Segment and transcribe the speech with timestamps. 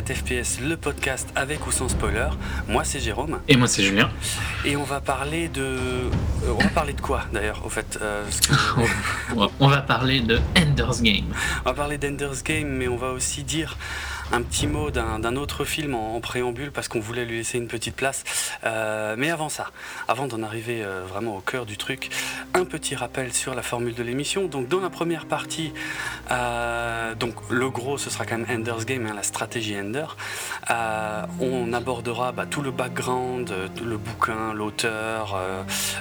[0.00, 2.28] 4 FPS, le podcast avec ou sans spoiler.
[2.68, 3.38] Moi c'est Jérôme.
[3.48, 4.08] Et moi c'est Julien.
[4.64, 5.62] Et on va parler de...
[5.62, 7.98] Euh, on va parler de quoi d'ailleurs au fait.
[8.00, 8.24] Euh,
[9.60, 11.26] on va parler de Ender's Game.
[11.66, 13.76] On va parler d'Ender's Game mais on va aussi dire
[14.32, 17.96] un petit mot d'un autre film en, préambule parce qu'on voulait lui laisser une petite
[17.96, 18.24] place.
[18.64, 19.70] Euh, mais avant ça,
[20.06, 22.10] avant d'en arriver euh, vraiment au cœur du truc,
[22.54, 24.46] un petit rappel sur la formule de l'émission.
[24.46, 25.72] Donc dans la première partie,
[26.30, 30.06] euh, donc le gros ce sera quand même Ender's Game, hein, la stratégie Ender.
[31.40, 35.38] on abordera bah, tout le background, le bouquin, l'auteur,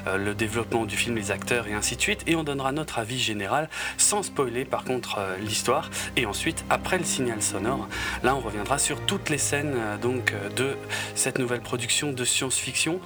[0.05, 2.23] le développement du film, les acteurs et ainsi de suite.
[2.27, 5.89] Et on donnera notre avis général sans spoiler par contre l'histoire.
[6.15, 7.87] Et ensuite, après le signal sonore,
[8.23, 10.75] Là, on reviendra sur toutes les scènes euh, donc, euh, de
[11.15, 12.99] cette nouvelle production de science-fiction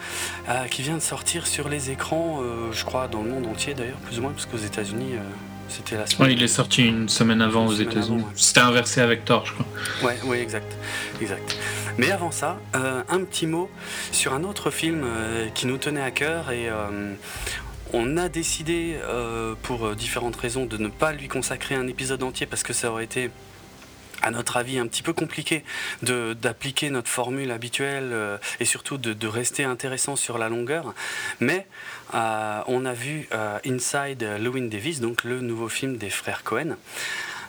[0.50, 2.42] euh, qui vient de sortir sur les écrans,
[2.72, 5.14] je crois, dans le monde entier d'ailleurs, plus ou moins, parce qu'aux États-Unis.
[5.70, 6.32] c'était la semaine.
[6.32, 8.24] Il est sorti une semaine avant aux États-Unis.
[8.36, 9.66] C'était inversé avec Thor, je crois.
[10.04, 10.72] Ouais, oui, exact,
[11.22, 11.58] exact.
[11.98, 13.70] Mais avant ça, un petit mot
[14.12, 15.06] sur un autre film
[15.54, 16.70] qui nous tenait à cœur et
[17.94, 18.98] on a décidé,
[19.62, 23.06] pour différentes raisons, de ne pas lui consacrer un épisode entier parce que ça aurait
[23.06, 23.30] été
[24.24, 25.64] à notre avis, un petit peu compliqué
[26.02, 30.94] d'appliquer notre formule habituelle euh, et surtout de, rester intéressant sur la longueur.
[31.40, 31.68] Mais
[32.14, 36.78] euh, on a vu euh, Inside Lewin Davis, donc le nouveau film des frères Cohen.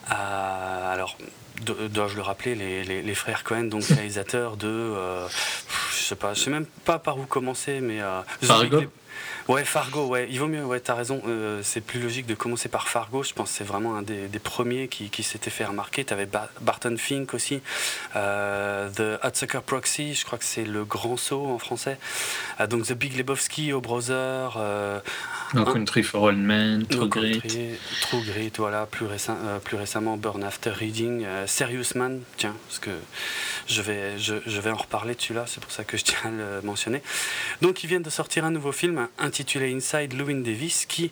[0.08, 1.16] alors,
[1.60, 4.94] dois-je le rappeler, les, frères Cohen, donc réalisateurs de,
[5.92, 8.00] je sais pas, je sais même pas par où commencer, mais
[9.46, 11.20] Ouais, Fargo, ouais, il vaut mieux, ouais, t'as raison.
[11.26, 13.22] Euh, c'est plus logique de commencer par Fargo.
[13.22, 16.02] Je pense que c'est vraiment un des, premiers qui, qui s'était fait remarquer.
[16.04, 16.26] T'avais
[16.62, 17.60] Barton Fink aussi,
[18.16, 21.98] euh, The Hudsucker Proxy, je crois que c'est le grand saut en français.
[22.60, 24.58] Euh, donc The Big Lebowski, au Brother.
[25.52, 27.42] No Country for All Men, True Grit.
[28.00, 28.86] True Grit, voilà.
[28.86, 29.06] Plus,
[29.62, 32.90] plus récemment, Burn After Reading, Serious Man, tiens, parce que
[33.66, 36.18] je vais, je, je vais en reparler de celui-là, c'est pour ça que je tiens
[36.24, 37.02] à le mentionner.
[37.60, 41.10] Donc, ils viennent de sortir un nouveau film intitulé Inside Lewin Davis qui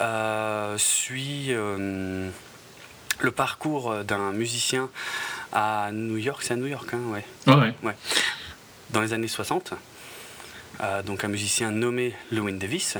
[0.00, 2.28] euh, suit euh,
[3.20, 4.88] le parcours d'un musicien
[5.52, 6.42] à New York.
[6.42, 7.24] C'est à New York, hein, ouais.
[7.46, 7.72] ouais.
[7.84, 7.96] ouais.
[8.90, 9.74] Dans les années 60.
[10.80, 12.98] Euh, donc un musicien nommé Lewin Davis,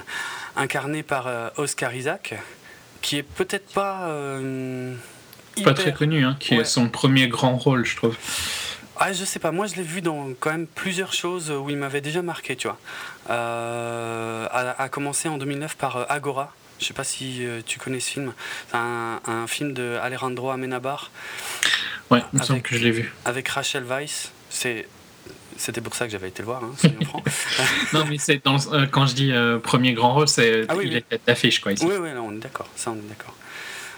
[0.55, 2.35] incarné par Oscar Isaac,
[3.03, 4.09] qui est peut-être pas.
[5.65, 8.17] Pas très connu, hein, qui est son premier grand rôle, je trouve.
[9.03, 11.77] Ah, je sais pas, moi je l'ai vu dans quand même plusieurs choses où il
[11.79, 12.79] m'avait déjà marqué, tu vois.
[13.29, 16.53] Euh, a, commencé en 2009 par euh, Agora.
[16.79, 18.33] Je sais pas si euh, tu connais ce film.
[18.71, 21.11] C'est un, film de Alejandro Amenabar.
[22.11, 23.13] Ouais, il me semble que je l'ai vu.
[23.25, 24.31] Avec Rachel Weisz.
[24.49, 24.89] C'est
[25.57, 26.73] c'était pour ça que j'avais été le voir, hein,
[27.93, 29.31] non, mais c'est quand je dis
[29.63, 31.85] premier grand rôle, c'est ah il est d'affiche quoi ici.
[31.85, 32.67] Oui, oui, on est d'accord.
[32.77, 33.35] Ça, on est d'accord.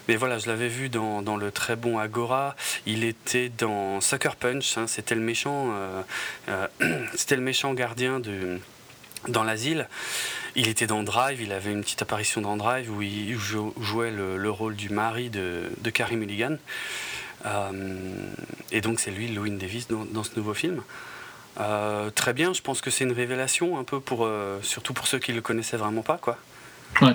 [0.08, 2.56] Mais voilà, je l'avais vu dans, dans, le très bon Agora.
[2.86, 4.76] Il était dans Sucker Punch.
[4.76, 5.72] Hein, c'était le méchant,
[6.48, 6.66] euh,
[7.14, 8.58] c'était le méchant gardien de,
[9.28, 9.88] dans l'asile.
[10.54, 11.40] Il était dans Drive.
[11.40, 15.70] Il avait une petite apparition dans Drive où il jouait le, rôle du mari de,
[15.80, 16.56] de Carrie Mulligan.
[17.44, 17.70] Euh,
[18.70, 20.82] et donc c'est lui, Louis Davis, dans, dans, ce nouveau film.
[22.14, 24.28] très bien, je pense que c'est une révélation un peu pour,
[24.62, 26.38] surtout pour ceux qui le connaissaient vraiment pas, quoi.
[27.00, 27.14] Ouais.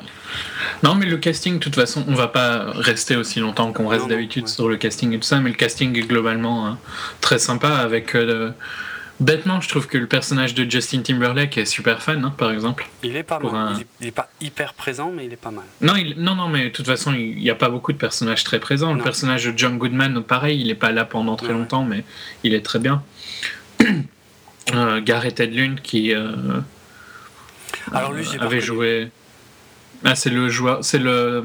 [0.83, 4.07] Non, mais le casting, de toute façon, on va pas rester aussi longtemps qu'on reste
[4.07, 6.79] d'habitude sur le casting et tout ça, mais le casting est globalement hein,
[7.21, 8.15] très sympa avec.
[8.15, 8.51] Euh,
[9.19, 12.87] bêtement, je trouve que le personnage de Justin Timberlake est super fun, hein, par exemple.
[13.03, 13.77] Il est pas mal.
[13.99, 15.65] Il, est, pas hyper présent, mais il est pas mal.
[15.81, 18.59] Non, non, non, mais de toute façon, il n'y a pas beaucoup de personnages très
[18.59, 18.93] présents.
[18.93, 22.03] Le personnage de John Goodman, pareil, il est pas là pendant très longtemps, mais
[22.43, 23.03] il est très bien.
[24.73, 26.31] euh, Gareth Edlund, qui euh,
[27.91, 29.09] Alors, lui, avait joué.
[30.03, 31.43] Ah, c'est le joueur, c'est le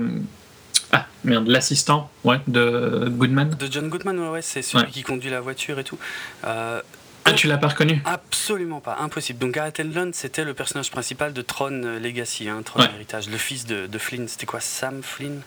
[0.95, 3.57] ah merde, l'assistant, ouais, de Goodman.
[3.59, 5.99] De John Goodman, ouais, c'est celui qui conduit la voiture et tout.
[6.45, 6.83] Euh,
[7.25, 9.39] ah, tu l'as pas reconnu Absolument pas, impossible.
[9.39, 13.67] Donc Gareth Edlund, c'était le personnage principal de Tron Legacy, hein, Tron Héritage, le fils
[13.67, 14.27] de, de Flynn.
[14.29, 15.43] C'était quoi, Sam Flynn?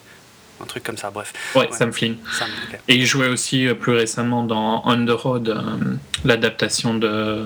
[0.62, 1.34] Un truc comme ça, bref.
[1.54, 2.16] Ouais, Sam Flynn.
[2.88, 5.62] Et il jouait aussi euh, plus récemment dans On the Road, euh,
[6.24, 7.44] l'adaptation de.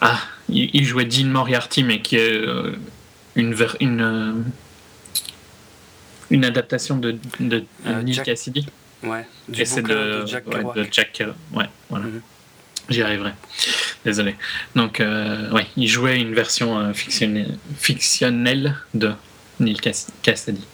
[0.00, 0.18] Ah,
[0.48, 2.44] il, jouait Dean Moriarty, mais qui est
[3.36, 4.32] une, une, euh,
[6.30, 8.66] une adaptation de, de, euh, Neil Cassidy.
[9.02, 11.22] Ouais, Et c'est de, Jack de Jack
[11.52, 12.06] Ouais, voilà.
[12.06, 12.22] Mhm.
[12.88, 13.32] J'y arriverai.
[14.04, 14.36] Désolé.
[14.74, 19.12] Donc, euh, ouais, il jouait une version euh, fictionnelle, fictionnelle de
[19.60, 19.78] Neil
[20.22, 20.66] Cassidy.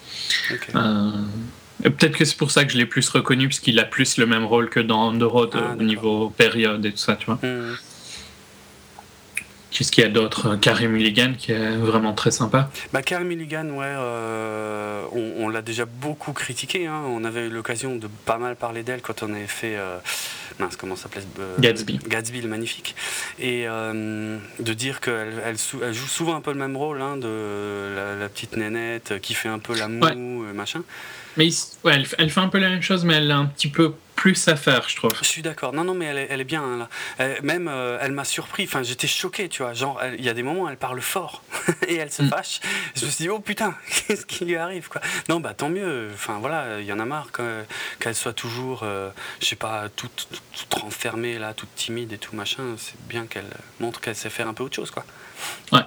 [1.82, 4.26] Peut-être que c'est pour ça que je l'ai plus reconnu, parce qu'il a plus le
[4.26, 7.38] même rôle que dans The Road ah, au niveau période et tout ça, tu vois.
[7.42, 7.76] Mhm.
[9.70, 10.56] Qu'est-ce qu'il y a d'autre?
[10.56, 12.70] Carrie Mulligan qui est vraiment très sympa.
[12.92, 16.86] Bah, Carrie Mulligan, ouais, euh, on, l'a déjà beaucoup critiqué.
[16.86, 17.02] Hein.
[17.06, 19.76] On avait eu l'occasion de pas mal parler d'elle quand on avait fait.
[19.76, 19.98] Euh,
[20.58, 21.22] mince, comment ça s'appelait
[21.60, 21.98] Gatsby.
[22.06, 22.94] Gatsby, le magnifique.
[23.38, 28.28] Et de dire qu'elle elle, joue souvent un peu le même rôle hein, de la,
[28.28, 30.82] petite nénette qui fait un peu l'amour, machin.
[31.36, 31.48] Mais
[31.84, 33.94] ouais, elle, elle, fait un peu la même chose, mais elle a un petit peu
[34.20, 35.12] plus à faire, je trouve.
[35.18, 35.72] Je suis d'accord.
[35.72, 36.62] Non, non, mais elle est, elle est bien.
[36.62, 36.88] Hein,
[37.18, 37.40] là.
[37.42, 38.64] même, euh, elle m'a surpris.
[38.64, 39.72] Enfin, j'étais choqué, tu vois.
[39.72, 41.42] Genre, il y a des moments où elle parle fort
[41.88, 42.28] et elle se mm.
[42.28, 42.60] fâche.
[42.94, 43.74] Je me suis dit, oh putain,
[44.06, 45.00] qu'est-ce qui lui arrive, quoi.
[45.30, 46.10] Non, bah tant mieux.
[46.12, 49.08] Enfin, voilà, il y en a marre qu'elle soit toujours, euh,
[49.40, 52.74] je sais pas, toute, toute, renfermée, là, toute timide et tout, machin.
[52.76, 53.48] C'est bien qu'elle
[53.80, 55.06] montre qu'elle sait faire un peu autre chose, quoi.
[55.72, 55.80] Ouais.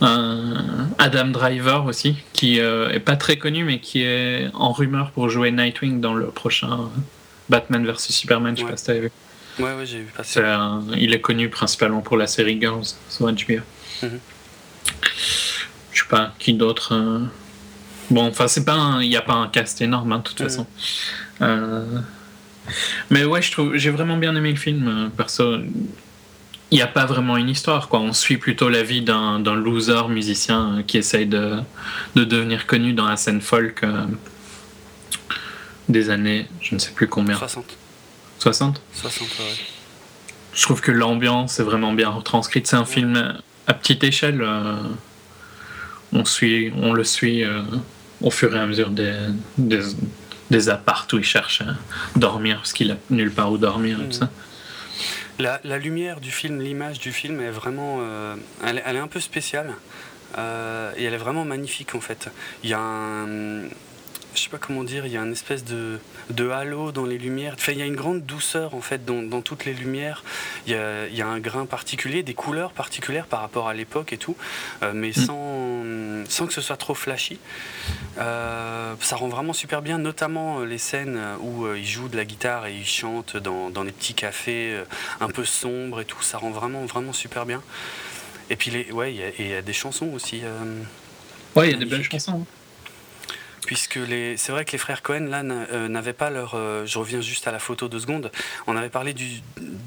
[0.00, 5.28] Adam Driver aussi, qui euh, est pas très connu, mais qui est en rumeur pour
[5.28, 6.90] jouer Nightwing dans le prochain
[7.48, 8.56] Batman vs Superman.
[8.56, 9.10] Je sais pas si t'avais vu.
[9.58, 10.40] Ouais, ouais, j'ai vu passer.
[10.96, 13.60] il est connu principalement pour la série Girls sur HBO.
[14.02, 14.20] Mhm.
[15.92, 16.94] Je sais pas, qui d'autre.
[16.94, 17.20] Euh,
[18.10, 20.48] bon, enfin, c'est pas il n'y a pas un cast énorme, hein, de toute mhm.
[20.48, 20.66] façon.
[21.42, 21.84] Euh,
[23.10, 25.10] mais ouais, je trouve, j'ai vraiment bien aimé le film.
[25.16, 25.58] Perso,
[26.70, 27.88] il n'y a pas vraiment une histoire.
[27.88, 28.00] Quoi.
[28.00, 31.58] On suit plutôt la vie d'un, loser musicien qui essaye de,
[32.14, 34.06] de, devenir connu dans la scène folk euh,
[35.88, 37.36] des années, je ne sais plus combien.
[37.36, 37.64] 60.
[38.38, 39.44] 60 60, ouais.
[40.54, 42.66] Je trouve que l'ambiance est vraiment bien retranscrite.
[42.66, 44.40] C'est un film à petite échelle.
[44.42, 44.76] Euh,
[46.12, 47.62] on, suit, on le suit euh,
[48.20, 49.14] au fur et à mesure des,
[49.58, 49.80] des,
[50.50, 51.74] des apparts où il cherche à
[52.18, 54.00] dormir parce qu'il a nulle part où dormir.
[54.00, 54.30] Et tout ça.
[55.40, 57.98] La, lumière du film, l'image du film est vraiment.
[58.00, 59.74] Euh, elle, est un peu spéciale.
[60.36, 62.28] Euh, et elle est vraiment magnifique en fait.
[62.62, 63.62] Il y a un
[64.34, 65.98] je sais pas comment dire, il y a une espèce de,
[66.30, 67.54] de halo dans les lumières.
[67.54, 70.22] Enfin, il y a une grande douceur en fait dans, dans toutes les lumières.
[70.66, 73.74] Il y, a, il y, a, un grain particulier, des couleurs particulières par rapport à
[73.74, 74.36] l'époque et tout,
[74.82, 75.12] euh, mais mm.
[75.12, 75.84] sans,
[76.28, 77.38] sans que ce soit trop flashy.
[78.18, 82.24] Euh, ça rend vraiment super bien, notamment euh, les scènes où il joue de la
[82.24, 84.78] guitare et il chante dans, dans les petits cafés
[85.20, 86.22] un peu sombres et tout.
[86.22, 87.62] Ça rend vraiment vraiment super bien.
[88.48, 90.42] Et puis les, ouais, il y, a, des chansons aussi.
[91.56, 92.40] ouais, il y a des belles chansons.
[92.42, 92.59] Hein
[93.70, 94.00] puisque
[94.36, 96.54] c'est vrai que les frères Cohen là euh, n'avaient pas leur.
[96.56, 98.32] Euh, je reviens juste à la photo deux secondes.
[98.66, 99.42] On avait parlé du,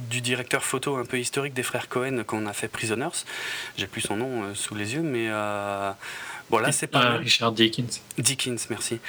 [0.09, 3.25] du, directeur photo un peu historique des frères Cohen quand on a fait Prisoners.
[3.75, 5.27] J'ai plus son nom euh, sous les yeux, mais
[6.53, 7.17] Bon, là, c'est pas.
[7.17, 7.99] Richard Dickens.
[8.19, 8.99] Dickens, merci.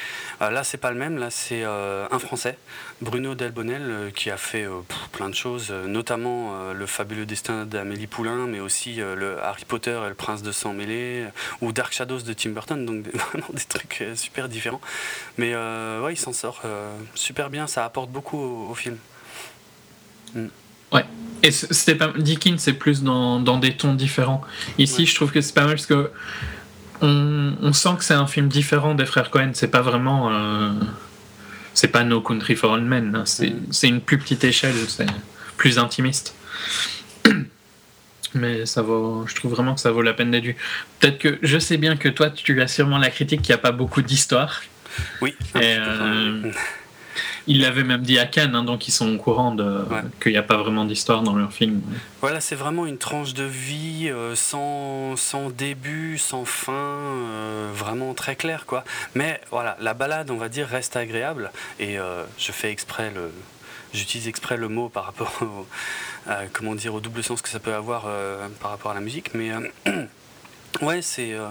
[0.40, 1.18] Euh, là, c'est pas le même.
[1.18, 2.56] Là, c'est euh, un Français,
[3.02, 4.66] Bruno Delbonnel, euh, qui a fait
[5.12, 10.08] plein de choses, notamment le fabuleux destin d'Amélie Poulain, mais aussi le Harry Potter et
[10.08, 11.26] le prince de sang mêlé,
[11.60, 14.80] ou Dark Shadows de Tim Burton, donc vraiment des trucs super différents.
[15.36, 16.62] Mais ouais, il s'en sort
[17.14, 17.66] super bien.
[17.66, 18.96] Ça apporte beaucoup au, film.
[20.34, 20.46] Mm.
[20.92, 21.04] Ouais.
[21.42, 24.40] Et c'était pas Dickens, c'est plus dans, dans, des tons différents.
[24.78, 26.10] Ici, je trouve que c'est pas mal parce que
[27.04, 29.50] on, sent que c'est un film différent des frères Cohen.
[29.54, 30.30] C'est pas vraiment.
[30.32, 30.70] Euh,
[31.74, 33.14] c'est pas No Country for Old Men.
[33.14, 33.24] Hein.
[33.40, 33.52] Mm.
[33.70, 35.06] C'est une plus petite échelle, c'est
[35.56, 36.34] plus intimiste.
[38.34, 40.56] Mais ça vaut, je trouve vraiment que ça vaut la peine d'être vu.
[40.98, 43.62] Peut-être que je sais bien que toi, tu as sûrement la critique qu'il n'y a
[43.62, 44.62] pas beaucoup d'histoire.
[45.20, 45.34] Oui.
[45.60, 45.76] Et,
[47.46, 49.84] ils l'avaient même dit à Cannes, hein, donc ils sont au courant de,
[50.20, 51.82] qu'il n'y a pas vraiment d'histoire dans leur film.
[52.20, 58.14] Voilà, c'est vraiment une tranche de vie euh, sans, sans, début, sans fin, euh, vraiment
[58.14, 58.84] très clair quoi.
[59.14, 63.30] Mais voilà, la balade, on va dire, reste agréable et euh, je fais exprès le,
[63.92, 65.66] j'utilise exprès le mot par rapport au,
[66.52, 68.06] comment dire, au double sens que ça peut avoir
[68.60, 69.50] par rapport à la musique, mais
[70.80, 71.48] Ouais, euh,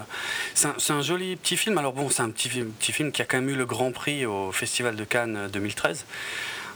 [0.53, 1.77] c'est un, un, joli petit film.
[1.77, 4.25] Alors bon, c'est un petit, petit film qui a quand même eu le Grand Prix
[4.25, 6.05] au Festival de Cannes 2013.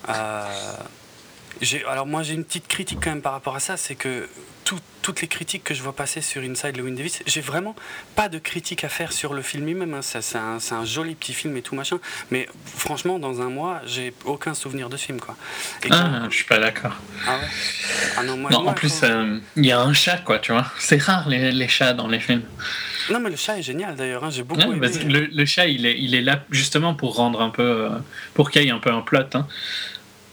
[0.10, 0.44] Euh,
[1.88, 4.28] alors moi j'ai une petite critique quand même par rapport à ça, c'est que
[5.08, 7.78] toutes les critiques que je vois passer sur Inside Llewyn Davis, j'ai vraiment
[8.18, 9.94] pas de critique à faire sur le film lui-même.
[9.94, 10.02] Hein.
[10.02, 11.98] C'est un, joli petit film et tout machin,
[12.30, 15.38] mais franchement dans un mois j'ai aucun souvenir de ce film quoi.
[15.92, 16.92] ah, je suis pas d'accord.
[17.26, 17.46] Ah ouais?
[18.18, 20.66] Ah non, moi, en plus euh, il y a un chat quoi, tu vois.
[20.78, 22.44] C'est rare les, les, chats dans les films.
[23.10, 24.30] Non mais le chat est génial d'ailleurs, hein.
[24.30, 24.90] j'ai beaucoup aimé.
[25.06, 27.90] le, le, chat il est, il est là justement pour rendre un peu, euh,
[28.34, 29.20] pour qu'il y ait un peu un plot.
[29.36, 29.48] Hein.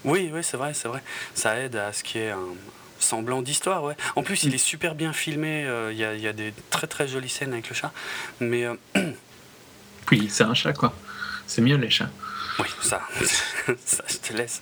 [0.05, 1.01] Oui, oui, c'est vrai, c'est vrai.
[1.33, 2.55] Ça aide à ce qu'il y ait un
[2.99, 3.95] semblant d'histoire, ouais.
[4.15, 5.65] En plus, il est super bien filmé.
[5.65, 7.91] Euh, il y, a, des très très jolies scènes avec le chat.
[8.39, 8.65] Mais.
[8.65, 8.75] Euh,
[10.11, 10.93] oui, c'est un chat, quoi.
[11.47, 12.09] C'est mieux les chats.
[12.59, 13.01] Oui, ça,
[13.85, 14.61] ça je te laisse.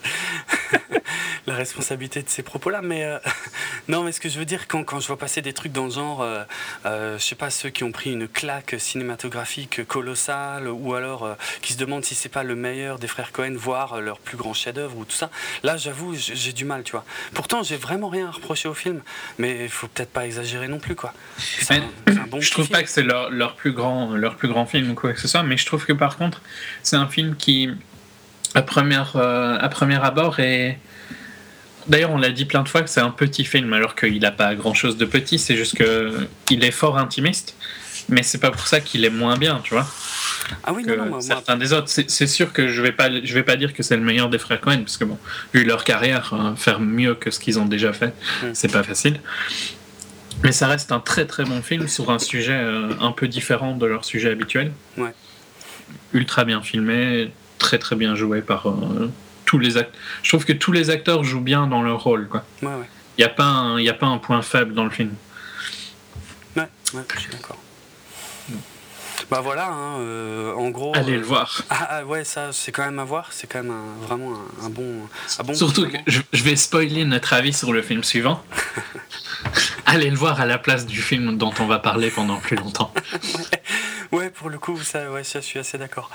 [1.47, 2.81] la responsabilité de ces propos-là.
[2.81, 3.19] Mais euh,
[3.88, 5.85] non, mais ce que je veux dire, quand, quand je vois passer des trucs dans
[5.85, 6.43] le genre, euh,
[6.85, 11.73] euh, je sais pas, ceux qui ont pris une claque cinématographique colossale, ou alors qui
[11.73, 14.97] se demandent si c'est pas le meilleur des frères Cohen, voire leur plus grand chef-d'œuvre
[14.97, 15.29] ou tout ça,
[15.63, 17.05] là, j'avoue, j'ai du mal, tu vois.
[17.33, 19.01] Pourtant, j'ai vraiment rien à reprocher au film,
[19.38, 21.13] mais il faut peut-être pas exagérer non plus, quoi.
[21.38, 25.13] je trouve pas que c'est leur, leur, plus grand, leur plus grand film ou quoi
[25.13, 26.41] que ce soit, mais je trouve que par contre,
[26.83, 27.69] c'est un film qui
[28.55, 30.77] à, première, euh, à premier abord et
[31.87, 34.31] D'ailleurs, on l'a dit plein de fois que c'est un petit film, alors qu'il n'a
[34.31, 35.39] pas grand-chose de petit.
[35.39, 35.77] C'est juste
[36.45, 37.55] qu'il est fort intimiste,
[38.09, 39.87] mais c'est pas pour ça qu'il est moins bien, tu vois.
[40.63, 41.87] Ah oui, non, non, certains des autres.
[41.89, 44.37] C'est sûr que je vais pas, je vais pas dire que c'est le meilleur des
[44.37, 45.17] frères Cohen, parce que bon,
[45.53, 48.13] vu leur carrière, hein, faire mieux que ce qu'ils ont déjà fait,
[48.43, 48.47] mm.
[48.53, 49.19] c'est pas facile.
[50.43, 53.75] Mais ça reste un très très bon film sur un sujet euh, un peu différent
[53.75, 54.71] de leur sujet habituel.
[54.97, 55.13] Ouais.
[56.13, 59.09] Ultra bien filmé, très très bien joué par euh,
[59.53, 60.01] tous les acteurs.
[60.24, 62.27] Je trouve que tous les acteurs jouent bien dans leur rôle.
[62.27, 62.43] Quoi.
[62.63, 62.89] Ouais, ouais.
[63.17, 65.13] Il n'y a, pas un, y a pas un point faible dans le film.
[66.55, 66.63] Ouais,
[66.95, 67.57] ouais je suis d'accord.
[69.29, 70.91] Bah voilà, hein, euh, en gros.
[70.95, 71.62] Allez le voir.
[71.69, 73.27] Ah, ah, ouais, ça, c'est quand même à voir.
[73.31, 74.33] C'est quand même vraiment
[74.63, 75.07] un, bon,
[75.38, 75.53] un bon.
[75.53, 78.43] Surtout que je, je, vais spoiler notre avis sur le film suivant.
[79.85, 82.93] Allez le voir à la place du film dont on va parler pendant plus longtemps.
[84.11, 86.09] ouais, pour le coup, ça, ouais, ça, je suis assez d'accord.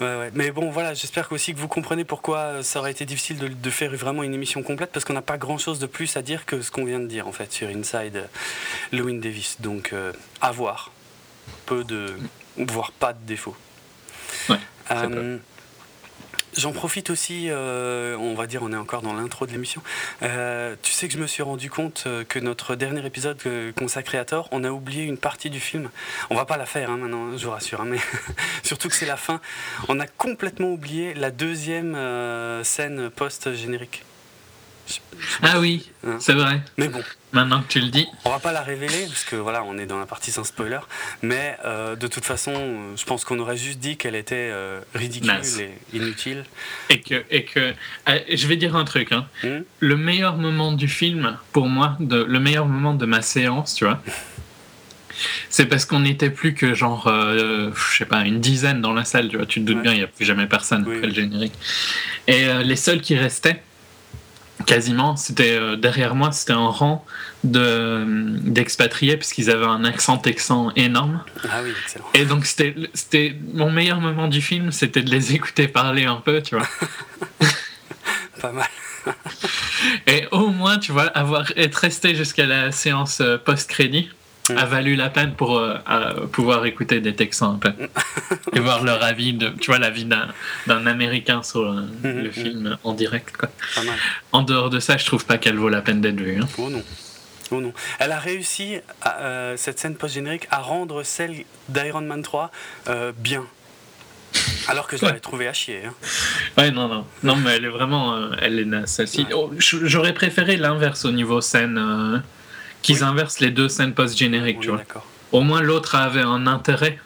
[0.00, 3.94] Mais bon, voilà, j'espère aussi que vous comprenez pourquoi ça aurait été difficile de, faire
[3.94, 6.62] vraiment une émission complète parce qu'on n'a pas grand chose de plus à dire que
[6.62, 8.26] ce qu'on vient de dire en fait sur Inside euh,
[8.92, 9.56] Lewin Davis.
[9.60, 10.90] Donc, euh, à voir.
[11.66, 12.14] Peu de.
[12.56, 13.56] voire pas de défauts.
[14.48, 14.56] Ouais,
[16.56, 19.82] J'en profite aussi, euh, on va dire, on est encore dans l'intro de l'émission.
[20.22, 23.38] Euh, tu sais que je me suis rendu compte euh, que notre dernier épisode
[23.76, 25.90] consacré à Thor, on a oublié une partie du film.
[26.28, 27.98] On va pas la faire hein, maintenant, je vous rassure, hein, mais
[28.64, 29.40] surtout que c'est la fin.
[29.88, 31.96] On a complètement oublié la deuxième
[32.64, 34.04] scène post-générique.
[35.42, 36.16] Ah oui, hein.
[36.20, 36.60] c'est vrai.
[36.76, 37.02] Mais bon.
[37.32, 38.06] Maintenant que tu le dis.
[38.24, 40.80] On va pas la révéler, parce que voilà, on est dans la partie sans spoiler.
[41.22, 45.30] Mais euh, de toute façon, je pense qu'on aurait juste dit qu'elle était euh, ridicule
[45.60, 46.44] et inutile.
[46.88, 47.24] Et que.
[47.30, 47.72] Et que
[48.08, 49.12] euh, je vais dire un truc.
[49.12, 49.26] Hein.
[49.44, 49.60] Hmm?
[49.78, 53.84] Le meilleur moment du film, pour moi, de, le meilleur moment de ma séance, tu
[53.84, 54.02] vois.
[55.50, 59.28] C'est parce qu'on n'était plus que genre, je sais pas, une dizaine dans la salle,
[59.28, 59.44] tu vois.
[59.44, 61.52] Tu te doutes bien, il n'y a plus jamais personne après le générique.
[62.26, 63.62] Et les seuls qui restaient,
[64.66, 65.16] quasiment.
[65.16, 67.04] C'était euh, derrière moi, c'était un rang
[67.44, 68.04] de
[68.42, 71.22] d'expatriés puisqu'ils avaient un accent texan énorme.
[71.44, 72.04] Ah oui, excellent.
[72.14, 76.16] Et donc c'était c'était mon meilleur moment du film, c'était de les écouter parler un
[76.16, 76.68] peu, tu vois.
[78.40, 78.68] Pas mal.
[80.06, 84.10] Et au moins, tu vois, avoir être resté jusqu'à la séance euh, post-crédit
[84.48, 85.76] a valu la peine pour euh,
[86.32, 87.72] pouvoir écouter des Texans un peu
[88.54, 92.32] et voir leur avis, de, tu vois, l'avis d'un Américain sur euh, mhm, le mhm.
[92.32, 93.36] film en direct.
[93.36, 93.48] Quoi.
[94.32, 96.40] En dehors de ça, je trouve pas qu'elle vaut la peine d'être vue.
[96.40, 96.48] Hein.
[96.58, 96.82] Oh non.
[97.52, 97.72] Oh non.
[97.98, 102.50] Elle a réussi, euh, cette scène post-générique, à rendre celle d'Iron Man 3
[103.18, 103.44] bien.
[104.68, 105.82] Alors que je l'avais trouvée à chier.
[105.84, 105.94] Hein.
[106.56, 107.04] Ouais, non, non.
[107.24, 108.30] Non, mais elle est vraiment.
[108.40, 109.00] elle est nasse.
[109.34, 112.22] Oh, j'aurais préféré l'inverse au niveau scène
[112.82, 114.82] qu'ils inversent les deux scènes post-génériques, tu vois.
[115.32, 116.98] Au moins l'autre avait un intérêt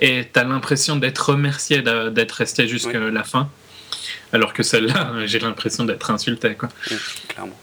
[0.00, 3.50] et t'as l'impression d'être remercié d'être resté jusqu'à la fin,
[4.32, 6.68] alors que celle-là, j'ai l'impression d'être insulté, quoi.
[7.28, 7.58] clairement.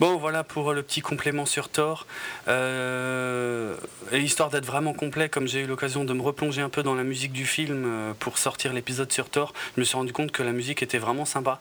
[0.00, 2.06] Bon, voilà pour le petit complément sur Thor.
[2.48, 3.76] Euh,
[4.10, 6.96] et histoire d'être vraiment complet, comme j'ai eu l'occasion de me replonger un peu dans
[6.96, 10.32] la musique du film euh, pour sortir l'épisode sur Thor, je me suis rendu compte
[10.32, 11.60] que la musique était vraiment sympa.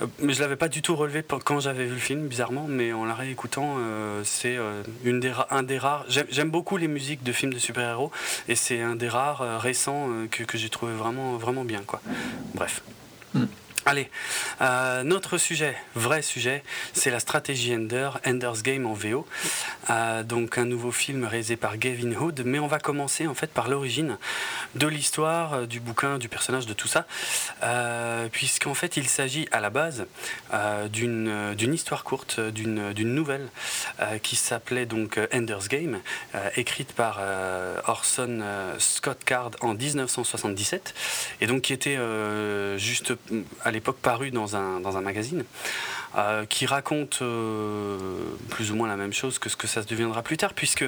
[0.00, 2.92] Euh, mais je l'avais pas du tout relevé quand j'avais vu le film, bizarrement, mais
[2.92, 3.76] en la réécoutant,
[4.24, 4.56] c'est
[5.04, 6.06] une des un des rares.
[6.08, 8.10] J'aime beaucoup les musiques de films de super-héros,
[8.48, 11.82] et c'est un des rares récents que, que j'ai trouvé vraiment, vraiment bien.
[11.86, 12.00] Quoi.
[12.54, 12.82] Bref.
[13.34, 13.44] Hmm.
[13.84, 14.08] Allez,
[14.60, 16.62] euh, notre sujet, vrai sujet,
[16.92, 19.26] c'est la stratégie Ender, Ender's Game en VO.
[19.90, 23.50] Euh, donc un nouveau film réalisé par Gavin Hood, mais on va commencer en fait
[23.50, 24.18] par l'origine
[24.76, 27.06] de l'histoire, euh, du bouquin, du personnage, de tout ça,
[28.30, 30.06] puisqu'en fait il s'agit à la base
[30.92, 33.48] d'une histoire courte, d'une nouvelle
[34.22, 36.00] qui s'appelait donc Ender's Game,
[36.56, 37.20] écrite par
[37.86, 38.42] Orson
[38.78, 40.94] Scott Card en 1977,
[41.40, 41.98] et donc qui était
[42.78, 43.14] juste
[43.64, 45.44] à l'époque paru dans un, dans un magazine,
[46.16, 47.96] euh, qui raconte euh,
[48.50, 50.84] plus ou moins la même chose que ce que ça se deviendra plus tard, puisque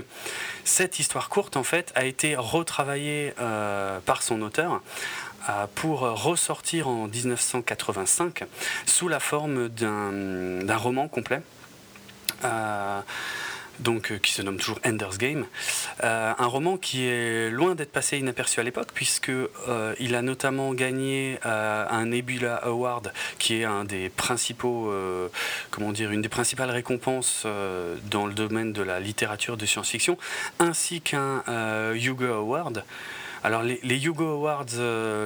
[0.64, 4.83] cette histoire courte, en fait, a été retravaillée euh, par son auteur
[5.75, 8.45] pour ressortir en 1985
[8.87, 11.43] sous la forme d'un roman complet.
[13.81, 15.47] Donc qui se nomme toujours Ender's Game.
[16.02, 19.33] un roman qui est loin d'être passé inaperçu à l'époque, puisque
[20.00, 24.93] il a notamment gagné un Nebula Award, qui est un des principaux,
[25.71, 27.47] comment dire, une des principales récompenses
[28.11, 30.19] dans le domaine de la littérature de science-fiction,
[30.59, 31.43] ainsi qu'un
[31.95, 32.85] Hugo Award.
[33.45, 34.75] Alors les, Hugo Awards,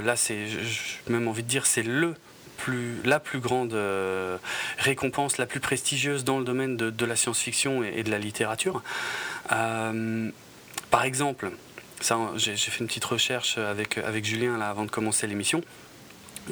[0.05, 0.47] là c'est,
[1.09, 2.15] même envie de dire, c'est le
[3.05, 4.39] la plus grande euh,
[4.79, 8.83] récompense, la plus prestigieuse dans le domaine de, la science-fiction et, de la littérature.
[9.53, 10.31] Euh,
[10.91, 11.51] par exemple,
[12.37, 15.63] j'ai, fait une petite recherche avec, avec Julien là, avant de commencer l'émission.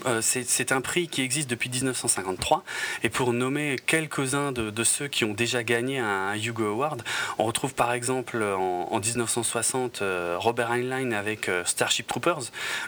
[0.05, 2.65] Euh, c'est un prix qui existe depuis 1953.
[3.03, 7.03] Et pour nommer quelques-uns de, ceux qui ont déjà gagné un, Hugo Award,
[7.39, 12.43] on retrouve par exemple en, 1960 euh, Robert Heinlein avec euh, Starship Troopers,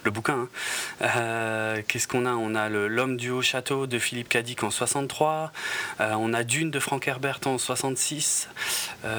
[0.04, 0.48] le bouquin.
[1.00, 1.82] Hein.
[1.88, 2.32] Qu'est-ce qu'on a?
[2.32, 5.52] On a L'homme du haut château de Philippe Cadic en 63.
[6.00, 8.48] on a Dune de Frank Herbert en 66.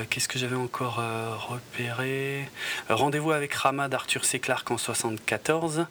[0.09, 1.01] Qu'est-ce que j'avais encore
[1.49, 2.49] repéré?
[2.89, 4.39] Rendez-vous avec Rama d'Arthur C.
[4.39, 5.87] Clarke en 74,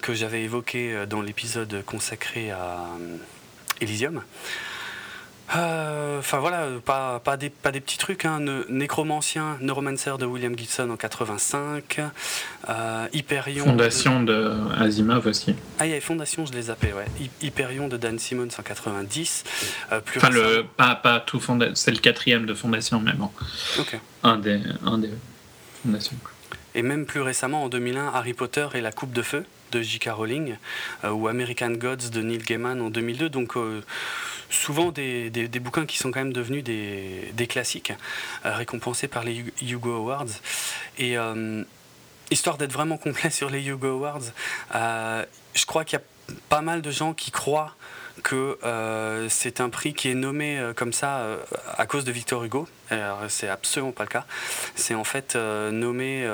[0.00, 3.16] que j'avais évoqué dans l'épisode consacré à euh,
[3.80, 4.22] Elysium.
[5.54, 8.24] Euh, enfin voilà, pas, pas, des, pas des petits trucs.
[8.24, 8.40] Hein.
[8.70, 12.00] Nécromancien, Neuromancer de William Gibson en 85.
[12.68, 13.64] Euh, Hyperion.
[13.66, 14.52] Fondation de...
[14.78, 15.54] Asimov aussi.
[15.78, 17.28] Ah, il y a Fondation, je les appelle, ouais.
[17.42, 19.44] Hyperion de Dan Simmons en 90.
[20.06, 23.30] plus enfin, le, pas, pas tout Fondation, c'est le quatrième de Fondation, mais bon.
[23.78, 23.98] Ok.
[24.22, 25.10] Un des, un des
[25.82, 26.16] Fondations.
[26.74, 30.10] Et même plus récemment, en 2001, Harry Potter et la Coupe de Feu de J.K.
[30.10, 30.56] Rowling
[31.04, 33.28] euh, ou American Gods de Neil Gaiman en 2002.
[33.30, 33.82] Donc euh,
[34.50, 37.92] souvent des, des, bouquins qui sont quand même devenus des, des classiques,
[38.44, 40.26] euh, récompensés par les Hugo Awards.
[40.98, 41.16] Et
[42.30, 44.32] histoire d'être vraiment complet sur les Hugo Awards,
[45.54, 47.74] je crois qu'il y a pas mal de gens qui croient
[48.22, 51.36] que euh, c'est un prix qui est nommé euh, comme ça euh,
[51.76, 52.68] à cause de Victor Hugo.
[53.28, 54.26] C'est absolument pas le cas.
[54.74, 56.28] C'est en fait nommé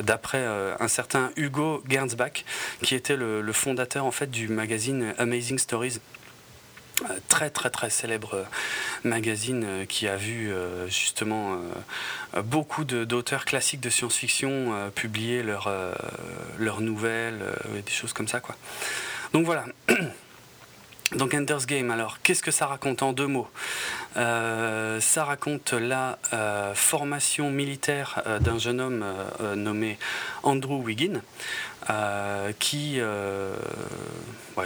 [0.00, 0.46] d'après
[0.78, 2.44] un certain Hugo Gernsback,
[2.80, 5.98] qui était le, fondateur en fait du magazine Amazing Stories
[7.26, 8.46] très très très célèbre
[9.02, 10.52] magazine qui a vu
[10.86, 11.58] justement
[12.44, 15.72] beaucoup d'auteurs classiques de science-fiction publier leurs
[16.60, 17.42] leurs nouvelles,
[17.84, 18.54] des choses comme ça quoi.
[19.32, 19.64] Donc voilà.
[21.16, 23.48] Donc Ender's Game, alors qu'est-ce que ça raconte en deux mots
[24.16, 29.04] euh, Ça raconte la euh, formation militaire euh, d'un jeune homme
[29.54, 29.98] nommé
[30.42, 31.20] Andrew Wiggin,
[32.58, 32.98] qui...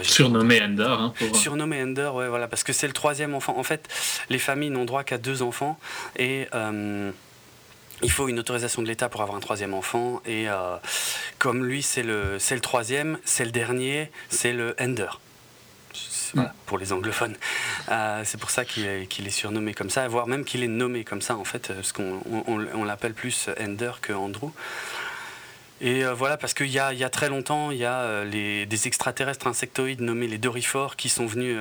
[0.01, 0.83] surnommé Ender.
[0.83, 3.57] Hein, Surnommé Ender, ouais, voilà, parce que c'est le troisième enfant.
[3.57, 3.87] En fait,
[4.29, 5.79] les familles n'ont droit qu'à deux enfants
[6.17, 6.47] et
[8.01, 10.21] il faut une autorisation de l'État pour avoir un troisième enfant.
[10.25, 10.47] Et
[11.37, 15.09] comme lui, c'est le, le troisième, c'est le dernier, c'est le Ender
[16.65, 17.35] pour les anglophones.
[17.89, 21.21] Euh, c'est pour ça qu'il est, surnommé comme ça, voire même qu'il est nommé comme
[21.21, 24.51] ça en fait, parce qu'on on, l'appelle plus Ender que Andrew.
[25.81, 28.65] Et euh, voilà, parce qu'il y, y a, très longtemps, il y a euh, les,
[28.65, 31.57] des extraterrestres insectoïdes nommés les Dorifores qui sont venus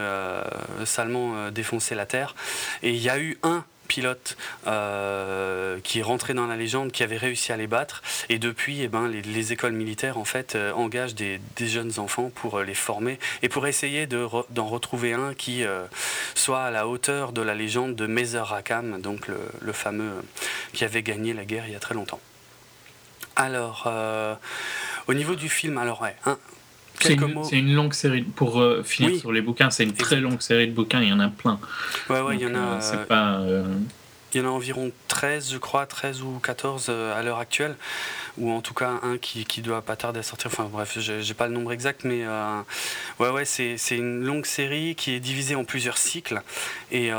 [0.85, 2.35] salement défoncer la Terre.
[2.83, 7.17] Et il y a eu un pilote euh, qui est dans la légende, qui avait
[7.17, 8.03] réussi à les battre.
[8.29, 12.59] Et depuis, eh ben, les, écoles militaires en fait euh, engagent des, jeunes enfants pour
[12.59, 15.65] euh, les former et pour essayer d'en retrouver un qui
[16.35, 20.23] soit à la hauteur de la légende de Mezer Rakam, donc le, fameux
[20.73, 22.21] qui avait gagné la guerre il y a très longtemps.
[23.37, 23.91] Alors,
[25.07, 26.15] au niveau du film, alors ouais,
[27.01, 28.23] c'est une, longue série.
[28.23, 31.13] Pour euh, finir sur les bouquins, c'est une très longue série de bouquins, il y
[31.13, 31.59] en a plein.
[32.11, 32.81] Ouais, ouais, il y en a.
[32.81, 33.41] Euh, pas.
[33.41, 33.65] Euh,
[34.35, 37.77] il y en a environ 13, je crois, 13 ou 14 à l'heure actuelle,
[38.37, 40.51] ou en tout cas un qui, qui doit pas tarder à sortir.
[40.53, 42.27] Enfin bref, j'ai pas le nombre exact, mais
[43.21, 46.43] ouais, ouais, c'est une longue série qui est divisée en plusieurs cycles.
[46.93, 47.11] Et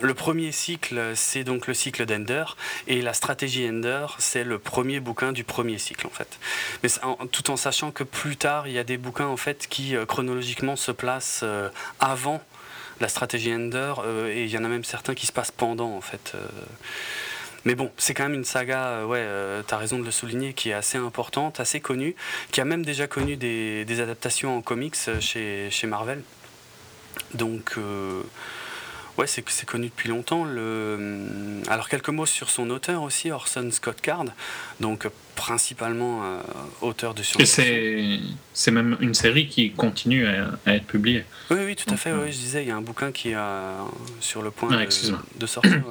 [0.00, 2.44] le premier cycle, c'est donc le cycle d'Ender,
[2.86, 6.38] et la stratégie Ender, c'est le premier bouquin du premier cycle en fait.
[6.82, 6.88] Mais
[7.30, 10.06] tout en sachant que plus tard, il y a des bouquins en fait qui euh,
[10.06, 11.68] chronologiquement se placent euh,
[12.00, 12.42] avant
[13.00, 15.92] la stratégie Ender, euh, et il y en a même certains qui se passent pendant
[15.96, 16.34] en fait.
[17.64, 19.26] Mais bon, c'est quand même une saga, ouais,
[19.66, 22.14] tu as raison de le souligner, qui est assez importante, assez connue,
[22.50, 26.22] qui a même déjà connu des, adaptations en comics chez, chez Marvel.
[27.32, 27.78] Donc,
[29.16, 30.44] Ouais, c'est connu depuis longtemps.
[30.44, 31.62] Le...
[31.68, 34.24] Alors, quelques mots sur son auteur aussi, Orson Scott Card,
[34.80, 36.40] donc principalement euh,
[36.80, 38.34] auteur de science-fiction.
[38.52, 41.24] C'est même une série qui continue à, être publiée.
[41.50, 42.10] Oui, oui, tout à fait.
[42.10, 43.76] Euh, je disais, il y a un bouquin qui est euh,
[44.20, 45.82] sur le point ah, de, de, sortir.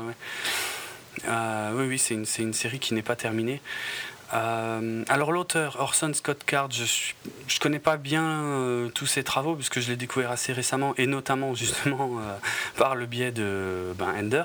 [1.25, 3.61] oui, oui, c'est une, une, série qui n'est pas terminée.
[4.33, 6.83] Alors l'auteur Orson Scott Card, je
[7.47, 11.53] je connais pas bien tous ses travaux puisque je l'ai découvert assez récemment et notamment
[11.63, 12.19] justement
[12.75, 14.43] par le biais de ben, Ender.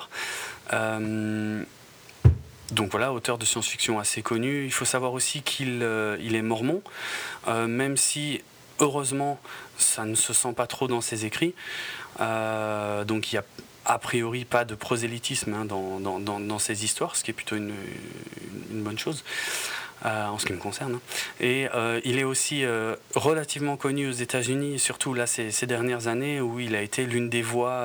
[2.70, 4.64] donc voilà, auteur de science-fiction assez connu.
[4.66, 5.87] Il faut savoir aussi qu'il
[6.20, 6.83] il est mormon,
[7.46, 8.42] même si
[8.81, 9.40] heureusement
[9.79, 11.55] ça ne se sent pas trop dans ses écrits.
[12.18, 13.44] donc il y a
[13.88, 17.72] a priori pas de prosélytisme hein, dans, ces histoires, ce qui est plutôt une,
[18.70, 19.24] bonne chose.
[20.07, 20.94] Euh, en ce qui me concerne.
[20.94, 21.01] Hein.
[21.40, 26.40] Et euh, il est aussi euh, relativement connu aux États-Unis, surtout là ces, dernières années,
[26.40, 27.85] où il a été l'une des voix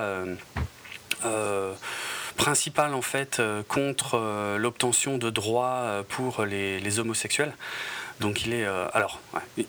[2.38, 7.56] principales en fait contre l'obtention de droits pour les, les homosexuels.
[8.20, 9.20] Donc il est alors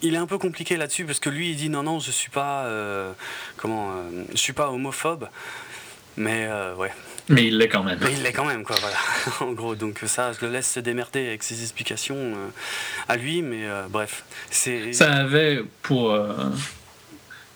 [0.02, 2.30] il est un peu compliqué là-dessus parce que lui il dit non non je suis
[2.30, 2.68] pas
[3.56, 3.94] comment
[4.32, 5.28] je suis pas homophobe
[6.16, 6.92] mais euh, ouais.
[7.28, 7.98] Mais il l'est quand même.
[8.02, 8.96] Mais il l'est quand même, quoi, voilà.
[9.40, 12.48] en gros, donc ça, je le laisse se démerder avec ses explications euh,
[13.08, 14.24] à lui, mais euh, bref.
[14.50, 16.16] Ça avait pour.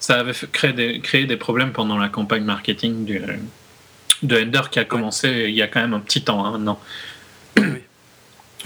[0.00, 3.20] ça avait créé des, créé des problèmes pendant la campagne marketing du,
[4.22, 6.80] de Ender qui a commencé il y a quand même un petit temps, hein, maintenant.
[7.58, 7.64] Oui.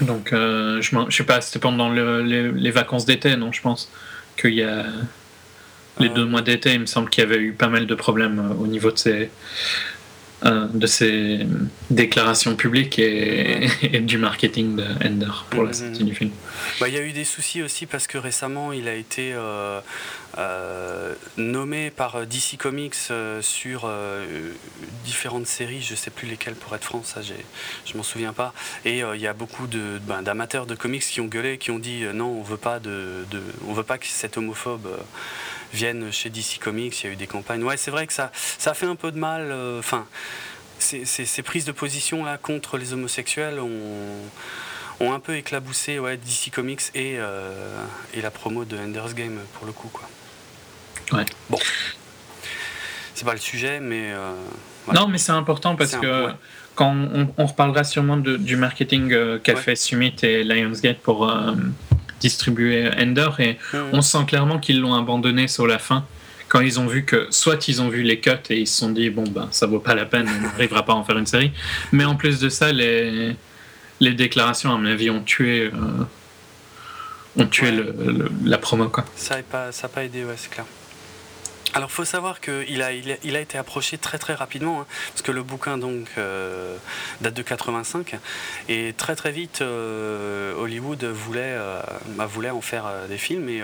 [0.01, 3.91] Donc, je, je sais pas, c'était pendant les, les, vacances d'été, non, je pense,
[4.35, 4.85] qu'il y a
[5.99, 8.39] les deux mois d'été, il me semble qu'il y avait eu pas mal de problèmes
[8.39, 9.29] euh, au niveau de ces,
[10.45, 11.47] euh, de ces
[11.89, 13.69] déclarations publiques et,
[14.01, 15.73] du marketing de Ender pour la mhm.
[15.73, 16.31] sortie du film.
[16.79, 19.79] Bah, il y a eu des soucis aussi parce que récemment il a été euh,
[21.37, 22.95] nommé par DC Comics
[23.41, 23.89] sur
[25.05, 28.53] différentes séries, je sais plus lesquelles pour être franc, ça je m'en souviens pas.
[28.85, 32.03] Et il y a beaucoup ben, d'amateurs de, comics qui ont gueulé, qui ont dit
[32.13, 34.87] non, on veut pas de, de on veut pas que cet homophobe
[35.73, 37.63] viennent chez DC Comics, il y a eu des campagnes.
[37.63, 39.49] Ouais, c'est vrai que ça, fait un peu de mal.
[39.51, 40.05] Euh, enfin,
[40.79, 47.15] ces, prises de position là contre les homosexuels ont, un peu éclaboussé DC Comics et,
[47.17, 47.51] euh,
[48.15, 49.91] la promo de Ender's Game pour le coup.
[51.11, 51.25] Ouais.
[51.49, 51.59] Bon.
[53.13, 54.11] C'est pas le sujet, mais.
[54.11, 54.33] Euh,
[54.93, 56.29] non, mais c'est important parce que.
[56.75, 56.91] Quand
[57.37, 61.31] on, reparlera sûrement du marketing qu'a fait Summit et Lionsgate pour,
[62.23, 63.57] distribuer Ender et
[63.91, 66.05] on sent clairement qu'ils l'ont abandonné sur la fin
[66.47, 68.91] quand ils ont vu que soit ils ont vu les cuts et ils se sont
[68.91, 71.25] dit bon ben ça vaut pas la peine on n'arrivera pas à en faire une
[71.25, 71.51] série
[71.91, 73.35] mais en plus de ça les
[73.99, 77.93] les déclarations à mon avis ont tué euh, ont tué le,
[78.45, 80.65] la promo quoi ça n'a pas ça pas aidé ouais c'est clair
[81.75, 85.31] alors, faut savoir qu'il a, il a, été approché très très rapidement, hein, parce que
[85.31, 86.77] le bouquin donc euh,
[87.21, 88.15] date de 85,
[88.69, 93.63] et très très vite euh, Hollywood voulait, euh, bah, voulait en faire des films, et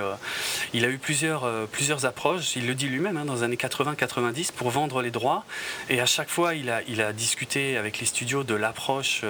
[0.73, 2.55] il a eu plusieurs, plusieurs approches.
[2.55, 5.45] Il le dit lui-même hein, dans les années 80-90 pour vendre les droits,
[5.89, 9.21] et à chaque fois il a, il a discuté avec les studios de l'approche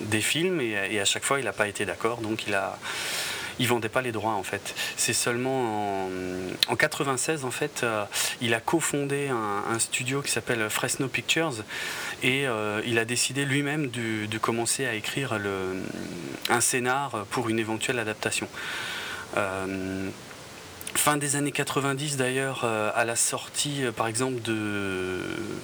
[0.00, 2.78] des films, et, et, à chaque fois il n'a pas été d'accord, donc il a
[3.62, 4.74] il vendait pas les droits en fait.
[4.96, 6.08] C'est seulement
[6.68, 8.04] en, 96 en fait, euh,
[8.40, 11.64] il a cofondé un, studio qui s'appelle Fresno Pictures
[12.22, 15.38] et euh, il a décidé lui-même de, commencer à écrire
[16.50, 18.48] un scénar pour une éventuelle adaptation.
[19.36, 20.08] Euh,
[20.94, 25.20] fin des années 90 d'ailleurs, euh, à la sortie euh, par exemple de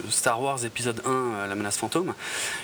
[0.09, 2.15] Star Wars épisode 1, euh, La menace fantôme,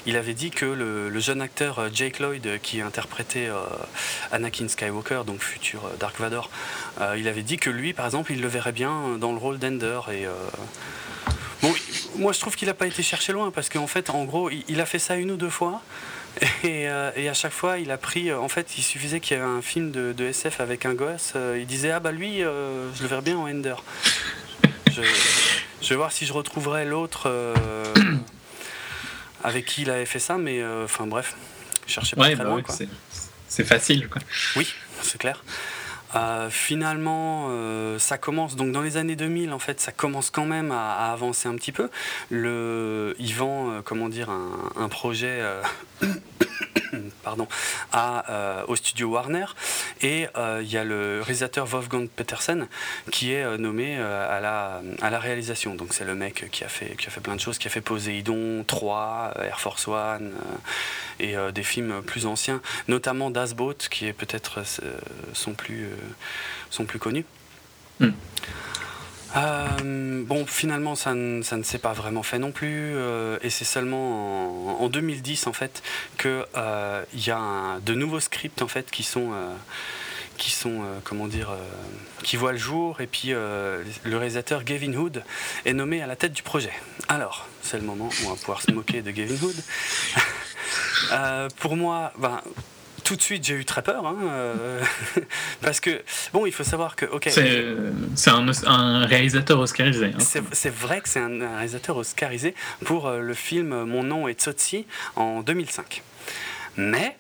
[0.07, 3.49] il avait dit que le, jeune acteur Jake Lloyd qui interprétait
[4.31, 6.51] Anakin Skywalker, donc futur Dark Vador,
[7.17, 10.01] il avait dit que lui par exemple il le verrait bien dans le rôle d'Ender
[12.17, 14.81] moi je trouve qu'il n'a pas été cherché loin parce qu'en fait en gros il
[14.81, 15.81] a fait ça une ou deux fois
[16.65, 18.31] euh, et, à chaque fois, il a pris.
[18.31, 21.33] Euh, en fait, il suffisait qu'il y ait un film de, SF avec un gosse.
[21.37, 23.77] Euh, il disait Ah bah lui, je le verrai bien en Ender.
[24.91, 27.31] Je, vais voir si je retrouverai l'autre
[29.43, 31.37] avec qui il avait fait ça, mais enfin bref,
[31.87, 32.63] je cherchais pas très bah loin.
[33.49, 34.23] C'est facile, quoi.
[34.57, 35.45] Oui, c'est clair.
[36.15, 40.47] Euh, finalement, euh, ça commence donc dans les années 2000 en fait, ça commence quand
[40.47, 41.91] même à, avancer un petit peu.
[42.31, 45.43] Ils vend, euh, comment dire, un, projet.
[47.25, 47.49] pardon,
[48.69, 49.47] au studio Warner.
[50.03, 50.27] Et
[50.61, 52.69] il y a le réalisateur Wolfgang Petersen
[53.11, 55.75] qui est nommé à, la, à la réalisation.
[55.75, 57.71] Donc c'est le mec qui a, fait, qui a fait plein de choses, qui a
[57.71, 60.33] fait Poséidon, 3, Air Force One
[61.21, 64.63] et des films plus anciens, notamment Das Boat qui est peut-être
[65.33, 65.89] son plus
[66.71, 67.25] sont plus connus.
[68.01, 68.11] Hmm.
[69.37, 73.51] Euh, bon, finalement, ça ne, ça ne s'est pas vraiment fait non plus, euh, et
[73.51, 75.83] c'est seulement en, 2010 en fait
[76.19, 79.33] que euh, il y a de nouveaux scripts en fait qui sont
[80.37, 81.51] qui sont comment dire
[82.23, 85.23] qui voient le jour, et puis le réalisateur Gavin Hood
[85.65, 86.73] est nommé à la tête du projet.
[87.09, 89.57] Alors, c'est le moment où on va pouvoir se moquer de Gavin Hood.
[91.59, 92.41] pour moi, ben,
[93.05, 94.07] tout de suite, j'ai eu très peur.
[94.07, 94.17] Hein,
[95.61, 97.05] parce que, bon, il faut savoir que.
[97.05, 97.29] ok
[98.15, 100.07] c'est un, un, réalisateur oscarisé.
[100.07, 100.41] Hein.
[100.53, 105.43] C'est vrai que c'est un, réalisateur oscarisé pour le film Mon nom est Tsotsi en
[105.43, 106.03] 2005.
[106.77, 107.17] Mais.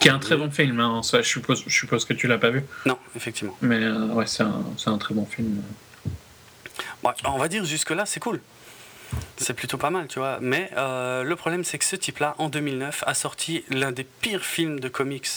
[0.00, 2.50] Qui est un très bon film, hein, je, suppose, je suppose que tu l'as pas
[2.50, 2.64] vu.
[2.86, 3.56] Non, effectivement.
[3.62, 5.62] Mais ouais, c'est un, un, très bon film.
[7.24, 8.40] on va dire jusque-là, c'est cool.
[9.36, 10.38] C'est plutôt pas mal, tu vois.
[10.40, 14.44] Mais euh, le problème, c'est que ce type-là, en 2009, a sorti l'un des pires
[14.44, 15.28] films de comics,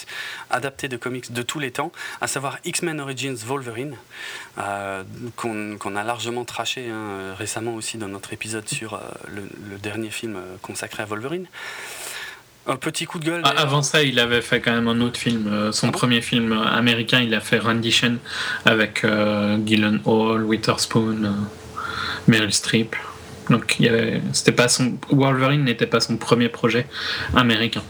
[0.50, 3.96] adaptés de comics de tous les temps, à savoir X-Men Origins Wolverine,
[4.58, 5.04] euh,
[5.36, 10.40] qu'on a largement traché hein, récemment aussi dans notre épisode sur euh, le, dernier film
[10.62, 11.48] consacré à Wolverine.
[12.68, 13.42] Un petit coup de gueule.
[13.44, 15.72] Ah, avant ça, il avait fait quand même un autre film.
[15.72, 18.18] son ah premier film américain, il a fait Rendition
[18.66, 19.06] avec
[19.66, 21.34] Gillen Hall, Witherspoon,
[22.28, 22.96] Meryl Streep.
[23.50, 23.78] Donc
[24.32, 26.88] c'était pas son Wolverine n'était pas son premier projet
[27.36, 27.84] américain.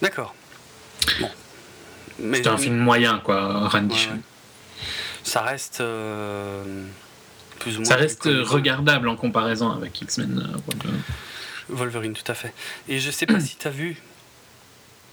[0.00, 0.34] D'accord.
[1.20, 1.30] Bon.
[2.32, 4.20] C'était un film moyen quoi, Rendition.
[5.24, 6.62] Ça reste euh,
[7.58, 7.84] plus ou moins.
[7.86, 10.54] Ça reste regardable en comparaison avec X-Men.
[10.54, 10.88] Euh,
[11.68, 12.52] Wolverine, tout à fait.
[12.88, 13.96] Et je sais pas si tu as vu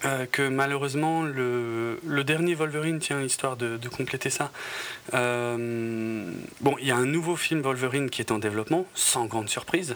[0.03, 4.51] euh, que malheureusement le, dernier Wolverine, tiens, histoire de, compléter ça,
[5.13, 9.49] euh, bon, il y a un nouveau film Wolverine qui est en développement, sans grande
[9.49, 9.95] surprise,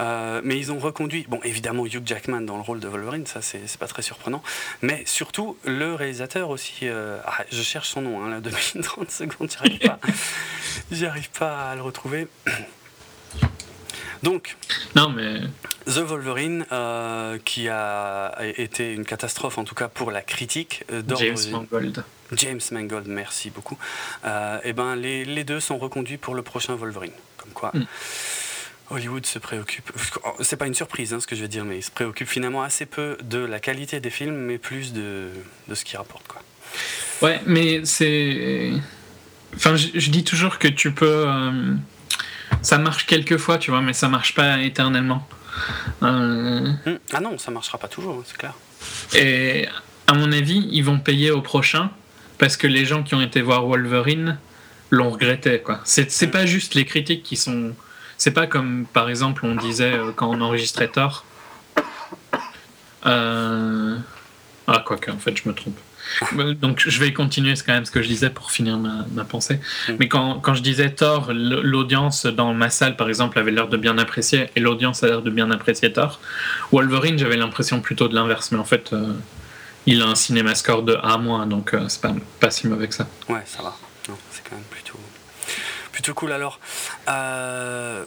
[0.00, 3.42] euh, mais ils ont reconduit, bon, évidemment Hugh Jackman dans le rôle de Wolverine, ça
[3.42, 4.42] c'est pas très surprenant,
[4.80, 9.50] mais surtout le réalisateur aussi, ah, je cherche son nom, hein, là, depuis 30 secondes,
[11.38, 12.26] pas à le retrouver.
[14.22, 14.56] Donc,
[14.94, 15.40] non, mais...
[15.86, 20.84] The Wolverine, euh, qui a été une catastrophe en tout cas pour la critique.
[20.92, 22.04] Euh, James Mangold.
[22.32, 23.76] James Mangold, merci beaucoup.
[24.24, 27.12] Euh, et ben, les, les, deux sont reconduits pour le prochain Wolverine.
[27.36, 27.72] Comme quoi.
[27.74, 27.84] Hmm.
[28.90, 29.90] Hollywood se préoccupe,
[30.40, 32.62] c'est pas une surprise hein, ce que je veux dire, mais il se préoccupe finalement
[32.62, 35.28] assez peu de la qualité des films, mais plus de,
[35.68, 36.28] de ce qu'ils rapportent.
[36.28, 36.42] Quoi.
[37.22, 38.72] Ouais, mais c'est.
[39.56, 41.26] Enfin, je, je, dis toujours que tu peux
[42.62, 45.26] ça marche quelquefois, tu vois, mais ça marche pas éternellement.
[46.02, 46.98] Euh, hmm.
[47.12, 48.54] Ah non, ça marchera pas toujours, hein, c'est clair.
[49.14, 49.68] Et
[50.06, 51.90] à mon avis, ils vont payer au prochain
[52.38, 54.38] parce que les gens qui ont été voir Wolverine
[54.90, 55.80] l'ont regretté, quoi.
[55.84, 57.74] C'est pas juste les critiques qui sont.
[58.18, 61.24] C'est pas comme, par exemple, on disait euh, quand on enregistrait Thor.
[63.04, 63.96] Euh...
[64.68, 65.76] Ah, quoi que, en fait, je me trompe.
[66.60, 69.60] Donc je vais continuer quand même ce que je disais pour finir ma, pensée.
[69.88, 69.92] Mm.
[69.98, 73.76] Mais quand, quand, je disais Thor, l'audience dans ma salle par exemple avait l'air de
[73.76, 76.20] bien apprécier et l'audience a l'air de bien apprécier Thor.
[76.72, 79.12] Wolverine, j'avais l'impression plutôt de l'inverse, mais en fait euh,
[79.86, 82.94] il a un cinéma score de A-, donc euh, c'est pas, pas si mauvais que
[82.94, 83.06] ça.
[83.28, 83.74] Ouais, ça va.
[84.30, 84.98] C'est quand même plutôt,
[85.92, 86.32] plutôt cool.
[86.32, 86.58] Alors,
[87.08, 88.04] euh,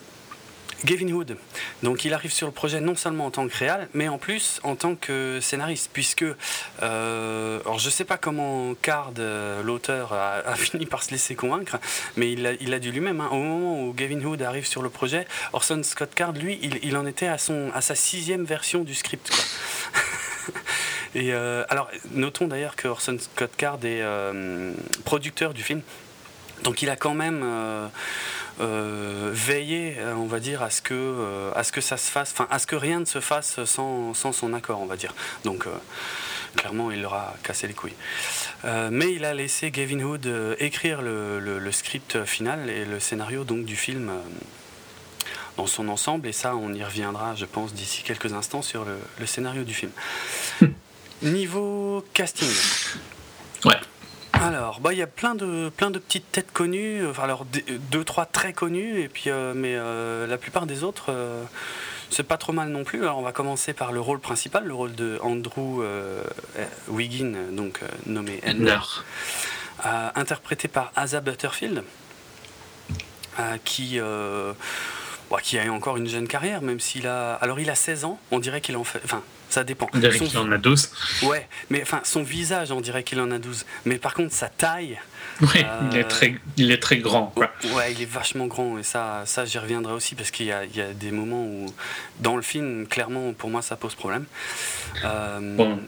[0.85, 1.35] Gavin Hood.
[1.83, 4.59] Donc il arrive sur le projet non seulement en tant que réal, mais en plus
[4.63, 6.23] en tant que scénariste, puisque
[6.83, 11.77] euh, alors je sais pas comment Card, euh, l'auteur, a, fini par se laisser convaincre,
[12.15, 13.19] mais il a, dit lui-même.
[13.19, 16.95] Hein, au moment où Gavin Hood arrive sur le projet, Orson Scott Card, lui, il,
[16.95, 19.31] en était à son à sa sixième version du script.
[21.15, 24.03] Et euh, alors notons d'ailleurs que Orson Scott Card est
[25.03, 25.81] producteur du film.
[26.63, 27.87] Donc il a quand même euh,
[28.59, 32.31] veiller, euh, on va dire, à ce que, euh, à ce que ça se fasse,
[32.31, 35.13] enfin, à ce que rien ne se fasse sans, sans son accord, on va dire.
[35.43, 35.65] Donc,
[36.55, 37.95] clairement, il leur a cassé les couilles.
[38.63, 43.65] mais il a laissé Gavin Hood écrire le, le, script final et le scénario donc
[43.65, 44.11] du film
[45.57, 46.27] dans son ensemble.
[46.27, 49.73] Et ça, on y reviendra, je pense, d'ici quelques instants sur le, le scénario du
[49.73, 49.91] film.
[51.21, 52.49] Niveau casting.
[53.65, 53.79] Ouais.
[54.41, 58.25] Alors, bah, il y a plein de, plein de petites têtes connues, alors deux, trois
[58.25, 61.43] très connues, et puis, euh, mais euh, la plupart des autres, euh,
[62.09, 63.03] c'est pas trop mal non plus.
[63.03, 65.83] Alors, on va commencer par le rôle principal, le rôle de Andrew
[66.87, 68.79] Wiggin, donc nommé Ender,
[70.15, 71.83] interprété par Asa Butterfield,
[73.63, 73.99] qui
[75.43, 77.33] qui a encore une jeune carrière, même s'il a.
[77.35, 79.01] Alors il a 16 ans, on dirait qu'il en fait.
[79.03, 79.87] Enfin, ça dépend.
[79.93, 80.89] On dirait qu'il en a 12.
[81.23, 83.65] Ouais, mais enfin, son visage, on dirait qu'il en a 12.
[83.85, 84.99] Mais par contre, sa taille.
[85.41, 87.33] Ouais, il, est euh, très, il est très grand.
[87.35, 87.51] Quoi.
[87.73, 88.77] Ouais, il est vachement grand.
[88.77, 91.65] Et ça, ça j'y reviendrai aussi parce qu'il y, y, a des moments où,
[92.19, 94.25] dans le film, clairement, pour moi, ça pose problème.
[95.03, 95.79] Euh, bon.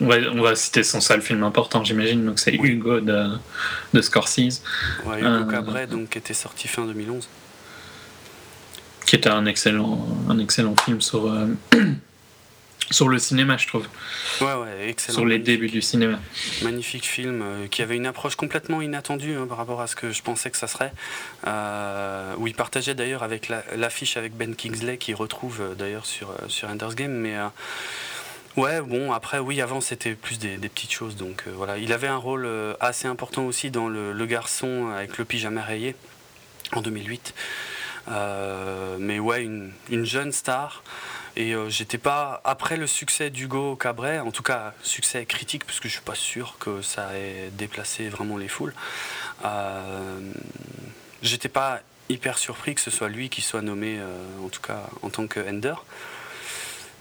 [0.00, 2.26] On va, on va, citer son seul film important, j'imagine.
[2.26, 3.28] Donc, c'est Hugo de,
[3.94, 4.62] de Scorsese.
[5.04, 7.28] Ouais, Hugo euh, Cabret, donc, qui était sorti fin 2011
[9.06, 11.28] qui était un excellent, un excellent film sur,
[12.90, 13.86] sur le cinéma, je trouve.
[14.40, 15.18] Ouais, ouais, excellent.
[15.18, 16.18] Sur les débuts du cinéma.
[16.62, 20.10] Magnifique film euh, qui avait une approche complètement inattendue hein, par rapport à ce que
[20.10, 20.92] je pensais que ça serait.
[21.46, 26.68] Euh, où il partageait d'ailleurs avec l'affiche avec Ben Kingsley, qui retrouve d'ailleurs sur, sur
[26.68, 27.12] Ender's Game.
[27.12, 27.36] Mais
[28.56, 31.14] Ouais, bon, après, oui, avant c'était plus des, petites choses.
[31.14, 32.48] Donc voilà, il avait un rôle
[32.80, 35.94] assez important aussi dans le, le garçon avec le pyjama rayé
[36.72, 37.34] en 2008.
[38.98, 40.82] mais ouais, une, une jeune star.
[41.36, 42.40] Et euh, j'étais pas.
[42.44, 46.14] Après le succès d'Hugo Cabret, en tout cas succès critique, parce que je suis pas
[46.14, 48.74] sûr que ça ait déplacé vraiment les foules,
[49.44, 50.20] euh,
[51.22, 54.06] j'étais pas hyper surpris que ce soit lui qui soit nommé, euh,
[54.44, 55.74] en tout cas en tant que Ender.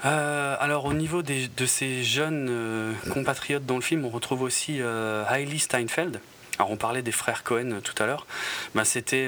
[0.03, 6.21] alors au niveau de ces jeunes compatriotes dans le film, on retrouve aussi Hailey Steinfeld.
[6.57, 8.27] Alors on parlait des frères Cohen tout à l'heure.
[8.75, 9.27] Bah, C'était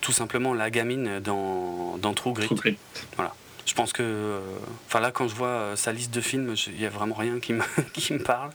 [0.00, 2.76] tout simplement la gamine dans, dans True Grit.
[3.16, 3.34] Voilà
[3.66, 4.02] je pense que.
[4.02, 4.40] Euh,
[4.86, 7.38] enfin, là, quand je vois euh, sa liste de films, il n'y a vraiment rien
[7.40, 8.50] qui me, qui me parle.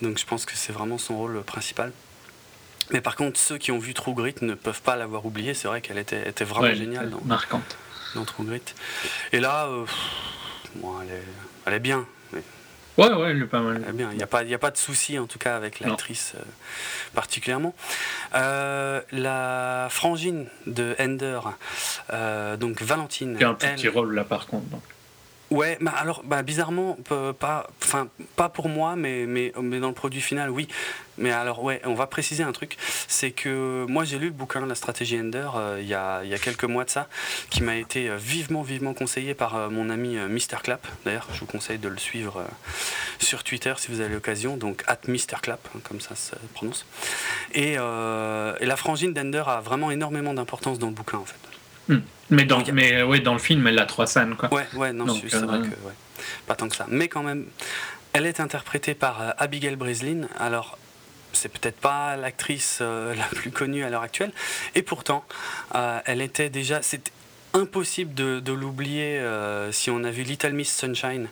[0.00, 1.92] Donc, je pense que c'est vraiment son rôle principal.
[2.90, 5.54] Mais par contre, ceux qui ont vu True Grit ne peuvent pas l'avoir oublié.
[5.54, 7.10] C'est vrai qu'elle était, était vraiment géniale.
[7.10, 7.76] Dans, marquante.
[8.14, 8.62] Dans True Grit.
[9.32, 9.86] Et là, euh,
[10.74, 11.22] elle, est,
[11.66, 12.06] elle est bien.
[12.98, 13.80] Ouais, ouais, elle est pas mal.
[13.94, 16.42] bien, il n'y a, pas, a pas de souci en tout cas avec l'actrice euh,
[17.14, 17.74] particulièrement.
[18.34, 21.40] Euh, la frangine de Ender,
[22.12, 23.38] euh, donc Valentine.
[23.38, 24.66] Qui a un petit rôle là par contre.
[25.52, 26.96] Ouais, bah alors bah, bizarrement,
[27.38, 30.66] pas, enfin pas pour moi, mais, mais, mais dans le produit final, oui.
[31.18, 34.64] Mais alors ouais, on va préciser un truc, c'est que moi j'ai lu le bouquin
[34.64, 37.06] La stratégie Ender euh, il, y a, y a, quelques mois de ça,
[37.50, 40.86] qui m'a été euh, vivement vivement conseillé par euh, mon ami Mr Clap.
[41.04, 42.42] D'ailleurs, je vous conseille de le suivre
[43.18, 46.86] sur Twitter si vous avez l'occasion, donc at Mr Clap, hein, comme ça se prononce.
[47.52, 51.51] Et la frangine d'Ender a vraiment énormément d'importance dans le bouquin en fait.
[51.88, 51.98] Hmm.
[52.30, 54.36] Mais, dans, mais ouais, dans le film, elle a trois scènes.
[54.36, 54.52] Quoi.
[54.52, 55.66] Ouais, ouais, non, c'est vrai que.
[55.66, 55.92] Ouais,
[56.46, 56.86] pas tant que ça.
[56.88, 57.46] Mais quand même,
[58.12, 60.28] elle est interprétée par Abigail Breslin.
[60.38, 60.78] Alors,
[61.32, 64.32] c'est peut-être pas l'actrice euh, la plus connue à l'heure actuelle,
[64.74, 65.24] et pourtant,
[65.74, 66.82] euh, elle était déjà.
[66.82, 67.12] C'est
[67.54, 71.28] impossible de, l'oublier euh, si on a vu Little Miss Sunshine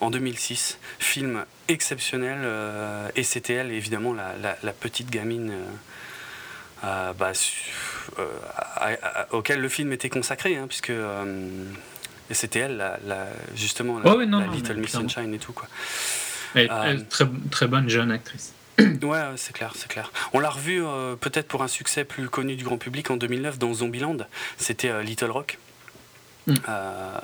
[0.00, 2.38] en 2006, film exceptionnel,
[3.16, 5.52] et c'était elle, évidemment, la, petite gamine.
[6.82, 7.32] Bah,
[9.30, 10.92] auquel le film était consacré, hein, puisque
[12.28, 15.52] et c'était elle, la, justement, la, Little Miss Sunshine et tout.
[15.52, 15.68] Quoi.
[17.08, 18.52] très, très bonne jeune actrice.
[19.02, 20.12] Ouais, c'est clair, c'est clair.
[20.32, 23.58] On l'a revu euh, peut-être pour un succès plus connu du grand public en 2009
[23.58, 24.18] dans Zombieland.
[24.58, 25.58] C'était euh, Little Rock.
[26.46, 26.54] Mm.
[26.68, 27.18] Euh,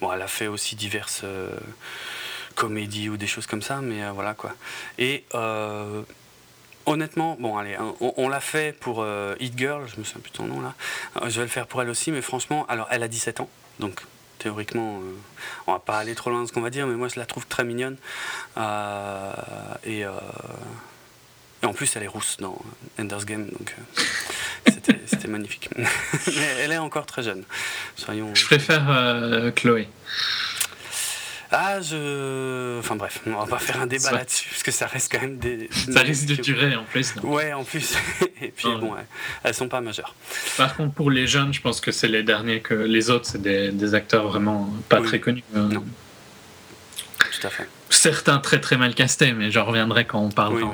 [0.00, 1.24] bon, elle a fait aussi diverses
[2.54, 4.54] comédies ou des choses comme ça, mais voilà quoi.
[4.98, 5.24] Et
[6.86, 9.06] honnêtement, bon, allez, hein, on, l'a fait pour
[9.38, 10.74] Hit Girl, je me souviens plus de ton nom là.
[11.28, 14.00] je vais le faire pour elle aussi, mais franchement, alors elle a 17 ans, donc
[14.38, 15.00] théoriquement,
[15.66, 17.26] on va pas aller trop loin de ce qu'on va dire, mais moi je la
[17.26, 17.96] trouve très mignonne.
[19.84, 20.06] et
[21.62, 22.58] et en plus, elle est rousse dans
[22.98, 24.72] Ender's Game, donc euh,
[25.06, 25.68] c'était magnifique.
[26.60, 27.44] Elle est encore très jeune.
[27.98, 29.88] Je préfère euh, Chloé.
[31.52, 32.78] Ah, je.
[32.78, 35.38] Enfin bref, on va pas faire un débat là-dessus, parce que ça reste quand même
[35.38, 35.68] des.
[35.70, 37.14] Ça risque de durer en plus.
[37.22, 37.94] Ouais, en plus.
[38.40, 38.94] Et puis bon,
[39.42, 40.14] elles sont pas majeures.
[40.56, 43.42] Par contre, pour les jeunes, je pense que c'est les derniers que les autres, c'est
[43.42, 45.44] des, acteurs vraiment pas très connus.
[45.56, 45.66] Euh.
[45.66, 45.84] Non.
[47.18, 50.54] Tout à fait certains très très mal castés, mais j'en reviendrai quand on parle.
[50.62, 50.72] Mhm.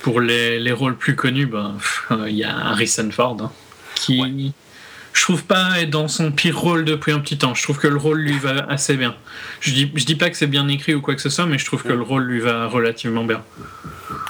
[0.00, 1.76] Pour les, les, rôles plus connus, ben,
[2.28, 3.52] il y a Harrison Ford, hein,
[3.94, 4.54] qui,
[5.12, 7.54] je trouve pas est dans son pire rôle depuis un petit temps.
[7.54, 9.16] Je trouve que le rôle lui va assez bien.
[9.60, 11.58] Je dis, je dis pas que c'est bien écrit ou quoi que ce soit, mais
[11.58, 13.44] je trouve que le rôle lui va relativement bien.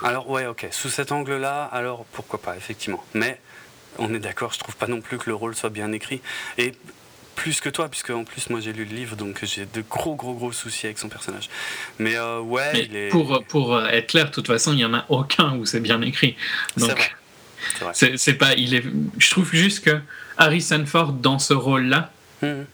[0.02, 0.68] Alors ouais, ok.
[0.70, 3.04] Sous cet angle-là, alors pourquoi pas, effectivement.
[3.14, 3.40] Mais
[3.98, 6.20] on est d'accord, je trouve pas non plus que le rôle soit bien écrit.
[6.56, 6.72] Et
[7.34, 10.16] plus que toi, puisque en plus moi j'ai lu le livre, donc j'ai de gros
[10.16, 11.48] gros gros soucis avec son personnage.
[11.98, 15.55] Mais euh, ouais, pour, pour être clair, de toute façon, il n'y en a aucun
[15.55, 16.36] où c'est bien écrit.
[16.76, 17.12] Donc,
[17.92, 18.84] c'est pas, il est,
[19.18, 20.00] je trouve juste que
[20.39, 22.11] Harrison Ford dans ce rôle-là,
[22.43, 22.64] mhm.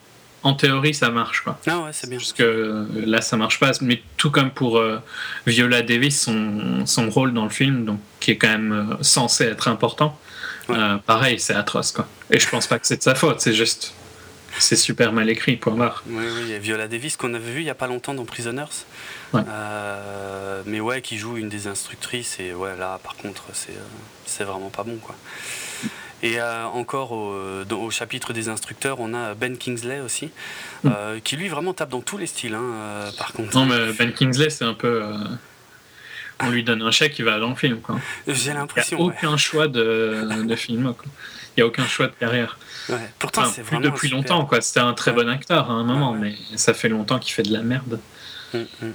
[0.43, 1.59] en théorie, ça marche quoi.
[1.67, 2.19] Ah ouais, c'est bien.
[2.19, 3.73] Parce que euh, là, ça marche pas.
[3.81, 4.99] Mais tout comme pour euh,
[5.47, 9.69] Viola Davis, son, son rôle dans le film, donc qui est quand même censé être
[9.69, 10.19] important.
[11.07, 12.07] pareil, c'est atroce quoi.
[12.31, 13.95] Et je pense pas que c'est de sa faute, c'est juste
[14.59, 16.03] c'est super mal écrit, point barre.
[16.07, 18.15] Oui, oui, il y a Viola Davis qu'on avait vu il n'y a pas longtemps
[18.15, 18.65] dans Prisoners.
[19.35, 22.39] Euh, mais ouais, qui joue une des instructrices.
[22.39, 23.85] Et ouais, là, par contre, c'est, euh,
[24.27, 25.17] c'est vraiment pas bon, quoi.
[26.25, 27.37] Et euh, encore au,
[27.71, 30.31] au, chapitre des instructeurs, on a Ben Kingsley aussi,
[30.83, 30.91] mm.
[31.23, 33.55] qui lui vraiment tape dans tous les styles, hein, par contre.
[33.55, 35.03] Non, mais Ben Kingsley, c'est un peu.
[36.41, 37.79] On lui donne un chèque, il va dans le film.
[38.27, 38.97] J'ai l'impression.
[38.99, 41.05] Il n'y a aucun choix de, de film, quoi.
[41.57, 42.59] Il n'y a aucun choix de carrière.
[43.19, 43.83] Pourtant, c'est vraiment.
[43.83, 44.61] Depuis longtemps, quoi.
[44.61, 47.53] C'était un très bon acteur à un moment, mais ça fait longtemps qu'il fait de
[47.53, 48.01] la merde.
[48.53, 48.93] Mm, mm.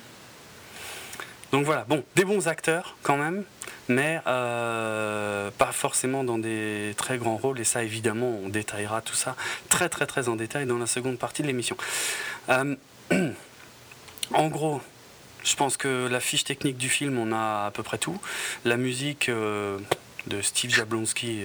[1.52, 3.44] Donc voilà, bon, des bons acteurs quand même,
[3.88, 9.16] mais euh, pas forcément dans des très grands rôles, et ça évidemment, on détaillera tout
[9.16, 9.36] ça
[9.68, 11.76] très très très en détail dans la seconde partie de l'émission.
[12.50, 12.76] Euh,
[14.34, 14.80] en gros,
[15.44, 18.20] je pense que la fiche technique du film, on a à peu près tout.
[18.64, 19.80] La musique euh,
[20.28, 21.42] de Steve Jablonski,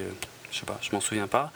[0.55, 1.53] je sais pas, je m'en souviens pas.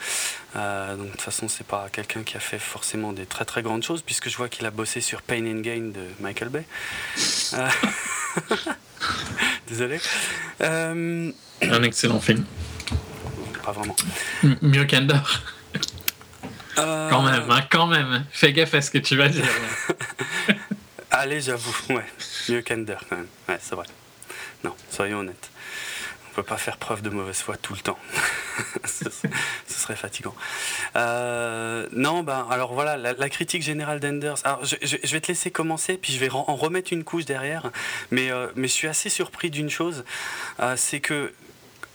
[0.56, 3.62] Euh, donc de toute façon, c'est pas quelqu'un qui a fait forcément des très très
[3.62, 6.64] grandes choses, puisque je vois qu'il a bossé sur Pain and Gain de Michael Bay.
[9.68, 10.00] Désolé.
[10.60, 11.32] Un
[11.82, 12.44] excellent film.
[13.64, 13.96] Pas vraiment.
[14.62, 15.42] mieux qu'Endor.
[16.74, 18.24] Quand même, hein, quand même.
[18.30, 19.44] Fais gaffe à ce que tu vas dire.
[21.10, 22.04] Allez, j'avoue, ouais.
[22.48, 23.26] Mieux qu'Ender quand même.
[23.48, 23.86] Ouais, c'est vrai.
[24.64, 25.50] Non, soyons honnêtes.
[26.38, 27.98] On peut pas faire preuve de mauvaise foi tout le temps.
[28.84, 29.06] ce,
[29.66, 30.36] serait fatigant.
[30.94, 34.36] Euh, non, ben alors voilà, la, critique générale d'Enders.
[34.44, 37.72] Alors, je, vais te laisser commencer, puis je vais en remettre une couche derrière.
[38.12, 40.04] Mais, euh, mais je suis assez surpris d'une chose,
[40.60, 41.32] euh, c'est que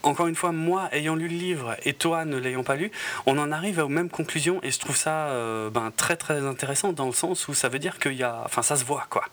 [0.02, 2.90] encore une fois, moi ayant lu le livre et toi ne l'ayant pas lu,
[3.24, 6.92] on en arrive aux mêmes conclusions et je trouve ça euh, ben, très très intéressant
[6.92, 9.24] dans le sens où ça veut dire qu'il y a, enfin ça se voit quoi.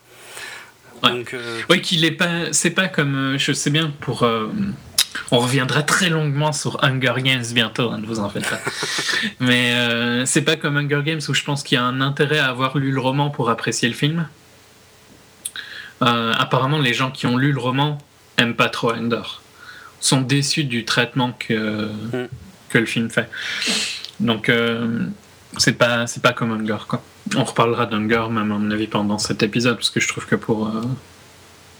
[1.02, 4.26] Donc, euh, Oui, qu'il est pas, c'est pas comme, je sais bien pour.
[5.30, 8.60] On reviendra très longuement sur Hunger Games bientôt, hein, ne vous en faites pas.
[9.40, 12.48] Mais c'est pas comme Hunger Games où je pense qu'il y a un intérêt à
[12.48, 14.26] avoir lu le roman pour apprécier le film.
[16.00, 17.98] apparemment, les gens qui ont lu le roman
[18.38, 19.42] aiment pas trop Endor
[20.02, 22.28] sont déçus du traitement que, mm.
[22.68, 23.28] que le film fait.
[24.20, 25.06] Donc, euh,
[25.58, 27.02] c'est pas, pas comme Hunger, quoi.
[27.36, 30.34] On reparlera d'Hunger, même à mon avis, pendant cet épisode, parce que je trouve que
[30.34, 30.82] pour, euh,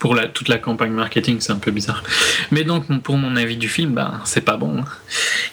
[0.03, 2.03] pour la, toute la campagne marketing, c'est un peu bizarre.
[2.51, 4.83] Mais donc, pour mon avis du film, bah, c'est pas bon.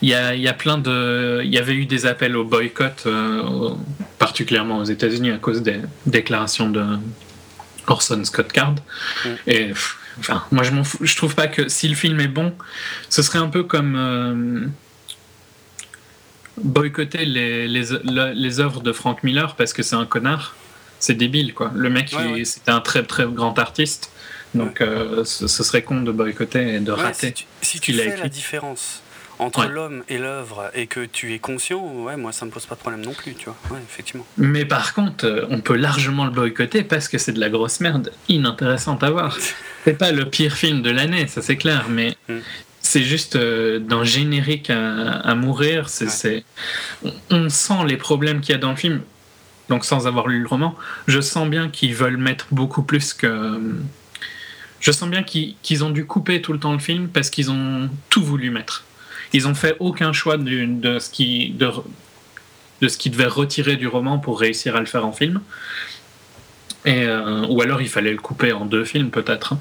[0.02, 1.42] Il y a, il y a plein de.
[1.44, 3.70] Il y avait eu des appels au boycott, euh,
[4.18, 6.84] particulièrement aux États-Unis, à cause des déclarations de
[7.86, 8.74] Orson Scott Card.
[8.74, 9.30] Mm.
[9.46, 9.72] Et.
[10.18, 12.52] Enfin, moi, je m'en Je trouve pas que si le film est bon,
[13.08, 14.66] ce serait un peu comme euh,
[16.58, 17.84] boycotter les, les,
[18.34, 20.56] les, œuvres de Frank Miller parce que c'est un connard.
[21.00, 21.72] C'est débile, quoi.
[21.76, 24.12] Le mec, c'était un très très grand artiste.
[24.56, 27.34] Donc, euh, ce, serait con de boycotter et de rater.
[27.62, 29.04] Si tu, fais la différence
[29.40, 32.76] entre l'homme et l'œuvre et que tu es conscient, ouais, moi ça me pose pas
[32.76, 33.56] de problème non plus, tu vois.
[33.72, 34.26] Ouais, effectivement.
[34.38, 37.80] Mais par contre, euh, on peut largement le boycotter parce que c'est de la grosse
[37.80, 39.38] merde inintéressante à voir.
[39.86, 42.40] c'est pas le pire film de l'année, ça c'est clair, mais mm.
[42.82, 45.88] c'est juste euh, d'un générique à, mourir.
[45.88, 46.44] C'est,
[47.32, 49.02] on, sent les problèmes qu'il y a dans le film.
[49.70, 50.76] Donc sans avoir lu le roman,
[51.08, 53.60] je sens bien qu'ils veulent mettre beaucoup plus que.
[54.80, 57.90] Je sens bien qu'ils ont dû couper tout le temps le film parce qu'ils ont
[58.10, 58.86] tout voulu mettre.
[59.34, 61.70] Ils ont fait aucun choix de, de ce qui de,
[62.82, 65.42] de ce qu'ils devaient retirer du roman pour réussir à le faire en film.
[66.86, 69.56] Et, euh, ou alors il fallait le couper en deux films peut-être.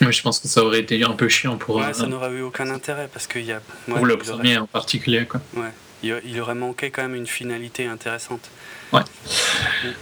[0.00, 1.76] Mais je pense que ça aurait été un peu chiant pour.
[1.76, 3.60] Ouais, ça n'aurait eu aucun intérêt parce qu'il y a.
[3.86, 5.40] pour le premier en particulier quoi.
[5.54, 5.70] Ouais.
[6.02, 8.48] Il, aurait manqué quand même une finalité intéressante.
[8.92, 9.02] Ouais.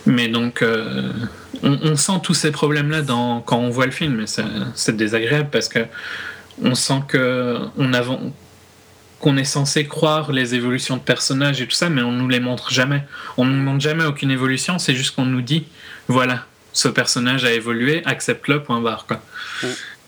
[0.06, 1.12] Mais donc, euh,
[1.62, 3.02] on, sent tous ces problèmes-là
[3.44, 4.26] quand on voit le film, et
[4.74, 5.80] c'est désagréable parce que
[6.62, 7.92] on sent que on
[9.20, 12.40] qu'on est censé croire les évolutions de personnages et tout ça, mais on nous les
[12.40, 13.02] montre jamais.
[13.36, 15.66] On ne nous montre jamais aucune évolution, c'est juste qu'on nous dit,
[16.06, 19.06] voilà, ce personnage a évolué, accepte-le, point barre.
[19.06, 19.20] Quoi.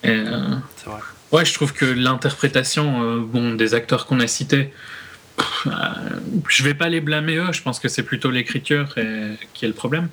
[0.05, 0.55] Euh,
[0.85, 1.01] vrai.
[1.31, 4.73] Ouais, je trouve que l'interprétation euh, bon, des acteurs qu'on a cités,
[5.65, 5.73] je euh,
[6.49, 8.95] je vais pas les blâmer eux, je pense que c'est plutôt l'écriture
[9.53, 10.09] qui est le problème.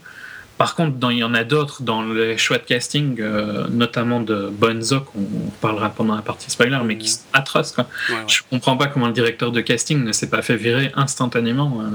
[0.58, 4.50] Par contre, il y en a d'autres dans les choix de casting, euh, notamment de
[4.52, 5.22] Bonzo, qu'on
[5.60, 7.70] parlera pendant la partie spoiler, mais qui sont atroces.
[7.70, 7.88] Quoi.
[8.10, 11.80] ne Je comprends pas comment le directeur de casting ne s'est pas fait virer instantanément
[11.80, 11.90] euh,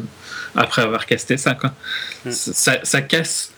[0.55, 1.55] après avoir casté ça.
[1.55, 1.73] Quoi.
[2.25, 2.31] Mm.
[2.31, 3.51] Ça, casse.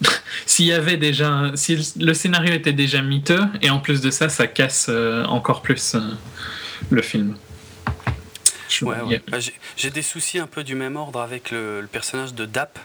[0.46, 4.28] S'il y avait déjà, si le scénario était déjà miteux, et en plus de ça,
[4.28, 5.96] ça casse euh, encore plus
[6.90, 7.34] le film.
[9.28, 9.38] Bah,
[9.76, 12.78] j'ai des soucis un peu du même ordre avec le, le personnage de Dap.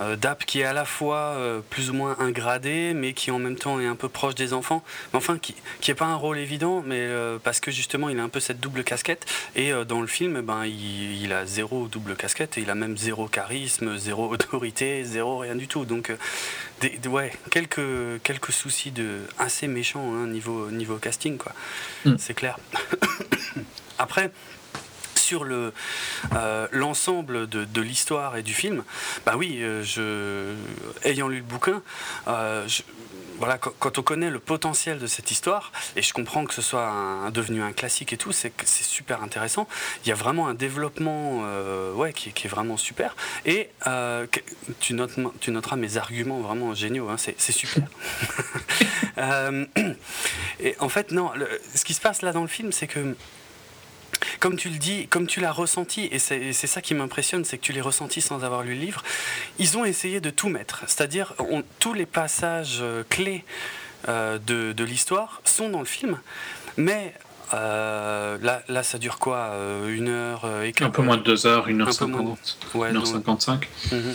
[0.00, 3.38] Euh, Dap qui est à la fois euh, plus ou moins ingradé, mais qui en
[3.38, 4.82] même temps est un peu proche des enfants.
[5.12, 5.54] Mais enfin, qui
[5.86, 8.60] n'est pas un rôle évident, mais euh, parce que justement, il a un peu cette
[8.60, 9.26] double casquette.
[9.54, 13.28] Et dans le film, ben, il, a zéro double casquette, et il a même zéro
[13.28, 15.84] charisme, zéro autorité, zéro rien du tout.
[15.84, 16.12] Donc,
[16.80, 21.52] des, ouais, quelques, quelques soucis de, assez méchants hein, niveau, niveau casting, quoi.
[22.04, 22.16] Mm.
[22.18, 22.58] C'est clair.
[23.98, 24.32] Après,
[25.24, 25.72] sur le
[26.36, 28.84] euh, l'ensemble de, l'histoire et du film,
[29.24, 30.54] bah oui, euh, je,
[31.08, 31.82] ayant lu le bouquin,
[32.28, 32.66] euh,
[33.38, 36.86] voilà, quand, on connaît le potentiel de cette histoire, et je comprends que ce soit
[36.86, 39.66] un, devenu un classique et tout, c'est super intéressant.
[40.04, 41.42] Il y a vraiment un développement
[41.94, 43.16] ouais, qui, est vraiment super.
[43.44, 43.70] Et
[44.78, 47.82] tu, notes, tu noteras mes arguments vraiment géniaux, hein, c'est super.
[50.60, 51.32] et en fait, non,
[51.74, 53.16] ce qui se passe là dans le film, c'est que
[54.40, 57.62] comme tu le dis, comme tu l'as ressenti, et c'est ça qui m'impressionne, c'est que
[57.62, 59.02] tu l'as ressenti sans avoir lu le livre,
[59.58, 60.84] ils ont essayé de tout mettre.
[60.86, 61.34] C'est-à-dire,
[61.78, 63.44] tous les passages clés
[64.08, 64.38] de,
[64.72, 66.18] de l'histoire sont dans le film,
[66.76, 67.14] mais
[67.52, 71.22] euh, là, là, ça dure quoi euh, Une heure euh, et Un peu moins de
[71.22, 72.58] deux heures, une heure cinquante.
[72.74, 73.68] Ouais, une heure cinquante-cinq.
[73.92, 74.14] Mhm.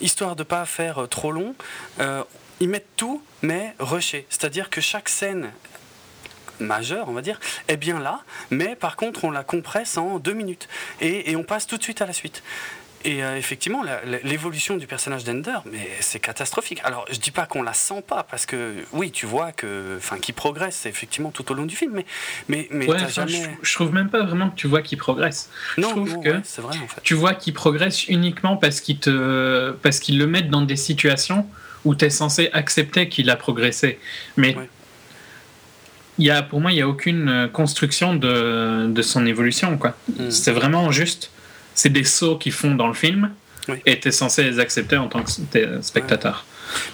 [0.00, 1.54] histoire de pas faire trop long,
[2.60, 4.26] ils mettent tout, mais rushé.
[4.30, 5.52] C'est-à-dire que chaque scène
[6.60, 10.34] majeure, on va dire, est bien là, mais par contre, on la compresse en deux
[10.34, 10.68] minutes.
[11.00, 12.42] Et, et on passe tout de suite à la suite.
[13.04, 13.84] Et euh, effectivement,
[14.24, 16.80] l'évolution du personnage d'Ender, mais c'est catastrophique.
[16.82, 20.18] Alors, je dis pas qu'on la sent pas, parce que oui, tu vois que, enfin,
[20.18, 22.06] qu'il progresse effectivement tout au long du film, mais,
[22.48, 23.56] mais, mais jamais...
[23.62, 25.48] je, trouve même pas vraiment que tu vois qu'il progresse.
[25.76, 27.00] Non, je trouve que c'est vrai en fait.
[27.02, 31.46] Tu vois qu'il progresse uniquement parce qu'il te, parce qu'ils le mettent dans des situations
[31.84, 34.00] où tu es censé accepter qu'il a progressé,
[34.36, 34.56] mais
[36.26, 39.94] y a, pour moi, il y a aucune construction de, de son évolution, quoi.
[40.18, 40.30] Hmm.
[40.30, 41.30] C'est vraiment juste
[41.78, 43.30] c'est des sauts qu'ils font dans le film
[43.86, 45.30] et tu es censé les accepter en tant que
[45.82, 46.44] spectateur.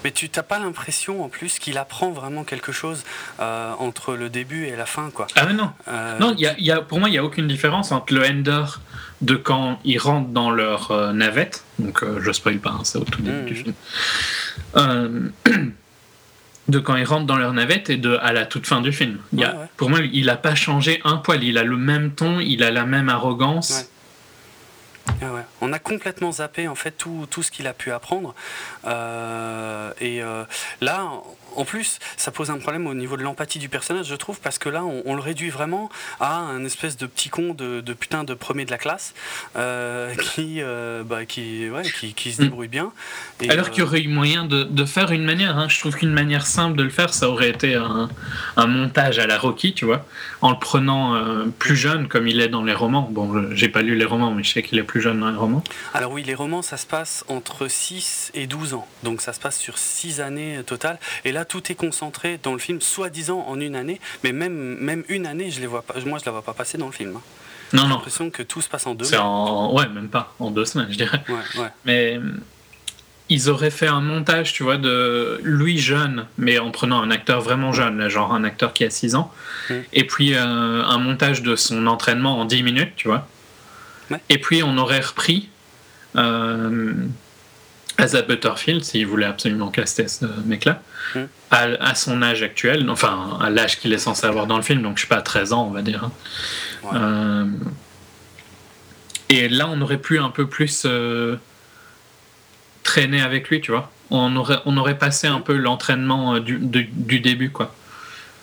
[0.05, 3.03] Mais tu n'as pas l'impression en plus qu'il apprend vraiment quelque chose
[3.41, 5.27] euh, entre le début et la fin quoi.
[5.37, 5.71] Ah mais non.
[5.89, 8.25] Euh, non, y a, y a, pour moi il n'y a aucune différence entre le
[8.25, 8.65] ender
[9.23, 13.05] de quand ils rentrent dans leur euh, navette, donc je spoil pas, hein, c'est au
[13.05, 13.75] tout début du mmh.
[14.77, 15.33] film.
[16.69, 19.19] de quand ils rentrent dans leur navette et de à la toute fin du film.
[19.33, 21.43] Y a, Pour moi, il n'a pas changé un poil.
[21.45, 23.91] Il a le même ton, il a la même arrogance.
[25.09, 25.27] Ah
[25.61, 28.35] On a complètement zappé en fait tout, tout ce qu'il a pu apprendre.
[28.87, 30.45] Euh, et euh,
[30.81, 31.11] là,
[31.57, 34.59] en plus, ça pose un problème au niveau de l'empathie du personnage, je trouve, parce
[34.59, 35.91] que là, on, le réduit vraiment
[36.21, 39.15] à un espèce de petit con de, putain de premier de la classe
[39.57, 40.61] euh, qui,
[41.05, 42.45] bah, qui, ouais, qui, qui, se mm.
[42.45, 42.93] débrouille bien.
[43.49, 45.57] Alors qu'il y aurait eu moyen de, de faire une manière.
[45.57, 45.69] Hein.
[45.69, 48.09] Je trouve qu'une manière simple de le faire, ça aurait été un,
[48.57, 50.05] un montage à la Rocky, tu vois,
[50.41, 51.15] en le prenant
[51.59, 53.09] plus jeune comme il est dans les romans.
[53.11, 55.37] Bon, j'ai pas lu les romans, mais je sais qu'il est plus jeune dans les
[55.37, 55.63] romans.
[55.93, 58.87] Alors oui, les romans, ça se passe entre 6 et 12 ans.
[59.03, 60.99] Donc ça se passe sur 6 années totales.
[61.25, 64.01] Et là, tout est concentré dans le film, soi-disant en une année.
[64.23, 66.79] Mais même, même une année, je les vois pas, moi, je la vois pas passer
[66.79, 67.17] dans le film.
[67.17, 67.23] Hein.
[67.73, 69.75] Non, J'ai l'impression que tout se passe en deux C'est en...
[69.75, 70.35] Ouais, même pas.
[70.39, 71.23] En deux semaines, je dirais.
[71.29, 71.69] Ouais, ouais.
[71.85, 72.21] Mais
[73.29, 77.41] ils auraient fait un montage, tu vois, de lui jeune, mais en prenant un acteur
[77.41, 79.33] vraiment jeune, genre un acteur qui a 6 ans,
[79.71, 79.75] mm.
[79.93, 83.27] et puis euh, un montage de son entraînement en 10 minutes, tu vois.
[84.29, 85.49] Et puis on aurait repris
[86.17, 86.93] euh,
[87.97, 90.83] Asa Butterfield, s'il voulait absolument caster ce mec-là,
[91.51, 94.97] à, son âge actuel, enfin à l'âge qu'il est censé avoir dans le film, donc
[94.97, 96.05] je sais pas, 13 ans on va dire.
[96.05, 96.13] Hein.
[96.95, 97.47] Euh,
[99.29, 101.37] et là on aurait pu un peu plus euh,
[102.83, 103.91] traîner avec lui, tu vois.
[104.11, 107.75] On aurait, on aurait passé un peu l'entraînement du, du début, quoi.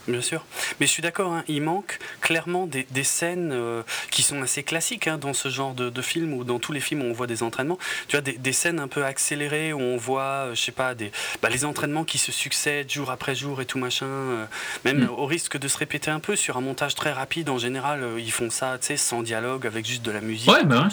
[0.08, 0.44] Bien sûr.
[0.80, 4.64] Mais je suis d'accord, hein, il manque clairement des, des scènes euh, qui sont assez
[4.64, 7.14] classiques hein, dans ce genre de, de, film ou dans tous les films où on
[7.14, 7.78] voit des entraînements.
[8.08, 10.96] Tu vois, des, des scènes un peu accélérées où on voit, euh, je sais pas,
[10.96, 11.12] des,
[11.44, 14.08] bah, les entraînements qui se succèdent jour après jour et tout machin.
[14.08, 14.46] Euh,
[14.86, 15.10] même mm.
[15.10, 18.32] au risque de se répéter un peu sur un montage très rapide, en général, ils
[18.32, 20.50] font ça, tu sais, sans dialogue, avec juste de la musique.
[20.50, 20.88] Ouais, bah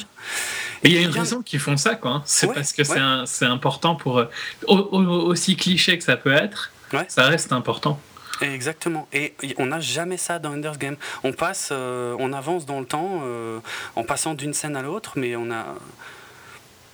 [0.83, 2.11] Et il y a une raison qu'ils font ça, quoi.
[2.11, 2.23] Hein.
[2.27, 4.23] C'est parce que c'est important pour.
[4.67, 6.73] aussi cliché que ça peut être,
[7.09, 7.99] ça reste important.
[8.41, 9.09] Exactement.
[9.13, 10.97] Et on n'a jamais ça dans Ender's Game.
[11.25, 13.61] On passe, euh, on avance dans le temps euh,
[13.97, 15.75] en passant d'une scène à l'autre, mais on a,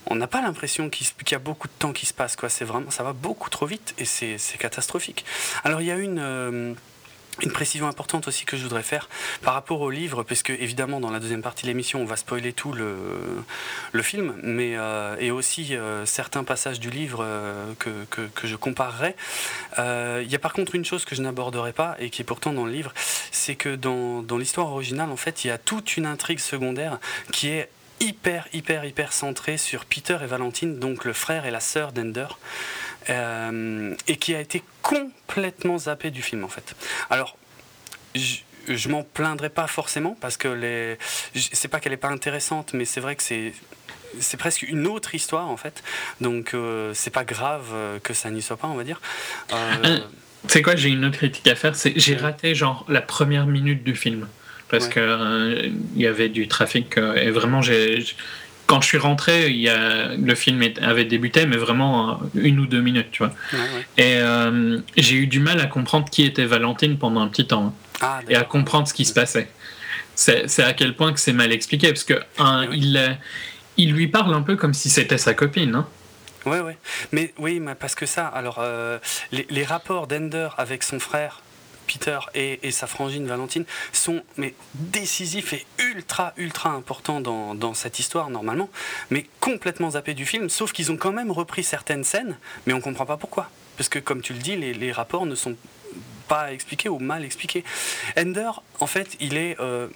[0.07, 2.35] on n'a pas l'impression qu'il y a beaucoup de temps qui se passe.
[2.89, 5.25] Ça va beaucoup trop vite et c'est catastrophique.
[5.63, 6.73] Alors il y a une euh,
[7.41, 9.09] une précision importante aussi que je voudrais faire
[9.41, 12.15] par rapport au livre, parce que évidemment dans la deuxième partie de l'émission on va
[12.15, 17.89] spoiler tout le, film, mais euh, et aussi euh, certains passages du livre euh, que,
[18.09, 19.15] que, que, je comparerai.
[19.77, 22.53] Il y a par contre une chose que je n'aborderai pas et qui est pourtant
[22.53, 22.93] dans le livre,
[23.31, 26.99] c'est que dans, dans l'histoire originale en fait il y a toute une intrigue secondaire
[27.31, 27.69] qui est
[27.99, 32.27] hyper hyper hyper centrée sur Peter et Valentine, donc le frère et la sœur d'Ender.
[33.09, 36.75] Euh, et qui a été complètement zappé du film en fait.
[37.09, 37.37] Alors,
[38.15, 38.37] je,
[38.67, 40.97] je m'en plaindrai pas forcément parce que les,
[41.35, 43.53] c'est pas qu'elle est pas intéressante, mais c'est vrai que c'est
[44.19, 45.83] c'est presque une autre histoire en fait.
[46.21, 49.01] Donc euh, c'est pas grave euh, que ça n'y soit pas, on va dire.
[49.53, 49.99] Euh...
[50.47, 51.75] C'est quoi J'ai une autre critique à faire.
[51.75, 54.27] C'est j'ai raté genre la première minute du film
[54.69, 58.05] parce que il y avait du trafic et vraiment j'ai
[58.67, 62.65] quand je suis rentré, il y a, le film avait débuté, mais vraiment une ou
[62.65, 63.33] deux minutes, tu vois.
[63.97, 67.67] Et euh, j'ai eu du mal à comprendre qui était Valentine pendant un petit temps.
[67.67, 67.73] Hein.
[68.01, 69.49] Ah, et à comprendre ce qui se passait.
[70.15, 73.17] C'est à quel point que c'est mal expliqué, parce que un, il,
[73.77, 75.75] il lui parle un peu comme si c'était sa copine.
[75.75, 75.87] Hein.
[76.45, 76.77] Ouais, ouais.
[77.11, 78.99] Mais oui, parce que ça, alors, euh,
[79.31, 81.41] les, les, rapports d'Ender avec son frère,
[81.85, 88.29] Peter et, sa frangine Valentine sont mais décisifs et ultra ultra importants dans, cette histoire
[88.29, 88.69] normalement,
[89.09, 92.81] mais complètement zappés du film, sauf qu'ils ont quand même repris certaines scènes, mais on
[92.81, 93.49] comprend pas pourquoi.
[93.77, 95.55] Parce que comme tu le dis, les, rapports ne sont
[96.27, 97.63] pas expliqués ou mal expliqués.
[98.17, 99.59] Ender, en fait, il est...
[99.59, 99.87] Euh,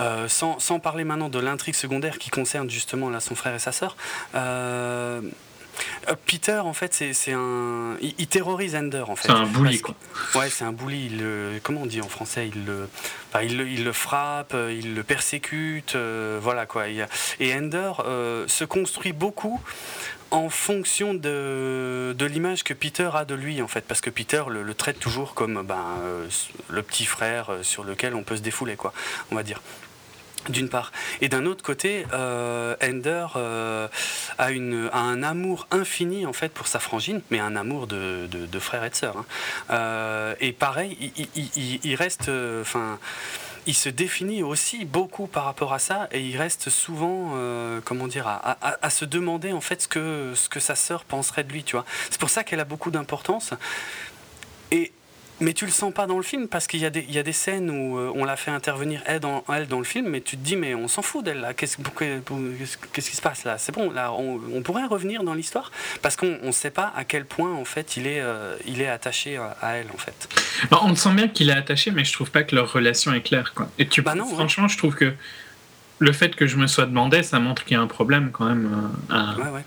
[0.00, 3.58] euh, sans, sans, parler maintenant de l'intrigue secondaire qui concerne justement là, son frère et
[3.58, 3.96] sa sœur,
[4.34, 5.20] euh,
[6.26, 7.96] Peter, en fait, c'est un.
[8.00, 9.28] Il, terrorise Ender, en fait.
[9.28, 9.94] C'est un bully, quoi.
[10.34, 11.06] Ouais, c'est un bully.
[11.06, 11.60] Il le...
[11.62, 12.88] Comment on dit en français il le...
[13.42, 13.68] il le...
[13.68, 16.84] il le frappe, euh, il le persécute, euh, voilà quoi.
[16.88, 17.92] Et Ender
[18.46, 19.60] se construit beaucoup
[20.30, 23.84] en fonction de, de l'image que Peter a de lui, en fait.
[23.86, 25.84] Parce que Peter le, le traite toujours comme ben,
[26.68, 28.92] le petit frère sur lequel on peut se défouler, quoi,
[29.30, 29.60] on va dire
[30.48, 30.92] d'une part.
[31.20, 33.88] Et d'un autre côté, euh, Ender euh,
[34.38, 38.28] a, un amour infini en fait pour sa frangine, mais un amour de,
[38.58, 39.16] frère et de sœur.
[39.18, 39.24] Hein.
[39.70, 41.12] Euh, et pareil,
[41.84, 42.30] il, reste,
[43.66, 47.34] il se définit aussi beaucoup par rapport à ça, et il reste souvent,
[47.84, 51.52] comment dire, à, se demander en fait ce que, ce que sa sœur penserait de
[51.52, 51.84] lui, tu vois.
[52.10, 53.52] C'est pour ça qu'elle a beaucoup d'importance.
[54.72, 54.92] Et
[55.40, 57.18] mais tu le sens pas dans le film parce qu'il y, a des, il y
[57.18, 60.08] a des scènes où euh, on l'a fait intervenir elle dans, elle dans le film,
[60.08, 61.54] mais tu te dis, mais on s'en fout d'elle là.
[61.54, 61.76] Qu'est-ce,
[62.92, 63.58] qu'est-ce qui se passe là?
[63.58, 65.72] C'est bon, là, on, pourrait revenir dans l'histoire
[66.02, 68.88] parce qu'on ne sait pas à quel point en fait il est, euh, il est
[68.88, 70.28] attaché à elle en fait.
[70.82, 73.52] on sent bien qu'il est attaché, mais je trouve pas que leur relation est claire.
[73.54, 73.68] Quoi.
[73.78, 75.14] Et tu, bah non, franchement, je trouve que
[75.98, 78.46] le fait que je me sois demandé, ça montre qu'il y a un problème quand
[78.46, 78.90] même.
[79.10, 79.64] Euh, ouais, ouais.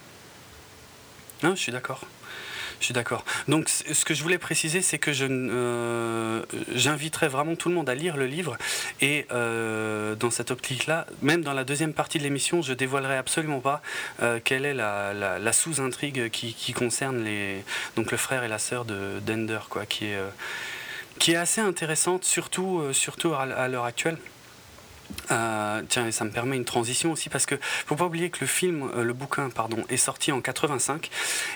[1.44, 2.02] Non, je suis d'accord.
[2.84, 3.24] Je suis d'accord.
[3.48, 6.44] Donc, ce que je voulais préciser, c'est que je, euh,
[6.76, 8.58] j'inviterais vraiment tout le monde à lire le livre.
[9.00, 13.62] Et euh, dans cette optique-là, même dans la deuxième partie de l'émission, je dévoilerai absolument
[13.62, 13.82] pas
[14.22, 17.64] euh, quelle est la, sous-intrigue qui, concerne les,
[17.96, 20.20] donc le frère et la sœur de Dender, quoi, qui est,
[21.20, 24.18] qui est assez intéressante, surtout, surtout à l'heure actuelle.
[25.32, 28.48] Euh, tiens, ça me permet une transition aussi parce que faut pas oublier que le
[28.48, 31.10] film, euh, le bouquin, pardon, est sorti en 85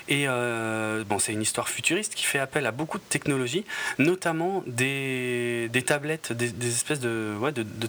[0.08, 3.66] et euh, bon, c'est une histoire futuriste qui fait appel à beaucoup de technologies,
[3.98, 7.38] notamment des, tablettes, des, espèces de,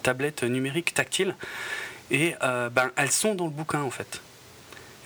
[0.02, 1.34] tablettes numériques tactiles
[2.10, 4.20] et ben elles sont dans le bouquin en fait.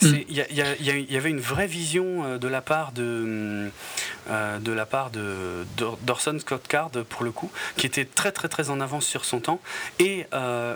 [0.03, 0.16] Mm.
[0.28, 3.70] Il y, avait une vraie vision euh, de la part de,
[4.30, 8.80] euh, part de d'Orson Scott Card pour le coup, qui était très très très en
[8.80, 9.61] avance sur son temps
[10.34, 10.74] euh,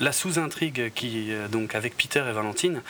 [0.00, 2.82] la sous-intrigue qui euh, donc avec Peter et Valentine,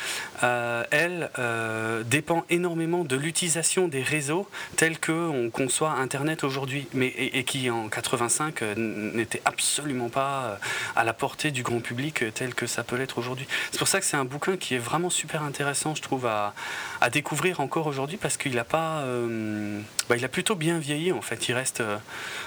[0.42, 6.86] euh, elle euh, dépend énormément de l'utilisation des réseaux tels que on conçoit Internet aujourd'hui,
[6.92, 10.58] mais et, qui en 85 n'était absolument pas
[10.96, 13.46] à la portée du grand public tel que ça peut l'être aujourd'hui.
[13.70, 16.54] C'est pour ça que c'est un bouquin qui est vraiment super intéressant, je trouve, à,
[17.12, 19.04] découvrir encore aujourd'hui parce qu'il a pas,
[20.08, 21.48] bah, il a plutôt bien vieilli en fait.
[21.48, 21.82] Il reste,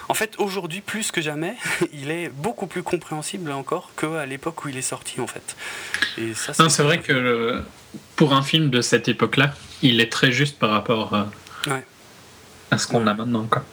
[0.10, 1.56] en fait, aujourd'hui plus que jamais,
[1.94, 5.56] il est beaucoup plus compréhensible encore qu'à l'époque où il est sorti en fait.
[6.18, 7.62] Et ça, c'est vrai que
[8.16, 11.30] pour un film de cette époque-là, il est très juste par rapport à,
[12.72, 13.46] à ce qu'on a maintenant.
[13.50, 13.64] Quoi.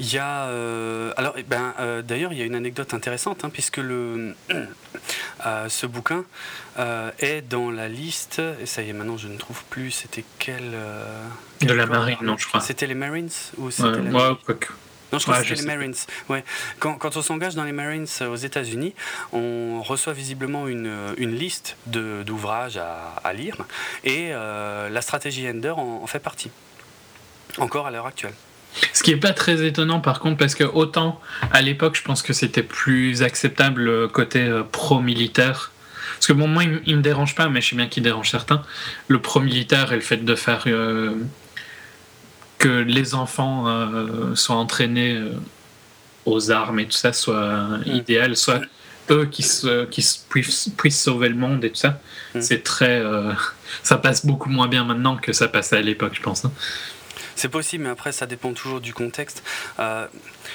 [0.00, 3.44] Il y a euh, alors eh ben euh, d'ailleurs il y a une anecdote intéressante
[3.44, 4.34] hein, puisque le
[5.46, 6.24] euh, ce bouquin
[7.18, 10.72] est dans la liste et ça y est maintenant je ne trouve plus c'était quel,
[11.60, 14.36] de la marine non je crois c'était les Marines ou c'était ouais,
[15.12, 15.94] non, je crois que c'est les Marines.
[16.28, 16.44] Ouais.
[16.78, 18.94] Quand, quand on s'engage dans les Marines aux États-Unis,
[19.32, 23.56] on reçoit visiblement une, une liste d'ouvrages à, à, lire
[24.04, 26.50] et euh, la stratégie Ender en, fait partie.
[27.58, 28.34] Encore à l'heure actuelle.
[28.92, 31.20] Ce qui n'est pas très étonnant par contre, parce que autant
[31.52, 35.72] à l'époque, je pense que c'était plus acceptable côté euh, pro-militaire.
[36.14, 38.30] Parce que bon, moi, il, ne me dérange pas, mais je sais bien qu'il dérange
[38.30, 38.62] certains.
[39.08, 41.14] Le pro-militaire et le fait de faire euh,
[42.60, 45.32] que les enfants euh, soient entraînés euh,
[46.26, 47.82] aux armes et tout ça soit mm.
[47.86, 48.60] idéal, soit
[49.10, 52.00] eux qui, se, qui puissent, sauver le monde et tout ça.
[52.34, 52.40] Mm.
[52.40, 53.00] C'est très.
[53.00, 53.32] Euh,
[53.82, 56.44] ça passe beaucoup moins bien maintenant que ça passait à l'époque, je pense.
[56.44, 56.52] Hein.
[57.34, 59.42] C'est possible, mais après, ça dépend toujours du contexte.
[59.78, 60.06] Euh,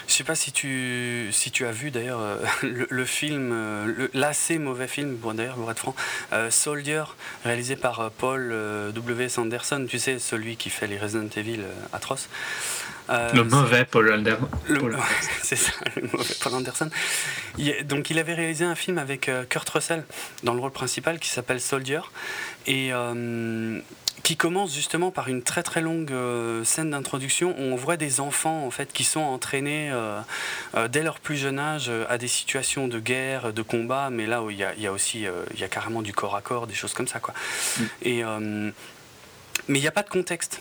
[0.07, 2.37] je sais pas si tu, si tu as vu d'ailleurs euh,
[2.89, 5.95] le, film, euh, l'assez mauvais film, bon, d'ailleurs, pour être franc,
[6.33, 7.03] euh, Soldier,
[7.43, 8.53] réalisé par Paul
[8.93, 9.29] W.
[9.29, 11.61] Sanderson, tu sais, celui qui fait les Resident Evil
[11.93, 12.29] atroces.
[13.09, 14.47] le mauvais Paul Anderson.
[15.41, 16.89] C'est ça, le mauvais Paul Anderson.
[17.83, 20.03] donc, il avait réalisé un film avec Kurt Russell
[20.43, 22.01] dans le rôle principal qui s'appelle Soldier.
[22.67, 22.91] Et
[24.25, 28.19] qui commence justement par une très très longue euh, scène d'introduction où on voit des
[28.19, 30.19] enfants en fait qui sont entraînés euh,
[30.73, 34.41] euh, dès leur plus jeune âge à des situations de guerre, de combat, mais là
[34.41, 36.65] où il y a, y a, aussi il y a carrément du corps à corps,
[36.65, 37.35] des choses comme ça quoi.
[37.77, 37.83] Mm.
[38.01, 38.23] Et
[39.67, 40.59] mais il n'y a pas de contexte.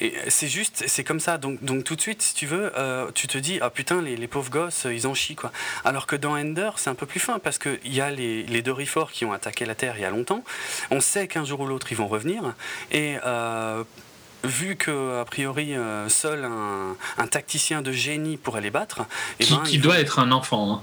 [0.00, 1.38] Et c'est juste, c'est comme ça.
[1.38, 4.16] Donc, donc tout de suite, si tu veux, euh, tu te dis, ah putain, les,
[4.16, 5.52] les, pauvres gosses, ils en chient, quoi.
[5.84, 8.62] Alors que dans Ender, c'est un peu plus fin, parce qu'il y a les, les
[9.12, 10.44] qui ont attaqué la Terre il y a longtemps.
[10.90, 12.54] On sait qu'un jour ou l'autre, ils vont revenir.
[12.90, 13.84] Et euh,
[14.44, 19.02] vu que a priori euh, seul un, un, tacticien de génie pourrait les battre,
[19.38, 20.72] et qui, ben, qui doit être un enfant.
[20.72, 20.82] Hein.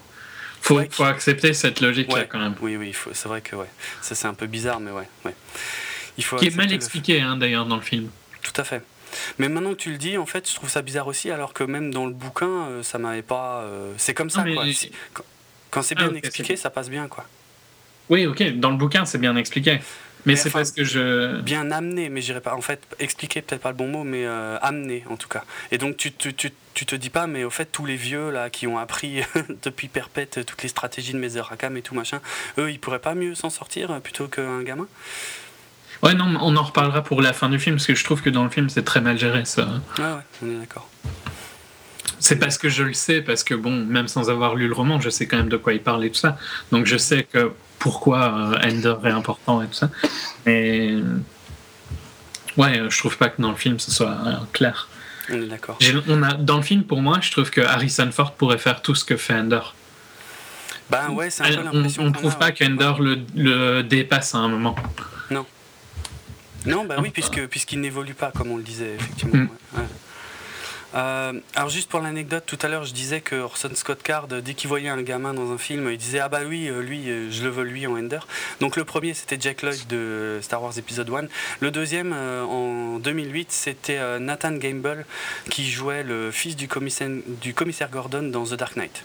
[0.62, 2.56] Faut, ouais, faut accepter cette logique là ouais, quand même.
[2.62, 3.70] Oui, oui, c'est vrai que ouais,
[4.02, 5.36] ça c'est un peu bizarre, mais ouais, ouais.
[6.18, 8.10] Il faut qui est mal expliqué hein, d'ailleurs dans le film.
[8.42, 8.82] Tout à fait.
[9.38, 11.64] Mais maintenant que tu le dis, en fait, je trouve ça bizarre aussi, alors que
[11.64, 13.62] même dans le bouquin, euh, ça m'avait pas.
[13.62, 14.66] Euh, c'est comme ça, non, quoi.
[15.14, 15.24] Quand,
[15.72, 17.26] quand c'est bien ah, okay, expliqué, ça passe bien, quoi.
[18.10, 18.58] Oui, ok.
[18.58, 19.80] Dans le bouquin, c'est bien expliqué.
[20.26, 21.40] Mais, mais c'est enfin, parce que je.
[21.42, 22.56] Bien amené, mais j'irais pas.
[22.56, 25.44] En fait, expliquer, peut-être pas le bon mot, mais euh, amené, en tout cas.
[25.72, 28.32] Et donc, tu, tu, tu, tu, te dis pas, mais au fait, tous les vieux,
[28.32, 29.22] là, qui ont appris
[29.64, 32.20] depuis perpète toutes les stratégies de Mesorakam et tout machin,
[32.58, 34.88] eux, ils pourraient pas mieux s'en sortir plutôt qu'un gamin?
[36.04, 38.30] Ouais, non, on en reparlera pour la fin du film, parce que je trouve que
[38.30, 39.68] dans le film, c'est très mal géré, ça.
[40.00, 40.90] Ah ouais, on est d'accord.
[42.20, 45.00] C'est parce que je le sais, parce que, bon, même sans avoir lu le roman,
[45.00, 46.38] je sais quand même de quoi il parle et tout ça.
[46.72, 49.90] Donc je sais que pourquoi euh, Ender est important et tout ça.
[50.46, 50.96] Mais.
[52.58, 54.90] Ouais, je trouve pas que dans le film, ce soit euh, clair.
[55.30, 55.78] On est d'accord.
[56.08, 58.96] On a, dans le film, pour moi, je trouve que Harrison Ford pourrait faire tout
[58.96, 59.62] ce que fait Ender.
[60.90, 62.04] Ben ouais, c'est un peu l'impression.
[62.04, 64.76] On ne trouve pas qu'Ender le, le dépasse à un moment.
[65.30, 65.46] Non.
[66.68, 69.44] Non, bah oui, puisque puisqu'il n'évolue pas, comme on le disait, effectivement.
[69.44, 69.50] Mm.
[69.78, 69.84] Ouais.
[70.96, 74.54] Euh, alors juste pour l'anecdote, tout à l'heure je disais que Orson Scott Card, dès
[74.54, 77.50] qu'il voyait un gamin dans un film, il disait ah bah oui, lui, je le
[77.50, 78.20] veux lui en Ender.
[78.62, 81.28] Donc le premier c'était Jack Lloyd de Star Wars Episode 1.
[81.60, 85.06] Le deuxième euh, en 2008 c'était euh, Nathan Gamble
[85.50, 87.10] qui jouait le fils du commissaire,
[87.42, 89.04] du commissaire Gordon dans The Dark Knight.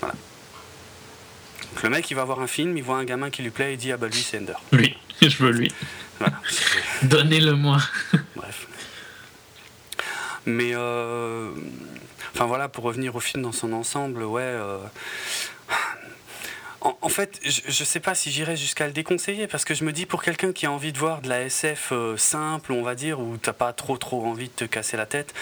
[0.00, 0.14] Voilà.
[1.72, 3.72] Donc le mec il va voir un film, il voit un gamin qui lui plaît,
[3.72, 4.52] il dit ah bah lui c'est Ender.
[4.72, 5.72] Lui, je veux lui.
[6.18, 6.40] Voilà.
[7.02, 7.78] Donnez-le-moi.
[8.36, 8.66] Bref.
[10.46, 11.50] Mais euh,
[12.34, 14.42] enfin voilà, pour revenir au film dans son ensemble, ouais.
[14.42, 14.78] Euh,
[16.82, 19.84] en, en, fait, je, je sais pas si j'irais jusqu'à le déconseiller parce que je
[19.84, 22.82] me dis pour quelqu'un qui a envie de voir de la SF euh, simple, on
[22.82, 25.32] va dire, où t'as pas trop trop envie de te casser la tête,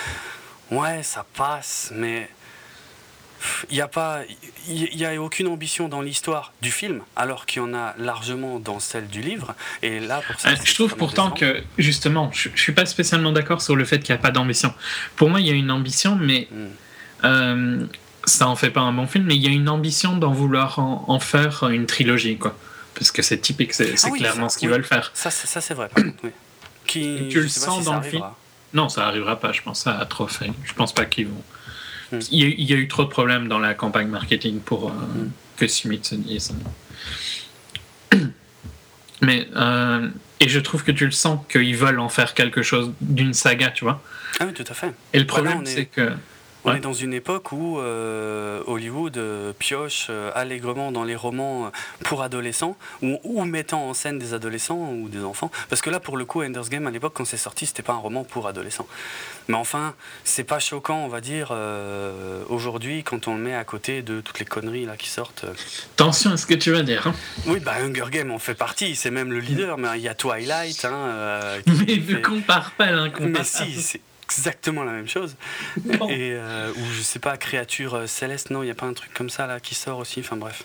[0.70, 2.30] ouais, ça passe, mais
[3.70, 4.20] il n'y a pas,
[4.68, 8.59] il y a aucune ambition dans l'histoire du film, alors qu'il y en a largement
[8.59, 9.55] dans celle du livre.
[9.82, 13.32] Et là, pour ça, euh, je trouve pourtant que justement, je, je suis pas spécialement
[13.32, 14.72] d'accord sur le fait qu'il n'y a pas d'ambition.
[15.16, 16.66] Pour moi, il y a une ambition, mais mm.
[17.24, 17.86] euh,
[18.24, 19.24] ça en fait pas un bon film.
[19.24, 22.57] Mais il y a une ambition d'en vouloir en, en, faire une trilogie, quoi.
[22.95, 24.74] Parce que c'est typique, c'est ah oui, clairement ça, ce qu'ils oui.
[24.74, 25.11] veulent faire.
[25.14, 25.88] Ça, ça c'est vrai.
[25.88, 26.30] Par contre, oui.
[26.86, 28.24] Qui, tu le sens si dans le film.
[28.74, 29.53] Non, ça arrivera pas.
[29.53, 30.51] Je pense ça a trop fait.
[30.64, 31.43] Je pense pas qu'ils vont.
[32.12, 32.18] Mm.
[32.30, 35.30] Il, y a, eu trop de problèmes dans la campagne marketing pour euh, mm.
[35.56, 36.54] que Smith se dise.
[39.22, 40.08] Mais euh,
[40.40, 43.70] et je trouve que tu le sens qu'ils veulent en faire quelque chose d'une saga,
[43.70, 44.02] tu vois.
[44.40, 44.92] Ah oui, tout à fait.
[45.12, 46.10] Et le problème, voilà, c'est que
[46.64, 46.76] on ouais.
[46.76, 51.70] est dans une époque où euh, Hollywood euh, pioche euh, allègrement dans les romans
[52.04, 55.50] pour adolescents ou, ou, mettant en scène des adolescents ou des enfants.
[55.68, 57.92] Parce que là, pour le coup, Ender's Game, à l'époque, quand c'est sorti, c'était pas
[57.92, 58.86] un roman pour adolescents.
[59.48, 59.94] Mais enfin,
[60.24, 64.20] c'est pas choquant, on va dire, euh, aujourd'hui, quand on le met à côté de
[64.20, 65.44] toutes les conneries là qui sortent.
[65.94, 67.06] Attention à ce que tu vas dire.
[67.06, 67.14] Hein?
[67.46, 70.14] Oui, bah Hunger Game en fait partie, c'est même le leader, mais il y a
[70.14, 70.84] Twilight.
[70.84, 72.22] Hein, euh, mais ne fait...
[72.22, 75.36] compare pas, hein, compare Mais si, c'est exactement la même chose.
[75.76, 76.08] Bon.
[76.08, 78.94] Et euh, ou je sais pas, créature euh, céleste, non, il n'y a pas un
[78.94, 80.20] truc comme ça là qui sort aussi.
[80.20, 80.64] Enfin bref.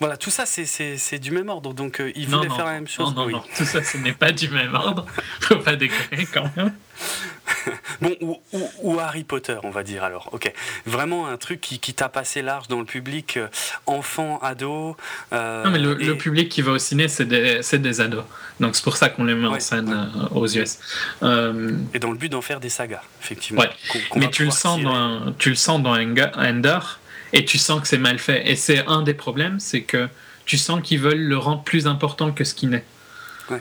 [0.00, 2.88] Voilà, tout ça c'est du même ordre, donc euh, ils voulaient non, faire la même
[2.88, 3.14] chose.
[3.14, 3.32] Non, non, oui.
[3.34, 5.06] non, tout ça ce n'est pas du même ordre.
[5.40, 6.72] Faut pas déconner quand même.
[8.00, 10.28] bon, ou, ou, ou, Harry Potter, on va dire alors.
[10.32, 10.52] Ok,
[10.86, 13.48] vraiment un truc qui, qui tape assez large dans le public, euh,
[13.86, 14.96] enfant, ado.
[15.32, 16.06] Euh, non, mais le, et...
[16.06, 18.24] le, public qui va au ciné, c'est des, des ados.
[18.60, 20.22] Donc c'est pour ça qu'on les met ouais, en scène ouais.
[20.22, 20.78] euh, aux US.
[21.94, 23.62] et dans le but d'en faire des sagas, effectivement.
[23.62, 23.70] Ouais.
[23.90, 26.78] Qu qu mais tu le, sens dans, tu le sens dans Ender
[27.34, 28.48] et tu sens que c'est mal fait.
[28.48, 30.08] Et c'est un des problèmes, c'est que
[30.46, 32.84] tu sens qu'ils veulent le rendre plus important que ce qu'il n'est.
[33.50, 33.60] Ouais.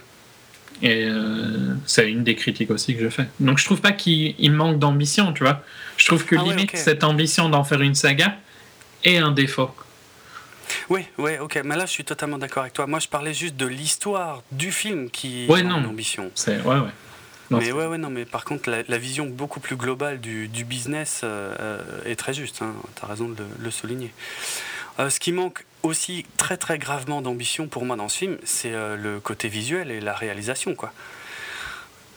[0.84, 3.28] Et euh, c'est une des critiques aussi que je fais.
[3.40, 5.64] Donc je trouve pas qu'il manque d'ambition, tu vois.
[5.98, 6.78] Je trouve que ah limite ouais, okay.
[6.78, 8.38] cette ambition d'en faire une saga
[9.04, 9.72] est un défaut.
[10.90, 12.86] Oui, oui, ok, mais là je suis totalement d'accord avec toi.
[12.86, 15.82] Moi je parlais juste de l'histoire du film qui ouais, non.
[15.82, 16.32] l'ambition.
[16.36, 16.94] C'est ouais, ouais.
[17.52, 20.48] Non, mais ouais, ouais, non, mais par contre, la, la vision beaucoup plus globale du,
[20.48, 22.62] du business euh, est très juste.
[22.62, 24.14] Hein, tu as raison de le, le souligner.
[25.00, 28.74] Euh, ce qui manque aussi très très gravement d'ambition pour moi dans ce film, c'est
[28.74, 30.94] euh, le côté visuel et la réalisation, quoi.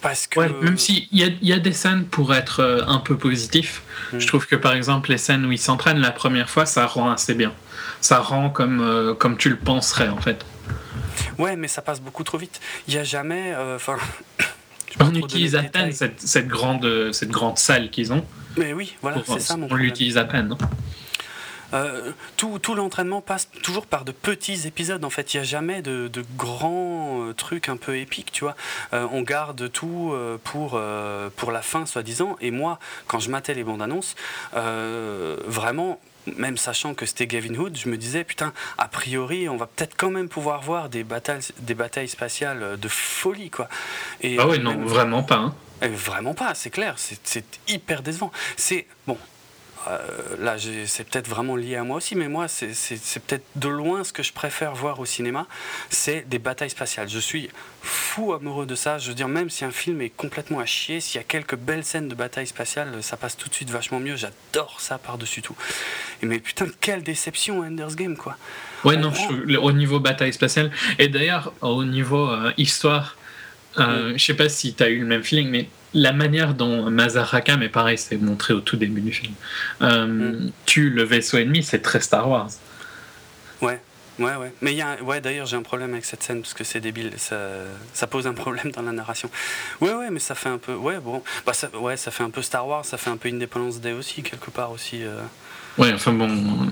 [0.02, 0.38] Parce que...
[0.38, 4.18] Ouais, même s'il y, y, a des scènes pour être euh, un peu positif, mmh.
[4.20, 7.10] je trouve que par exemple les scènes où ils s'entraînent la première fois, ça rend
[7.10, 7.52] assez bien.
[8.00, 10.44] Ça rend comme, euh, comme tu le penserais en fait.
[11.38, 12.60] Ouais, mais ça passe beaucoup trop vite.
[12.86, 13.54] Il n'y a jamais.
[13.74, 13.96] Enfin.
[15.00, 18.24] On utilise à peine cette, cette, grande, cette grande salle qu'ils ont.
[18.56, 20.58] Mais oui, voilà, c'est ça mon On l'utilise à peine, non
[21.74, 25.04] euh, tout, tout l'entraînement passe toujours par de petits épisodes.
[25.04, 28.44] En fait, il n'y a jamais de, de grands euh, trucs un peu épiques, tu
[28.44, 28.56] vois.
[28.92, 30.80] Euh, on garde tout pour,
[31.36, 32.36] pour la fin, soi-disant.
[32.40, 34.14] Et moi, quand je matais les bandes annonces,
[34.52, 36.00] vraiment,
[36.36, 39.96] même sachant que c'était Gavin Hood, je me disais, putain, a priori, on va peut-être
[39.96, 43.68] quand même pouvoir voir des batailles, des batailles spatiales de folie, quoi.
[44.20, 45.36] Et ah oui, non, vraiment pas.
[45.36, 45.54] Hein.
[45.82, 48.32] Vraiment pas, c'est clair, c'est hyper décevant.
[48.56, 49.35] C'est bon, euh,
[50.38, 50.56] là,
[50.86, 54.22] c'est peut-être vraiment lié à moi aussi, mais moi, c'est peut-être de loin ce que
[54.22, 55.46] je préfère voir au cinéma,
[55.90, 57.08] c'est des batailles spatiales.
[57.08, 57.50] Je suis
[57.82, 58.98] fou amoureux de ça.
[58.98, 61.56] Je veux dire, même si un film est complètement à chier, s'il y a quelques
[61.56, 64.16] belles scènes de bataille spatiale, ça passe tout de suite vachement mieux.
[64.16, 65.56] J'adore ça par-dessus tout.
[66.22, 68.36] Et mais putain, quelle déception Ender's Game, quoi.
[68.84, 69.12] Ouais, non,
[69.62, 73.16] au niveau bataille spatiale, et d'ailleurs, au niveau euh, histoire,
[73.78, 74.18] euh, mm.
[74.18, 77.26] je sais pas si tu as eu le même feeling, mais la manière dont Mazar
[77.26, 79.34] Raka, mais pareil, c'est montré au tout début du film,
[79.82, 80.50] euh, mm.
[80.66, 82.50] tue le vaisseau ennemi, c'est très Star Wars.
[83.62, 83.80] Ouais,
[84.18, 84.52] ouais, ouais.
[84.60, 86.80] Mais il y a, ouais, d'ailleurs, j'ai un problème avec cette scène parce que c'est
[86.80, 87.38] débile, ça,
[87.94, 89.30] ça, pose un problème dans la narration.
[89.80, 92.30] Ouais, ouais, mais ça fait un peu, ouais, bon, bah ça, ouais, ça fait un
[92.30, 95.02] peu Star Wars, ça fait un peu Independence Day aussi quelque part aussi.
[95.02, 95.20] Euh.
[95.78, 96.68] Ouais, enfin bon,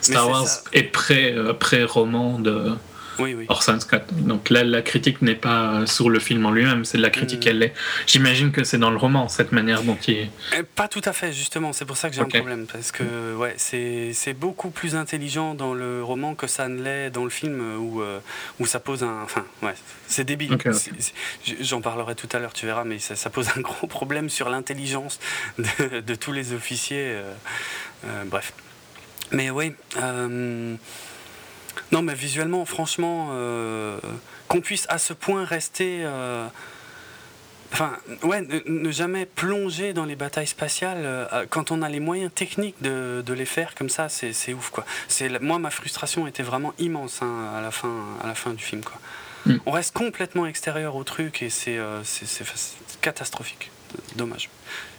[0.00, 2.72] Star Wars est, pré, euh, pré-roman de
[3.18, 3.46] oui, oui.
[3.48, 4.04] Orson Scott.
[4.12, 7.46] Donc là, la critique n'est pas sur le film en lui-même, c'est de la critique,
[7.46, 7.48] mm.
[7.48, 7.74] elle est.
[8.06, 10.28] J'imagine que c'est dans le roman, cette manière dont il.
[10.56, 13.34] Eh, pas tout à fait, justement, c'est pour ça que j'ai un problème, parce que
[13.36, 17.78] ouais, c'est beaucoup plus intelligent dans le roman que ça ne l'est dans le film,
[17.78, 18.20] où, euh,
[18.60, 19.22] où ça pose un.
[19.22, 19.74] Enfin, ouais,
[20.06, 20.56] c'est débile.
[21.60, 25.18] J'en parlerai tout à l'heure, tu verras, mais ça, pose un gros problème sur l'intelligence
[25.58, 27.14] de, tous les officiers.
[27.14, 27.32] Euh,
[28.06, 28.52] euh, bref.
[29.32, 29.72] Mais oui.
[31.92, 33.98] Non, mais visuellement, franchement, euh,
[34.48, 36.00] qu'on puisse à ce point rester.
[36.02, 36.46] Euh,
[37.72, 42.32] enfin, ouais, ne, jamais plonger dans les batailles spatiales euh, quand on a les moyens
[42.34, 44.84] techniques de, les faire comme ça, c'est ouf, quoi.
[45.40, 48.82] Moi, ma frustration était vraiment immense hein, à, la fin, à la fin du film,
[48.82, 48.98] quoi.
[49.46, 49.56] Mm.
[49.66, 51.78] On reste complètement extérieur au truc et c'est
[53.02, 53.70] catastrophique.
[54.16, 54.48] Dommage.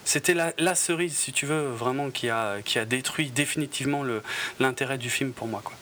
[0.05, 4.03] C'était la, la, cerise, si tu veux, vraiment qui a, qui a détruit définitivement
[4.59, 5.75] l'intérêt du film pour moi, quoi.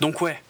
[0.00, 0.40] Donc ouais,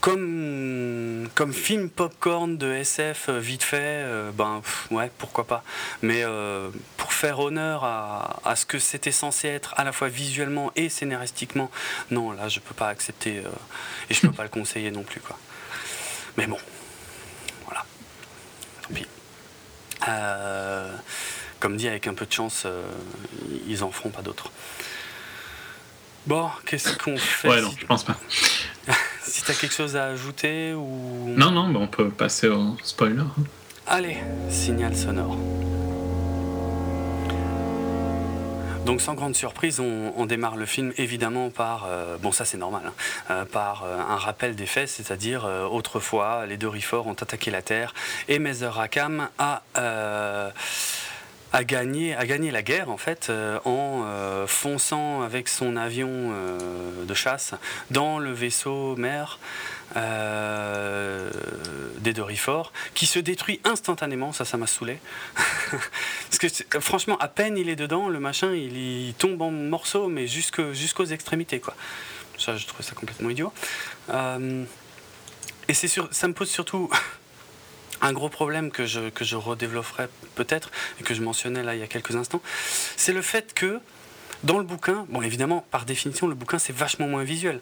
[0.00, 5.62] comme, comme film popcorn de SF euh, vite fait, euh, ben ouais, pourquoi pas.
[6.00, 10.08] Mais euh, pour faire honneur à, à ce que c'était censé être à la fois
[10.08, 11.70] visuellement et scénaristiquement,
[12.10, 13.42] non, là je peux pas accepter
[14.08, 15.38] et je peux pas le conseiller non plus quoi.
[16.38, 16.58] Mais bon,
[17.66, 17.84] voilà.
[18.82, 19.06] Tant pis.
[21.58, 22.66] comme dit, avec un peu de chance,
[23.66, 24.50] ils en feront pas d'autres.
[26.26, 28.16] Bon, qu'est-ce qu'on fait Ouais, non, je pense pas.
[29.22, 31.34] si t'as quelque chose à ajouter ou.
[31.36, 33.22] Non, non, on peut passer au spoiler.
[33.86, 34.18] Allez,
[34.50, 35.36] signal sonore.
[38.86, 42.82] Donc sans grande surprise, on, démarre le film évidemment par, euh, bon ça c'est normal,
[42.86, 42.92] hein,
[43.30, 47.62] euh, par euh, un rappel des faits, c'est-à-dire autrefois les deux Riforts ont attaqué la
[47.62, 47.94] Terre
[48.28, 49.62] et Mezer Rakam a
[51.52, 56.08] a gagné, a gagné la guerre en fait euh, en euh, fonçant avec son avion
[56.10, 57.54] euh, de chasse
[57.90, 59.38] dans le vaisseau mère
[62.00, 65.00] des Doriforts qui se détruit instantanément, ça ça m'a saoulé.
[66.30, 66.46] Parce que
[66.78, 71.58] franchement à peine il est dedans, le machin il, tombe en morceaux mais jusqu'aux extrémités
[71.58, 71.74] quoi.
[72.38, 73.52] Ça je trouve ça complètement idiot.
[75.66, 76.88] et c'est ça me pose surtout
[78.00, 80.70] un gros problème que je, que je redévelopperai peut-être,
[81.00, 82.42] et que je mentionnais là il y a quelques instants,
[82.96, 83.80] c'est le fait que
[84.42, 87.60] dans le bouquin, bon évidemment par définition le bouquin c'est vachement moins visuel.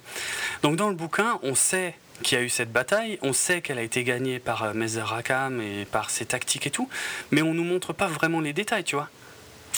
[0.62, 3.78] Donc dans le bouquin on sait qu'il y a eu cette bataille, on sait qu'elle
[3.78, 6.89] a été gagnée par euh, Mezer Rakam et par ses tactiques et tout,
[7.30, 9.09] mais on nous montre pas vraiment les détails, tu vois.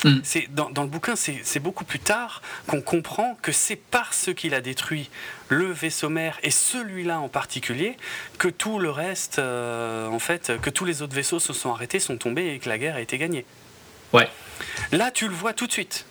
[0.05, 0.21] Mm.
[0.23, 4.55] C'est dans, dans, le bouquin, c'est beaucoup plus tard qu'on comprend que c'est parce qu'il
[4.55, 5.11] a détruit
[5.49, 7.97] le vaisseau mère et celui-là en particulier
[8.39, 12.01] que tout le reste, euh, en fait, que tous les autres vaisseaux se sont arrêtés,
[12.01, 13.45] sont tombés et que la guerre a été gagnée.
[14.13, 14.29] Ouais.
[14.93, 16.07] Là, tu le vois tout de suite.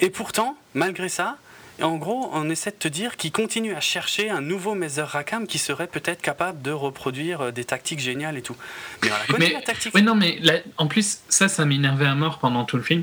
[0.00, 1.36] Et pourtant, malgré ça,
[1.80, 5.46] en gros, on essaie de te dire qu'il continue à chercher un nouveau Mezer Rakam
[5.46, 8.56] qui serait peut-être capable de reproduire euh, des tactiques géniales et tout.
[9.02, 9.92] Mais on la connaît, la tactique.
[9.94, 10.40] Oui, non, mais
[10.76, 13.02] en plus, ça, ça m'énervait à mort pendant tout le film.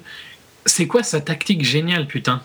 [0.66, 2.44] C'est quoi sa tactique géniale, putain?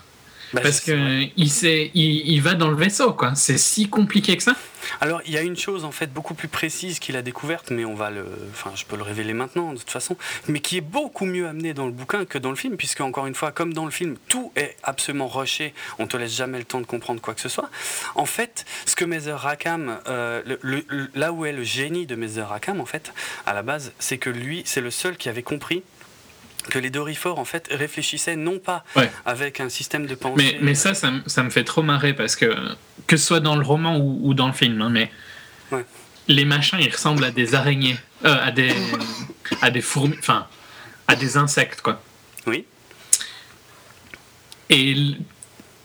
[0.55, 3.35] Bah, parce que il, sait, il, il, va dans le vaisseau, quoi.
[3.35, 4.55] C'est si compliqué que ça.
[5.01, 7.83] Alors, il y a une chose en fait beaucoup plus précise qu'il a découverte, mais
[7.83, 10.15] on va le, enfin, je peux le révéler maintenant de toute façon,
[10.47, 13.25] mais qui est beaucoup mieux amené dans le bouquin que dans le film, puisque encore
[13.25, 16.63] une fois, comme dans le film, tout est absolument rushé, on te laisse jamais le
[16.63, 17.69] temps de comprendre quoi que ce soit.
[18.15, 20.85] En fait, ce que Mazer Rackham, euh, le,
[21.15, 23.11] là où est le génie de Mazer Rackham, en fait,
[23.45, 25.83] à la base, c'est que lui, c'est le seul qui avait compris
[26.69, 28.83] que les Dorifores en fait réfléchissaient non pas
[29.25, 30.35] avec un système de pensée.
[30.37, 32.53] Mais, mais ça, ça, ça, me fait trop marrer parce que
[33.07, 35.11] que ce soit dans le roman ou, dans le film, hein, mais
[36.27, 38.73] les machins ils ressemblent à des araignées, euh, à des
[39.61, 40.47] à des fourmis, enfin
[41.07, 42.01] à des insectes quoi.
[42.47, 42.65] Oui.
[44.69, 44.95] Et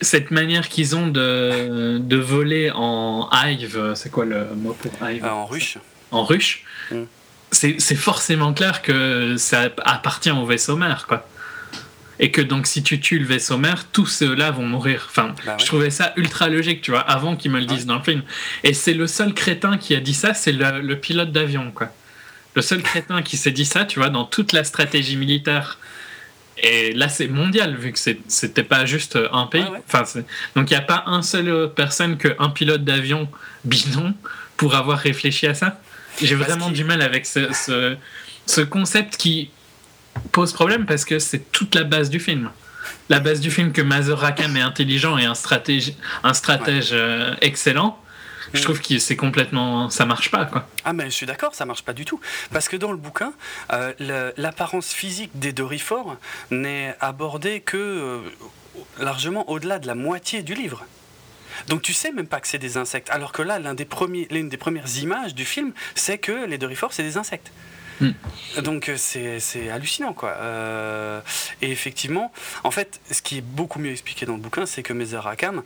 [0.00, 5.22] cette manière qu'ils ont de, de voler en hive, c'est quoi le mot pour hive?
[5.24, 5.76] Euh, En ruche.
[6.10, 6.64] En ruche?
[6.90, 7.02] Mm
[7.52, 11.28] c'est forcément clair que ça appartient au vaisseau mère, quoi.
[12.22, 15.06] Et que donc, si tu tues le vaisseau mère, tous ceux-là vont mourir.
[15.08, 17.96] Enfin, bah je trouvais ça ultra logique, tu vois, avant qu'ils me le disent dans
[17.96, 18.22] le film.
[18.62, 21.88] Et c'est le seul crétin qui a dit ça, c'est le, pilote d'avion, quoi.
[22.54, 25.78] Le seul crétin qui s'est dit ça, tu vois, dans toute la stratégie militaire.
[26.62, 29.64] Et là, c'est mondial, vu que c'était pas juste un pays.
[29.86, 30.04] Enfin,
[30.54, 33.30] donc, il n'y a pas un seul personne qu'un pilote d'avion
[33.64, 34.14] bidon
[34.58, 35.80] pour avoir réfléchi à ça.
[36.22, 37.50] J'ai vraiment du mal avec ce,
[38.46, 39.50] ce, concept qui
[40.32, 42.50] pose problème parce que c'est toute la base du film.
[43.08, 47.34] La base du film que Mazur Rakam est intelligent et un stratège, un stratège euh,
[47.40, 47.98] excellent.
[48.52, 48.62] Je mm.
[48.62, 49.90] trouve que c'est complètement.
[49.90, 50.68] Ça marche pas, quoi.
[50.84, 52.20] Ah, mais je suis d'accord, ça marche pas du tout.
[52.52, 53.32] Parce que dans le bouquin,
[53.72, 56.16] euh, l'apparence physique des Dorifores
[56.50, 58.20] n'est abordée que euh,
[58.98, 60.84] largement au-delà de la moitié du livre.
[61.68, 63.10] Donc tu sais même pas que c'est des insectes.
[63.10, 67.02] Alors que là, l'une des, des premières images du film, c'est que les Dorifores, c'est
[67.02, 67.50] des insectes.
[68.00, 68.12] Hmm.
[68.62, 70.30] Donc euh, c'est hallucinant quoi.
[70.30, 71.20] Euh,
[71.60, 72.32] et effectivement,
[72.64, 75.62] en fait, ce qui est beaucoup mieux expliqué dans le bouquin, c'est que Mezer Rakam,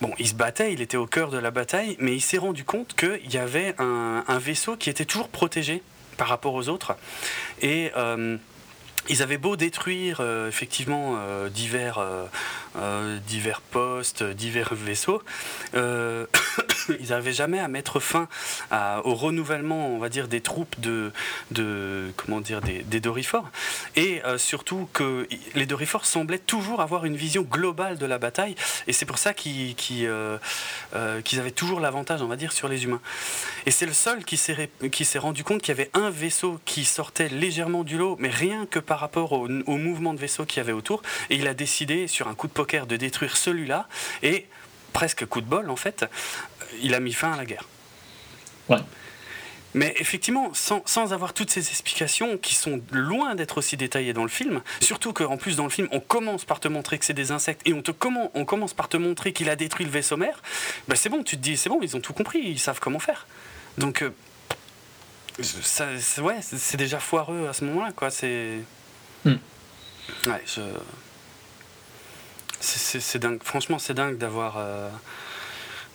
[0.00, 2.64] bon, il se battait, il était au cœur de la bataille, mais il s'est rendu
[2.64, 5.82] compte qu'il y avait un, vaisseau qui était toujours protégé
[6.16, 6.96] par rapport aux autres.
[7.60, 8.36] Et euh,
[9.08, 11.98] ils avaient beau détruire effectivement euh, divers
[13.70, 15.22] postes, divers vaisseaux,
[15.74, 16.26] euh,
[17.00, 18.28] ils n'avaient jamais à mettre fin
[19.04, 21.12] au renouvellement, on va dire, des troupes de,
[22.16, 23.50] comment dire, des, des Dorifores,
[23.96, 28.54] et euh, surtout que les Dorifores semblaient toujours avoir une vision globale de la bataille,
[28.86, 29.76] et c'est pour ça qu'ils
[30.92, 33.00] avaient toujours l'avantage, on va dire, sur les humains.
[33.66, 37.28] Et c'est le seul qui s'est rendu compte qu'il y avait un vaisseau qui sortait
[37.28, 40.60] légèrement du lot, mais rien que par rapport au, au mouvement de vaisseau qu'il y
[40.60, 43.88] avait autour, et il a décidé, sur un coup de de détruire celui-là,
[44.22, 44.46] et
[44.92, 46.04] presque coup de bol en fait,
[46.82, 47.68] il a mis fin à la guerre.
[48.68, 48.78] Ouais.
[49.74, 54.28] Mais effectivement, sans, avoir toutes ces explications qui sont loin d'être aussi détaillées dans le
[54.28, 57.32] film, surtout qu'en plus dans le film, on commence par te montrer que c'est des
[57.32, 60.16] insectes et on, te, comment, on commence par te montrer qu'il a détruit le vaisseau
[60.16, 60.42] mère,
[60.86, 63.00] ben c'est bon, tu te dis, c'est bon, ils ont tout compris, ils savent comment
[63.00, 63.26] faire.
[63.76, 64.10] Donc, euh,
[65.42, 65.88] ça,
[66.22, 68.10] ouais, c'est déjà foireux à ce moment-là, quoi.
[68.10, 68.60] C'est.
[69.24, 69.34] Hmm.
[70.26, 70.60] Ouais, je
[72.64, 73.42] c'est dingue.
[73.42, 74.56] Franchement, c'est dingue d'avoir.
[74.58, 74.88] Euh,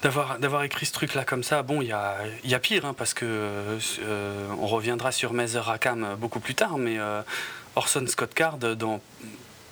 [0.01, 2.15] d'avoir d'avoir écrit ce truc là comme ça bon il y a,
[2.45, 6.77] y a pire hein, parce que euh, on reviendra sur Mazer Rackham beaucoup plus tard
[6.77, 7.21] mais euh,
[7.75, 9.01] Orson Scott Card dans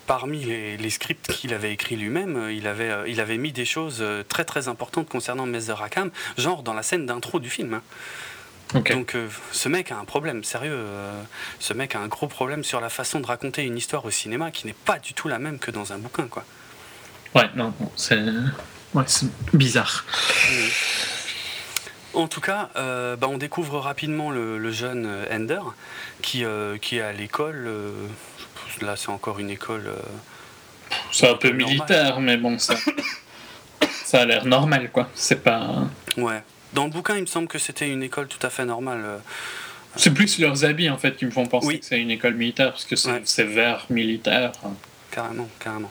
[0.06, 4.44] parmi les, scripts qu'il avait écrits lui-même, il avait, il avait mis des choses très
[4.44, 7.80] très importantes concernant Mazer Rackham, genre dans la scène d'intro du film.
[8.74, 8.82] Hein.
[8.84, 9.16] Donc
[9.52, 10.82] ce mec a un problème, sérieux.
[11.58, 14.50] ce mec a un gros problème sur la façon de raconter une histoire au cinéma
[14.50, 16.26] qui n'est pas du tout la même que dans un bouquin.
[16.26, 16.44] quoi.
[17.34, 18.20] Ouais, non, c'est
[18.94, 19.04] ouais,
[19.52, 20.04] bizarre.
[22.14, 25.60] En tout cas, euh, bah, on découvre rapidement le, jeune Ender
[26.22, 27.64] qui, euh, qui est à l'école.
[27.66, 27.90] Euh,
[28.80, 29.90] là, c'est encore une école.
[31.12, 32.74] c'est un peu militaire, mais bon, ça,
[34.04, 35.08] ça a l'air normal, quoi.
[35.14, 35.84] C'est pas.
[36.16, 36.42] Ouais.
[36.72, 39.20] Dans le bouquin, il me semble que c'était une école tout à fait normale.
[39.96, 42.70] C'est plus leurs habits, en fait, qui me font penser que c'est une école militaire,
[42.70, 44.52] parce que c'est vert militaire.
[45.10, 45.90] Carrément, carrément.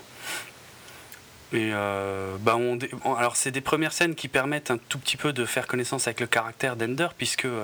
[1.54, 2.78] Et euh, bah on,
[3.16, 6.20] alors c'est des premières scènes qui permettent un tout petit peu de faire connaissance avec
[6.20, 7.64] le caractère d'Ender puisque euh,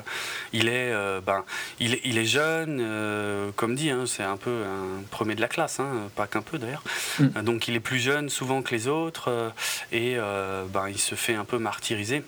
[0.54, 1.44] il est, euh, ben,
[1.82, 5.82] il, il, est jeune, comme dit, hein, c'est un peu un premier de la classe,
[5.82, 6.84] hein, pas qu'un peu d'ailleurs.
[7.20, 7.42] Mm.
[7.42, 9.52] Donc il est plus jeune souvent que les autres
[9.92, 12.24] et ben, il se fait un peu martyriser,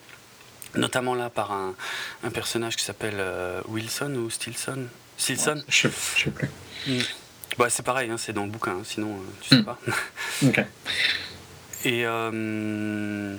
[0.75, 1.73] notamment là par un,
[2.25, 3.23] un personnage qui s'appelle
[3.69, 4.87] Wilson ou Stilson?
[5.17, 5.63] Stilson?
[5.69, 6.49] je, sais plus.
[6.85, 6.99] Mm.
[7.57, 9.63] Bah, c'est pareil, hein, c'est dans le bouquin, sinon tu sais mm.
[9.63, 9.79] pas.
[10.43, 10.65] ok.
[11.85, 12.05] Et.
[12.05, 13.37] Euh,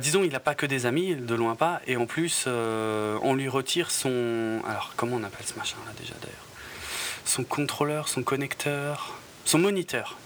[0.00, 1.80] disons, il n'a pas que des amis, de loin pas.
[1.86, 4.60] Et en plus, euh, on lui retire son.
[4.66, 6.46] Alors, comment on appelle ce machin-là déjà d'ailleurs?
[7.24, 9.14] Son contrôleur, son connecteur,
[9.44, 10.16] son moniteur.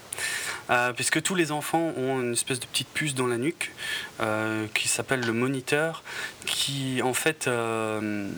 [0.71, 3.73] Euh, puisque tous les enfants ont une espèce de petite puce dans la nuque
[4.21, 6.05] euh, qui s'appelle le moniteur,
[6.47, 8.29] qui en fait, euh,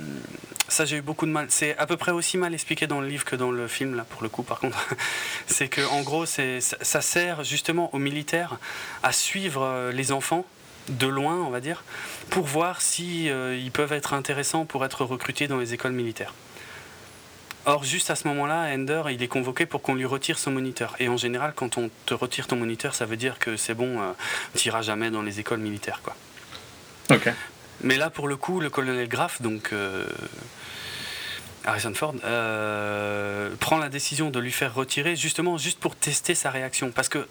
[0.69, 1.47] ça j'ai eu beaucoup de mal.
[1.51, 4.05] C'est à peu près aussi mal expliqué dans le livre que dans le film là
[4.09, 4.43] pour le coup.
[4.43, 4.89] Par contre,
[5.47, 8.59] c'est que en gros, ça sert justement aux militaires
[9.03, 10.47] à suivre les enfants
[10.89, 11.85] de loin, on va dire,
[12.31, 16.33] pour voir si ils peuvent être intéressants pour être recrutés dans les écoles militaires.
[17.65, 20.97] Or, juste à ce moment-là, Ender, il est convoqué pour qu'on lui retire son moniteur.
[20.99, 24.01] Et en général, quand on te retire ton moniteur, ça veut dire que c'est bon,
[24.01, 24.13] euh,
[24.57, 26.01] tu n'iras jamais dans les écoles militaires.
[26.03, 26.17] Quoi.
[27.11, 27.33] Ok.
[27.83, 30.07] Mais là, pour le coup, le colonel Graff, donc euh,
[31.65, 36.51] Harrison Ford, euh, prend la décision de lui faire retirer, justement, juste pour tester sa
[36.51, 36.91] réaction.
[36.91, 37.29] Parce que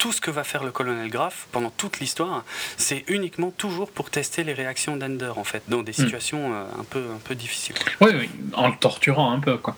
[0.00, 2.42] tout ce que va faire le colonel Graff pendant toute l'histoire,
[2.78, 5.94] c'est uniquement toujours pour tester les réactions d'Ender, en fait, dans des hmm.
[5.94, 7.76] situations euh, un, peu, un peu difficiles.
[8.00, 9.76] Oui, oui, en le torturant un peu, quoi.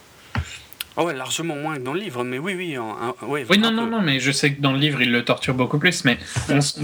[0.96, 2.78] Oh ouais, largement moins que dans le livre, mais oui, oui.
[3.48, 5.78] oui, non, non, non, mais je sais que dans le livre, il le torture beaucoup
[5.78, 6.18] plus, mais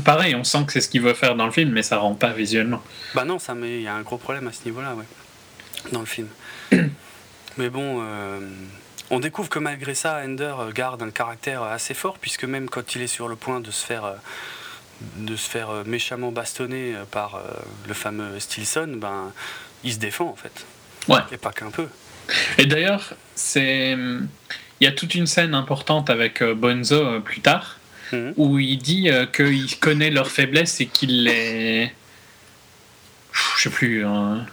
[0.05, 2.15] pareil, on sent que c'est ce qu'il veut faire dans le film, mais ça rend
[2.15, 2.83] pas visuellement.
[3.15, 5.05] Bah non, ça, mais il y a un gros problème à ce niveau-là, ouais,
[5.93, 6.29] dans le film.
[7.59, 8.41] mais bon, euh,
[9.11, 13.03] on découvre que malgré ça, Ender garde un caractère assez fort, puisque même quand il
[13.03, 14.15] est sur le point de se faire, euh,
[15.17, 17.43] de se faire euh, méchamment bastonner euh, par
[17.87, 19.33] le fameux Stilson, ben,
[19.85, 20.67] il se défend en fait.
[21.09, 21.21] Ouais.
[21.33, 21.89] Et pas qu'un peu.
[22.59, 23.97] Et d'ailleurs, c'est.
[24.81, 27.79] Il y a toute une scène importante avec Bonzo plus tard,
[28.13, 28.35] mhm.
[28.37, 31.91] où il dit qu'il connaît leurs faiblesses et qu'il les.
[33.57, 34.05] Je sais plus.
[34.05, 34.47] Hein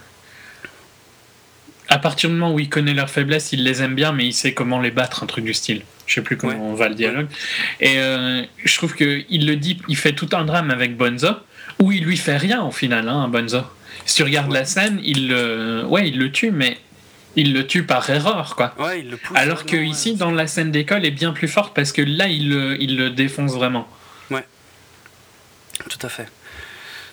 [1.88, 4.32] à partir du moment où il connaît leurs faiblesses, il les aime bien, mais il
[4.32, 5.82] sait comment les battre, un truc du style.
[6.06, 7.28] Je sais plus comment on va le dialogue.
[7.80, 11.30] Et euh, je trouve qu'il le dit, il fait tout un drame avec Bonzo,
[11.78, 13.60] où il lui fait rien au final, hein, Bonzo.
[14.04, 16.78] Si tu regardes la scène, il, le, ouais, il le tue, mais
[17.34, 18.74] il le tue par erreur, quoi.
[18.96, 21.92] il le pousse Alors que ici, dans la scène d'école, est bien plus forte parce
[21.92, 23.88] que là, il le, il le défonce vraiment.
[24.30, 24.44] Ouais.
[25.88, 26.28] Tout à fait.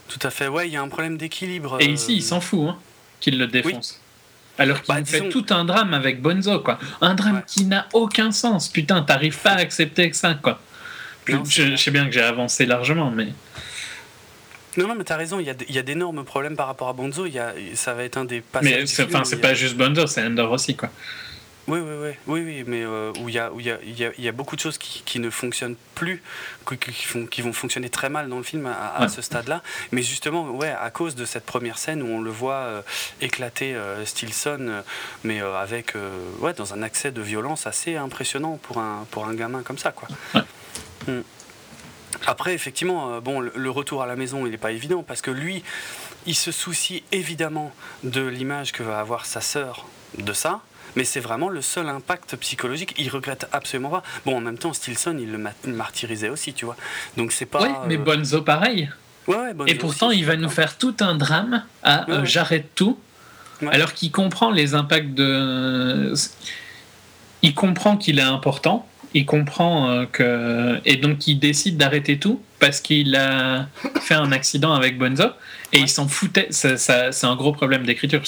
[0.08, 0.48] Tout à fait.
[0.48, 1.78] Ouais, il y a un problème d'équilibre.
[1.80, 2.78] Et ici, il euh, s'en fout, hein,
[3.20, 4.03] qu'il le défonce.
[4.58, 6.78] Alors qu'il bah, fait tout un drame avec Bonzo, quoi.
[7.02, 8.70] Un drame qui n'a aucun sens.
[8.70, 10.60] Putain, t'arrives pas à accepter ça, quoi.
[11.28, 13.30] je, sais bien que j'ai avancé largement, mais.
[14.78, 17.26] Non, non, mais t'as raison, il y a, d'énormes problèmes par rapport à Bonzo.
[17.26, 18.72] Il y a, ça va être un des passages.
[18.72, 18.86] Mais
[19.24, 20.90] c'est pas juste Bonzo, c'est Ender aussi, quoi.
[21.68, 24.28] Oui, oui, oui, oui, oui mais euh, où il y a, où y, a, y,
[24.28, 26.22] a, beaucoup de choses qui, qui ne fonctionnent plus,
[26.82, 29.64] qui, font, qui vont fonctionner très mal dans le film à, ce stade-là.
[29.92, 32.82] Mais justement, ouais, à cause de cette première scène où on le voit euh,
[33.22, 34.84] éclater euh, Stilson,
[35.24, 35.94] mais avec,
[36.40, 39.92] ouais, dans un accès de violence assez impressionnant pour un, pour un gamin comme ça,
[39.92, 40.10] quoi.
[41.08, 41.22] Hmm.
[42.26, 45.64] Après, effectivement, bon, le, retour à la maison, il n'est pas évident parce que lui,
[46.26, 49.86] il se soucie évidemment de l'image que va avoir sa sœur
[50.18, 50.62] de ça
[50.96, 52.94] mais c'est vraiment le seul impact psychologique.
[52.98, 54.04] Il regrette absolument pas.
[54.26, 56.76] Bon, en même temps, Stilson, il le martyrisait aussi, tu vois.
[57.18, 57.64] Donc c'est pas.
[57.64, 58.90] Oui, mais euh, Bonzo, pareil.
[59.28, 63.00] Ouais, Et pourtant, il va nous faire tout un drame à euh, j'arrête tout,
[63.72, 66.14] alors qu'il comprend les impacts de.
[67.42, 70.80] Il comprend qu'il est important, il comprend euh, que.
[70.86, 73.68] Et donc, il décide d'arrêter tout parce qu'il a
[74.02, 75.30] fait un accident avec Bonzo.
[75.72, 78.22] Et il s'en foutait, c'est un gros problème d'écriture.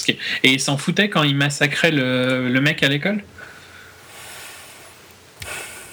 [0.43, 3.23] Et il s'en foutait quand il massacrait le, le mec à l'école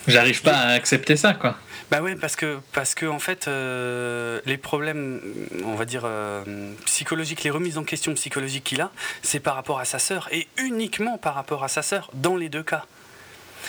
[0.09, 1.57] J'arrive pas à accepter ça, quoi.
[1.91, 5.21] Bah oui, parce que, parce que en fait, euh, les problèmes,
[5.65, 8.91] on va dire, euh, psychologiques, les remises en question psychologiques qu'il a,
[9.23, 12.49] c'est par rapport à sa sœur, et uniquement par rapport à sa sœur, dans les
[12.49, 12.87] deux cas.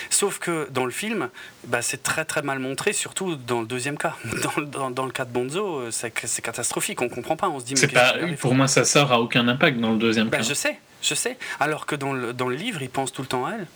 [0.09, 1.29] Sauf que dans le film,
[1.67, 4.15] bah, c'est très très mal montré, surtout dans le deuxième cas.
[4.65, 6.11] Dans, dans, le cas de Bonzo, euh, c'est
[6.41, 7.75] catastrophique, on comprend pas, on se dit...
[7.81, 10.43] Mais pas, pour moi, sa sœur a aucun impact dans le deuxième bah, cas.
[10.43, 11.37] Je sais, je sais.
[11.59, 13.67] Alors que dans le, dans le livre, il pense tout le temps à elle.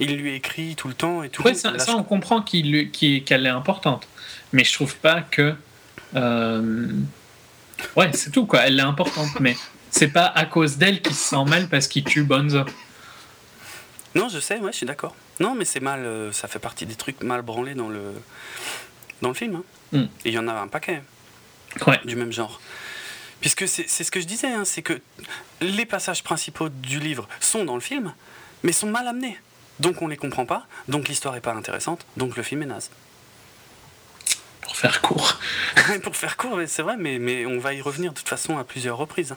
[0.00, 1.42] Il lui écrit tout le temps et tout.
[1.42, 4.08] Ouais, ça, on comprend qu'elle est importante.
[4.52, 5.54] Mais je trouve pas que...
[6.14, 6.88] Euh,
[7.96, 8.60] ouais, c'est tout, quoi.
[8.60, 9.56] Elle est importante, mais
[9.90, 12.64] c'est pas à cause d'elle qu'il se sent mal parce qu'il tue Bonzo.
[14.14, 15.14] Non, je sais, ouais, je suis d'accord.
[15.40, 18.12] Non, mais c'est mal, euh, ça fait partie des trucs mal branlés dans le,
[19.22, 19.56] dans le film.
[19.56, 19.64] Hein.
[19.92, 20.02] Mm.
[20.24, 21.02] Et il y en a un paquet
[22.04, 22.60] du même genre.
[23.40, 25.00] Puisque c'est ce que je disais, hein, c'est que
[25.60, 28.14] les passages principaux du livre sont dans le film,
[28.62, 29.38] mais sont mal amenés.
[29.78, 32.90] Donc on les comprend pas, donc l'histoire est pas intéressante, donc le film est naze.
[34.62, 35.38] Pour faire court.
[36.02, 38.64] pour faire court, c'est vrai, mais, mais on va y revenir de toute façon à
[38.64, 39.32] plusieurs reprises.
[39.32, 39.36] Hein.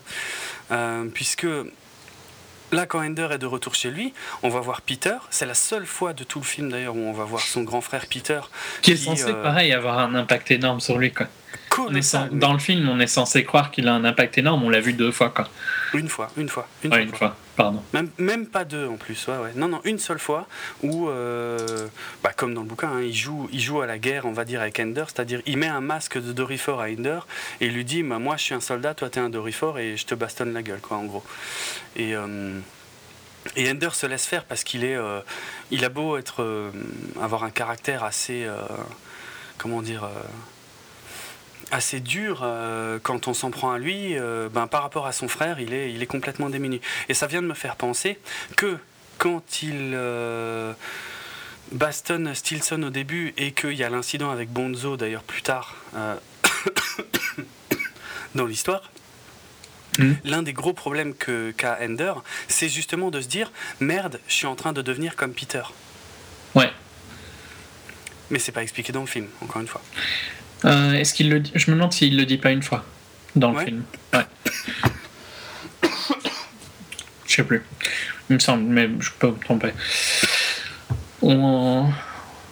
[0.72, 1.48] Euh, puisque
[2.72, 4.14] Là, quand Ender est de retour chez lui,
[4.44, 5.16] on va voir Peter.
[5.30, 7.82] C'est la seule fois de tout le film d'ailleurs où on va voir son grand
[7.82, 8.40] frère Peter.
[8.82, 11.12] Qui, est censé, euh, pareil, avoir un impact énorme sur lui.
[11.12, 11.28] Quoi.
[12.32, 14.64] dans le film, on est censé croire qu'il a un impact énorme.
[14.64, 15.30] On l'a vu deux fois.
[15.30, 15.48] Quoi.
[15.94, 16.68] Une fois, une fois.
[16.84, 17.36] Une, une fois.
[17.94, 19.52] Même, même pas deux en plus, ouais, ouais.
[19.56, 20.48] Non, non, une seule fois
[20.82, 21.88] où, euh,
[22.24, 24.46] bah, comme dans le bouquin, hein, il, joue, il joue à la guerre, on va
[24.46, 27.20] dire, avec Ender, c'est-à-dire il met un masque de Dorifor à Ender
[27.60, 30.06] et lui dit bah, Moi je suis un soldat, toi t'es un Dorifor et je
[30.06, 31.24] te bastonne la gueule, quoi, en gros.
[31.96, 32.16] Et.
[32.16, 32.60] Euh,
[33.56, 35.22] et Ender se laisse faire parce qu'il est, euh,
[35.72, 36.72] il a beau être,
[37.22, 38.46] avoir un caractère assez,
[39.58, 40.08] comment dire,
[41.72, 45.28] assez dur euh, quand on s'en prend à lui, euh, ben, par rapport à son
[45.28, 46.82] frère, il est, il est complètement démuni.
[47.08, 48.18] Et ça vient de me faire penser
[48.56, 48.78] que
[49.18, 50.74] quand il euh,
[51.72, 55.76] bastonne Stilson au début et qu'il y a l'incident avec Bonzo d'ailleurs plus tard
[58.36, 58.90] dans l'histoire,
[59.98, 60.14] hmm.
[60.24, 62.14] L'un des gros problèmes qu'a Ender,
[62.48, 65.64] c'est justement de se dire merde, je suis en train de devenir comme Peter.
[66.56, 66.72] Ouais.
[68.30, 69.82] Mais c'est pas expliqué dans le film, encore une fois.
[70.66, 71.52] Euh, est-ce qu'il le dit?
[71.56, 72.84] Je me demande s'il le dit pas une fois
[73.36, 73.84] dans le film.
[74.14, 74.26] Ouais.
[77.26, 77.64] Je sais plus.
[78.30, 79.72] Il me semble, mais je peux me tromper.
[81.22, 81.90] On,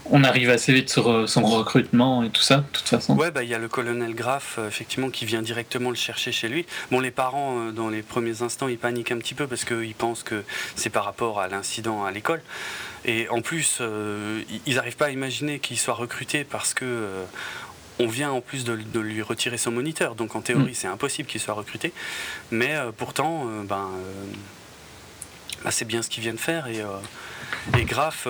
[0.05, 3.15] on arrive assez vite sur euh, son recrutement et tout ça, de toute façon.
[3.17, 6.31] Ouais, bah il y a le colonel Graff, euh, effectivement, qui vient directement le chercher
[6.31, 6.65] chez lui.
[6.91, 10.23] Bon, les parents, dans les premiers instants, ils paniquent un petit peu parce qu'ils pensent
[10.23, 10.43] que
[10.75, 12.41] c'est par rapport à l'incident à l'école.
[13.05, 13.81] Et en plus,
[14.65, 17.07] ils n'arrivent pas à imaginer qu'il soit recruté parce que
[17.99, 20.75] on vient en plus de, lui retirer son moniteur, donc en théorie mm.
[20.75, 21.93] c'est impossible qu'il soit recruté,
[22.51, 23.89] mais euh, pourtant, euh, ben,
[25.65, 26.83] euh, c'est bien ce qu'il vient de faire et,
[27.77, 28.27] et Graff,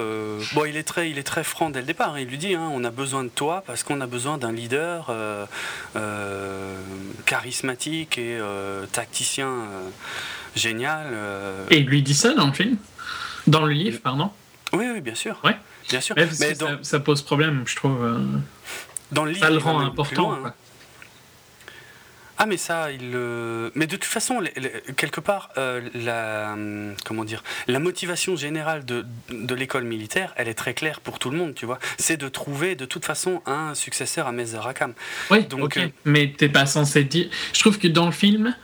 [0.53, 2.14] bon, il est très, il est très franc dès le départ.
[2.14, 2.19] Hein.
[2.19, 5.11] Il lui dit, hein, on a besoin de toi parce qu'on a besoin d'un leader
[7.26, 8.39] charismatique et
[8.91, 9.68] tacticien
[10.56, 11.14] génial.
[11.69, 12.77] Et il lui dit ça dans le film,
[13.45, 14.31] dans le livre, pardon?
[14.73, 15.39] Oui, oui, bien sûr.
[15.44, 15.57] Ouais.
[15.89, 16.15] Bien sûr.
[16.15, 18.19] Mais, ça, pose problème, je trouve.
[19.12, 20.34] Dans le livre, ça le rend important.
[20.34, 20.54] Hein.
[22.40, 23.18] Ah mais ça, il
[23.74, 24.42] Mais de toute façon,
[24.96, 26.56] quelque part, euh, la
[27.04, 31.32] comment dire, la motivation générale de, de l'école militaire, elle est très claire pour tout
[31.32, 31.80] le monde, tu vois.
[31.98, 34.94] C'est de trouver de toute façon un successeur à Mezarakam.
[35.32, 35.64] Oui, donc.
[35.64, 35.78] ok.
[35.78, 37.28] Euh, mais t'es pas censé dire.
[37.54, 38.56] Je trouve que dans le film,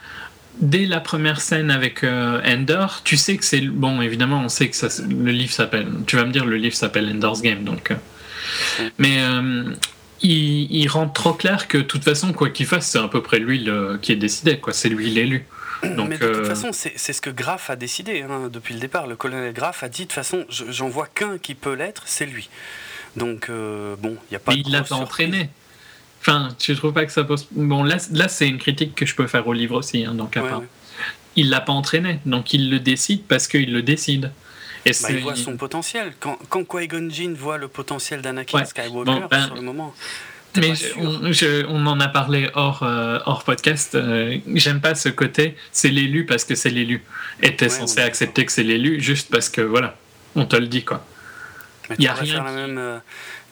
[0.59, 4.03] dès la première scène avec euh, Ender, tu sais que c'est bon.
[4.03, 5.87] Évidemment, on sait que ça, le livre s'appelle.
[6.05, 7.91] Tu vas me dire, le livre s'appelle Ender's Game, donc.
[8.99, 9.17] Mais
[10.23, 13.39] il, rend trop clair que de toute façon, quoi qu'il fasse, c'est à peu près
[13.39, 13.69] lui
[14.01, 14.73] qui est décidé, quoi.
[14.73, 15.45] C'est lui l'élu.
[15.83, 18.79] Donc, Mais de toute euh, façon, c'est ce que Graff a décidé hein, depuis le
[18.79, 19.07] départ.
[19.07, 22.25] Le colonel Graff a dit de toute façon, j'en vois qu'un qui peut l'être, c'est
[22.25, 22.49] lui.
[23.15, 24.53] Donc euh, bon, il n'y a pas.
[24.53, 25.49] Mais il l'a pas entraîné.
[26.21, 27.47] Enfin, tu trouves pas que ça pose.
[27.51, 30.37] Bon, là, là c'est une critique que je peux faire au livre aussi, hein, donc
[30.37, 30.63] à part.
[31.35, 34.31] Il l'a pas entraîné, donc il le décide parce qu'il le décide.
[34.85, 36.13] Et bah, il voit son potentiel.
[36.19, 39.93] Quand, quand Qui-Gon Jinn voit le potentiel d'Anakin Skywalker, ben, sur le moment.
[40.57, 40.73] Mais
[41.67, 43.95] on, en a parlé hors, euh, hors podcast.
[43.95, 47.03] Euh, j'aime pas ce côté, c'est l'élu parce que c'est l'élu.
[47.41, 49.95] Et t'es censé accepter que c'est l'élu juste parce que, voilà,
[50.35, 51.05] on te le dit, quoi.
[51.97, 52.43] Il y a rien.
[52.43, 52.99] Même, euh,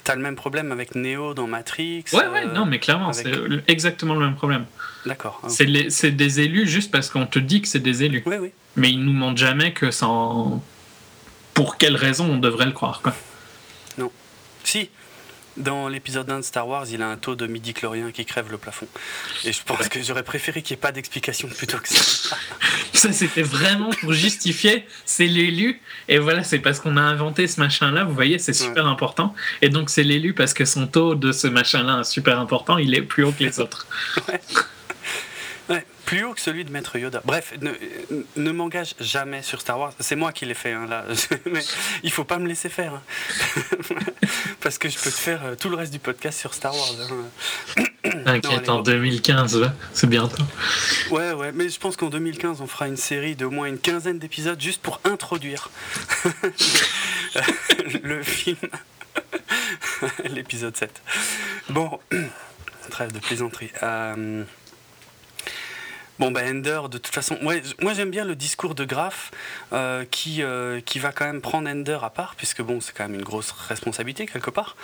[0.04, 2.06] T'as le même problème avec Neo dans Matrix.
[2.14, 3.32] Ouais, ouais, non, mais clairement, c'est
[3.68, 4.66] exactement le même problème.
[5.06, 5.42] D'accord.
[5.48, 8.24] C'est des élus juste parce qu'on te dit que c'est des élus.
[8.26, 8.52] Oui, oui.
[8.76, 10.64] Mais ils nous montrent jamais que sans
[11.62, 13.14] pour quelle raison on devrait le croire quoi.
[14.00, 14.12] Non.
[14.64, 14.90] Si,
[15.58, 18.58] dans l'épisode 1 de Star Wars, il a un taux de midi-chlorien qui crève le
[18.58, 18.88] plafond.
[19.44, 22.36] Et je pense que j'aurais préféré qu'il n'y ait pas d'explication plutôt que ça.
[22.94, 25.80] ça, c'était vraiment pour justifier, c'est l'élu.
[26.08, 29.36] Et voilà, c'est parce qu'on a inventé ce machin-là, vous voyez, c'est super important.
[29.62, 32.96] Et donc, c'est l'élu parce que son taux de ce machin-là est super important, il
[32.96, 33.86] est plus haut que les autres.
[34.28, 34.42] ouais
[36.12, 37.22] plus haut que celui de Maître Yoda.
[37.24, 37.72] Bref, ne,
[38.36, 39.94] ne m'engage jamais sur Star Wars.
[40.02, 41.06] C'est moi qui l'ai fait, hein, là.
[41.46, 41.62] Mais
[42.04, 42.96] il faut pas me laisser faire.
[42.96, 43.02] Hein.
[44.60, 46.96] Parce que je peux te faire euh, tout le reste du podcast sur Star Wars.
[47.78, 47.84] Hein.
[48.26, 50.44] T'inquiète, en 2015, c'est bientôt.
[51.12, 54.20] Ouais, ouais, mais je pense qu'en 2015, on fera une série d'au moins une quinzaine
[54.20, 55.70] d'épisodes juste pour introduire
[58.04, 58.58] le film.
[60.26, 61.02] L'épisode 7.
[61.70, 62.02] Bon,
[62.90, 63.72] trêve de plaisanterie.
[63.82, 64.44] Euh...
[66.22, 69.32] Bon, ben Ender, de toute façon, moi j'aime bien le discours de Graff
[69.74, 73.06] euh, qui, euh, qui va quand même prendre Ender à part, puisque bon, c'est quand
[73.06, 74.76] même une grosse responsabilité quelque part,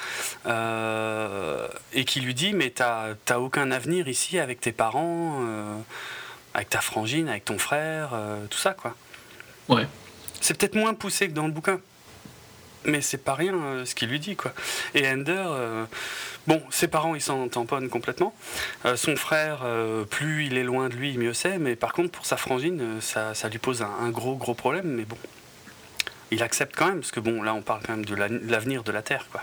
[0.48, 5.44] euh, et qui lui dit Mais t'as aucun avenir ici avec tes parents,
[6.56, 8.18] avec ta frangine, avec ton frère,
[8.50, 8.96] tout ça, quoi.
[9.70, 9.86] Ouais.
[10.42, 11.80] C'est peut-être moins poussé que dans le bouquin,
[12.88, 13.54] mais c'est pas rien
[13.86, 14.54] ce qu'il lui dit, quoi.
[14.96, 15.46] Et Ender
[16.48, 18.34] Bon, ses parents, ils s'en tamponnent complètement.
[18.86, 21.60] Euh, son frère, euh, plus il est loin de lui, mieux c'est.
[21.60, 24.86] Mais par contre, pour sa frangine, euh, ça, ça lui pose un, gros, gros problème.
[24.86, 25.18] Mais bon,
[26.32, 28.94] il accepte quand même, parce que bon, là, on parle quand même de l'avenir de
[28.94, 29.42] la Terre, quoi.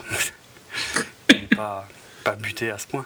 [1.56, 1.86] pas,
[2.24, 3.04] pas buté à ce point.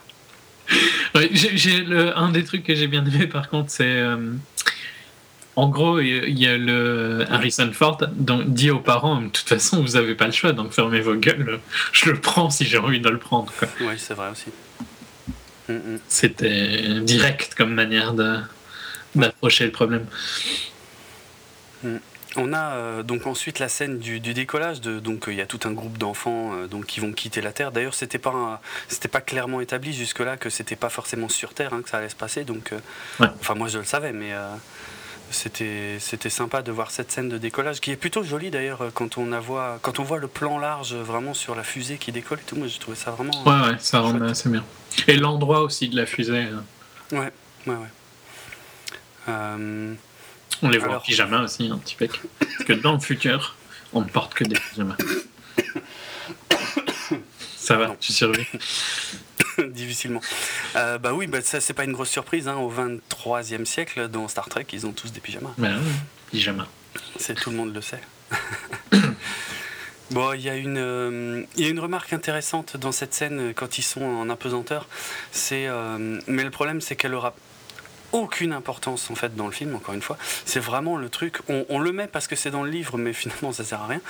[1.16, 4.00] un des trucs que j'ai bien aimé, par contre, c'est
[5.58, 9.82] En gros, il y a le Harrison Ford donc, dit aux parents de toute façon,
[9.82, 11.58] vous n'avez pas le choix, donc fermez vos gueules.
[11.90, 13.52] Je le prends si j'ai envie de le prendre.
[13.80, 14.50] Oui, c'est vrai aussi.
[15.68, 16.00] Mm, mm.
[16.06, 18.14] C'était direct comme manière
[19.16, 20.06] d'approcher le problème.
[21.82, 21.96] Mm.
[22.36, 24.80] On a euh, donc ensuite la scène du, décollage.
[24.80, 27.50] De, donc il y a tout un groupe d'enfants euh, donc qui vont quitter la
[27.50, 27.72] Terre.
[27.72, 31.74] D'ailleurs, c'était pas c'était pas clairement établi jusque là que c'était pas forcément sur Terre
[31.74, 32.44] hein, que ça allait se passer.
[32.44, 34.32] Donc, euh, enfin moi je le savais, mais
[35.30, 39.18] c'était c'était sympa de voir cette scène de décollage qui est plutôt jolie d'ailleurs quand
[39.18, 42.38] on a voit quand on voit le plan large vraiment sur la fusée qui décolle
[42.38, 42.56] et tout.
[42.56, 43.32] Moi j'ai trouvé ça vraiment.
[43.44, 44.64] Ouais ouais, ça rend assez bien.
[45.06, 46.48] Et l'endroit aussi de la fusée.
[47.12, 47.32] Ouais
[47.66, 47.88] ouais ouais.
[50.62, 52.08] On les voit en pyjama aussi, un petit peu.
[52.08, 53.54] Parce que dans le futur,
[53.92, 54.96] on ne porte que des pyjamas.
[57.56, 58.46] Ça va, tu survis?
[59.68, 60.20] Difficilement.
[60.76, 62.48] Euh, bah oui, bah ça c'est pas une grosse surprise.
[62.48, 62.56] Hein.
[62.56, 65.52] Au 23e siècle, dans Star Trek, ils ont tous des pyjamas.
[65.58, 65.90] Bah oui,
[66.30, 66.66] pyjamas.
[67.18, 68.00] C'est tout le monde le sait.
[70.10, 73.78] bon, il y, a une, euh, y a une remarque intéressante dans cette scène quand
[73.78, 74.86] ils sont en apesanteur.
[75.32, 77.34] C'est, euh, mais le problème, c'est qu'elle aura
[78.12, 80.16] aucune importance en fait dans le film, encore une fois.
[80.44, 83.52] C'est vraiment le truc, on, le met parce que c'est dans le livre, mais finalement
[83.52, 84.00] ça sert à rien.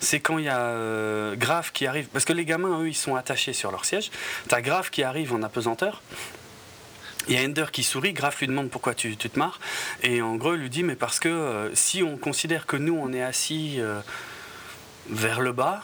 [0.00, 2.94] C'est quand il y a euh, Graf qui arrive, parce que les gamins, eux, ils
[2.94, 4.10] sont attachés sur leur siège.
[4.48, 6.02] T'as Graf qui arrive en apesanteur.
[7.28, 9.58] Il y a Ender qui sourit, Graf lui demande pourquoi tu, te marres.
[10.02, 12.96] Et en gros, il lui dit, mais parce que euh, si on considère que nous,
[12.96, 14.00] on est assis euh,
[15.08, 15.82] vers le bas,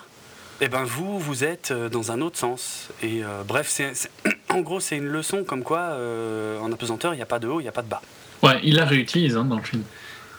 [0.64, 2.88] eh ben vous, vous êtes dans un autre sens.
[3.02, 3.92] Et bref, c'est
[4.52, 7.48] en gros, c'est une leçon comme quoi, euh, en apesanteur, il n'y a pas de
[7.48, 8.02] haut, il n'y a pas de bas.
[8.42, 9.82] Ouais, il la réutilise hein, dans le film.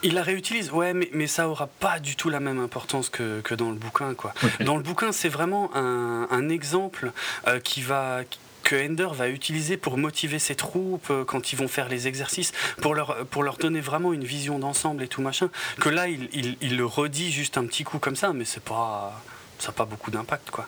[0.03, 3.39] Il la réutilise, ouais, mais, mais ça aura pas du tout la même importance que,
[3.41, 4.33] que dans le bouquin, quoi.
[4.59, 7.13] Dans le bouquin, c'est vraiment un, un exemple
[7.47, 8.19] euh, qui va
[8.63, 12.53] que Ender va utiliser pour motiver ses troupes euh, quand ils vont faire les exercices,
[12.81, 15.49] pour leur, pour leur donner vraiment une vision d'ensemble et tout machin.
[15.79, 18.63] Que là, il, il, il, le redit juste un petit coup comme ça, mais c'est
[18.63, 19.21] pas,
[19.63, 20.67] ça n'a pas beaucoup d'impact, quoi.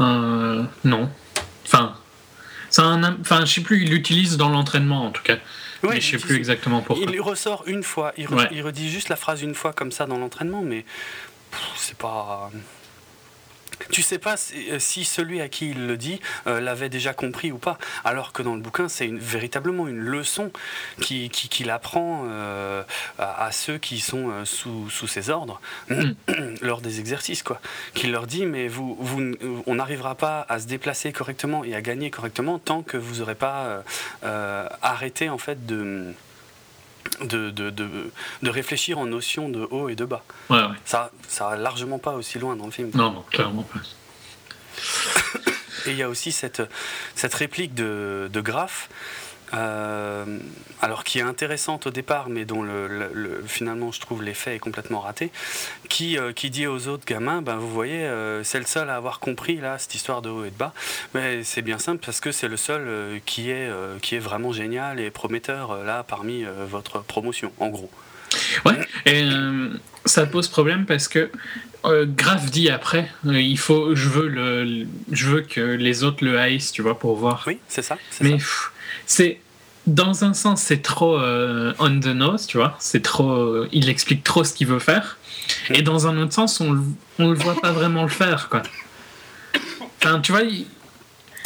[0.00, 1.10] Euh, non,
[1.66, 1.96] Enfin,
[2.78, 5.38] un, enfin, je sais plus, il l'utilise dans l'entraînement en tout cas.
[5.82, 7.04] mais je sais plus exactement pourquoi.
[7.10, 10.18] Il ressort une fois, il, il, redit juste la phrase une fois comme ça dans
[10.18, 10.84] l'entraînement, mais
[11.76, 12.50] c'est pas.
[13.90, 17.52] Tu sais pas euh, si celui à qui il le dit euh, l'avait déjà compris
[17.52, 17.78] ou pas.
[18.04, 20.50] Alors que dans le bouquin, c'est véritablement une leçon
[21.00, 22.82] qu'il qui, apprend euh,
[23.18, 26.12] à, ceux qui sont sous, sous, ses ordres mm.
[26.62, 27.42] lors des exercices.
[27.42, 27.60] quoi.
[27.94, 29.34] Qu'il leur dit Mais vous, vous,
[29.66, 33.34] on n'arrivera pas à se déplacer correctement et à gagner correctement tant que vous n'aurez
[33.34, 33.82] pas
[34.82, 36.14] arrêté en fait de
[37.20, 38.10] de, de, de,
[38.42, 40.22] de, réfléchir en notion de haut et de bas.
[40.50, 40.66] Ouais, ouais.
[40.84, 42.90] Ça, ça va largement pas aussi loin dans le film.
[42.94, 43.80] Non, non, clairement pas.
[45.86, 46.62] Et il y a aussi cette,
[47.14, 48.88] cette réplique de, de Graff
[49.54, 50.24] euh,
[50.82, 55.00] alors qui est intéressante au départ, mais dont le, finalement je trouve l'effet est complètement
[55.00, 55.30] raté,
[55.88, 58.96] qui, euh, qui dit aux autres gamins, ben, vous voyez, euh, c'est le seul à
[58.96, 60.72] avoir compris là cette histoire de haut et de bas,
[61.14, 63.70] mais c'est bien simple parce que c'est le seul qui, est,
[64.02, 67.90] qui est vraiment génial et prometteur là parmi votre promotion, en gros.
[68.64, 69.28] Ouais, et
[70.04, 71.30] ça pose problème parce que
[71.84, 76.72] Graf dit après, il faut, je veux le, je veux que les autres le haïssent,
[76.72, 77.44] tu vois, pour voir.
[77.46, 77.96] Oui, c'est ça.
[78.20, 78.38] Mais
[79.06, 79.40] c'est
[79.86, 82.76] dans un sens, c'est trop euh, on the nose, tu vois.
[82.80, 85.16] C'est trop, euh, il explique trop ce qu'il veut faire.
[85.70, 86.84] Et dans un autre sens, on,
[87.18, 88.62] on le voit pas vraiment le faire, quoi.
[90.02, 90.42] Enfin, tu vois.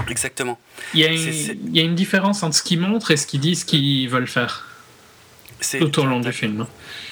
[0.09, 0.59] Exactement.
[0.95, 3.27] Il y, a une, il y, a une différence entre ce qu'il montre et ce
[3.27, 4.67] qu'il dit, ce qu'ils veulent faire.
[5.79, 6.67] Tout au long du film.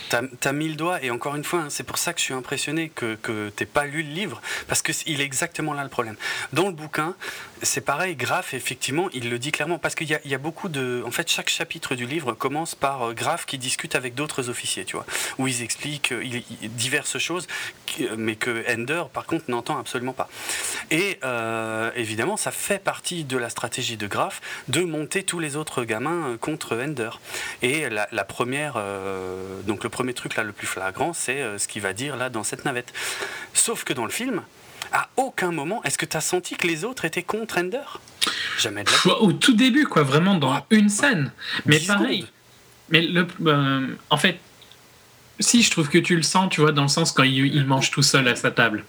[0.08, 2.24] T'as as mis le doigt, et encore une fois, hein, c'est pour ça que je
[2.24, 5.90] suis impressionné que, que t'aies pas lu le livre, parce qu'il est exactement là le
[5.90, 6.16] problème.
[6.54, 7.14] Dans le bouquin,
[7.62, 11.02] c'est pareil, Graff, effectivement, il le dit clairement, parce qu'il y, a beaucoup de.
[11.06, 14.84] En fait, chaque chapitre du livre commence par euh, Graff qui discute avec d'autres officiers,
[14.84, 15.06] tu vois,
[15.38, 17.46] où ils expliquent euh, diverses choses,
[18.16, 20.28] mais que Ender, par contre, n'entend absolument pas.
[20.90, 25.56] Et euh, évidemment, ça fait partie de la stratégie de Graff de monter tous les
[25.56, 27.10] autres gamins contre Ender.
[27.62, 28.74] Et la, première.
[29.64, 32.44] donc, le premier truc là le plus flagrant, c'est ce qu'il va dire là dans
[32.44, 32.92] cette navette.
[33.54, 34.42] Sauf que dans le film,
[34.92, 37.80] à aucun moment, est-ce que tu as senti que les autres étaient contre Ender?
[38.58, 41.32] Jamais de la Au tout début, quoi, vraiment dans une scène.
[41.66, 42.26] Mais pareil.
[42.90, 44.38] Mais le, euh, en fait,
[45.40, 47.90] si je trouve que tu le sens, tu vois, dans le sens quand il, mange
[47.90, 48.84] tout seul à sa table.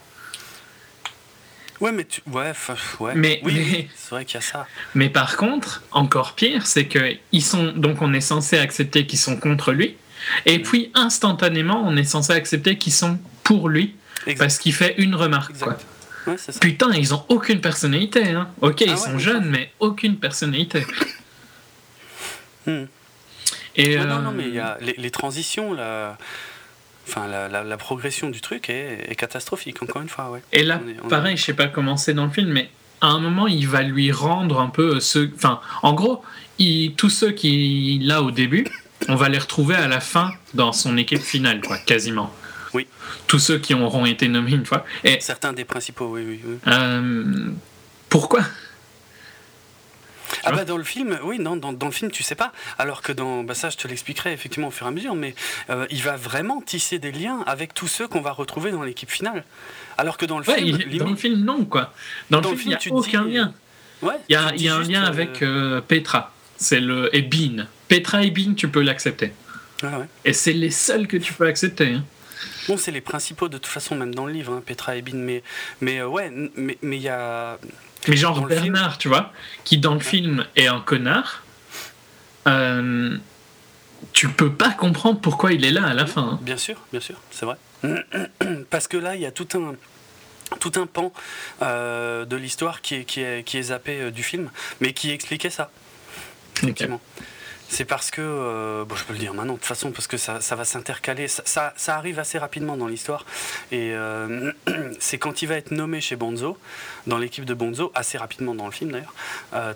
[1.80, 2.22] Ouais, mais tu...
[2.28, 2.52] ouais,
[3.00, 3.14] ouais.
[3.16, 4.68] Mais, oui, c'est vrai qu'il y a ça.
[4.96, 9.20] Mais par contre, encore pire, c'est que ils sont donc on est censé accepter qu'ils
[9.20, 9.96] sont contre lui.
[10.46, 13.96] Et puis, instantanément, on est censé accepter qu'ils sont pour lui
[14.38, 15.54] parce qu'il fait une remarque.
[16.60, 18.30] Putain, ils ont aucune personnalité.
[18.30, 18.50] Hein.
[18.62, 20.86] Ok, ils ah sont jeunes, mais aucune personnalité.
[22.66, 22.88] Hmm.
[23.78, 26.18] Et, Non, non, mais y a les, transitions, la,
[27.08, 30.30] enfin, la, progression du truc est, catastrophique, encore une fois.
[30.30, 30.41] Ouais.
[30.52, 32.70] Et là, pareil, je sais pas comment c'est dans le film, mais
[33.00, 35.30] à un moment, il va lui rendre un peu ce.
[35.34, 36.22] Enfin, en gros,
[36.60, 38.68] il, tous ceux qu'il a au début,
[39.08, 42.34] on va les retrouver à la fin dans son équipe finale, quoi, quasiment.
[42.74, 42.88] Oui.
[43.28, 44.86] Tous ceux qui auront été nommés une fois.
[45.04, 46.60] Et, Certains des principaux, oui, oui.
[46.68, 47.52] Euh,
[48.10, 48.41] pourquoi?
[50.44, 52.54] Ah bah dans le film, oui, non, dans, dans, le film, tu sais pas.
[52.78, 55.36] Alors que dans, bah ça, je te l'expliquerai effectivement au fur et à mesure, mais
[55.70, 59.10] euh, il va vraiment tisser des liens avec tous ceux qu'on va retrouver dans l'équipe
[59.10, 59.44] finale.
[59.98, 61.94] Alors que dans le film, dans le film, non, quoi.
[62.30, 63.54] Dans, le film, il n'y a aucun lien.
[64.02, 66.32] Ouais, il y a, y a un lien avec euh, Petra.
[66.58, 67.66] C'est le et Bean.
[67.88, 69.34] Petra et Bean, tu peux l'accepter.
[69.84, 70.06] Ah ouais.
[70.26, 71.94] Et c'est les seuls que tu peux accepter.
[71.94, 72.04] Hein.
[72.70, 75.18] Bon, c'est les principaux de toute façon, même dans le livre, hein, Petra et Bean.
[75.18, 75.41] Mais,
[75.82, 77.58] mais euh, ouais, mais il y a.
[78.08, 79.34] Mais genre Bernard, tu vois,
[79.64, 81.44] qui dans le film est un connard.
[82.48, 83.18] Euh,
[84.14, 86.22] tu peux pas comprendre pourquoi il est là à la fin.
[86.22, 86.40] Hein.
[86.44, 87.58] Bien sûr, bien sûr, c'est vrai.
[88.70, 89.74] Parce que là, il y a tout un
[90.60, 91.12] tout un pan
[91.64, 95.10] euh, de l'histoire qui est, qui, est, qui est zappé euh, du film, mais qui
[95.10, 95.72] expliquait ça.
[96.62, 97.02] Effectivement.
[97.70, 100.18] C'est parce que, euh, bon, je peux le dire maintenant de toute façon, parce que
[100.18, 103.26] ça, ça va s'intercaler, ça, ça, arrive assez rapidement dans l'histoire.
[103.72, 103.94] Et
[105.00, 106.58] c'est quand il va être nommé chez Bonzo,
[107.08, 109.14] dans l'équipe de Bonzo, assez rapidement dans le film d'ailleurs,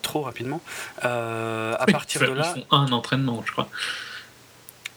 [0.01, 0.61] trop rapidement.
[1.01, 2.53] à partir de là.
[2.55, 3.69] Ils font un entraînement, je crois.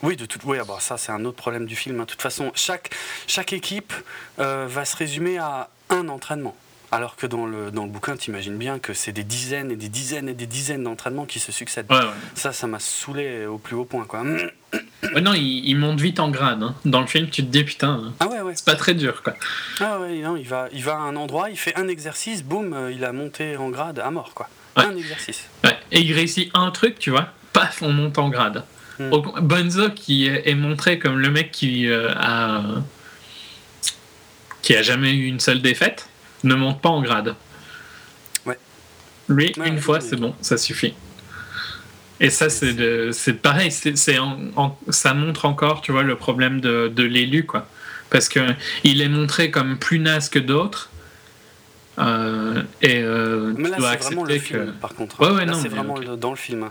[0.03, 2.01] Oui, de toute, oui, ah bah, ça c'est un autre problème du film.
[2.01, 2.05] Hein.
[2.05, 2.91] De toute façon, chaque,
[3.27, 3.93] chaque équipe
[4.39, 6.55] euh, va se résumer à un entraînement.
[6.97, 9.77] Alors que dans le, dans le bouquin, tu imagines bien que c'est des dizaines et
[9.77, 11.89] des dizaines et des dizaines d'entraînements qui se succèdent.
[12.35, 14.07] Ça, ça m'a saoulé au plus haut point.
[14.07, 14.25] Quoi.
[15.21, 16.63] non, il, monte vite en grade.
[16.63, 16.75] Hein.
[16.87, 18.55] Dans le film, tu te dis putain, ah ouais, ouais.
[18.57, 19.23] c'est pas très dur.
[19.23, 19.35] Quoi.
[19.79, 22.73] Ah ouais, non, il, va, il va à un endroit, il fait un exercice, boum,
[22.73, 24.33] euh, il a monté en grade à mort.
[24.33, 24.49] Quoi.
[24.77, 25.51] Un exercice.
[25.93, 28.65] Et il réussit un truc, tu vois, paf, on monte en grade.
[28.99, 29.11] Hmm.
[29.43, 32.63] Bonzo qui est, montré comme le mec qui euh, a
[34.63, 36.09] qui a jamais eu une seule défaite
[36.47, 37.35] ne monte pas en grade.
[38.45, 38.59] Ouais.
[39.29, 40.95] Lui, une fois, c'est bon, ça suffit.
[42.19, 47.45] Et ça, c'est pareil, c'est ça montre encore, tu vois, le problème de, de l'élu,
[47.45, 47.69] quoi.
[48.09, 48.41] Parce que
[48.85, 50.91] il est montré comme plus naze que d'autres,
[51.99, 55.21] euh, et euh, mais là, c'est vraiment le film, par contre.
[55.21, 56.71] Ouais, ouais, là, c'est vraiment dans le film.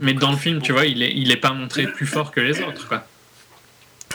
[0.00, 2.40] mais dans le film, tu vois, il est, il est pas montré plus fort que
[2.40, 3.06] les autres, quoi.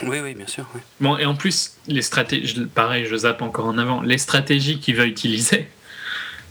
[0.02, 0.66] Oui, oui, bien sûr.
[1.00, 4.96] Bon, et en plus, les stratégies, pareil, je zappe encore en avant, les stratégies qu'il
[4.96, 5.68] va utiliser,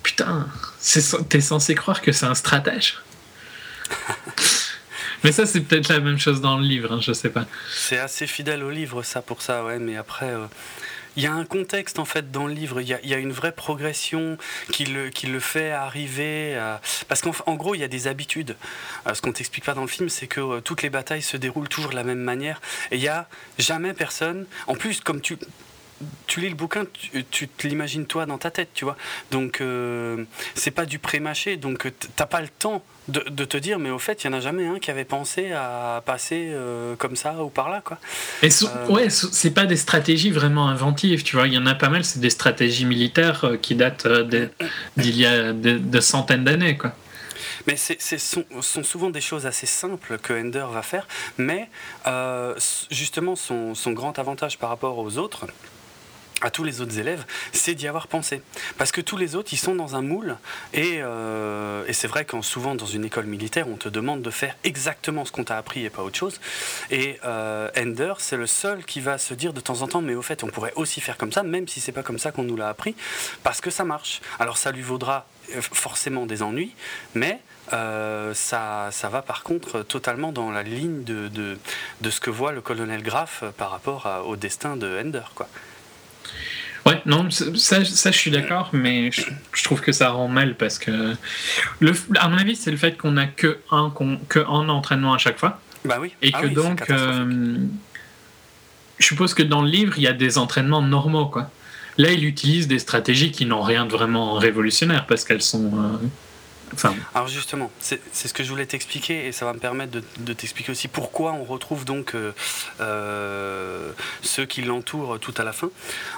[0.04, 0.48] putain,
[1.30, 3.00] t'es censé croire que c'est un stratège.
[5.24, 7.46] mais ça, c'est peut-être la même chose dans le livre, hein, je sais pas.
[7.72, 10.30] C'est assez fidèle au livre, ça, pour ça, ouais, mais après.
[10.30, 10.46] Euh,
[11.20, 13.52] il y a un contexte en fait dans le livre, il y a, une vraie
[13.52, 14.38] progression
[14.72, 16.58] qui le, qui le fait arriver.
[17.10, 18.56] Parce qu'en gros, il y a des habitudes.
[19.06, 21.36] Euh, ce qu'on t'explique pas dans le film, c'est que euh, toutes les batailles se
[21.36, 22.62] déroulent toujours de la même manière.
[22.92, 23.28] Et il n'y a
[23.58, 24.46] jamais personne.
[24.68, 25.38] En plus, comme tu
[26.38, 26.86] lis le bouquin,
[27.32, 28.96] tu, l'imagines toi dans ta tête, tu vois.
[29.32, 30.24] Donc, euh,
[30.56, 34.24] c'est pas du pré-mâché, donc t'as pas le temps de, te dire, mais au fait,
[34.24, 37.50] il n'y en a jamais un qui avait pensé à passer euh, comme ça ou
[37.50, 37.98] par là, quoi.
[38.42, 38.50] Et
[38.90, 41.48] ouais, c'est pas des stratégies vraiment inventives, tu vois.
[41.48, 44.08] Il y en a pas mal, c'est des stratégies militaires qui datent
[44.98, 46.94] d'il y a de, centaines d'années, quoi.
[47.68, 51.08] Mais ce sont, sont, souvent des choses assez simples que Ender va faire,
[51.38, 51.70] mais
[52.90, 55.46] justement, son, son grand avantage par rapport aux autres,
[56.42, 58.42] à tous les autres élèves, c'est d'y avoir pensé.
[58.78, 60.38] Parce que tous les autres, ils sont dans un moule,
[60.74, 64.56] et, euh, c'est vrai qu'en souvent dans une école militaire, on te demande de faire
[64.64, 66.40] exactement ce qu'on t'a appris et pas autre chose.
[66.92, 70.16] Et euh, Ender, c'est le seul qui va se dire de temps en temps, mais
[70.16, 72.44] au fait, on pourrait aussi faire comme ça, même si c'est pas comme ça qu'on
[72.44, 72.96] nous l'a appris,
[73.44, 74.22] parce que ça marche.
[74.40, 76.74] Alors ça lui vaudra euh, forcément des ennuis,
[77.16, 77.40] mais
[78.34, 81.56] ça, ça va par contre totalement dans la ligne de, de,
[82.02, 85.22] de ce que voit le colonel Graff par rapport au destin de Ender.
[85.36, 85.48] Quoi.
[86.86, 90.80] Ouais, non, ça, ça je suis d'accord, mais je, trouve que ça rend mal parce
[90.80, 91.14] que,
[91.80, 93.94] le, à mon avis, c'est le fait qu'on a que un,
[94.28, 95.60] que un entraînement à chaque fois.
[95.86, 96.14] Bah oui.
[96.22, 97.58] Et ah que donc, euh,
[98.98, 101.50] je suppose que dans le livre, il y a des entraînements normaux, quoi.
[101.98, 105.72] Là, il utilise des stratégies qui n'ont rien de vraiment révolutionnaire parce qu'elles sont.
[105.74, 106.08] Euh,
[107.14, 110.72] alors justement, c'est ce que je voulais t'expliquer et ça va me permettre de, t'expliquer
[110.72, 112.32] aussi pourquoi on retrouve donc euh,
[112.80, 113.92] euh,
[114.22, 115.70] ceux qui l'entourent tout à la fin.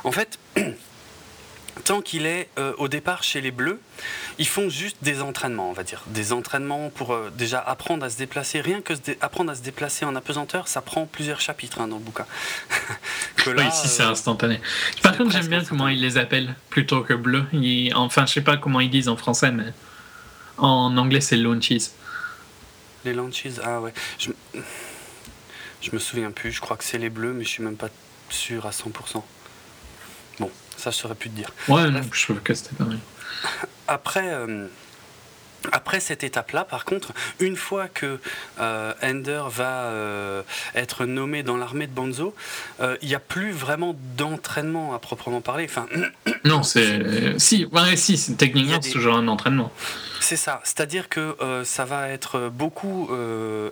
[0.03, 0.39] En fait,
[1.83, 3.79] tant qu'il est euh, au départ chez les Bleus,
[4.37, 6.03] ils font juste des entraînements, on va dire.
[6.07, 8.61] Des entraînements pour déjà apprendre à se déplacer.
[8.61, 12.03] Rien que apprendre à se déplacer en apesanteur, ça prend plusieurs chapitres hein, dans le
[12.03, 12.25] bouquin.
[13.47, 14.59] oui, ici c'est instantané.
[15.01, 17.45] Par contre, j'aime bien comment ils les appellent plutôt que Bleu.
[17.95, 19.73] Enfin, je sais pas comment ils disent en français, mais...
[20.57, 21.91] En anglais, c'est launches.
[23.05, 23.93] Les launches, ah ouais.
[24.19, 27.89] Je me souviens plus, je crois que c'est les bleus, mais je suis même pas
[28.29, 29.23] sûr à 100%.
[30.39, 31.51] Bon, ça je saurais plus te dire.
[31.67, 32.99] Ouais, non, je trouve que c'était pas mal.
[33.87, 34.67] Après, euh,
[35.71, 38.19] après cette étape-là, par contre, une fois que
[38.59, 40.41] euh, Ender va euh,
[40.75, 42.33] être nommé dans l'armée de Bonzo,
[43.01, 45.65] il n'y a plus vraiment d'entraînement à proprement parler.
[45.69, 45.87] Enfin,
[46.45, 49.71] non, c'est si, ouais, si, techniquement c'est toujours un entraînement.
[50.19, 53.09] C'est ça, c'est-à-dire que ça va être beaucoup,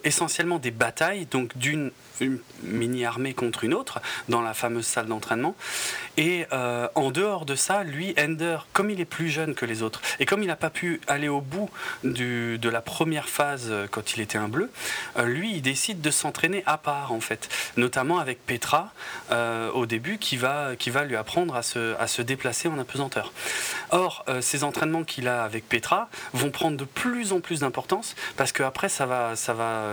[0.04, 1.92] essentiellement des batailles, donc d'une
[2.26, 5.56] une mini-armée contre une autre dans la fameuse salle d'entraînement.
[6.18, 9.84] Et euh, en dehors de ça, lui, Ender, comme il est plus jeune que les
[9.84, 11.70] autres, et comme il n'a pas pu aller au bout
[12.04, 14.70] de la première phase euh, quand il était un bleu,
[15.18, 17.48] euh, lui, il décide de s'entraîner à part, en fait.
[17.78, 18.92] Notamment avec Petra,
[19.74, 23.32] au début, qui va, qui va lui apprendre à se, à se déplacer en apesanteur.
[23.92, 28.52] Or, ces entraînements qu'il a avec Petra vont prendre de plus en plus d'importance, parce
[28.52, 29.84] qu'après, ça va, ça, va,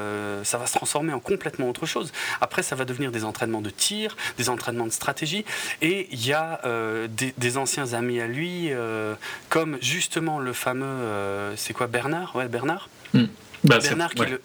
[0.43, 2.13] ça va se transformer en complètement autre chose.
[2.41, 5.45] Après, ça va devenir des entraînements de tir, des entraînements de stratégie.
[5.83, 9.15] Et il y a euh, des, anciens amis à lui, euh,
[9.49, 12.35] comme justement le fameux, euh, c'est quoi, Bernard?
[12.37, 12.89] Ouais, Bernard?
[13.15, 13.27] Hmm.
[13.65, 14.41] Bah, Bernard qui le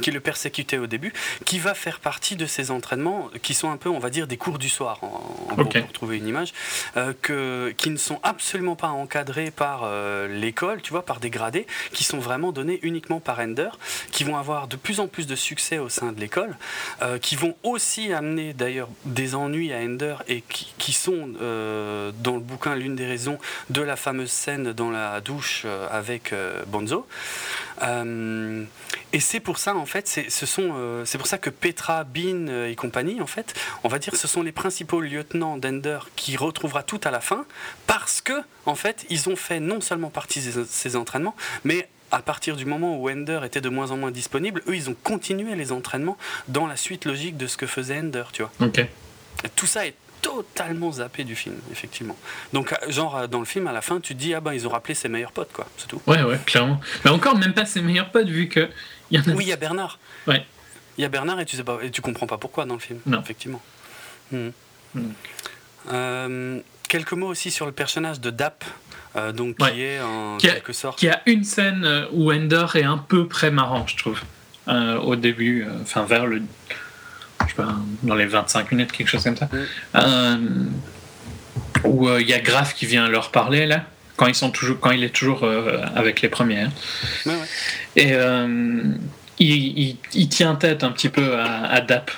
[0.00, 1.12] qui le persécutait au début,
[1.44, 4.36] qui va faire partie de ces entraînements qui sont un peu, on va dire, des
[4.36, 6.52] cours du soir, en, pour trouver une image,
[6.96, 11.30] euh, que, qui ne sont absolument pas encadrés par euh, l'école, tu vois, par des
[11.30, 13.70] gradés, qui sont vraiment donnés uniquement par Ender,
[14.10, 16.56] qui vont avoir de plus en plus de succès au sein de l'école,
[17.02, 22.34] euh, qui vont aussi amener d'ailleurs des ennuis à Ender et qui, qui sont dans
[22.34, 23.38] le bouquin l'une des raisons
[23.70, 26.34] de la fameuse scène dans la douche avec
[26.66, 27.06] Bonzo.
[29.12, 32.46] Et c'est pour ça, en fait, ce sont, euh, c'est pour ça que Petra, Bean
[32.48, 36.36] euh, et compagnie, en fait, on va dire, ce sont les principaux lieutenants d'Ender qui
[36.36, 37.44] retrouvera tout à la fin,
[37.86, 41.34] parce que, en fait, ils ont fait non seulement partie de ces entraînements,
[41.64, 44.90] mais à partir du moment où Ender était de moins en moins disponible, eux, ils
[44.90, 46.16] ont continué les entraînements
[46.48, 48.52] dans la suite logique de ce que faisait Ender, tu vois.
[48.60, 48.84] Ok.
[49.56, 52.16] tout ça est totalement zappé du film, effectivement.
[52.52, 54.66] Donc, euh, genre, dans le film, à la fin, tu te dis, ah ben, ils
[54.66, 56.00] ont rappelé ses meilleurs potes, quoi, c'est tout.
[56.06, 56.80] Ouais, ouais, clairement.
[57.04, 58.68] Mais encore, même pas ses meilleurs potes, vu que
[59.10, 59.98] oui, il y a Bernard.
[60.26, 60.44] Ouais.
[60.98, 62.80] Il y a Bernard et tu sais pas et tu comprends pas pourquoi dans le
[62.80, 63.00] film.
[63.06, 63.20] Non.
[63.20, 63.62] Effectivement.
[64.32, 64.50] Hmm.
[65.90, 68.64] Euh, quelques mots aussi sur le personnage de Dap.
[69.16, 70.98] Euh, donc qui est en quelque sorte.
[70.98, 74.20] Qui a une scène euh, où Ender est un peu près marrant, je trouve.
[74.68, 76.42] au début, enfin vers le.
[77.50, 79.48] Je sais pas, dans les 25 minutes, quelque chose comme ça.
[79.94, 80.68] Hmm.
[81.84, 83.84] où il y a Graf qui vient leur parler là
[84.20, 86.70] quand, ils sont toujours, quand il est toujours euh, avec les premières.
[87.96, 88.82] Et euh,
[89.38, 92.10] il, il, tient tête un petit peu à, Dap.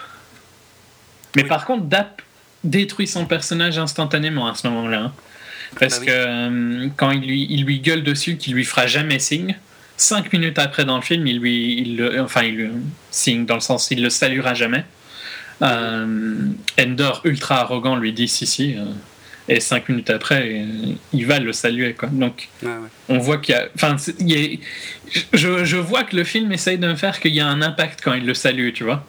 [1.36, 2.20] Mais par contre, Dap
[2.64, 4.98] détruit son personnage instantanément à ce moment-là.
[4.98, 5.12] Hein.
[5.78, 9.20] Parce bah que euh, quand il lui, il lui gueule dessus qu'il lui fera jamais
[9.20, 9.56] signe,
[9.96, 12.72] cinq minutes après dans le film, il lui, il enfin, il
[13.12, 14.84] signe dans le sens il le saluera jamais.
[15.60, 18.76] Endor, ultra arrogant, lui dit si, si,
[19.48, 20.64] et cinq minutes après,
[21.12, 21.94] il va le saluer.
[21.94, 22.08] Quoi.
[22.10, 22.48] Donc,
[23.08, 23.68] on voit qu'il y a.
[23.74, 23.96] Enfin,
[25.32, 28.00] je, je, vois que le film essaye de me faire qu'il y a un impact
[28.02, 29.04] quand il le salue, tu vois.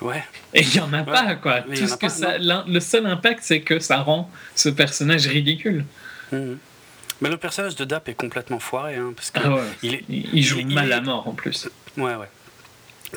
[0.00, 0.22] Ouais.
[0.54, 1.62] Et il n'y en a pas, quoi.
[1.62, 5.84] Tout ce que ça, le seul impact, c'est que ça rend ce personnage ridicule.
[6.30, 6.58] Mhm.
[7.20, 10.60] Mais le personnage de Dap est complètement foiré, hein, parce que ah il, il, joue
[10.64, 11.68] mal à mort en plus.
[11.96, 12.26] Ouais, ouais.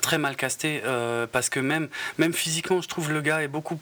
[0.02, 3.80] Très mal casté, euh, parce que même, même physiquement, je trouve le gars est beaucoup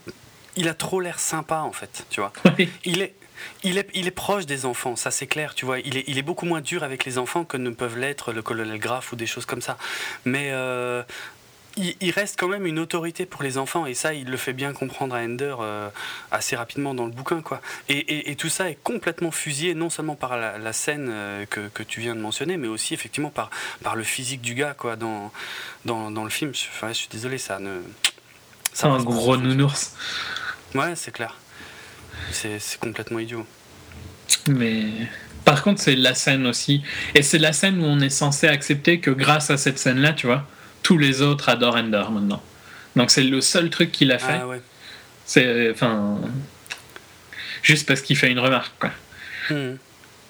[0.56, 2.32] il a trop l'air sympa en fait, tu vois.
[2.86, 3.16] il est
[3.64, 5.80] il est, il est proche des enfants, ça c'est clair, tu vois.
[5.80, 8.42] Il est, il est beaucoup moins dur avec les enfants que ne peuvent l'être le
[8.42, 9.78] colonel Graff ou des choses comme ça.
[10.26, 11.04] Mais euh,
[11.78, 14.74] il, reste quand même une autorité pour les enfants et ça, il le fait bien
[14.74, 15.90] comprendre à Ender euh,
[16.32, 17.62] assez rapidement dans le bouquin, quoi.
[17.90, 21.84] Et, et, tout ça est complètement fusillé non seulement par la, scène euh, que, que,
[21.84, 23.50] tu viens de mentionner, mais aussi effectivement par,
[23.82, 25.32] par le physique du gars, quoi, dans,
[25.86, 26.54] dans, dans le film.
[26.54, 27.82] Je, enfin, je suis désolé, ça ne.
[28.74, 29.96] Ça un gros nounours.
[30.76, 31.38] Ouais, c'est clair.
[32.32, 33.46] C'est complètement idiot.
[34.48, 34.86] Mais
[35.46, 36.84] par contre, c'est la scène aussi.
[37.16, 40.28] Et c'est la scène où on est censé accepter que grâce à cette scène-là, tu
[40.28, 40.48] vois,
[40.84, 42.44] tous les autres adorent Ender maintenant.
[42.96, 44.40] Donc c'est le seul truc qu'il a fait.
[44.42, 44.62] Ah, ouais.
[45.26, 45.72] C'est.
[45.72, 46.20] Enfin.
[47.64, 48.92] Juste parce qu'il fait une remarque, quoi.
[49.50, 49.76] Hmm.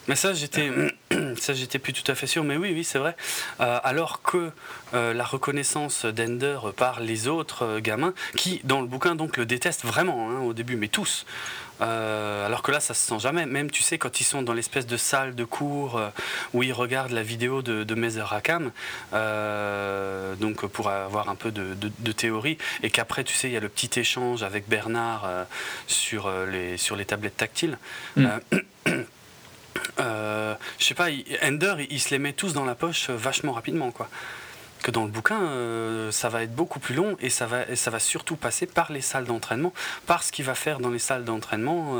[0.07, 0.69] Mais ça, j'étais,
[1.37, 2.43] ça, j'étais plus tout à fait sûr.
[2.43, 3.15] Mais oui, oui, c'est vrai.
[3.61, 4.51] Euh, alors que
[4.93, 9.45] euh, la reconnaissance d'Ender par les autres euh, gamins, qui dans le bouquin donc le
[9.45, 11.25] détestent vraiment hein, au début, mais tous.
[11.79, 13.45] alors que là, ça se sent jamais.
[13.45, 15.99] Même, tu sais, quand ils sont dans l'espèce de salle de cours
[16.53, 18.71] où ils regardent la vidéo de, de Mezer Hakam,
[20.39, 23.59] donc pour avoir un peu de, de, théorie, et qu'après, tu sais, il y a
[23.59, 25.27] le petit échange avec Bernard
[25.87, 27.77] sur, les, sur les tablettes tactiles.
[28.15, 28.27] Mm.
[29.99, 31.07] Euh, je sais pas,
[31.43, 34.09] Ender, il, se les met tous dans la poche euh, vachement rapidement, quoi.
[34.81, 37.75] que dans le bouquin, euh, ça va être beaucoup plus long et ça va, et
[37.75, 39.71] ça va surtout passer par les salles d'entraînement,
[40.05, 41.99] par ce qu'il va faire dans les salles d'entraînement,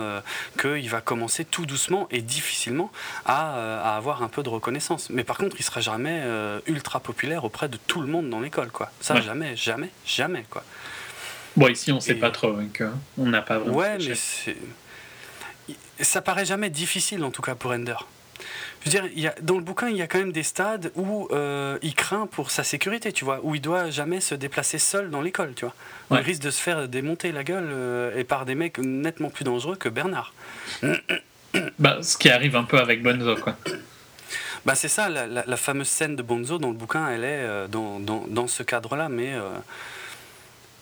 [0.60, 2.92] qu'il va commencer tout doucement et difficilement
[3.26, 5.10] à, à, avoir un peu de reconnaissance.
[5.10, 6.24] Mais par contre, il sera jamais
[6.68, 8.92] ultra populaire auprès de tout le monde dans l'école, quoi.
[9.02, 10.64] Ça, jamais, jamais, jamais, quoi.
[11.56, 13.78] Bon, ici, on sait pas trop, hein, on n'a pas vraiment.
[13.78, 14.58] Ouais, mais c'est.
[16.00, 17.96] Ça paraît jamais difficile, en tout cas, pour Ender.
[18.84, 20.44] Je veux dire, il y a, dans le bouquin, il y a quand même des
[20.44, 24.36] stades où euh, il craint pour sa sécurité, tu vois, où il doit jamais se
[24.36, 25.74] déplacer seul dans l'école, tu vois.
[26.20, 29.46] Il risque de se faire démonter la gueule euh, et par des mecs nettement plus
[29.46, 30.34] dangereux que Bernard.
[31.78, 33.56] Bah, ce qui arrive un peu avec Bonzo, quoi.
[34.66, 38.00] Bah, c'est ça, la, fameuse scène de Bonzo dans le bouquin, elle est euh, dans,
[38.00, 39.36] dans, dans, ce cadre-là, mais,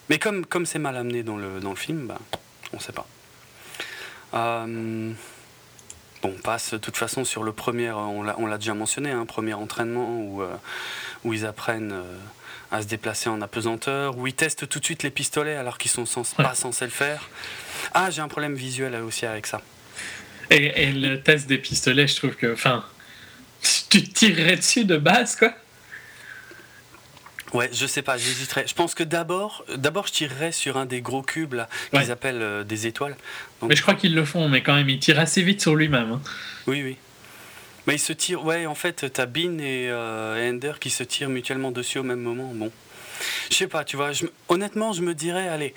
[0.10, 2.20] mais comme comme c'est mal amené dans le, dans le film, bah,
[2.72, 3.06] on ne sait pas.
[6.22, 9.26] Bon, on passe de toute façon sur le premier, on l'a déjà mentionné, un hein,
[9.26, 10.56] premier entraînement où, euh,
[11.24, 12.18] où ils apprennent euh,
[12.72, 15.90] à se déplacer en apesanteur, où ils testent tout de suite les pistolets alors qu'ils
[15.90, 16.06] sont
[16.38, 17.28] pas censés le faire.
[17.96, 19.62] Ah, j'ai un problème visuel aussi avec ça.
[20.52, 22.86] Et, et, le test des pistolets, je trouve que, enfin,
[23.90, 25.54] tu tirerais dessus de base, quoi?
[27.54, 28.66] Ouais, je sais pas, j'hésiterais.
[28.66, 32.42] Je pense que d'abord, d'abord, je tirerais sur un des gros cubes là, qu'ils appellent
[32.42, 33.18] euh, des étoiles.
[33.62, 36.14] Mais je crois qu'ils le font, mais quand même, ils tirent assez vite sur lui-même.
[36.14, 36.22] Hein.
[36.68, 36.98] Oui, oui.
[37.88, 41.30] Mais ils se tirent, ouais, en fait, t'as Bean et, euh, Ender qui se tirent
[41.30, 42.52] mutuellement dessus au même moment.
[42.54, 42.72] Bon,
[43.50, 44.12] je sais pas, tu vois,
[44.48, 45.74] honnêtement, je me dirais, allez,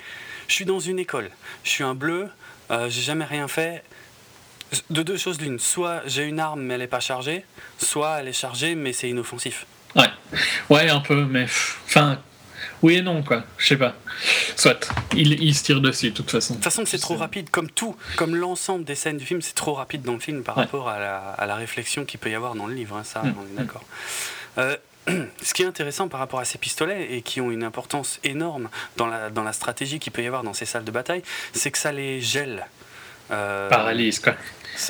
[0.47, 1.29] je suis dans une école,
[1.63, 2.29] je suis un bleu,
[2.71, 3.83] euh, j'ai jamais rien fait.
[4.89, 7.45] De deux choses l'une, soit j'ai une arme mais elle est pas chargée,
[7.77, 9.67] soit elle est chargée mais c'est inoffensif.
[9.95, 10.09] Ouais,
[10.69, 12.19] ouais, un peu, mais enfin,
[12.81, 13.43] oui et non, quoi.
[13.57, 13.95] Je sais pas.
[14.55, 16.53] Soit, il, il, se tire dessus, de toute façon.
[16.53, 19.55] De toute façon, c'est trop rapide, comme tout, comme l'ensemble des scènes du film, c'est
[19.55, 22.35] trop rapide dans le film par rapport à la, à la réflexion qu'il peut y
[22.35, 23.35] avoir dans le livre, hein, ça, mm.
[23.39, 23.83] on est d'accord.
[24.57, 24.77] Euh,
[25.41, 28.69] ce qui est intéressant par rapport à ces pistolets et qui ont une importance énorme
[28.97, 31.23] dans la, dans la stratégie qu'il peut y avoir dans ces salles de bataille,
[31.53, 32.65] c'est que ça les gèle.
[33.31, 34.35] Euh, Paralyse, quoi.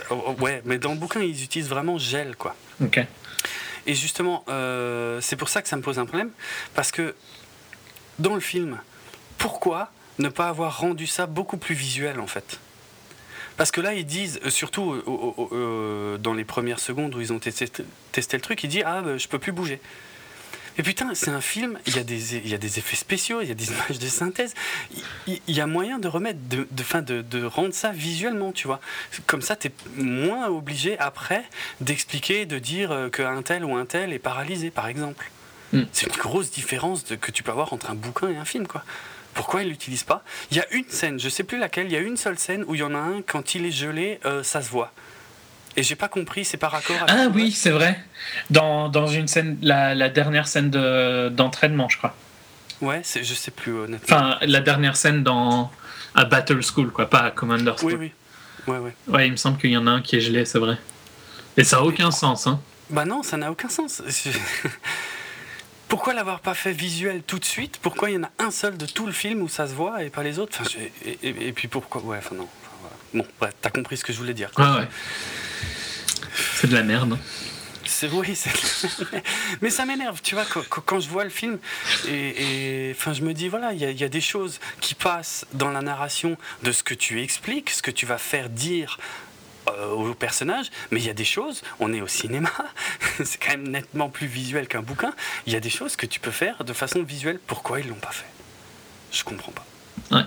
[0.09, 2.55] Oh, oh, ouais, mais dans le bouquin, ils utilisent vraiment gel, quoi.
[2.83, 3.05] Ok.
[3.85, 6.31] Et justement, euh, c'est pour ça que ça me pose un problème,
[6.73, 7.15] parce que
[8.19, 8.79] dans le film,
[9.37, 12.59] pourquoi ne pas avoir rendu ça beaucoup plus visuel en fait?
[13.57, 14.93] Parce que là, ils disent, euh, surtout
[15.51, 17.83] euh, dans les premières secondes où ils ont testé,
[18.15, 19.79] le truc, ils disent Ah, bah, je peux plus bouger.
[20.77, 23.41] Et putain, c'est un film, il y, a des, il y a des effets spéciaux,
[23.41, 24.53] il y a des images de synthèse.
[25.27, 28.67] Il, y a moyen de remettre, de, de, fin, de, de rendre ça visuellement, tu
[28.67, 28.81] vois.
[29.25, 31.43] Comme ça, tu es moins obligé après
[31.79, 35.31] d'expliquer, de dire euh, qu'un tel ou un tel est paralysé, par exemple.
[35.71, 35.83] Hmm.
[35.93, 38.67] C'est une grosse différence de, que tu peux avoir entre un bouquin et un film,
[38.67, 38.83] quoi.
[39.33, 40.23] Pourquoi il l'utilise pas?
[40.51, 42.63] Il y a une scène, je sais plus laquelle, il y a une seule scène
[42.67, 44.93] où il y en a un, quand il est gelé, euh, ça se voit.
[45.77, 47.09] Et j'ai pas compris, c'est par accord avec.
[47.09, 47.99] Ah oui, c'est vrai.
[48.49, 52.15] Dans, dans, une scène, la, la dernière scène d'entraînement, je crois.
[52.81, 54.17] Ouais, je sais plus honnêtement.
[54.17, 55.71] Enfin, la dernière scène dans
[56.13, 57.93] à Battle School, quoi, pas à Commander School.
[57.93, 58.11] Oui,
[58.67, 58.73] oui.
[58.73, 58.95] Ouais, ouais.
[59.07, 60.77] Ouais, il me semble qu'il y en a un qui est gelé, c'est vrai.
[61.57, 62.59] Et ça a aucun sens, hein.
[62.89, 64.01] Bah non, ça n'a aucun sens.
[65.87, 67.79] Pourquoi l'avoir pas fait visuel tout de suite?
[67.81, 70.03] Pourquoi il y en a un seul de tout le film où ça se voit
[70.03, 70.57] et pas les autres?
[70.59, 70.69] Enfin,
[71.05, 72.01] et, et, puis pourquoi?
[72.01, 72.47] Ouais, enfin non.
[73.13, 74.51] Bon, bref, t'as compris ce que je voulais dire.
[74.57, 74.87] Ah ouais.
[76.55, 77.17] C'est de la merde.
[77.85, 78.37] C'est oui,
[79.61, 81.59] mais ça m'énerve, tu vois, quand, je vois le film
[82.07, 85.81] et, enfin, je me dis voilà, il y, a des choses qui passent dans la
[85.81, 88.97] narration de ce que tu expliques, ce que tu vas faire dire
[89.69, 92.51] euh, au personnage, mais il y a des choses, on est au cinéma,
[93.23, 95.13] c'est quand même nettement plus visuel qu'un bouquin,
[95.45, 97.39] il y a des choses que tu peux faire de façon visuelle.
[97.45, 98.25] Pourquoi ils l'ont pas fait?
[99.11, 99.65] Je comprends pas.
[100.11, 100.25] Ouais.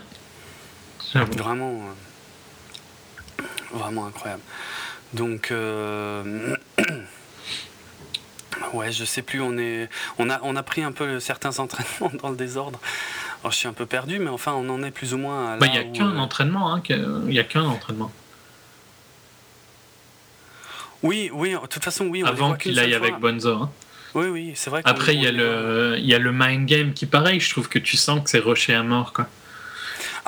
[1.37, 1.83] Vraiment,
[3.41, 4.43] euh, vraiment incroyable.
[5.15, 6.57] Donc, euh,
[8.75, 12.13] ouais, je sais plus, on, est, on, a, on a pris un peu certains entraînements
[12.23, 12.79] dans le désordre.
[13.43, 15.57] Alors, je suis un peu perdu, mais enfin, on en est plus ou moins à
[15.57, 18.11] bah, Il n'y a qu'un euh, entraînement, hein, il n'y a qu'un entraînement.
[21.03, 22.25] Oui, oui, de toute façon, oui.
[22.27, 23.55] Avant qu'il aille avec Bonzo.
[23.55, 23.71] Hein.
[24.15, 24.83] Oui, oui, c'est vrai.
[24.85, 27.69] Après, il y, a le, il y a le mind game qui, pareil, je trouve
[27.69, 29.29] que tu sens que c'est rushé à mort, quoi.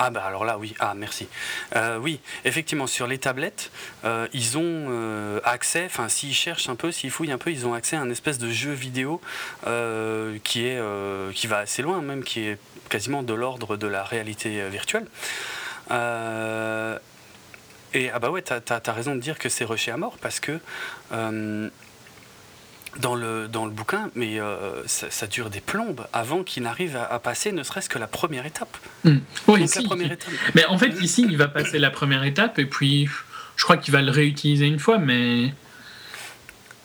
[0.02, 1.28] Ah bah alors là oui, ah merci.
[1.76, 3.70] Euh, oui, effectivement sur les tablettes,
[4.06, 7.66] euh, ils ont euh, accès, enfin s'ils cherchent un peu, s'ils fouillent un peu, ils
[7.66, 9.20] ont accès à un espèce de jeu vidéo
[10.42, 10.80] qui est
[11.34, 12.58] qui va assez loin même, qui est
[12.88, 15.04] quasiment de l'ordre de la réalité virtuelle.
[15.90, 16.98] et ah
[18.18, 20.60] bah ouais, t'as as, raison de dire que c'est rushé à mort parce que
[22.98, 27.18] dans le, dans le bouquin, mais euh, ça, dure des plombes avant qu'il n'arrive à,
[27.18, 28.76] passer ne serait-ce que la première étape.
[29.04, 29.18] Hmm.
[29.46, 30.30] Oui, la première étape.
[30.54, 33.08] Mais en fait, ici, il va passer la première étape et puis
[33.56, 35.52] je crois qu'il va le réutiliser une fois, mais.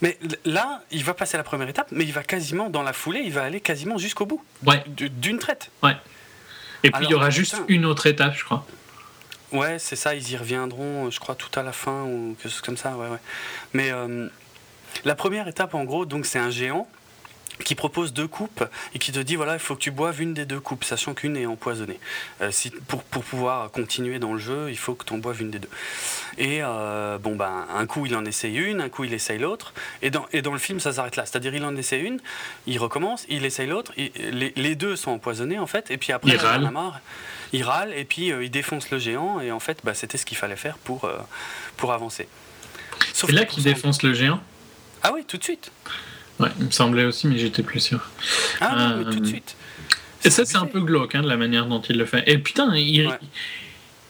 [0.01, 3.21] Mais là, il va passer la première étape, mais il va quasiment, dans la foulée,
[3.25, 4.43] il va aller quasiment jusqu'au bout.
[4.65, 4.83] Ouais.
[4.87, 5.71] D'une traite.
[5.81, 5.95] Ouais.
[6.83, 8.65] Et puis il y aura juste une autre étape, je crois.
[9.51, 12.61] Ouais, c'est ça, ils y reviendront, je crois, tout à la fin ou quelque chose
[12.61, 12.95] comme ça.
[12.97, 13.17] Ouais, ouais.
[13.73, 14.27] Mais euh,
[15.03, 16.87] la première étape, en gros, donc c'est un géant
[17.63, 20.33] qui propose deux coupes et qui te dit voilà il faut que tu boives une
[20.33, 21.99] des deux coupes sachant qu'une est empoisonnée.
[22.41, 25.41] Euh, si, pour, pour, pouvoir continuer dans le jeu il faut que tu en boives
[25.41, 25.69] une des deux.
[26.37, 29.73] Et euh, bon ben un coup il en essaye une un coup il essaye l'autre.
[30.01, 31.25] Et dans, et dans le film ça s'arrête là.
[31.25, 32.19] C'est à dire il en essaye une
[32.67, 35.91] il recommence il essaye l'autre les, les, deux sont empoisonnés en fait.
[35.91, 36.69] Et puis après il râle.
[37.53, 39.39] il râle et puis euh, il défonce le géant.
[39.39, 41.09] Et en fait bah, c'était ce qu'il fallait faire pour,
[41.77, 42.27] pour avancer.
[43.13, 44.41] C'est là qu'il défonce le géant?
[45.07, 45.71] Ah oui tout de suite
[46.39, 47.99] Ouais, il me semblait aussi, mais j'étais plus sûr.
[48.59, 49.55] Ah non, mais tout de euh, suite.
[50.23, 52.23] Et ça, c'est un peu glauque, hein, de la manière dont il le fait.
[52.27, 53.09] Et putain, il,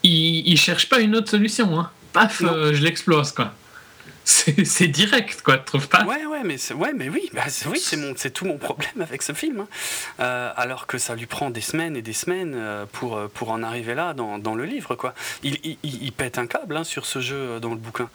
[0.04, 1.80] il, cherche pas une autre solution.
[1.80, 1.92] Hein.
[2.14, 3.54] Paf, euh, je l'explose, quoi.
[4.24, 6.04] C'est direct, quoi, tu trouves pas?
[6.04, 7.80] Ouais, ouais, mais, ouais, mais oui, bah, oui
[8.16, 9.60] c'est tout mon problème avec ce film.
[9.60, 9.68] Hein.
[10.20, 12.58] Euh, alors que ça lui prend des semaines et des semaines
[12.92, 15.14] pour, pour en arriver là dans, dans le livre, quoi.
[15.44, 18.10] Il, il, il pète un câble hein, sur ce jeu dans le bouquin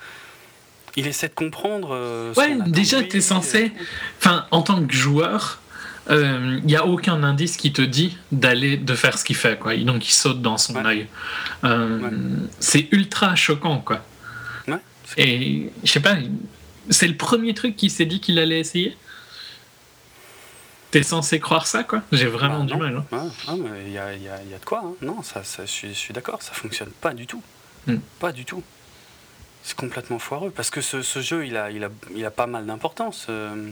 [0.96, 1.90] il essaie de comprendre.
[1.92, 3.72] Euh, ouais, déjà, tu es censé.
[4.18, 5.60] Enfin, en tant que joueur,
[6.08, 9.58] il euh, n'y a aucun indice qui te dit d'aller de faire ce qu'il fait
[9.58, 11.06] quoi donc il saute dans son œil
[11.62, 12.10] euh,
[12.58, 14.02] c'est ultra choquant quoi
[14.66, 14.78] ouais,
[15.18, 16.16] et je sais pas
[16.90, 18.96] c'est le premier truc qu'il s'est dit qu'il allait essayer?
[20.90, 22.02] T'es censé croire ça, quoi?
[22.10, 23.04] J'ai vraiment bah, du mal.
[23.12, 23.28] Hein.
[23.46, 23.54] Ah,
[23.86, 24.82] il y, a, y, y, a, de quoi.
[24.84, 24.94] Hein.
[25.00, 27.42] Non, ça, ça, je suis, je suis d'accord, ça fonctionne pas du tout.
[27.86, 27.98] Hmm.
[28.18, 28.62] Pas du tout.
[29.62, 32.46] C'est complètement foireux parce que ce, ce, jeu, il a, il a, il a pas
[32.46, 33.26] mal d'importance.
[33.28, 33.70] Euh,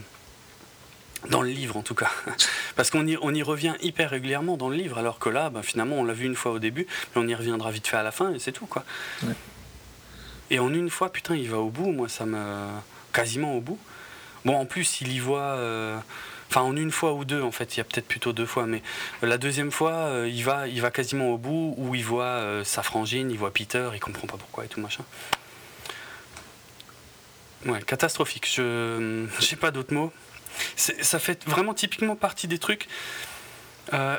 [1.30, 2.10] dans le livre en tout cas.
[2.76, 5.62] Parce qu'on y, on y revient hyper régulièrement dans le livre, alors que là, ben,
[5.62, 8.02] finalement, on l'a vu une fois au début, mais on y reviendra vite fait à
[8.02, 8.84] la fin, et c'est tout, quoi.
[10.50, 12.68] Et en une fois, putain, il va au bout, moi, ça me...
[13.12, 13.78] quasiment au bout.
[14.44, 15.40] Bon, en plus, il y voit...
[15.40, 15.98] Euh,
[16.48, 18.66] enfin, en une fois ou deux, en fait, il y a peut-être plutôt deux fois,
[18.66, 18.82] mais
[19.20, 22.82] la deuxième fois, euh, il, va, il va quasiment au bout, où il voit sa
[22.82, 25.04] frangine, il voit Peter, il comprend pas pourquoi et tout machin.
[27.66, 28.50] Ouais, catastrophique.
[28.52, 30.12] Je n'ai pas d'autres mots.
[30.76, 32.88] Ça fait vraiment typiquement partie des trucs
[33.92, 34.18] euh,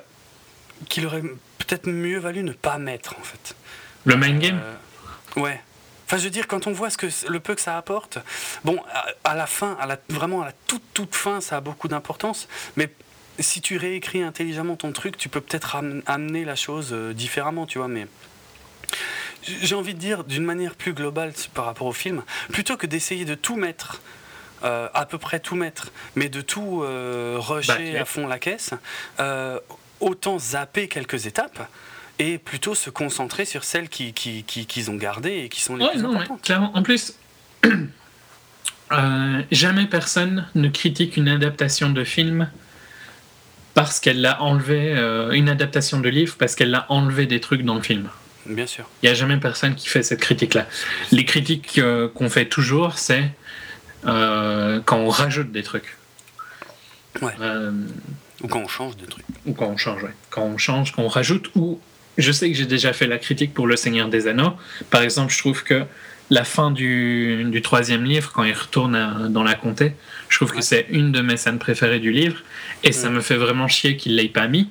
[0.87, 1.21] qu'il aurait
[1.57, 3.55] peut-être mieux valu ne pas mettre en fait.
[4.05, 4.59] Le main game?
[4.63, 4.75] Euh,
[5.35, 5.61] Ouais.
[6.05, 8.17] Enfin, je veux dire, quand on voit ce que, le peu que ça apporte,
[8.63, 8.79] bon,
[9.23, 12.47] à, la fin, à la, vraiment à la toute, toute fin, ça a beaucoup d'importance,
[12.77, 12.89] mais
[13.37, 17.77] si tu réécris intelligemment ton truc, tu peux peut-être amener la chose euh, différemment, tu
[17.77, 18.07] vois, mais
[19.43, 23.25] j'ai envie de dire d'une manière plus globale par rapport au film, plutôt que d'essayer
[23.25, 24.01] de tout mettre,
[24.63, 28.39] euh, à peu près tout mettre, mais de tout euh, rusher bah, à fond la
[28.39, 28.73] caisse,
[29.19, 29.59] euh,
[29.99, 31.67] autant zapper quelques étapes
[32.19, 35.87] et plutôt se concentrer sur celles qu'ils qui, qui, ont gardées et qui sont les
[35.87, 36.41] plus importantes.
[36.41, 36.71] clairement.
[36.75, 37.13] En plus,
[39.51, 42.49] jamais personne ne critique une adaptation de film
[43.73, 44.91] parce qu'elle l'a enlevé,
[45.31, 48.09] une adaptation de livre parce qu'elle l'a enlevé des trucs dans le film.
[48.45, 48.89] Bien sûr.
[49.01, 50.67] Il n'y a jamais personne qui fait cette critique-là.
[51.11, 53.31] Les critiques euh, qu'on fait toujours, c'est
[54.05, 55.97] euh, quand on rajoute des trucs.
[57.21, 57.33] Ouais.
[57.41, 57.71] Euh,
[58.41, 59.25] ou quand on change des trucs.
[59.45, 60.13] Ou quand on change, ouais.
[60.29, 61.79] Quand on change, quand on rajoute, ou
[62.17, 64.53] je sais que j'ai déjà fait la critique pour Le Seigneur des Anneaux.
[64.89, 65.83] Par exemple, je trouve que
[66.29, 69.93] la fin du, du troisième livre, quand il retourne dans la comté,
[70.29, 72.37] je trouve que c'est une de mes scènes préférées du livre,
[72.83, 74.69] et ça me fait vraiment chier qu'il ne l'ait pas mis.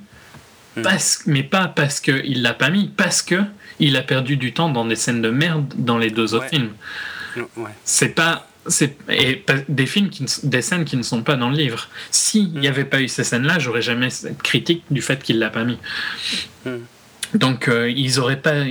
[0.77, 0.82] Mm.
[0.82, 3.43] Parce, mais pas parce qu'il l'a pas mis, parce que
[3.81, 6.71] il a perdu du temps dans des scènes de merde dans les deux autres films.
[7.85, 11.57] C'est pas c'est et des films qui, des scènes qui ne sont pas dans le
[11.57, 11.89] livre.
[12.11, 12.71] S'il n'y mm.
[12.71, 15.79] avait pas eu ces scènes-là, j'aurais jamais cette critique du fait qu'il l'a pas mis.
[16.67, 16.77] Mm.
[17.35, 18.65] Donc euh, ils auraient pas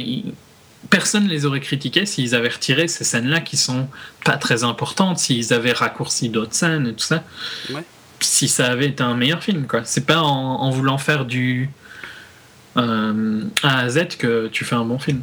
[0.90, 3.88] personne les aurait critiqués s'ils avaient retiré ces scènes-là qui sont
[4.24, 7.24] pas très importantes, s'ils avaient raccourci d'autres scènes et tout ça.
[8.20, 9.84] Si ça avait été un meilleur film quoi.
[9.84, 11.70] C'est pas en voulant faire du
[12.78, 15.22] euh, A à Z que tu fais un bon film.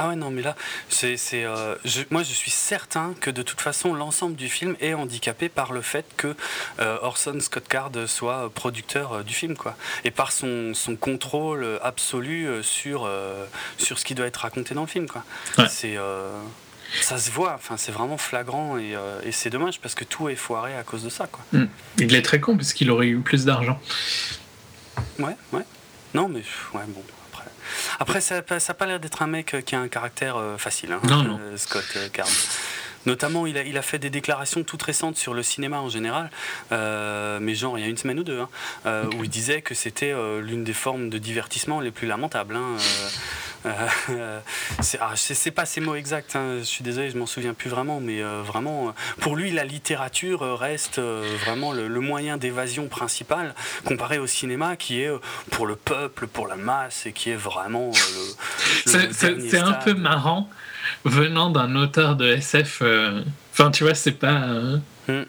[0.00, 0.54] Ah ouais, non, mais là,
[0.88, 1.74] c'est, euh,
[2.10, 5.82] moi je suis certain que de toute façon, l'ensemble du film est handicapé par le
[5.82, 6.36] fait que
[6.78, 9.76] euh, Orson Scott Card soit producteur du film, quoi.
[10.04, 13.10] Et par son, son contrôle absolu sur,
[13.76, 15.24] sur ce qui doit être raconté dans le film, quoi.
[15.68, 15.96] C'est.
[17.02, 18.94] ça se voit, enfin, c'est vraiment flagrant et,
[19.24, 21.26] et c'est dommage parce que tout est foiré à cause de ça.
[21.26, 21.44] Quoi.
[21.52, 21.66] Hmm.
[21.98, 23.80] Il est très con parce qu'il aurait eu plus d'argent.
[25.18, 25.64] Ouais, ouais.
[26.18, 26.42] Non, mais
[26.74, 27.04] ouais, bon.
[28.00, 30.90] Après, après ça n'a pas l'air d'être un mec qui a un caractère euh, facile,
[30.90, 31.38] hein, non, non.
[31.40, 32.26] Euh, Scott euh, Card.
[33.06, 36.28] Notamment, il a, il a, fait des déclarations toutes récentes sur le cinéma en général,
[36.72, 40.12] mais genre il y a une semaine ou deux, hein, où il disait que c'était
[40.40, 42.56] l'une des formes de divertissement les plus lamentables.
[42.56, 42.76] Hein,
[44.10, 44.40] Euh,
[45.00, 48.00] ah, c'est pas ces mots exacts, hein, je suis désolé, je m'en souviens plus vraiment,
[48.00, 53.54] mais euh, vraiment, pour lui, la littérature reste vraiment le, moyen d'évasion principal
[53.84, 55.10] comparé au cinéma qui est
[55.50, 59.12] pour le peuple, pour la masse et qui est vraiment le.
[59.12, 60.48] c'est un peu marrant
[61.04, 62.82] venant d'un auteur de SF.
[63.52, 64.38] Enfin, tu vois, c'est pas.
[65.08, 65.24] Hmm.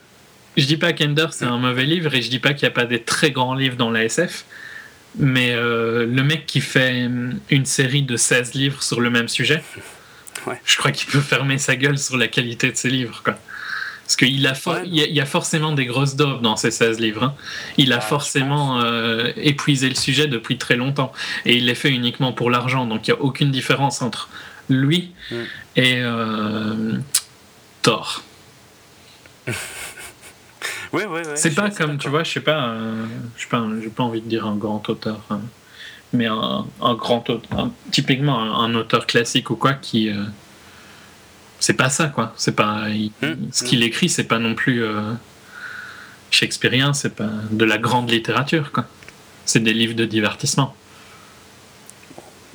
[0.58, 2.76] Je dis pas qu'Ender c'est un mauvais livre et je dis pas qu'il n'y a
[2.76, 4.46] pas des très grands livres dans la SF.
[5.18, 7.10] Mais euh, le mec qui fait
[7.50, 9.64] une série de 16 livres sur le même sujet,
[10.66, 13.22] je crois qu'il peut fermer sa gueule sur la qualité de ses livres.
[13.24, 13.38] Quoi.
[14.04, 14.56] Parce qu'il a,
[14.86, 17.24] il y, a, forcément des grosses daubes dans ces 16 livres.
[17.24, 17.36] Hein.
[17.78, 21.12] Il a forcément euh, épuisé le sujet depuis très longtemps.
[21.46, 22.88] Et il les fait uniquement pour l'argent.
[22.88, 24.30] Donc il n'y a aucune différence entre
[24.68, 25.12] lui
[25.76, 26.98] et euh,
[27.84, 28.24] Thor.
[31.36, 32.76] C'est pas comme, tu vois, je sais pas,
[33.36, 35.42] je sais pas, j'ai pas envie de dire un grand auteur, hein,
[36.14, 40.10] mais un, grand auteur, typiquement un, auteur classique ou quoi qui.
[40.10, 40.24] Euh,
[41.60, 42.34] c'est pas ça, quoi.
[42.38, 42.88] C'est pas.
[43.22, 43.84] Hmm, ce qu'il hmm.
[43.84, 45.14] écrit, c'est pas non plus euh,
[46.32, 48.86] shakespearien, c'est pas de la grande littérature, quoi.
[49.46, 50.76] C'est des livres de divertissement.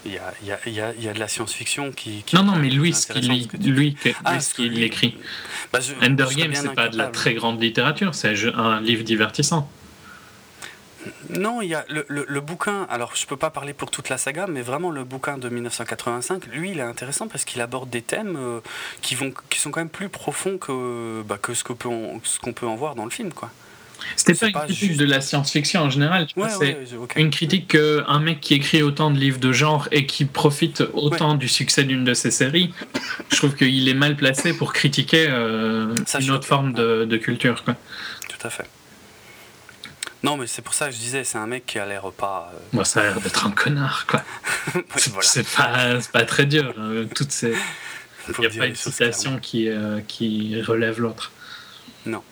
[0.07, 2.93] Il y a, y, a, y a, de la science-fiction qui, Non, non, mais lui,
[2.93, 5.17] ce qu'il lui, ah, écrit.
[5.73, 9.69] Bah, Ender Game, c'est pas de la très grande littérature, c'est un livre divertissant.
[11.31, 14.19] Non, il y a le, le, bouquin, alors je peux pas parler pour toute la
[14.19, 18.03] saga, mais vraiment le bouquin de 1985, lui, il est intéressant parce qu'il aborde des
[18.03, 18.61] thèmes euh,
[19.03, 21.89] qui, vont, qui sont quand même plus profonds que, bah, que ce qu'on peut,
[22.43, 23.33] qu'on peut en voir dans le film.
[23.33, 23.51] quoi.
[24.17, 26.27] C'était pas une critique de la science-fiction en général.
[26.59, 26.77] c'est
[27.17, 31.35] une critique qu'un mec qui écrit autant de livres de genre et qui profite autant
[31.35, 32.73] du succès d'une de ses séries,
[33.31, 37.65] je trouve qu'il est mal placé pour critiquer euh, une autre forme de, culture.
[37.65, 37.77] Quoi.
[38.29, 38.69] Tout à fait.
[40.23, 42.51] Non, mais c'est pour ça que je disais, c'est un mec qui a l'air pas.
[42.55, 44.23] Euh, Moi, ça a l'air d'être un connard, quoi.
[45.21, 46.73] c'est pas, pas, très dur.
[46.79, 47.05] Hein.
[47.15, 47.55] Toutes ces.
[48.29, 51.31] Il n'y a pas une citation qui, euh, qui relève l'autre.
[52.07, 52.23] Non.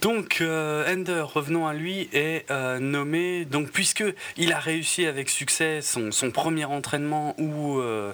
[0.00, 4.04] Donc euh, Ender, revenons à lui, est euh, nommé, donc puisque
[4.38, 8.12] il a réussi avec succès son, premier entraînement où euh,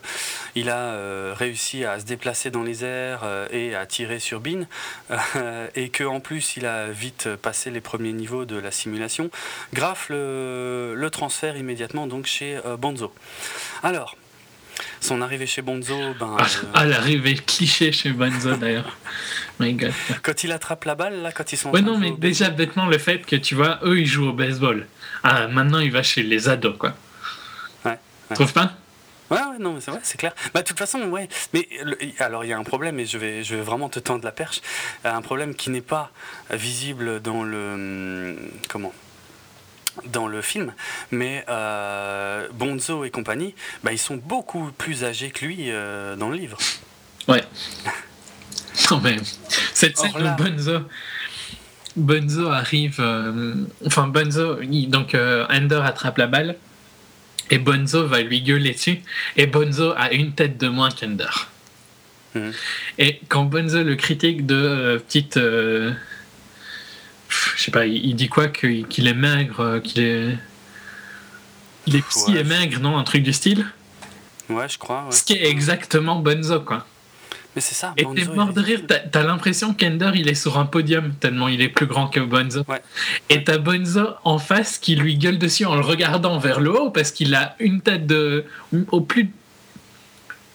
[0.57, 4.67] il a réussi à se déplacer dans les airs et à tirer sur Bean,
[5.75, 9.31] et qu'en plus il a vite passé les premiers niveaux de la simulation,
[9.73, 13.13] Graf le, le transfère immédiatement donc chez Bonzo.
[13.83, 14.17] Alors,
[15.01, 16.36] son arrivée chez Bonzo, ben.
[16.39, 18.97] Ah, ah, l'arrivée cliché chez Bonzo d'ailleurs.
[19.61, 19.93] My God.
[20.23, 21.70] Quand il attrape la balle, là, quand ils sont.
[21.70, 24.86] Ouais, non, mais déjà, bêtement, le fait que tu vois, eux, ils jouent au baseball.
[25.23, 26.94] Ah, maintenant, il va chez les ados, quoi.
[27.85, 27.98] Ouais.
[28.28, 28.73] Tu trouves pas?
[29.31, 30.35] Ouais, ouais, non, mais c'est vrai, c'est clair.
[30.55, 31.28] Bah, de toute façon, ouais.
[31.53, 31.69] Mais
[32.20, 34.31] alors, il y a un problème, et je vais, je vais vraiment te tendre la
[34.31, 34.61] perche.
[35.05, 36.11] Un problème qui n'est pas
[36.51, 37.57] visible dans le.
[37.57, 38.93] Hum, comment?
[40.37, 40.73] Le film,
[41.11, 46.29] mais euh, Bonzo et compagnie, bah, ils sont beaucoup plus âgés que lui euh, dans
[46.29, 46.59] le livre.
[47.27, 47.43] Ouais.
[48.91, 49.17] non mais
[49.73, 50.81] cette scène où Bonzo,
[51.97, 53.55] Bonzo arrive, euh,
[53.87, 54.59] enfin Bonzo,
[54.89, 56.57] donc Ender attrape la balle
[57.51, 59.01] et Bonzo va lui gueuler dessus
[59.37, 61.33] et Bonzo a une tête de moins qu'Ender.
[62.35, 62.53] Mhm.
[62.99, 65.39] Et quand Bonzo le critique de petite
[67.57, 70.37] je sais pas, il, dit quoi Qu'il est maigre, euh, qu'il est.
[71.87, 73.65] Il est psy et maigre, non Un truc du style?
[74.51, 75.07] Ouais, je crois.
[75.11, 76.87] Ce qui est exactement Bonzo, quoi.
[77.55, 77.95] Mais c'est ça.
[77.97, 78.83] Et t'es mort de rire.
[78.87, 82.62] T'as l'impression qu'Ender il est sur un podium tellement il est plus grand que Bonzo.
[82.69, 82.83] Ouais.
[83.31, 86.91] Et t'as Bonzo en face qui lui gueule dessus en le regardant vers le haut
[86.91, 88.45] parce qu'il a une tête de
[88.91, 89.31] au plus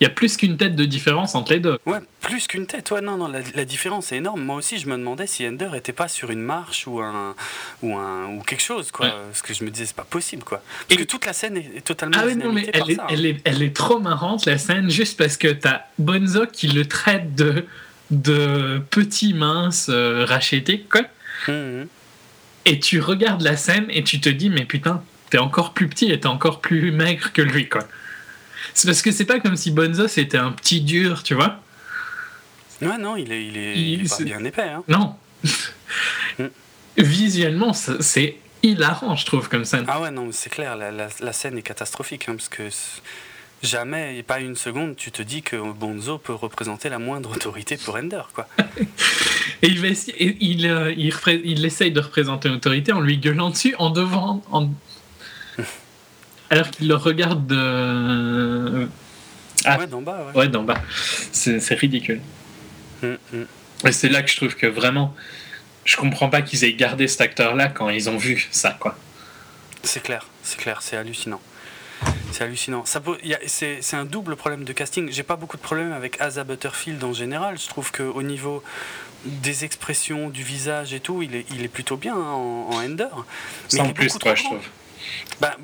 [0.02, 1.78] il y a plus qu'une tête de différence entre les deux.
[1.86, 2.90] Ouais, plus qu'une tête.
[2.90, 4.41] Ouais, non, non, la, différence est énorme.
[4.41, 7.36] Moi aussi, je me demandais si Ender était pas sur une marche ou un
[7.84, 9.11] ou un ou quelque chose, quoi.
[9.28, 10.64] Parce que je me disais, c'est pas possible, quoi.
[10.88, 12.18] Parce que toute la scène est, totalement.
[12.19, 13.06] Ah oui, non, mais elle, est, hein.
[13.11, 16.88] elle, est, elle est trop marrante la scène, juste parce que t'as Bonzo qui le
[16.88, 17.65] traite de
[18.10, 21.02] de petit mince euh, racheté, quoi.
[21.48, 21.84] Mmh.
[22.65, 26.11] Et tu regardes la scène et tu te dis, mais putain, t'es encore plus petit
[26.11, 27.88] et t'es encore plus maigre que lui, quoi.
[28.74, 31.60] C'est parce que c'est pas comme si Bonzo c'était un petit dur, tu vois.
[32.82, 33.58] Ouais, non, il est, il
[34.04, 34.70] est, pas bien épais.
[34.70, 34.84] Hein.
[34.88, 35.16] Non.
[36.38, 36.46] Mm.
[36.98, 39.86] Visuellement, c'est hilarant, je trouve, comme scène.
[39.90, 42.64] Ah ouais, non, c'est clair, la, la, scène est catastrophique, hein, parce que
[43.64, 47.96] jamais, pas une seconde, tu te dis que Bonzo peut représenter la moindre autorité pour
[47.96, 48.48] Ender, quoi.
[49.62, 51.14] et il, va essayer, il, euh, il,
[51.44, 54.70] il, essaye de représenter l'autorité en lui gueulant dessus, en devant, en,
[56.52, 58.88] alors qu'il le regarde de.
[59.65, 59.80] Ah.
[59.80, 60.28] Ouais, d'en bas.
[60.36, 60.82] Ouais, d'en bas.
[61.32, 62.22] C'est ridicule.
[63.02, 63.45] Mm, mm.
[63.88, 65.15] Et c'est là que je trouve que vraiment,
[65.86, 68.98] je comprends pas qu'ils aient gardé cet acteur-là quand ils ont vu ça, quoi.
[69.84, 71.41] C'est clair, c'est clair, c'est hallucinant.
[72.32, 72.84] C'est hallucinant.
[72.86, 75.10] C'est un double problème de casting.
[75.11, 77.57] J'ai pas beaucoup de problèmes avec Asa Butterfield en général.
[77.57, 78.61] Je trouve qu'au niveau
[79.26, 83.07] des expressions, du visage et tout, il est, il est plutôt bien hein, en, Ender.
[83.72, 84.61] Mais Sans plus, toi, je trouve.
[85.40, 85.56] Bah,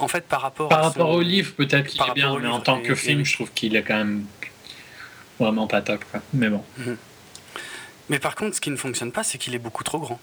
[0.00, 2.80] en fait, par rapport par rapport au livre, peut-être qu'il est bien, mais en tant
[2.80, 4.24] que film, je trouve qu'il est quand même
[5.38, 6.04] vraiment pas top.
[6.32, 6.62] Mais bon.
[6.78, 6.96] Mhm.
[8.10, 10.20] Mais par contre, ce qui ne fonctionne pas, c'est qu'il est beaucoup trop grand.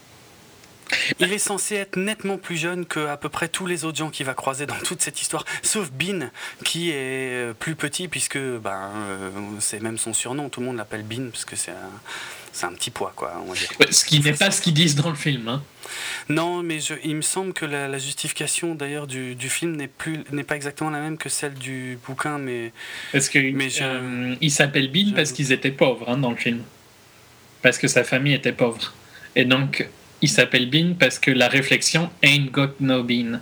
[1.19, 4.10] Il est censé être nettement plus jeune que à peu près tous les autres gens
[4.10, 6.30] qu'il va croiser dans toute cette histoire, sauf Bean,
[6.65, 11.03] qui est plus petit, puisque ben, euh, c'est même son surnom, tout le monde l'appelle
[11.03, 11.91] Bean, parce que c'est un,
[12.64, 13.34] un, petit poids, quoi.
[13.45, 13.69] On va dire.
[13.91, 15.48] ce qui n'est pas ce qu'ils disent dans le film.
[15.48, 15.64] Hein.
[16.30, 20.19] Non, mais je, il me semble que la, justification d'ailleurs du, du, film n'est plus
[20.32, 22.72] n'est pas exactement la même que celle du bouquin, mais.
[23.11, 26.61] Parce que mais euh, il s'appelle Bean parce qu'ils étaient pauvres hein, dans le film,
[27.61, 28.94] parce que sa famille était pauvre,
[29.36, 29.88] et donc
[30.22, 33.40] il s'appelle Bean parce que la réflexion ain't got no bean,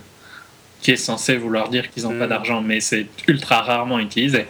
[0.80, 2.30] qui est censé vouloir dire qu'ils n'ont pas hmm.
[2.30, 4.46] d'argent, mais c'est ultra rarement utilisé.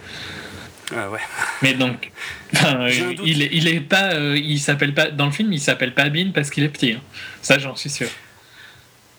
[0.95, 1.21] Ah ouais.
[1.63, 2.11] Mais donc,
[2.53, 6.09] il, est, il est pas, euh, il s'appelle pas dans le film, il s'appelle pas
[6.09, 6.93] Bean parce qu'il est petit.
[6.93, 7.03] Hein.
[7.43, 8.09] Ça, j'en suis sûr.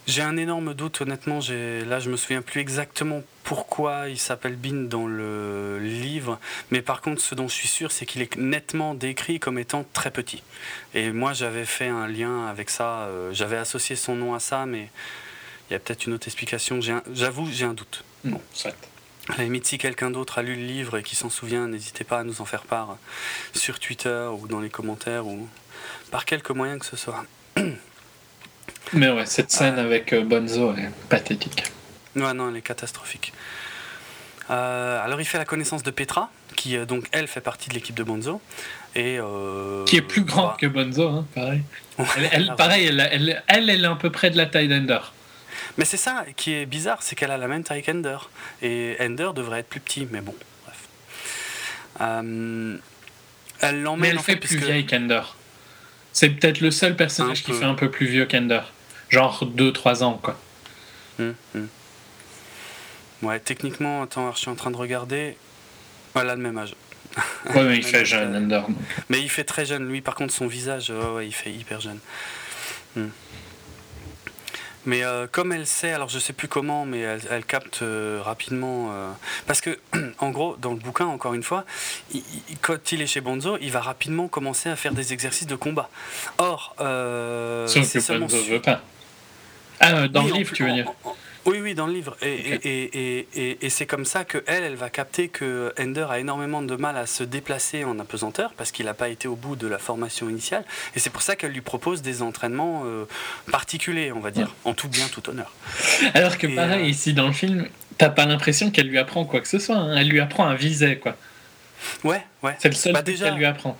[0.07, 1.39] J'ai un énorme doute, honnêtement.
[1.39, 6.39] Là, je me souviens plus exactement pourquoi il s'appelle Bean dans le livre.
[6.71, 9.85] Mais par contre, ce dont je suis sûr, c'est qu'il est nettement décrit comme étant
[9.93, 10.41] très petit.
[10.93, 13.03] Et moi, j'avais fait un lien avec ça.
[13.03, 14.89] Euh, j'avais associé son nom à ça, mais
[15.69, 16.79] il y a peut-être une autre explication.
[17.13, 18.03] J'avoue, j'ai un doute.
[18.25, 18.41] Bon.
[19.31, 22.03] À la limite, si quelqu'un d'autre a lu le livre et qui s'en souvient, n'hésitez
[22.03, 22.97] pas à nous en faire part
[23.53, 25.47] sur Twitter ou dans les commentaires ou
[26.11, 27.23] par quelque moyen que ce soit.
[28.93, 29.85] Mais ouais, cette scène euh.
[29.85, 31.63] avec euh, Bonzo est pathétique.
[32.17, 33.31] Ouais, non, elle est catastrophique.
[34.49, 37.95] Euh, alors il fait la connaissance de Petra, qui donc elle fait partie de l'équipe
[37.95, 38.41] de Bonzo.
[38.95, 39.19] Et,
[39.85, 40.57] qui est plus grande bah.
[40.59, 41.61] que Bonzo, hein, pareil.
[42.33, 44.99] elle, pareil, elle, elle, elle, est à peu près de la taille d'Ender.
[45.77, 48.17] Mais c'est ça qui est bizarre, c'est qu'elle a la même taille qu'Ender.
[48.61, 50.35] Et Ender devrait être plus petit, mais bon,
[50.65, 50.89] bref.
[51.99, 54.01] elle l'emmène.
[54.01, 55.21] Mais elle fait plus vieille qu'Ender.
[56.13, 58.61] C'est peut-être le seul personnage qui fait un peu plus vieux qu'Ender.
[59.09, 60.39] Genre 2-3 ans, quoi.
[61.19, 61.67] Hum, hum.
[63.21, 65.37] Ouais, techniquement, attends, je suis en train de regarder.
[66.13, 66.75] Voilà, le même âge.
[67.53, 68.61] Ouais, mais il fait jeune, Ender.
[69.09, 69.87] Mais il fait très jeune.
[69.87, 71.99] Lui, par contre, son visage, ouais, il fait hyper jeune.
[72.97, 73.11] Hum.
[74.85, 78.89] Mais euh, comme elle sait, alors je sais plus comment, mais elle, capte euh, rapidement.
[78.91, 79.11] Euh,
[79.45, 79.77] parce que,
[80.19, 81.65] en gros, dans le bouquin, encore une fois,
[82.61, 85.89] quand il est chez Bonzo, il va rapidement commencer à faire des exercices de combat.
[86.37, 88.81] Or, Sauf que Bonzo veut pas.
[89.79, 90.91] Ah, dans le livre, tu veux dire
[91.45, 92.15] oui, oui, dans le livre.
[92.21, 96.19] Et, et, et, et c'est comme ça que elle, elle va capter que Ender a
[96.19, 99.55] énormément de mal à se déplacer en apesanteur parce qu'il n'a pas été au bout
[99.55, 100.63] de la formation initiale.
[100.95, 103.05] Et c'est pour ça qu'elle lui propose des entraînements euh,
[103.51, 105.51] particuliers, on va dire, en tout bien, tout honneur.
[106.13, 109.41] Alors que pareil, euh, ici dans le film, t'as pas l'impression qu'elle lui apprend quoi
[109.41, 109.77] que ce soit.
[109.77, 109.95] Hein.
[109.97, 111.15] Elle lui apprend à viser, quoi.
[112.03, 112.55] Ouais, ouais.
[112.59, 113.77] C'est le seul bah, qu'elle lui apprend.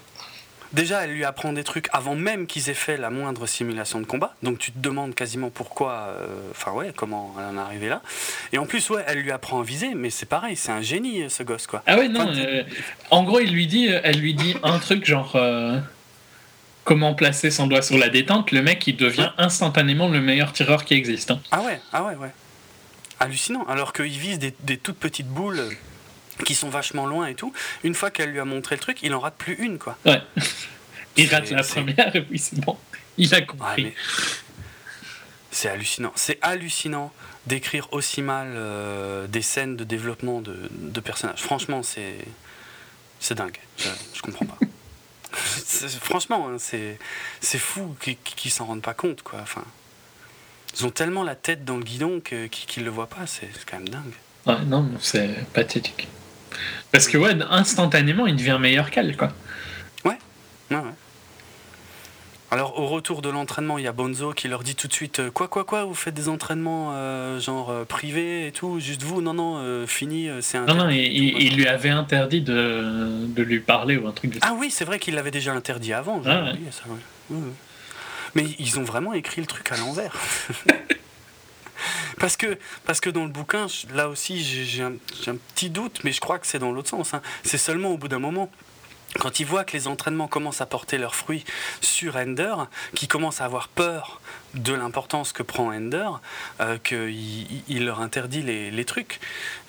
[0.73, 4.06] Déjà, elle lui apprend des trucs avant même qu'ils aient fait la moindre simulation de
[4.06, 4.35] combat.
[4.41, 8.02] Donc tu te demandes quasiment pourquoi, euh, enfin ouais, comment elle en est arrivée là.
[8.53, 11.30] Et en plus, ouais, elle lui apprend à viser, mais c'est pareil, c'est un génie
[11.30, 11.84] ce gosse quoi.
[11.88, 12.26] Ah ouais, non.
[12.27, 12.64] Euh,
[13.10, 15.77] en gros, il lui dit, elle lui dit un truc genre euh,
[16.85, 18.52] comment placer son doigt sur la détente.
[18.52, 21.31] Le mec, il devient instantanément le meilleur tireur qui existe.
[21.31, 21.41] Hein.
[21.52, 22.31] Ah ouais, ah ouais, ouais.
[23.19, 23.65] Hallucinant.
[23.68, 25.61] Alors qu'il vise des, des toutes petites boules
[26.44, 27.54] qui sont vachement loin et tout.
[27.84, 29.98] Une fois qu'elle lui a montré le truc, il en rate plus une, quoi.
[30.06, 30.22] Ouais.
[31.18, 32.78] Il rate la première et puis c'est bon.
[33.18, 33.94] Il a compris.
[35.52, 36.14] c'est hallucinant.
[36.16, 37.12] C'est hallucinant
[37.48, 41.42] d'écrire aussi mal euh, des scènes de développement de, de personnages.
[41.42, 42.16] Franchement, c'est
[43.20, 43.58] c'est dingue.
[43.78, 44.58] Je, je, comprends pas.
[46.02, 46.98] franchement, hein, c'est
[47.42, 49.40] c'est fou qu'ils s'en rendent pas compte, quoi.
[49.42, 49.66] Enfin,
[50.78, 53.28] ils ont tellement la tête dans le guidon qu'ils ne le voient pas.
[53.28, 54.14] C'est quand même dingue.
[54.48, 56.08] Ouais, non, c'est pathétique.
[56.91, 59.32] Parce que, ouais, instantanément, il devient meilleur qu'elle, quoi.
[60.06, 60.18] Ouais,
[60.72, 60.94] ouais, ouais.
[62.53, 65.19] Alors au retour de l'entraînement, il y a Bonzo qui leur dit tout de suite
[65.19, 69.03] euh, quoi quoi quoi, vous faites des entraînements euh, genre euh, privés et tout, juste
[69.03, 70.65] vous, non non, fini, c'est un.
[70.65, 74.53] Non non, il, lui avait interdit de, de, lui parler ou un truc de Ah
[74.57, 76.22] oui, c'est vrai qu'il l'avait déjà interdit avant.
[76.26, 76.84] Ah, ça,
[78.36, 80.14] Mais ils ont vraiment écrit le truc à l'envers.
[82.20, 84.94] Parce que, parce que dans le bouquin, là aussi, j'ai un,
[85.56, 87.14] petit doute, mais je crois que c'est dans l'autre sens.
[87.14, 87.22] Hein.
[87.44, 88.49] C'est seulement au bout d'un moment.
[89.20, 91.44] Quand il voit que les entraînements commencent à porter leurs fruits
[91.82, 92.56] sur Ender,
[92.95, 94.22] qui commence à avoir peur
[94.53, 96.08] de l'importance que prend Ender,
[96.62, 99.20] euh, qu'il il leur interdit les, les trucs,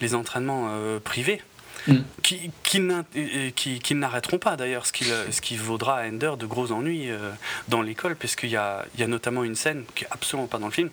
[0.01, 1.43] les entraînements euh, privés.
[1.89, 1.97] Mm.
[2.23, 6.71] qui, qui, qui, n'arrêteront pas d'ailleurs, ce qui, ce qui vaudra à Ender de gros
[6.71, 7.33] ennuis euh,
[7.67, 10.59] dans l'école, parce qu'il y a, y a notamment une scène qui est absolument pas
[10.59, 10.91] dans le film,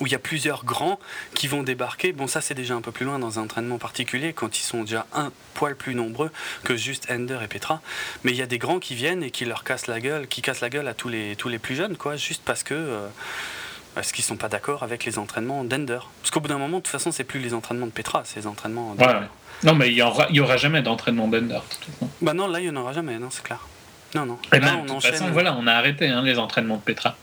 [0.00, 0.98] où il y a plusieurs grands
[1.34, 2.12] qui vont débarquer.
[2.12, 4.82] Bon, ça c'est déjà un peu plus loin dans un entraînement particulier, quand ils sont
[4.82, 6.30] déjà un poil plus nombreux
[6.64, 7.80] que juste Ender et Petra.
[8.24, 10.42] Mais il y a des grands qui viennent et qui leur cassent la gueule, qui
[10.42, 12.74] cassent la gueule à tous les, tous les plus jeunes, quoi, juste parce que...
[12.74, 13.08] Euh,
[13.94, 15.98] parce qu'ils sont pas d'accord avec les entraînements d'Ender.
[16.20, 18.38] Parce qu'au bout d'un moment, de toute façon, c'est plus les entraînements de Petra, c'est
[18.38, 19.26] les entraînements d'Ender.
[19.64, 21.58] Non, mais il y aura, aura jamais d'entraînement d'Ender.
[22.20, 23.58] Bah non, là, il y en aura jamais, non, c'est clair.
[24.14, 24.34] Non, non.
[24.52, 27.16] Et eh ben, de toute façon, voilà, on a arrêté hein, les entraînements de Petra.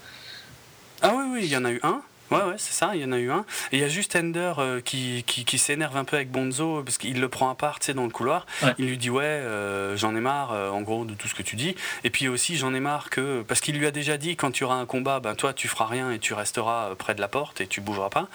[1.01, 2.01] Ah oui, oui, il y en a eu un.
[2.31, 3.45] Ouais, ouais, c'est ça, il y en a eu un.
[3.72, 6.97] Et il y a juste Ender euh, qui, qui, s'énerve un peu avec Bonzo, parce
[6.97, 8.47] qu'il le prend à part, tu sais, dans le couloir.
[8.80, 11.43] Il lui dit, ouais, euh, j'en ai marre, euh, en gros, de tout ce que
[11.43, 11.76] tu dis.
[12.03, 13.43] Et puis aussi, j'en ai marre que.
[13.47, 15.85] Parce qu'il lui a déjà dit, quand tu auras un combat, ben toi, tu feras
[15.85, 18.27] rien et tu resteras près de la porte et tu bougeras pas.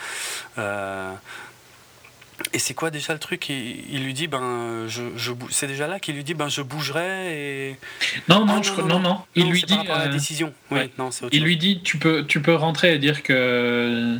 [2.53, 3.49] Et c'est quoi déjà le truc?
[3.49, 7.71] Il, lui dit ben je, je c'est déjà là qu'il lui dit ben je bougerai
[7.71, 7.77] et
[8.29, 10.53] non non ah, non, non, il lui dit la euh, décision.
[10.99, 14.19] non il lui dit tu peux tu peux rentrer et dire que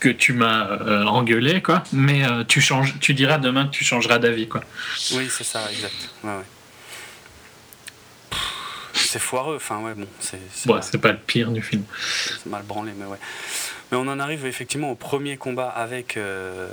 [0.00, 1.82] que tu m'as euh, engueulé quoi.
[1.92, 4.62] Mais euh, tu changes tu diras demain que tu changeras d'avis quoi.
[5.12, 6.10] Oui c'est ça exact.
[6.24, 8.38] Ouais, ouais.
[8.94, 9.56] c'est foireux.
[9.56, 10.40] Enfin ouais bon c'est
[10.82, 11.84] c'est pas le pire du film.
[11.98, 13.18] C'est mal branlé mais ouais
[13.90, 16.68] mais on en arrive effectivement au premier combat avec euh,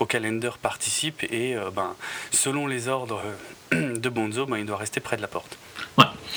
[0.00, 1.94] auquel Ender participe et euh, ben,
[2.30, 3.22] selon les ordres
[3.72, 5.58] de Bonzo, ben, il doit rester près de la porte.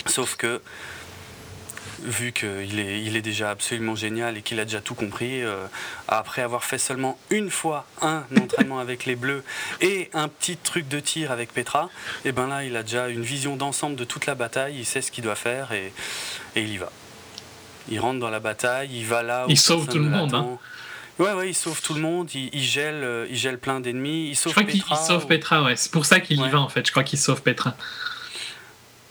[0.08, 0.62] Sauf que
[2.04, 5.66] vu qu'il est, il est déjà absolument génial et qu'il a déjà tout compris, euh,
[6.08, 9.44] après avoir fait seulement une fois un entraînement avec les Bleus
[9.82, 11.90] et un petit truc de tir avec Petra,
[12.24, 15.02] et ben là il a déjà une vision d'ensemble de toute la bataille, il sait
[15.02, 15.94] ce qu'il doit faire et,
[16.56, 16.92] et il y va.
[17.90, 19.46] Il rentre dans la bataille, il va là.
[19.48, 20.34] Il sauve tout le monde.
[20.34, 20.58] Hein.
[21.18, 24.36] Ouais, ouais, il sauve tout le monde, il, gèle, euh, il gèle plein d'ennemis, il
[24.36, 25.78] sauve Je crois qu'il sauve Petra, ouais.
[25.78, 26.86] C'est pour ça qu'il y va en fait.
[26.86, 27.76] Je crois qu'il sauve Petra.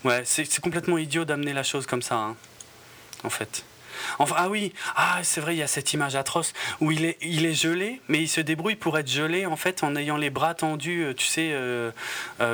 [0.05, 2.37] Ouais, c'est complètement idiot d'amener la chose comme ça, hein,
[3.23, 3.65] en fait.
[4.19, 7.17] Enfin, ah oui, ah, c'est vrai, il y a cette image atroce où il est,
[7.23, 10.29] il est gelé, mais il se débrouille pour être gelé en fait en ayant les
[10.29, 11.91] bras tendus, euh, tu sais, euh,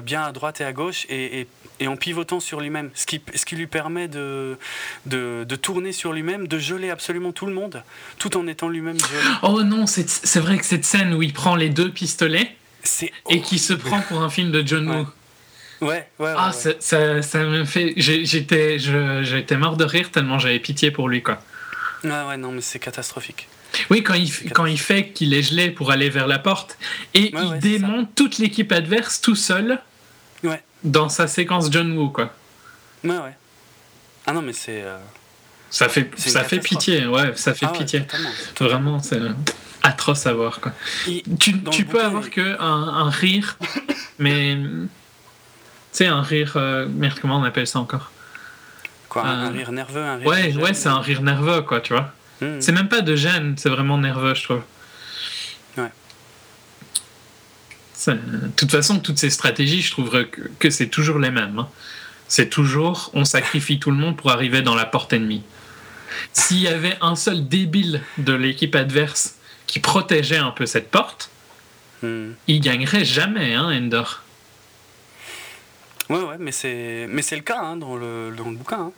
[0.03, 1.49] bien à droite et à gauche, et, et
[1.81, 4.59] et en pivotant sur lui-même, ce qui, ce qui lui permet de,
[5.07, 7.83] de, de tourner sur lui-même, de geler absolument tout le monde,
[8.19, 9.21] tout en étant lui-même gelé.
[9.43, 12.55] Oh non, c'est vrai que cette scène où il prend les deux pistolets
[13.31, 15.07] et qui se prend pour un film de John Woo.
[15.81, 17.95] Ouais, ouais, Ah, Ça, ça, ça, me fait.
[17.97, 21.43] J'étais j'étais mort de rire tellement j'avais pitié pour lui, quoi.
[22.05, 23.49] Ouais, ouais, non, mais c'est catastrophique.
[23.89, 26.77] Oui, quand il, quand il fait qu'il est gelé pour aller vers la porte
[27.15, 29.81] et il démonte toute l'équipe adverse tout seul.
[30.43, 32.33] Ouais dans sa séquence John Woo, quoi.
[33.05, 33.37] Ouais, ouais.
[34.27, 34.83] Ah non, mais c'est.
[34.83, 34.99] Euh,
[35.71, 38.05] ça fait, ça fait pitié, ouais, ça fait ah pitié.
[38.59, 39.21] Vraiment, c'est
[39.83, 40.73] atroce à voir, quoi.
[41.39, 43.57] tu, tu peux avoir que un, un, rire,
[44.19, 44.57] mais.
[44.57, 44.89] Tu
[45.93, 46.55] sais, un rire.
[46.57, 48.11] Euh, merde, comment on appelle ça encore?
[49.09, 51.93] Quoi, un, euh, rire nerveux un rire Ouais, ouais, c'est un rire nerveux, quoi, tu
[51.93, 52.13] vois.
[52.41, 52.61] Hmm.
[52.61, 54.63] C'est même pas de gêne, c'est vraiment nerveux, je trouve.
[58.07, 61.59] De toute façon, toutes ces stratégies, je trouverais que, c'est toujours les mêmes.
[61.59, 61.69] Hein.
[62.29, 65.43] C'est toujours on sacrifie tout le monde pour arriver dans la porte ennemie.
[66.33, 69.37] S'il y avait un seul débile de l'équipe adverse
[69.67, 71.31] qui protégeait un peu cette porte,
[72.03, 72.31] hmm.
[72.47, 74.03] il gagnerait jamais, hein, Ender.
[76.09, 78.81] Ouais, ouais, mais c'est, mais c'est le cas hein, dans, le, dans le bouquin.
[78.81, 78.93] Hein.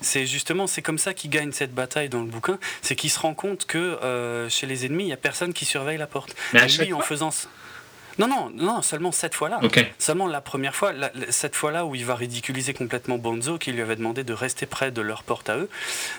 [0.00, 3.18] C'est justement, c'est comme ça qu'il gagne cette bataille dans le bouquin, c'est qu'il se
[3.18, 6.34] rend compte que euh, chez les ennemis, il n'y a personne qui surveille la porte.
[6.52, 7.30] Mais lui, en faisant
[8.18, 9.60] non, non, non, seulement cette fois-là.
[9.98, 10.92] Seulement la première fois,
[11.30, 14.90] cette fois-là où il va ridiculiser complètement Bonzo, qui lui avait demandé de rester près
[14.90, 15.68] de leur porte à eux.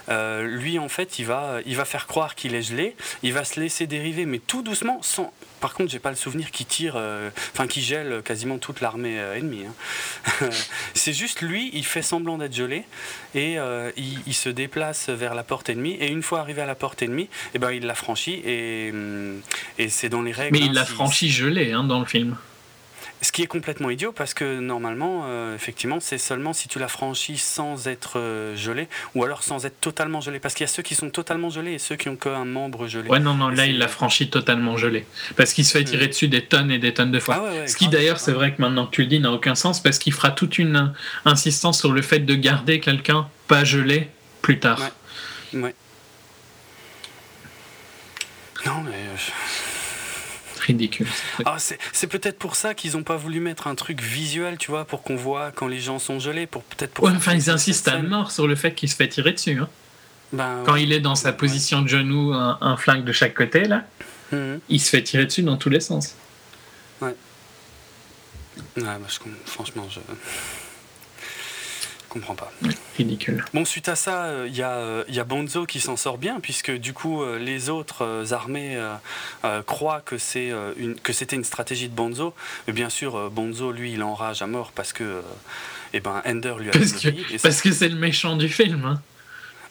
[0.09, 3.43] Euh, lui, en fait, il va, il va faire croire qu'il est gelé, il va
[3.43, 5.33] se laisser dériver, mais tout doucement, sans.
[5.61, 9.19] Par contre, j'ai pas le souvenir qu'il tire, euh, enfin, qu'il gèle quasiment toute l'armée
[9.19, 9.65] euh, ennemie.
[9.65, 10.49] Hein.
[10.93, 12.83] C'est juste lui, il fait semblant d'être gelé
[13.33, 13.57] et
[13.97, 15.93] il, se déplace vers la porte ennemie.
[15.99, 19.41] Et une fois arrivé à la porte ennemie, eh ben, il la franchit et, hum,
[19.77, 20.57] et c'est dans les règles.
[20.57, 22.35] Mais il hein, l'a franchi gelé, hein, dans le film.
[23.21, 26.87] Ce qui est complètement idiot parce que normalement, euh, effectivement, c'est seulement si tu la
[26.87, 30.39] franchis sans être euh, gelé ou alors sans être totalement gelé.
[30.39, 32.87] Parce qu'il y a ceux qui sont totalement gelés et ceux qui ont qu'un membre
[32.87, 33.09] gelé.
[33.09, 35.05] Ouais, non, non, là, il l'a franchi totalement gelé.
[35.37, 37.43] Parce qu'il se fait tirer dessus des tonnes et des tonnes de fois.
[37.47, 39.81] Ah Ce qui, d'ailleurs, c'est vrai que maintenant que tu le dis, n'a aucun sens
[39.81, 40.93] parce qu'il fera toute une
[41.23, 44.09] insistance sur le fait de garder quelqu'un pas gelé
[44.41, 44.79] plus tard.
[45.53, 45.73] Ouais.
[48.65, 48.91] Non, mais.
[50.65, 51.07] Ridicule.
[51.45, 54.85] Ah, c'est peut-être pour ça qu'ils n'ont pas voulu mettre un truc visuel, tu vois,
[54.85, 57.07] pour qu'on voit quand les gens sont gelés, pour peut-être pour.
[57.09, 59.59] enfin, ils insistent à mort sur le fait qu'il se fait tirer dessus.
[59.59, 59.69] Hein.
[60.33, 63.83] Ben, quand il est dans sa position de genou, un, flingue de chaque côté, là,
[64.31, 64.59] mhm.
[64.69, 66.15] il se fait tirer dessus dans tous les sens.
[67.01, 67.15] Ouais.
[68.77, 68.99] Ouais, bah,
[69.45, 69.99] franchement, je.
[72.15, 72.51] Comprends pas.
[72.97, 73.43] ridicule.
[73.53, 76.71] Bon, suite à ça, il y, a, y a Bonzo qui s'en sort bien, puisque
[76.71, 78.79] du coup, les autres armées
[79.65, 80.15] croient que
[80.77, 82.33] une, c'était une stratégie de Bonzo.
[82.67, 85.21] Mais bien sûr, Bonzo, lui, il enrage à mort parce que
[85.93, 88.83] eh ben, Ender lui a Parce que, parce que c'est le méchant du film.
[88.85, 89.01] Hein.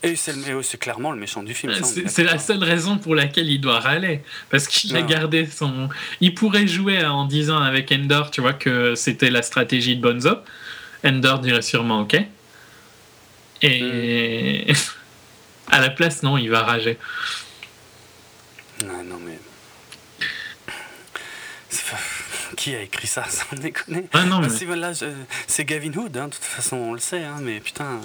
[0.03, 1.73] Et c'est clairement le méchant du film.
[1.83, 4.23] C'est la seule raison pour laquelle il doit râler.
[4.51, 5.89] Parce qu'il a gardé son.
[6.21, 10.37] Il pourrait jouer en disant avec Ender, tu vois, que c'était la stratégie de Bonzo.
[11.05, 12.17] Ender dirait sûrement OK.
[13.63, 14.73] Et.
[15.71, 16.99] À la place, non, il va rager.
[18.85, 19.39] Non, non, mais.
[22.57, 24.05] Qui a écrit ça sans déconner?
[24.13, 24.49] Ah, non, mais...
[25.47, 27.99] C'est Gavin Hood, hein, de toute façon, on le sait, hein, mais putain.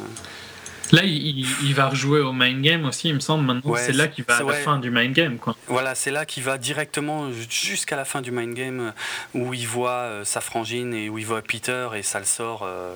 [0.91, 3.45] Là, il, va rejouer au mind game aussi, il me semble.
[3.45, 5.37] Maintenant, c'est là qu'il va à la fin du mind game.
[5.37, 5.55] Quoi.
[5.67, 8.91] Voilà, c'est là qu'il va directement jusqu'à la fin du mind game euh,
[9.39, 12.63] où il voit euh, sa frangine et où il voit Peter et ça le sort,
[12.63, 12.95] euh,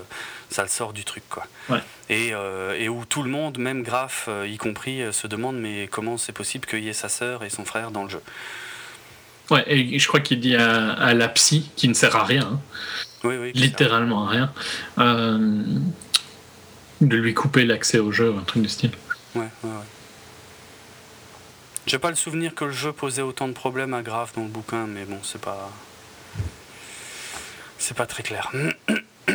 [0.49, 1.23] ça le sort du truc.
[1.29, 1.45] Quoi.
[2.09, 2.31] Et,
[2.79, 6.65] et, où tout le monde, même Graf y compris, se demande mais comment c'est possible
[6.65, 8.21] qu'il y ait sa sœur et son frère dans le jeu?
[9.51, 12.59] Ouais, et je crois qu'il dit à, la psy, qui ne sert à rien, hein.
[13.23, 14.53] oui, oui, littéralement à rien,
[17.07, 18.91] de lui couper l'accès au jeu, un truc de style.
[19.35, 19.69] Ouais, ouais, ouais.
[21.85, 24.47] J'ai pas le souvenir que le jeu posait autant de problèmes à Grave dans le
[24.47, 25.69] bouquin, mais bon, c'est pas.
[27.77, 28.49] C'est pas très clair.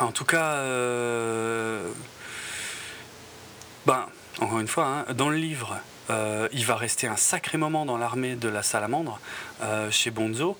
[0.00, 1.90] en tout cas, euh...
[3.84, 4.06] ben,
[4.40, 5.76] encore une fois, hein, dans le livre,
[6.08, 9.20] euh, il va rester un sacré moment dans l'armée de la salamandre
[9.62, 10.56] euh, chez Bonzo.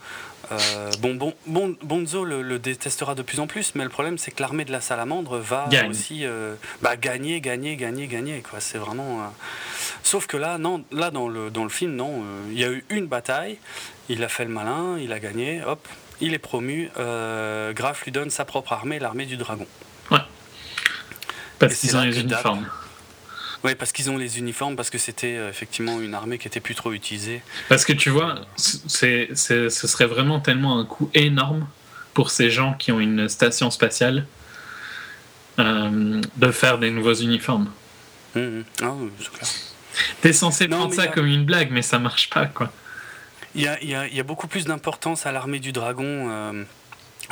[0.52, 4.40] Euh, bon, bon, Bonzo le, détestera de plus en plus, mais le problème c'est que
[4.40, 6.24] l'armée de la salamandre va aussi
[6.82, 8.42] bah, gagner, gagner, gagner, gagner.
[8.48, 8.60] Quoi.
[8.60, 9.32] C'est vraiment.
[10.02, 12.84] Sauf que là, non, là dans le, dans le film, non, il y a eu
[12.90, 13.58] une bataille,
[14.08, 15.86] il a fait le malin, il a gagné, hop,
[16.20, 16.90] il est promu.
[16.96, 19.66] Graf lui donne sa propre armée, l'armée du dragon.
[20.10, 20.18] Ouais.
[21.58, 22.66] Parce qu'ils ont les uniformes.
[23.64, 26.60] Oui, parce qu'ils ont les uniformes, parce que c'était euh, effectivement une armée qui était
[26.60, 27.42] plus trop utilisée.
[27.68, 31.66] Parce que tu vois, c'est, ce serait vraiment tellement un coût énorme
[32.14, 34.26] pour ces gens qui ont une station spatiale
[35.58, 37.70] euh, de faire des nouveaux uniformes.
[38.34, 38.64] Mmh, mmh.
[38.82, 38.92] Ah.
[40.20, 42.70] T'es censé prendre ça comme une blague, mais ça marche pas, quoi.
[43.54, 46.64] Il y a, y a, beaucoup plus d'importance à l'armée du dragon euh,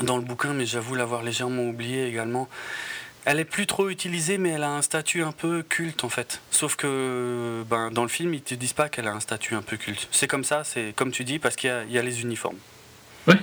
[0.03, 2.49] dans le bouquin, mais j'avoue l'avoir légèrement oublié également.
[3.27, 6.41] Elle est plus trop utilisée, mais elle a un statut un peu culte en fait.
[6.51, 9.63] Sauf que ben, dans le film, ils te disent pas qu'elle a un statut un
[9.63, 10.09] peu culte.
[10.11, 12.59] C'est comme ça, c'est comme tu dis, parce qu'il y, a les uniformes.
[13.27, 13.39] Ouais.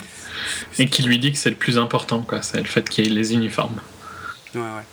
[0.78, 2.44] Et qui lui dit que c'est le plus important, quoi.
[2.44, 3.82] C'est le fait qu'il y ait les uniformes.
[4.54, 4.86] Ouais, ouais.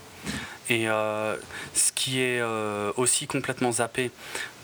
[0.70, 1.36] Et euh,
[1.74, 4.11] ce qui est euh, aussi complètement zappé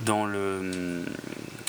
[0.02, 1.02] dans le,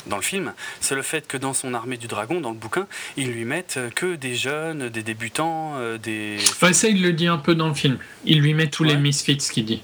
[0.07, 2.87] dans le film, c'est le fait que dans son armée du dragon, dans le bouquin,
[3.15, 6.37] ils lui mettent que des jeunes, des débutants, euh, des.
[6.49, 7.97] Enfin, ça, il le dit un peu dans le film.
[8.25, 9.81] Il lui met tous les misfits, ce qu'il dit.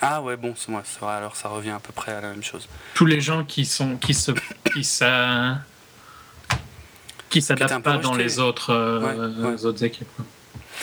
[0.00, 0.82] Ah ouais, bon, c'est moi.
[1.02, 2.68] Alors ça revient à peu près à la même chose.
[2.94, 4.30] Tous les gens qui sont qui se
[4.72, 5.58] qui ça
[7.30, 8.72] qui s'adaptent pas dans les autres,
[9.52, 10.08] les autres équipes.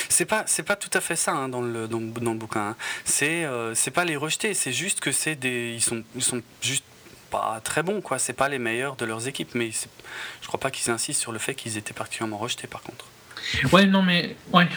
[0.10, 2.70] C'est pas c'est pas tout à fait ça hein, dans le dans, le bouquin.
[2.70, 2.76] Hein.
[3.06, 6.42] C'est euh, c'est pas les rejeter, c'est juste que c'est des ils sont ils sont
[6.62, 6.84] juste
[7.30, 8.20] pas très bons quoi.
[8.20, 9.72] C'est pas les meilleurs de leurs équipes, mais
[10.42, 13.06] je crois pas qu'ils insistent sur le fait qu'ils étaient particulièrement rejetés par contre.
[13.74, 14.68] Ouais non mais ouais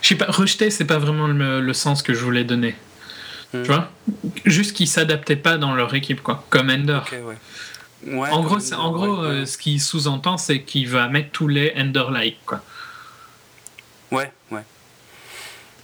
[0.00, 2.74] je sais pas rejeter c'est pas vraiment le, sens que je voulais donner.
[3.52, 3.62] Hmm.
[3.62, 3.90] Tu vois?
[4.46, 7.00] Juste qu'ils s'adaptaient pas dans leur équipe quoi comme Ender.
[8.10, 12.38] en gros, en gros euh, ce qui sous-entend, c'est qu'il va mettre tous les Ender-like.
[12.46, 12.62] Quoi.
[14.12, 14.62] Ouais, ouais.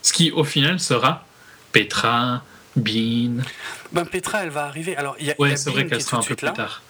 [0.08, 1.26] Ce qui, au final, sera
[1.70, 2.42] Petra,
[2.76, 3.42] Bean.
[3.92, 4.96] Ben, Petra, elle va arriver.
[4.96, 6.82] Alors, il y a, ouais, c'est vrai qu'elle sera un peu plus tard.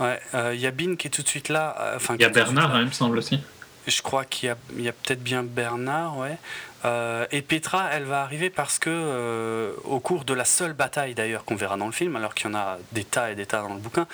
[0.00, 1.76] Ouais, euh, il y a Bean qui est tout de suite là.
[1.78, 3.38] Euh, enfin, il y a Bernard, hein, il me semble aussi.
[3.86, 6.36] Je crois qu'il y a, il y a peut-être bien Bernard, ouais.
[6.84, 11.44] Euh, et Petra, elle va arriver parce que, au cours de la seule bataille d'ailleurs
[11.44, 13.62] qu'on verra dans le film, alors qu'il y en a des tas et des tas
[13.62, 14.08] dans le bouquin,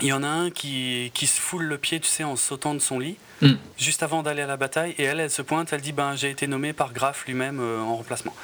[0.00, 2.74] il y en a un qui, qui se foule le pied, tu sais, en sautant
[2.74, 3.16] de son lit.
[3.42, 3.54] Mm.
[3.76, 4.94] juste avant d'aller à la bataille.
[4.98, 7.80] Et elle, elle se pointe, elle dit ben, J'ai été nommé par Graf lui-même euh,
[7.80, 8.34] en remplacement.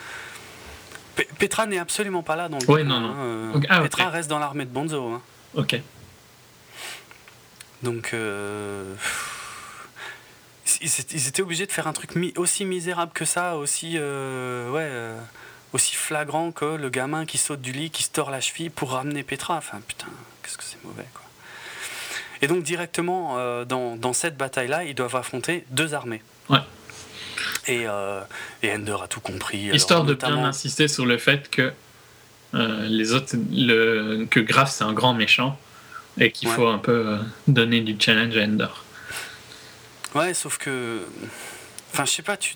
[1.38, 3.10] Petra n'est absolument pas là dans le Oui, non, non.
[3.10, 5.08] Hein, euh, ah, Petra reste dans l'armée de Bonzo.
[5.08, 5.22] Hein.
[5.54, 5.80] Ok.
[7.82, 8.10] Donc.
[8.12, 8.94] Euh,
[10.80, 13.98] ils étaient obligés de faire un truc aussi misérable que ça, aussi.
[13.98, 14.90] ouais.
[15.72, 18.92] aussi flagrant que le gamin qui saute du lit, qui se tord la cheville pour
[18.92, 19.56] ramener Petra.
[19.56, 20.08] Enfin, putain,
[20.42, 21.27] qu'est-ce que c'est mauvais, quoi.
[22.42, 26.22] Et donc directement euh, dans, dans, cette bataille-là, ils doivent affronter deux armées.
[26.48, 26.58] Ouais.
[27.66, 28.20] Et, euh,
[28.62, 29.70] et Ender a tout compris.
[29.72, 31.72] Histoire de bien insister sur le fait que
[32.54, 35.58] euh, les autres, le, que Graf c'est un grand méchant
[36.18, 38.68] et qu'il faut un peu donner du challenge à Ender.
[40.14, 41.02] Ouais, sauf que
[41.92, 42.54] Enfin, je sais pas, tu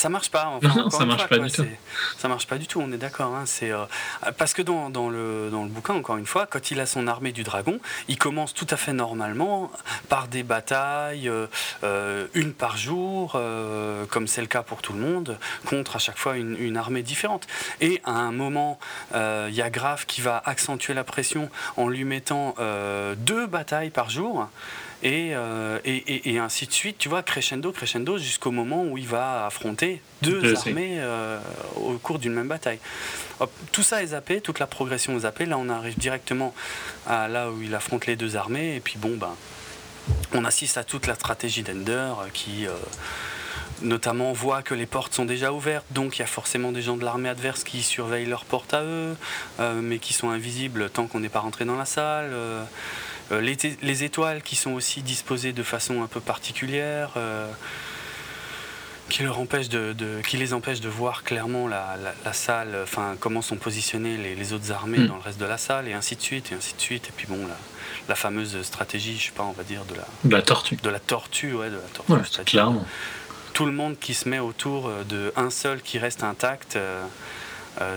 [0.00, 0.58] ça marche pas.
[0.62, 1.66] non, ça marche pas du tout.
[2.16, 3.34] Ça marche pas du tout, on est d'accord.
[3.34, 3.84] Hein, c'est euh,
[4.38, 7.06] parce que dans, dans, le, dans le bouquin, encore une fois, quand il a son
[7.06, 7.78] armée du dragon,
[8.08, 9.70] il commence tout à fait normalement
[10.08, 11.46] par des batailles, euh,
[11.84, 13.38] euh, une par jour,
[14.08, 17.02] comme c'est le cas pour tout le monde, contre à chaque fois une, une armée
[17.02, 17.46] différente.
[17.80, 18.78] Et à un moment,
[19.14, 22.54] il y a Graf qui va accentuer la pression en lui mettant
[23.16, 24.48] deux batailles par jour.
[25.04, 29.06] Euh, et, et, et, ainsi de suite, tu vois, crescendo, crescendo, jusqu'au moment où il
[29.06, 31.38] va affronter deux armées euh,
[31.76, 32.78] au cours d'une même bataille.
[33.72, 35.46] tout ça est zappé, toute la progression est zappée.
[35.46, 36.54] Là, on arrive directement
[37.06, 39.34] à là où il affronte les deux armées, et puis bon, ben,
[40.32, 42.66] on assiste à toute la stratégie d'Ender euh, qui.
[43.80, 46.98] notamment voit que les portes sont déjà ouvertes, donc il y a forcément des gens
[46.98, 49.16] de l'armée adverse qui surveillent leurs portes à eux,
[49.76, 52.34] mais qui sont invisibles tant qu'on n'est pas rentré dans la salle.
[53.32, 57.48] Euh, les, étoiles qui sont aussi disposées de façon un peu particulière, euh,
[59.08, 61.96] qui, leur de, qui les empêchent de voir clairement la,
[62.32, 65.06] salle, enfin comment sont positionnées les, autres armées hmm.
[65.06, 67.08] dans le reste de la salle, et ainsi de suite, et ainsi de suite.
[67.08, 67.38] Et puis bon,
[68.08, 70.76] la, fameuse stratégie, je sais pas, on va dire, de la, de la tortue.
[70.76, 72.44] De la tortue, ouais, de la tortue.
[72.44, 72.84] clairement.
[73.52, 76.78] Tout le monde qui se met autour euh, de un seul qui reste intact,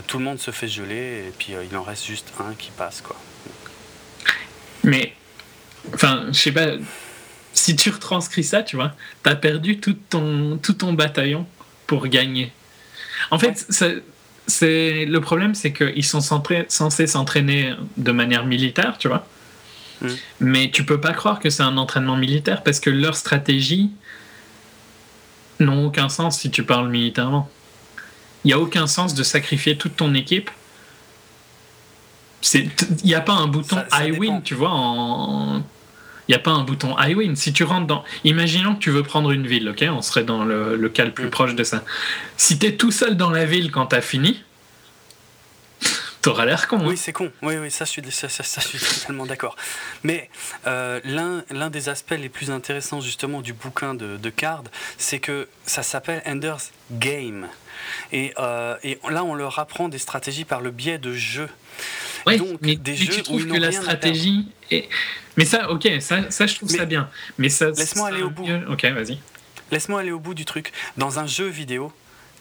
[0.08, 3.02] tout le monde se fait geler, et puis il en reste juste un qui passe,
[3.02, 3.16] quoi.
[4.84, 5.14] Mais
[5.94, 6.68] Enfin, je sais pas.
[7.54, 11.46] Si tu retranscris ça, tu vois, t'as perdu tout ton, tout ton bataillon
[11.86, 12.52] pour gagner.
[13.30, 13.68] En fait,
[14.48, 19.28] c'est le problème, c'est qu'ils sont censés s'entraîner de manière militaire, tu vois.
[20.02, 20.08] Mm.
[20.40, 23.92] Mais tu peux pas croire que c'est un entraînement militaire parce que leur stratégie
[25.60, 27.50] n'ont aucun sens si tu parles militairement.
[28.44, 30.50] Il n'y a aucun sens de sacrifier toute ton équipe
[32.54, 32.70] il
[33.04, 35.64] n'y a pas un bouton I win, tu vois, en,
[36.28, 37.36] il n'y a pas un bouton I win.
[37.36, 38.04] Si tu rentres dans.
[38.24, 41.28] Imaginons que tu veux prendre une ville, ok On serait dans le, cas le plus
[41.28, 41.32] mm.
[41.32, 41.84] proche de ça.
[42.38, 44.42] Si tu es tout seul dans la ville quand tu as fini,
[46.22, 46.80] t'auras l'air con.
[46.80, 46.86] Hein.
[46.86, 47.30] Oui, c'est con.
[47.42, 49.58] Oui, oui, ça, je suis, ça, ça, je suis totalement d'accord.
[50.04, 50.30] Mais
[50.66, 54.64] euh, l'un des aspects les plus intéressants, justement, du bouquin de, de Card,
[54.98, 57.48] c'est que ça s'appelle Ender's Game.
[58.14, 61.50] Et, euh, et, là, on leur apprend des stratégies par le biais de jeux.
[62.26, 64.88] Oui, Donc, mais, des jeux tu trouves que la stratégie est
[65.38, 67.10] mais ça, ok, ça, ça je trouve ça bien.
[67.38, 67.70] Mais ça.
[67.70, 68.48] Laisse-moi aller au bout.
[68.70, 69.18] Ok, vas-y.
[69.72, 70.72] Laisse-moi aller au bout du truc.
[70.98, 71.92] Dans un jeu vidéo,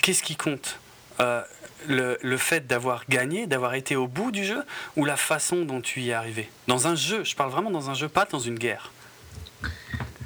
[0.02, 0.78] qu'est-ce qui compte
[1.20, 1.42] euh,
[1.88, 4.62] le, le, fait d'avoir gagné, d'avoir été au bout du jeu,
[4.96, 6.50] ou la façon dont tu y es arrivé?
[6.66, 8.92] Dans un jeu, je parle vraiment dans un jeu, pas dans une guerre.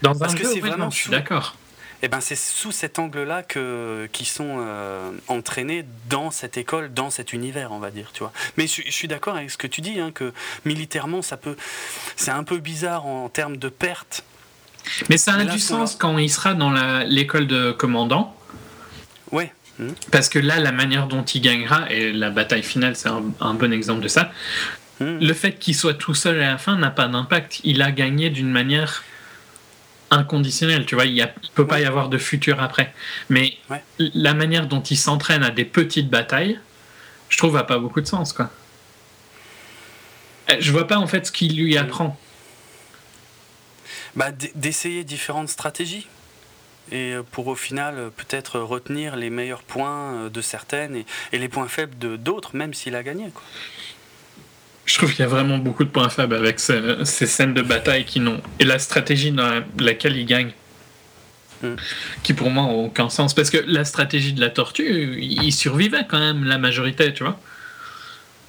[0.02, 0.90] Dans Parce un que c'est vraiment.
[0.90, 1.56] je suis d'accord
[2.02, 7.10] eh ben, c'est sous cet angle-là que qui sont euh, entraînés dans cette école, dans
[7.10, 8.32] cet univers, on va dire, tu vois.
[8.56, 10.32] Mais je, suis d'accord avec ce que tu dis, hein, que
[10.64, 11.56] militairement, ça peut,
[12.16, 14.24] c'est un peu bizarre en, termes de perte.
[15.08, 16.70] Mais ça a du sens quand il sera dans
[17.04, 18.36] l'école de commandant.
[19.32, 19.52] Ouais.
[19.78, 19.90] Hmm.
[20.12, 23.72] Parce que là, la manière dont il gagnera, et la bataille finale, c'est un, bon
[23.72, 24.30] exemple de ça,
[25.00, 25.18] hmm.
[25.18, 27.60] le fait qu'il soit tout seul à la fin n'a pas d'impact.
[27.64, 29.02] Il a gagné d'une manière
[30.10, 32.92] inconditionnel, tu vois, il ne peut pas y avoir de futur après.
[33.28, 33.54] Mais
[33.98, 36.58] la manière dont il s'entraîne à des petites batailles,
[37.28, 38.50] je trouve, n'a pas beaucoup de sens, quoi.
[40.50, 42.16] Euh, je vois pas en fait ce qu'il lui apprend.
[44.14, 46.06] Bah, d'essayer différentes stratégies
[46.92, 51.38] et euh, pour au final euh, peut-être retenir les meilleurs points de certaines et, et
[51.38, 53.30] les points faibles de d'autres, même s'il a gagné.
[53.30, 53.42] Quoi
[54.86, 58.04] je trouve qu'il y a vraiment beaucoup de points faibles avec ces, scènes de bataille
[58.04, 58.40] qui n'ont.
[58.60, 60.52] Et la stratégie dans laquelle il gagne.
[61.62, 61.74] Mm.
[62.22, 63.34] Qui pour moi n'ont aucun sens.
[63.34, 67.38] Parce que la stratégie de la tortue, il survivait quand même la majorité, tu vois.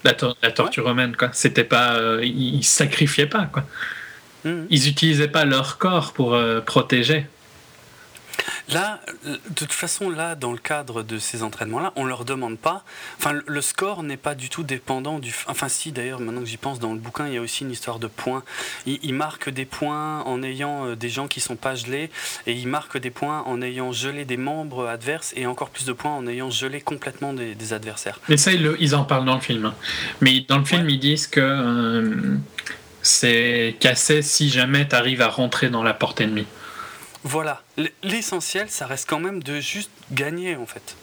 [0.03, 1.31] La, tortue romaine, quoi.
[1.33, 1.95] C'était pas.
[1.95, 3.65] Euh, ils sacrifiaient pas, quoi.
[4.45, 4.65] Mm.
[4.69, 7.25] Ils utilisaient pas leur corps pour euh, protéger.
[8.69, 12.83] Là, de toute façon, là, dans le cadre de ces entraînements-là, on leur demande pas.
[13.17, 15.33] Enfin, le score n'est pas du tout dépendant du.
[15.47, 17.71] Enfin, si, d'ailleurs, maintenant que j'y pense, dans le bouquin, il y a aussi une
[17.71, 18.43] histoire de points.
[18.85, 22.09] Il, marque des points en ayant euh, des gens qui sont pas gelés,
[22.45, 25.93] et il marque des points en ayant gelé des membres adverses, et encore plus de
[25.93, 28.19] points en ayant gelé complètement des, adversaires.
[28.29, 29.65] Mais ça, ils, en parlent dans le film.
[29.65, 29.75] Hein.
[30.21, 31.39] Mais dans le film, ils disent que.
[31.39, 32.37] Euh,
[33.07, 36.45] c'est cassé si jamais tu arrives à rentrer dans la porte ennemie.
[37.23, 37.61] Voilà,
[38.03, 40.95] l'essentiel, ça reste quand même de juste gagner en fait.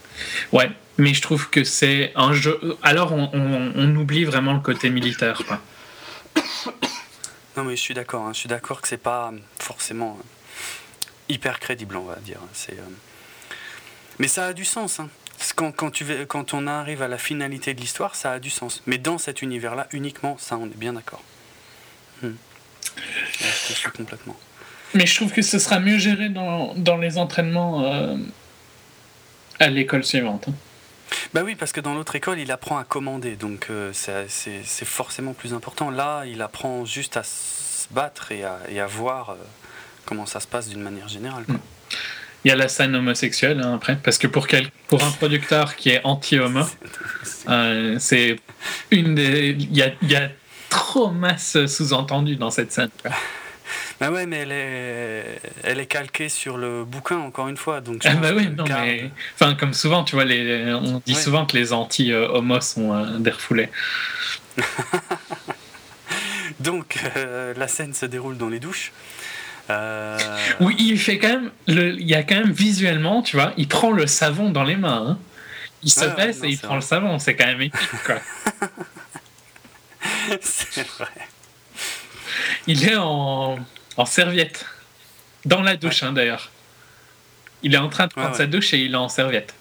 [0.53, 2.61] Ouais, mais je trouve que c'est un jeu.
[2.83, 5.43] Alors on, oublie vraiment le côté militaire.
[7.57, 8.27] non, mais je suis d'accord.
[8.27, 8.33] Hein.
[8.33, 10.19] Je suis d'accord que c'est pas forcément
[11.29, 12.39] hyper crédible, on va dire.
[12.53, 12.79] C'est.
[12.79, 12.83] Euh,
[14.19, 15.01] mais ça a du sens.
[15.01, 15.09] Hein.
[15.57, 18.83] Quand, quand, tu, quand on arrive à la finalité de l'histoire, ça a du sens.
[18.87, 21.23] Mais dans cet univers-là, uniquement, ça, on est bien d'accord.
[22.23, 22.35] Hmm.
[22.97, 24.37] je suis complètement.
[24.95, 28.17] Mais je trouve que ce sera mieux géré dans, dans les entraînements euh,
[29.59, 30.47] à l'école suivante.
[30.49, 30.55] Hein.
[31.33, 35.33] Bah oui, parce que dans l'autre école, il apprend à commander, donc euh, c'est forcément
[35.33, 35.91] plus important.
[35.91, 39.35] Là, il apprend juste à se battre et à, et à voir euh,
[40.05, 41.45] comment ça se passe d'une manière générale.
[41.45, 41.57] Quoi.
[42.45, 45.77] Il y a la scène homosexuelle hein, après, parce que pour, quel, pour un producteur
[45.77, 46.65] qui est anti-homo,
[47.49, 48.37] euh, c'est
[48.91, 49.57] une des.
[49.59, 50.31] Il y a, y a,
[50.69, 52.91] trop masse sous-entendu dans cette scène.
[54.01, 57.81] Bah ouais, mais elle est, elle est calquée sur le bouquin, encore une fois.
[57.81, 59.11] Donc ah bah oui, non, mais.
[59.35, 63.31] Enfin, comme souvent, tu vois, les, on dit souvent que les anti-homos sont euh, des
[63.31, 63.69] refoulés.
[66.61, 68.93] donc, euh, la scène se déroule dans les douches.
[69.71, 70.19] Euh...
[70.61, 71.51] Oui, il fait quand même.
[71.69, 74.77] Le, il y a quand même visuellement, tu vois, il prend le savon dans les
[74.77, 75.07] mains.
[75.11, 75.19] Hein.
[75.83, 77.19] Il se baisse et il prend le savon.
[77.19, 78.17] C'est quand même épique, quoi.
[80.41, 81.09] c'est vrai.
[82.67, 83.59] Il est en,
[83.97, 84.67] en serviette.
[85.45, 86.51] Dans la douche, hein, d'ailleurs.
[87.63, 89.55] Il est en train de prendre sa douche et il est en serviette.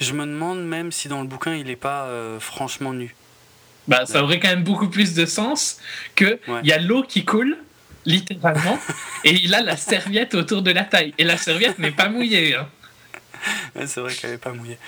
[0.00, 3.14] Je me demande même si dans le bouquin il n'est pas euh, franchement nu.
[3.88, 5.78] Bah, ça aurait quand même beaucoup plus de sens
[6.14, 7.56] que il y a l'eau qui coule
[8.06, 8.78] littéralement,
[9.24, 11.12] et il a la serviette autour de la taille.
[11.18, 12.54] Et la serviette n'est pas mouillée.
[12.54, 12.68] Hein.
[13.86, 14.78] c'est vrai qu'elle n'est pas mouillée.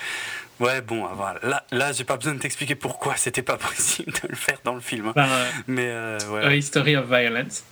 [0.59, 1.39] Ouais, bon, ah, voilà.
[1.43, 4.75] Là, là j'ai pas besoin de t'expliquer pourquoi c'était pas possible de le faire dans
[4.75, 5.07] le film.
[5.07, 5.13] Hein.
[5.15, 5.29] Ben,
[5.67, 6.45] Mais euh, ouais.
[6.45, 7.63] A History of Violence.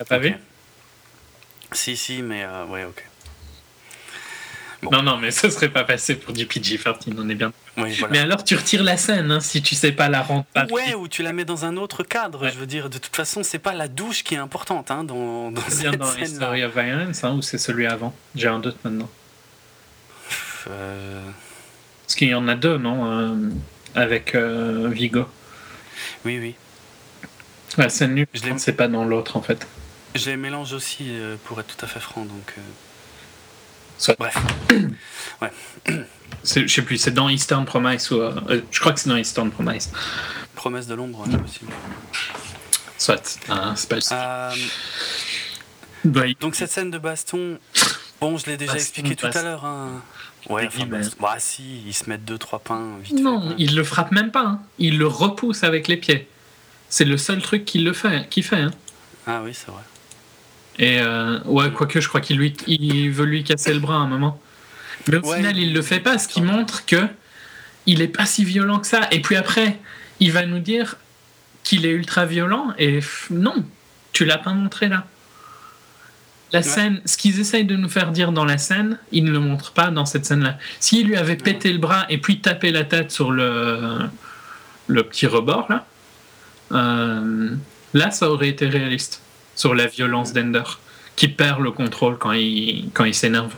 [0.00, 0.34] T'as pas vu?
[1.72, 3.04] Si, si, mais euh, ouais, ok.
[4.90, 7.52] Non, non, mais ce serait pas passé pour du PG-13, on est bien.
[7.76, 11.06] Mais alors, tu retires la scène hein, si tu sais pas la rendre Ouais, ou
[11.06, 12.48] tu la mets dans un autre cadre.
[12.48, 15.50] Je veux dire, de toute façon, c'est pas la douche qui est importante hein, dans,
[15.50, 18.14] dans cette dans of Violence hein, ou c'est celui avant?
[18.34, 19.10] J'ai un doute maintenant.
[20.68, 21.20] Euh...
[22.06, 23.50] Parce qu'il y en a deux, non euh,
[23.94, 25.26] Avec euh, Vigo?
[26.24, 26.54] Oui, oui.
[27.76, 29.66] La scène nulle, c'est pas dans l'autre en fait.
[30.14, 32.54] Je les mélange aussi, euh, pour être tout à fait franc, donc.
[34.18, 34.36] Bref.
[35.42, 35.50] ouais.
[36.44, 38.20] Je sais plus, c'est dans Eastern Promise ou.
[38.20, 39.90] Euh, je crois que c'est dans Eastern Promise.
[40.54, 41.60] Promesse de l'ombre, ouais, aussi.
[42.98, 44.52] Soit, hein, c'est pas
[46.04, 47.58] bah, Donc cette scène de baston,
[48.20, 49.64] bon, je l'ai déjà expliqué tout à l'heure.
[49.64, 50.02] Hein.
[50.48, 50.86] Ouais, enfin,
[51.18, 54.44] bah, si, ils se mettent deux trois pains vite Non, il le frappe même pas.
[54.44, 54.62] Hein.
[54.78, 56.28] Il le repousse avec les pieds.
[56.88, 58.56] C'est le seul truc qu'il le fait, qu'il fait.
[58.56, 58.70] Hein.
[59.26, 59.82] Ah oui, c'est vrai.
[60.78, 63.98] Et euh, ouais, quoique je crois qu'il lui, il veut lui casser le bras à
[63.98, 64.40] un moment.
[65.08, 67.06] Mais au final, il le fait pas, ce qui montre que
[67.86, 69.08] il est pas si violent que ça.
[69.10, 69.78] Et puis après,
[70.20, 70.96] il va nous dire
[71.64, 72.72] qu'il est ultra violent.
[72.78, 73.64] Et non,
[74.12, 75.06] tu l'as pas montré là.
[76.52, 79.38] La scène, ce qu'ils essayent de nous faire dire dans la scène, ils ne le
[79.38, 80.58] montrent pas dans cette scène-là.
[80.80, 83.98] S'il lui avait pété le bras et puis tapé la tête sur le,
[84.88, 85.86] le petit rebord là,
[86.72, 87.54] euh,
[87.94, 89.22] là ça aurait été réaliste
[89.60, 90.62] sur la violence d'Ender,
[91.16, 93.52] qui perd le contrôle quand il, quand il s'énerve.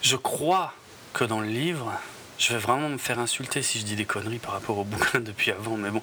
[0.00, 0.72] Je crois
[1.12, 1.92] que dans le livre,
[2.38, 5.20] je vais vraiment me faire insulter si je dis des conneries par rapport au bouquin
[5.24, 6.02] depuis avant, mais bon,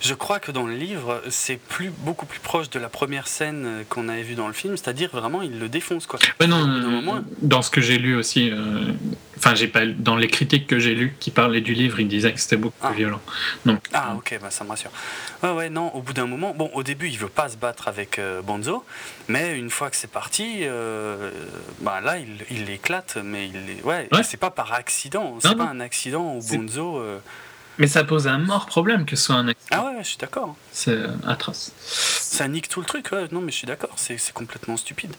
[0.00, 3.84] je crois que dans le livre, c'est plus, beaucoup plus proche de la première scène
[3.88, 6.18] qu'on avait vue dans le film, c'est-à-dire vraiment il le défonce quoi.
[6.46, 8.92] non, dans ce que j'ai lu aussi, euh,
[9.36, 12.32] enfin j'ai pas dans les critiques que j'ai lues qui parlaient du livre, ils disaient
[12.32, 12.96] que c'était beaucoup plus ah.
[12.96, 13.20] violent.
[13.64, 14.90] Donc, ah ok, bah, ça me rassure.
[15.42, 17.88] Ouais ouais non, au bout d'un moment, bon au début il veut pas se battre
[17.88, 18.84] avec euh, Bonzo,
[19.28, 21.30] mais une fois que c'est parti, euh,
[21.80, 26.36] bah, là il l'éclate, mais il ouais, c'est pas par accident, c'est pas un accident
[26.36, 27.02] où Bonzo.
[27.78, 29.76] Mais ça pose un mort problème que ce soit un accident.
[29.76, 30.56] Ah ouais, je suis d'accord.
[30.72, 31.72] C'est atroce.
[31.76, 33.28] Ça nique tout le truc, ouais.
[33.32, 35.14] Non, mais je suis d'accord, c'est complètement stupide.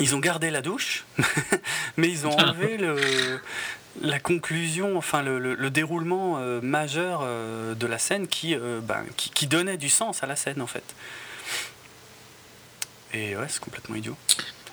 [0.00, 1.04] Ils ont gardé la douche,
[1.96, 2.96] mais ils ont enlevé le,
[4.02, 9.46] la conclusion, enfin le, déroulement euh, majeur euh, de la scène euh, ben, qui, qui,
[9.46, 10.84] donnait du sens à la scène en fait.
[13.12, 14.16] Et ouais, c'est complètement idiot.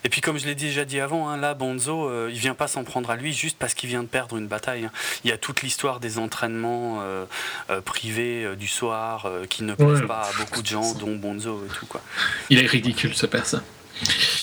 [0.05, 2.67] Et puis comme je l'ai déjà dit avant, hein, là Bonzo, euh, il vient pas
[2.67, 4.85] s'en prendre à lui juste parce qu'il vient de perdre une bataille.
[4.85, 4.91] Hein.
[5.23, 7.25] Il y a toute l'histoire des entraînements euh,
[7.69, 11.73] euh, privés du soir qui ne plaisent pas à beaucoup de gens, dont Bonzo et
[11.73, 12.01] tout quoi.
[12.49, 13.59] Il est ridicule ce perso.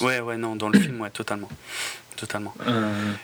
[0.01, 1.49] Ouais ouais non dans le film ouais totalement.
[2.17, 2.55] Totalement.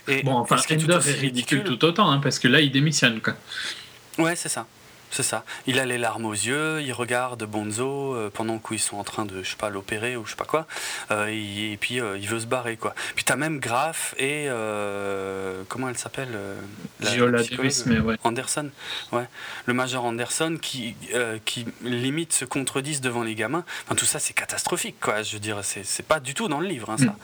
[0.09, 3.35] Et bon, enfin, Ender est ridicule, tout autant, hein, parce que là, il démissionne, quoi.
[4.17, 4.67] Ouais, c'est ça.
[5.17, 5.45] C'est ça.
[5.67, 9.25] Il a les larmes aux yeux, il regarde Bonzo euh, pendant qu'ils sont en train
[9.25, 10.67] de, je sais pas, l'opérer ou je sais pas quoi,
[11.11, 12.95] euh, et, puis euh, il veut se barrer quoi.
[13.15, 14.47] Puis t'as même Graf et
[15.71, 16.37] comment elle s'appelle
[17.01, 18.17] Viola Davis, mais ouais.
[18.25, 18.69] Anderson,
[19.13, 19.27] ouais,
[19.65, 20.95] le major Anderson qui
[21.47, 23.65] qui limite se contredisent devant les gamins.
[23.87, 25.23] Enfin tout ça c'est catastrophique quoi.
[25.23, 27.05] Je veux dire c'est pas du tout dans le livre hein, ça.
[27.07, 27.17] Mm.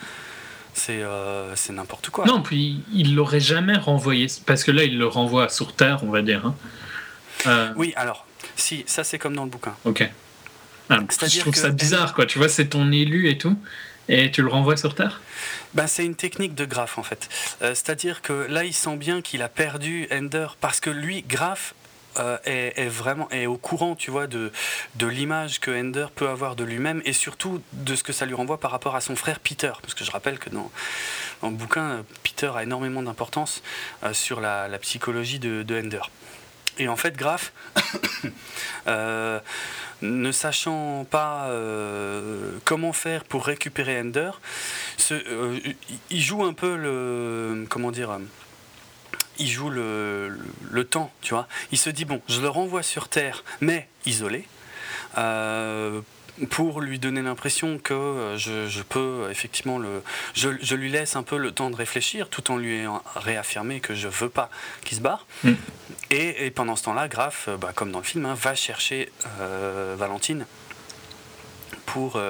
[1.56, 2.24] C'est n'importe quoi.
[2.24, 6.10] Non, puis il l'aurait jamais renvoyé, parce que là, il le renvoie sur Terre, on
[6.10, 6.46] va dire.
[6.46, 6.54] Hein.
[7.46, 9.74] Euh, oui, alors, si, ça c'est comme dans le bouquin.
[9.84, 10.08] Ok.
[10.90, 12.26] Ah, je trouve ça bizarre, quoi.
[12.26, 13.56] Tu vois, c'est ton élu et tout,
[14.08, 15.20] et tu le renvoies sur Terre?
[15.74, 17.28] Ben, C'est une technique de Graf, en fait.
[17.62, 21.74] Euh, c'est-à-dire que là, il sent bien qu'il a perdu Ender, parce que lui, Graf,
[22.18, 24.52] euh, est, vraiment est au courant, tu vois, de,
[24.96, 28.34] de l'image que Ender peut avoir de lui-même et surtout de ce que ça lui
[28.34, 29.72] renvoie par rapport à son frère Peter.
[29.80, 30.70] Parce que je rappelle que dans,
[31.40, 33.62] dans le bouquin, Peter a énormément d'importance
[34.04, 36.02] euh, sur la, la, psychologie de, de, Ender.
[36.78, 37.52] Et en fait, Graf,
[38.86, 39.40] euh,
[40.00, 41.50] ne sachant pas
[42.64, 44.30] comment faire pour récupérer Ender,
[46.10, 47.66] il joue un peu le.
[47.68, 48.18] Comment dire
[49.38, 50.38] il joue le,
[50.70, 51.48] le, temps, tu vois.
[51.72, 54.46] Il se dit, bon, je le renvoie sur Terre, mais isolé,
[55.18, 56.00] euh,
[56.50, 60.02] pour lui donner l'impression que euh, je, je, peux effectivement le...
[60.34, 62.82] Je, je, lui laisse un peu le temps de réfléchir, tout en lui
[63.16, 64.50] réaffirmer que je veux pas
[64.84, 65.26] qu'il se barre.
[65.44, 65.52] Mm.
[66.10, 69.10] Et, et, pendant ce temps-là, Graf, euh, bah, comme dans le film, hein, va chercher
[69.98, 70.46] Valentine
[71.86, 72.20] pour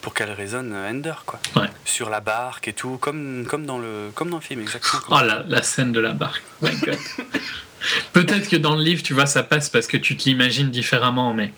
[0.00, 1.40] pour qu'elle résonne Ender, quoi.
[1.84, 5.02] Sur la barque et tout, comme, comme, dans, le, comme dans le film, exactement.
[5.10, 6.44] Oh, la, la, scène de la barque.
[8.12, 11.34] Peut-être que dans le livre, tu vois, ça passe parce que tu te l'imagines différemment,
[11.34, 11.52] mais.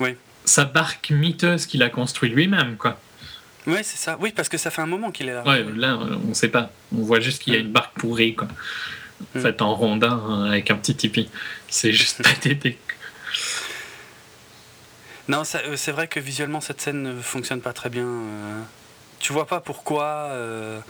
[0.00, 0.16] Oui.
[0.48, 2.98] Sa barque miteuse qu'il a construite lui-même, quoi.
[3.66, 4.16] Oui, c'est ça.
[4.20, 5.44] Oui, parce que ça fait un moment qu'il est là.
[5.46, 6.70] Ouais, là, on sait pas.
[6.96, 8.48] On voit juste qu'il y a une barque pourrie, quoi.
[9.34, 9.40] Mm.
[9.40, 11.28] Faite en rondin hein, avec un petit tipi.
[11.68, 12.78] C'est juste pathétique.
[15.28, 18.06] Non, euh, c'est vrai que visuellement cette scène ne fonctionne pas très bien.
[18.06, 18.62] Euh.
[19.20, 20.80] tu vois pas pourquoi, euh,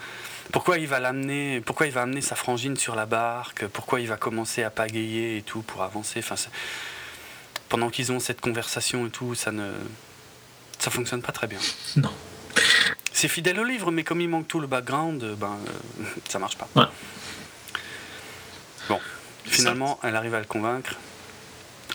[0.52, 4.06] pourquoi il va l'amener, pourquoi il va amener sa frangine sur la barque, pourquoi il
[4.06, 6.20] va commencer à pagayer et tout pour avancer.
[6.20, 6.36] Enfin,
[7.68, 9.72] pendant qu'ils ont cette conversation et tout, ça ne,
[10.78, 11.58] ça fonctionne pas très bien.
[11.96, 12.12] Non.
[13.12, 15.56] C'est fidèle au livre, mais comme il manque tout le background, ben
[16.28, 16.68] ça marche pas.
[16.76, 16.86] Ouais.
[18.88, 19.00] Bon,
[19.44, 20.94] finalement, elle arrive à le convaincre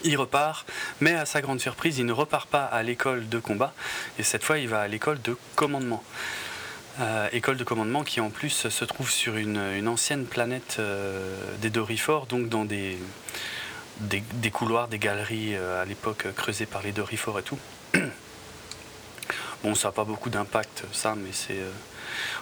[0.03, 0.67] il repart,
[0.99, 3.73] mais à sa grande surprise, il ne repart pas à l'école de combat,
[4.19, 6.03] et cette fois il va à l'école de commandement.
[6.99, 11.71] Euh, école de commandement qui en plus se trouve sur une, ancienne planète euh, des
[11.71, 12.99] Dorifores, donc dans des,
[13.99, 17.59] des, couloirs, des galeries euh, à l'époque creusées par les Dorifores et tout.
[19.63, 21.55] Bon, ça n'a pas beaucoup d'impact, ça, mais c'est.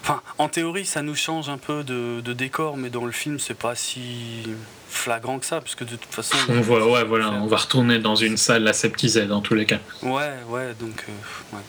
[0.01, 3.37] Enfin, en théorie, ça nous change un peu de, de décor, mais dans le film,
[3.37, 4.43] c'est pas si
[4.91, 6.37] flagrant que ça, parce que de toute façon.
[6.49, 9.79] On voit, ouais, voilà, on va retourner dans une salle aseptisée dans tous les cas.
[10.03, 11.05] Ouais, ouais, donc.
[11.07, 11.63] Euh, ouais.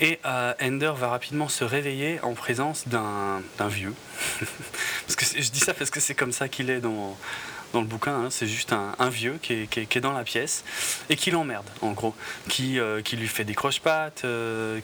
[0.00, 3.94] Et euh, Ender va rapidement se réveiller en présence d'un vieux.
[5.06, 7.16] parce que je dis ça parce que c'est comme ça qu'il est dans,
[7.74, 8.14] dans le bouquin.
[8.14, 8.28] Hein.
[8.30, 10.64] C'est juste un, vieux qui est, dans la pièce
[11.10, 12.14] et qui l'emmerde, en gros.
[12.48, 14.24] Qui, euh, lui fait des croche-pattes,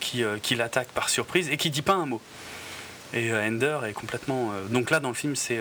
[0.01, 2.21] qui, qui l'attaque par surprise et qui dit pas un mot.
[3.15, 4.53] Et Ender est complètement.
[4.69, 5.59] donc là, dans le film, c'est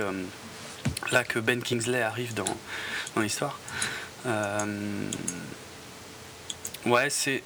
[1.12, 2.46] là que Ben Kingsley arrive dans
[3.18, 3.58] l'histoire.
[6.86, 7.44] Ouais, c'est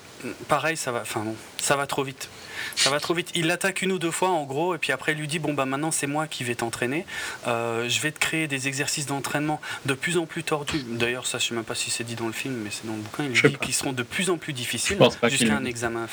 [0.48, 2.30] pareil, ça va, enfin bon, ça va trop vite.
[2.76, 3.32] Ça va trop vite.
[3.36, 5.54] Il l'attaque une ou deux fois en gros, et puis après il lui dit bon
[5.54, 7.06] bah maintenant c'est moi qui vais t'entraîner.
[7.48, 10.84] Euh, je vais te créer des exercices d'entraînement de plus en plus tordus.
[10.88, 12.94] D'ailleurs ça je sais même pas si c'est dit dans le film, mais c'est dans
[12.94, 13.26] le bouquin.
[13.26, 16.08] Il dit qu'ils seront de plus en plus difficiles jusqu'à un examen.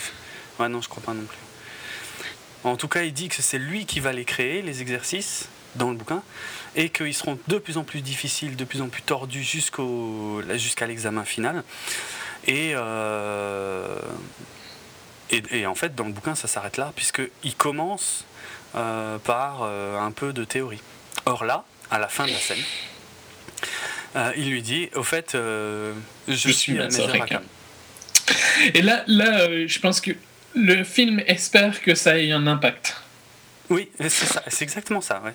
[0.58, 1.38] Ouais non je crois pas non plus.
[2.64, 5.90] En tout cas il dit que c'est lui qui va les créer les exercices dans
[5.90, 6.22] le bouquin
[6.74, 10.86] et qu'ils seront de plus en plus difficiles, de plus en plus tordus jusqu'au, jusqu'à
[10.86, 11.62] l'examen final.
[12.46, 13.96] Et, euh,
[15.30, 18.24] et, en fait, dans le bouquin, ça s'arrête là, puisqu'il commence
[18.74, 20.80] euh, par euh, un peu de théorie.
[21.26, 22.64] Or là, à la fin de la scène,
[24.36, 25.92] il lui dit, au fait, je,
[26.28, 26.88] je, suis, à
[28.74, 30.12] Et là, là je pense que
[30.54, 32.96] le film espère que ça ait un impact.
[33.70, 35.22] Oui, c'est exactement ça.
[35.24, 35.32] Ouais.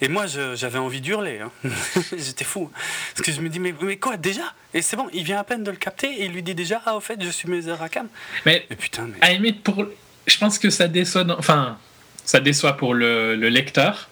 [0.00, 1.40] Et moi, j'avais envie d'hurler.
[1.40, 1.50] Hein.
[2.16, 2.70] J'étais fou.
[3.14, 4.54] Parce que je me dis, mais, mais quoi, déjà?
[4.72, 6.80] Et c'est bon, il vient à peine de le capter et il lui dit déjà,
[6.86, 8.08] ah, au fait, je suis Rakam.
[8.46, 9.18] Mais, mais putain, mais...
[9.20, 9.84] à limite, pour...
[10.26, 11.24] je pense que ça déçoit.
[11.38, 11.78] Enfin,
[12.24, 14.08] ça déçoit pour le, lecteur.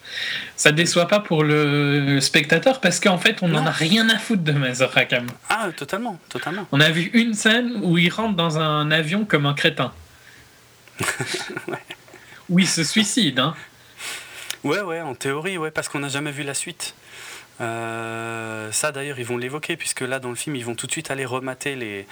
[0.57, 4.43] Ça déçoit pas pour le spectateur parce qu'en fait, on n'en a rien à foutre
[4.43, 5.27] de Rakam.
[5.49, 6.69] Ah, totalement, totalement.
[6.71, 9.93] On a vu une scène où il rentre dans un avion comme un crétin.
[11.69, 11.79] ouais.
[12.51, 13.55] Où il se suicide, hein
[14.63, 16.95] Ouais, ouais, en théorie, ouais, parce qu'on n'a jamais vu la suite.
[17.61, 20.91] Euh, ça d'ailleurs ils vont l'évoquer puisque là dans le film ils vont tout de
[20.91, 22.05] suite aller remater les,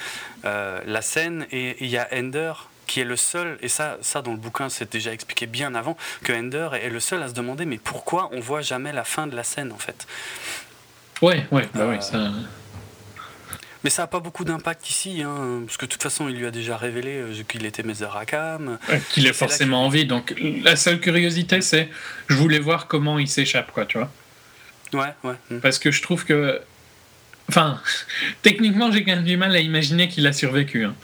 [0.45, 2.53] euh, la scène et il y a Ender
[2.87, 5.97] qui est le seul, et ça, ça dans le bouquin c'est déjà expliqué bien avant,
[6.23, 9.27] que Ender est le seul à se demander mais pourquoi on voit jamais la fin
[9.27, 10.07] de la scène en fait?
[11.23, 12.31] Ouais, ouais, bah oui, ça...
[13.85, 16.47] Mais ça n'a pas beaucoup d'impact ici, hein, parce que de toute façon, il lui
[16.47, 18.79] a déjà révélé euh, qu'il était Mezarakam.
[19.11, 20.05] qu'il ait forcément envie.
[20.05, 21.89] Donc la seule curiosité, c'est
[22.29, 24.11] je voulais voir comment il s'échappe, quoi, tu vois.
[24.93, 25.35] Ouais, ouais.
[25.51, 25.61] Hmm.
[25.61, 26.61] Parce que je trouve que
[27.49, 27.81] Enfin,
[28.43, 30.85] techniquement, j'ai quand même du mal à imaginer qu'il a survécu.
[30.85, 30.95] Hein.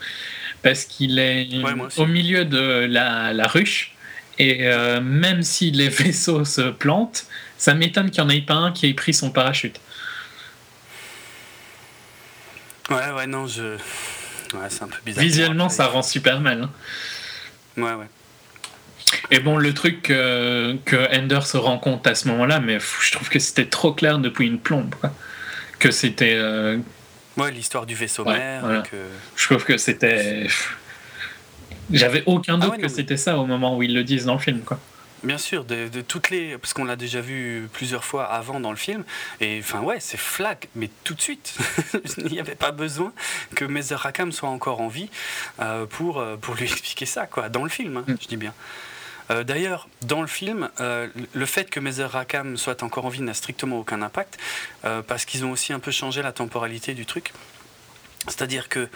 [0.61, 1.47] parce qu'il est
[1.97, 3.93] au milieu de la, la ruche.
[4.37, 7.25] Et euh, même si les vaisseaux se plantent,
[7.57, 9.79] ça m'étonne qu'il n'y en ait pas un qui ait pris son parachute.
[12.89, 13.75] Ouais, ouais, non, je.
[14.53, 15.23] Ouais, c'est un peu bizarre.
[15.23, 16.63] Visuellement, ça rend super mal.
[16.63, 16.71] Hein.
[17.77, 18.07] Ouais, ouais.
[19.31, 23.11] Et bon, le truc que, que Ender se rend compte à ce moment-là, mais je
[23.11, 24.93] trouve que c'était trop clair depuis une plombe.
[25.79, 26.35] Que c'était.
[26.35, 26.77] Euh,
[27.37, 28.83] ouais, l'histoire du vaisseau mère.
[29.35, 30.47] Je trouve que c'était.
[31.91, 34.39] J'avais aucun ah doute que c'était ça au moment où ils le disent dans le
[34.39, 34.79] film, quoi.
[35.23, 36.57] Bien sûr, de, toutes les.
[36.57, 39.03] Parce qu'on l'a déjà vu plusieurs fois avant dans le film.
[39.41, 41.57] Et enfin, ouais, c'est flag, mais tout de suite.
[42.17, 43.11] Il n'y avait pas besoin
[43.55, 45.09] que Mazer Rakam soit encore en vie
[45.59, 48.15] euh, pour, euh, pour lui expliquer ça, quoi, dans le film, hein, mm.
[48.21, 48.53] je dis bien.
[49.31, 53.33] Euh, d'ailleurs, dans le film, le fait que Mazer Rakam soit encore en vie n'a
[53.33, 54.39] strictement aucun impact,
[54.81, 57.33] parce qu'ils ont aussi un peu changé la temporalité du truc.
[58.27, 58.87] C'est-à-dire que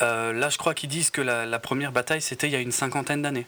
[0.00, 3.22] là, je crois qu'ils disent que la première bataille, c'était il y a une cinquantaine
[3.22, 3.46] d'années.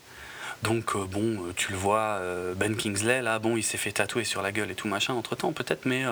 [0.65, 3.93] Donc euh, bon, euh, tu le vois, euh, Ben Kingsley, là, bon, il s'est fait
[3.93, 6.05] tatouer sur la gueule et tout machin entre temps, peut-être, mais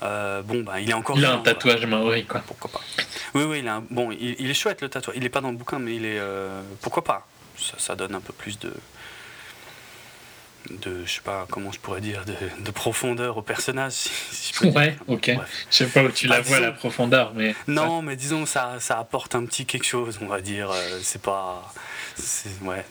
[0.00, 1.18] bon, bah, il est encore.
[1.18, 2.42] Il a un tatouage maori, quoi.
[2.46, 2.80] Pourquoi pas
[3.34, 5.16] Oui, oui, il a bon, il, est chouette le tatouage.
[5.18, 6.20] Il est pas dans le bouquin, mais il est.
[6.80, 7.26] pourquoi pas
[7.76, 8.72] ça, donne un peu plus de.
[10.70, 13.94] De, je sais pas comment je pourrais dire, de, profondeur au personnage.
[14.62, 15.30] ouais, ok.
[15.70, 17.54] Je sais pas où tu la bah, vois la profondeur, mais.
[17.66, 20.70] Non, mais disons ça, ça apporte un petit quelque chose, on va dire.
[21.02, 21.72] c'est pas.
[22.62, 22.84] Ouais,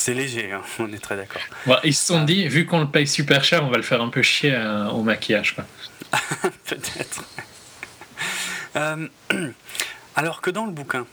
[0.00, 1.42] c'est léger, hein, on est très d'accord.
[1.84, 4.08] ils se sont dit, vu qu'on le paye super cher, on va le faire un
[4.08, 5.56] peu chier euh, au maquillage.
[6.64, 7.24] Peut-être.
[8.76, 9.06] Euh,
[10.16, 11.06] alors que dans le bouquin,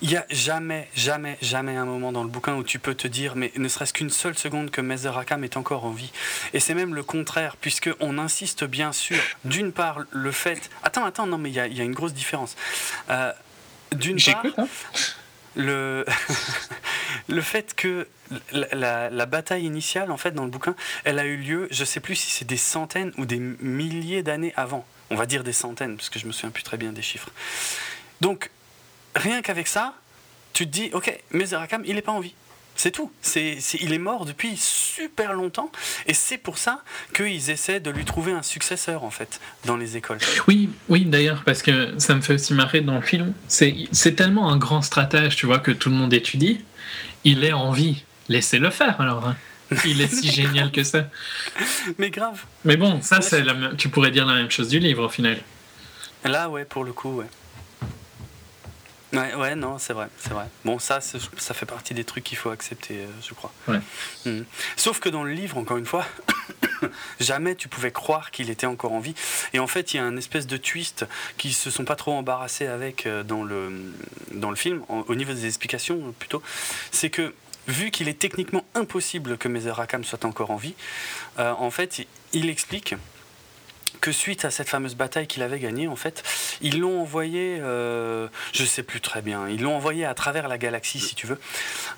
[0.00, 3.06] il n'y a jamais, jamais, jamais un moment dans le bouquin où tu peux te
[3.06, 6.10] dire, mais ne serait-ce qu'une seule seconde que Mezerakam est encore en vie.
[6.54, 10.70] Et c'est même le contraire, puisqu'on insiste bien sûr, d'une part, le fait.
[10.82, 12.56] Attends, attends, non, mais il y a, une grosse différence.
[13.10, 13.32] Euh,
[13.92, 14.44] d'une part.
[14.58, 14.66] Hein
[15.54, 16.04] le,
[17.28, 18.06] le fait que
[18.52, 20.74] la, bataille initiale, en fait, dans le bouquin,
[21.04, 24.52] elle a eu lieu, je sais plus si c'est des centaines ou des milliers d'années
[24.56, 24.86] avant.
[25.10, 27.30] On va dire des centaines, parce que je me souviens plus très bien des chiffres.
[28.20, 28.50] Donc,
[29.14, 29.94] rien qu'avec ça,
[30.52, 32.34] tu te dis, ok, Mezerakam, il n'est pas en vie.
[32.74, 33.12] C'est tout.
[33.20, 35.70] C'est, il est mort depuis super longtemps
[36.06, 36.82] et c'est pour ça
[37.14, 40.18] qu'ils essaient de lui trouver un successeur en fait dans les écoles.
[40.48, 43.34] Oui, oui d'ailleurs parce que ça me fait aussi marrer dans le film.
[43.48, 46.64] C'est, c'est tellement un grand stratège, tu vois, que tout le monde étudie.
[47.24, 48.04] Il est en vie.
[48.28, 49.28] Laissez-le faire alors.
[49.28, 49.36] Hein.
[49.84, 51.08] Il est si génial que ça.
[51.98, 52.44] Mais grave.
[52.64, 53.44] Mais bon, ça, c'est
[53.76, 55.38] tu pourrais dire la même chose du livre au final.
[56.24, 57.26] Là, ouais, pour le coup, ouais.
[59.12, 60.46] Ouais, ouais, non, c'est vrai, c'est vrai.
[60.64, 63.52] Bon, ça, ça fait partie des trucs qu'il faut accepter, euh, je crois.
[63.68, 63.80] Ouais.
[64.24, 64.44] Mhm.
[64.76, 66.06] Sauf que dans le livre, encore une fois,
[67.20, 69.14] jamais tu pouvais croire qu'il était encore en vie.
[69.52, 72.12] Et en fait, il y a un espèce de twist qui se sont pas trop
[72.12, 73.92] embarrassés avec euh, dans le,
[74.32, 76.42] dans le film, au niveau des explications plutôt.
[76.90, 77.34] C'est que
[77.68, 80.74] vu qu'il est techniquement impossible que Mezer Rakam soit encore en vie,
[81.38, 82.94] euh, en fait, il explique
[84.02, 86.24] que suite à cette fameuse bataille qu'il avait gagnée, en fait,
[86.60, 90.58] ils l'ont envoyé, euh, je sais plus très bien, ils l'ont envoyé à travers la
[90.58, 91.38] galaxie, si tu veux.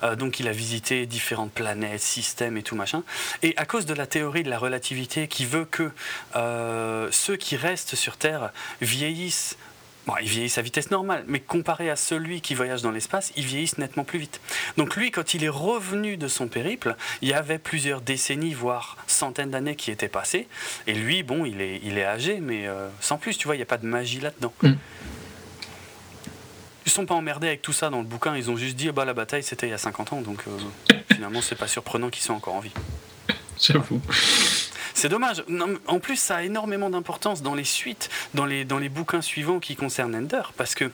[0.02, 3.02] Euh, donc il a visité différentes planètes, systèmes et tout machin.
[3.42, 5.90] Et à cause de la théorie de la relativité qui veut que
[6.36, 8.52] euh, ceux qui restent sur Terre
[8.82, 9.56] vieillissent
[10.06, 13.46] Bon, ils vieillissent à vitesse normale, mais comparé à celui qui voyage dans l'espace, ils
[13.46, 14.40] vieillissent nettement plus vite.
[14.76, 18.98] Donc lui, quand il est revenu de son périple, il y avait plusieurs décennies, voire
[19.06, 20.46] centaines d'années qui étaient passées.
[20.86, 23.58] Et lui, bon, il est, il est âgé, mais euh, sans plus, tu vois, il
[23.58, 24.52] n'y a pas de magie là-dedans.
[24.62, 24.72] Mm.
[26.86, 29.06] Ils sont pas emmerdés avec tout ça dans le bouquin, ils ont juste dit, bah
[29.06, 32.22] la bataille c'était il y a 50 ans, donc euh, finalement c'est pas surprenant qu'ils
[32.22, 32.72] soient encore en vie.
[33.60, 34.00] J'avoue.
[34.94, 35.44] C'est dommage.
[35.86, 39.58] en plus, ça a énormément d'importance dans les suites, dans les, dans les bouquins suivants
[39.58, 40.90] qui concernent Ender, parce que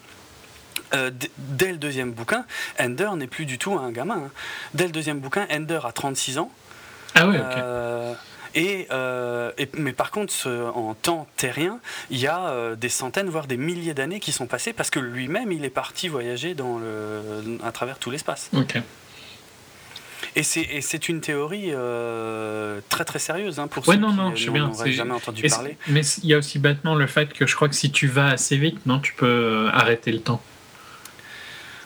[0.94, 2.44] euh, dès le deuxième bouquin,
[2.80, 4.24] Ender n'est plus du tout un gamin.
[4.26, 4.30] Hein.
[4.74, 6.50] Dès le deuxième bouquin, Ender a 36 ans.
[7.14, 7.44] Ah oui, ok.
[7.56, 8.14] Euh,
[8.56, 10.34] euh, et, mais par contre,
[10.74, 11.78] en temps terrien,
[12.10, 15.52] il y a des centaines, voire des milliers d'années qui sont passées parce que lui-même,
[15.52, 18.50] il est parti voyager dans le, à travers tout l'espace.
[18.55, 18.78] Ok.
[20.36, 24.49] Et c'est une théorie euh, très très sérieuse hein, pour ouais, ceux non, non, qui
[24.49, 25.76] n'ont jamais entendu parler.
[25.89, 28.28] Mais il y a aussi bêtement le fait que je crois que si tu vas
[28.28, 30.41] assez vite, non, tu peux euh, arrêter le temps.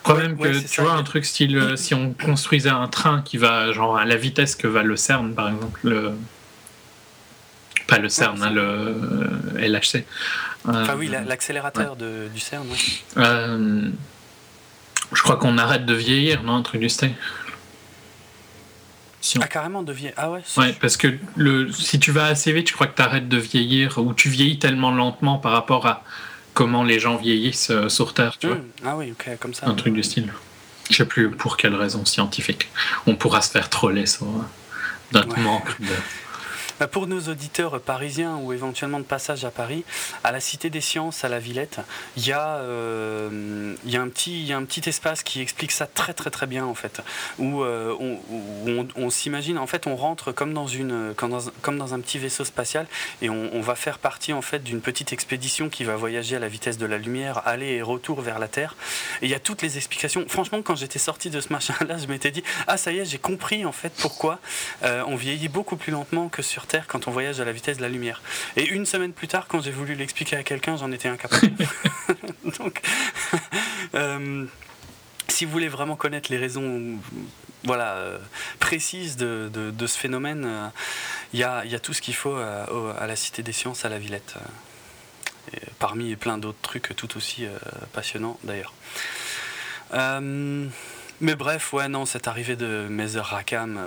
[0.02, 3.72] Problème que tu vois un truc style euh, si on construisait un train qui va
[3.72, 6.12] genre à la vitesse que va le CERN par exemple le
[7.86, 8.94] pas le CERN hein, le
[9.56, 10.04] LHC
[10.66, 12.66] enfin oui l'accélérateur du CERN
[13.16, 13.92] je
[15.22, 17.14] crois qu'on arrête de vieillir non un truc du style
[19.40, 20.14] Ah, carrément de vieillir.
[20.16, 23.02] Ah ouais Ouais, parce que le, si tu vas assez vite, je crois que tu
[23.02, 26.04] arrêtes de vieillir ou tu vieillis tellement lentement par rapport à
[26.52, 28.56] comment les gens vieillissent euh, sur Terre, tu vois.
[28.56, 28.70] Hmm.
[28.84, 29.66] Ah oui, ok, comme ça.
[29.66, 30.32] Un truc du style.
[30.90, 32.68] Je sais plus pour quelle raison scientifique.
[33.06, 34.26] On pourra se faire troller sur
[35.12, 35.86] notre manque de
[36.90, 39.84] pour nos auditeurs parisiens ou éventuellement de passage à Paris,
[40.22, 41.80] à la Cité des Sciences, à la Villette,
[42.16, 46.74] il y, a, euh, un petit, espace qui explique ça très très très bien en
[46.74, 47.02] fait,
[47.38, 47.94] où, euh,
[48.96, 50.64] on, s'imagine, en fait on rentre comme dans,
[51.94, 52.86] un petit vaisseau spatial
[53.22, 56.48] et on, va faire partie en fait d'une petite expédition qui va voyager à la
[56.48, 58.76] vitesse de la lumière, aller et retour vers la Terre.
[59.22, 60.24] Il y a toutes les explications.
[60.28, 63.18] Franchement, quand j'étais sorti de ce machin-là, je m'étais dit, ah ça y est, j'ai
[63.18, 64.38] compris en fait pourquoi
[64.82, 67.76] euh, on vieillit beaucoup plus lentement que sur Terre quand on voyage à la vitesse
[67.76, 68.22] de la lumière.
[68.56, 71.52] Et une semaine plus tard, quand j'ai voulu l'expliquer à quelqu'un, j'en étais incapable.
[72.58, 72.80] Donc,
[73.94, 74.46] euh,
[75.28, 76.98] si vous voulez vraiment connaître les raisons
[77.64, 78.18] voilà, euh,
[78.60, 80.68] précises de, ce phénomène, euh,
[81.32, 84.34] il y, a, tout ce qu'il faut à, la Cité des Sciences, à la Villette.
[85.52, 87.46] Et parmi plein d'autres trucs tout aussi
[87.92, 88.72] passionnants d'ailleurs.
[89.92, 93.80] mais bref, ouais, non, cette arrivée de Mezer Rakam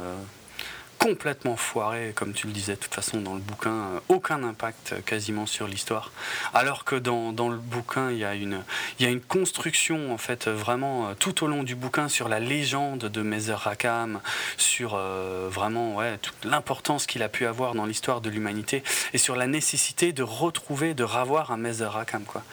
[1.07, 4.91] complètement foiré, comme tu le disais, de toute façon, dans le bouquin, euh, aucun impact
[4.91, 6.11] euh, quasiment sur l'histoire.
[6.53, 8.61] Alors que dans, dans, le bouquin, il y, a une,
[8.99, 12.27] il y a une construction, en fait, vraiment euh, tout au long du bouquin sur
[12.27, 14.19] la légende de Mezer Rakam,
[14.57, 19.37] sur vraiment ouais, toute l'importance qu'il a pu avoir dans l'histoire de l'humanité et sur
[19.37, 22.23] la nécessité de retrouver, de ravoir un Mezer Rakam.
[22.23, 22.43] Quoi.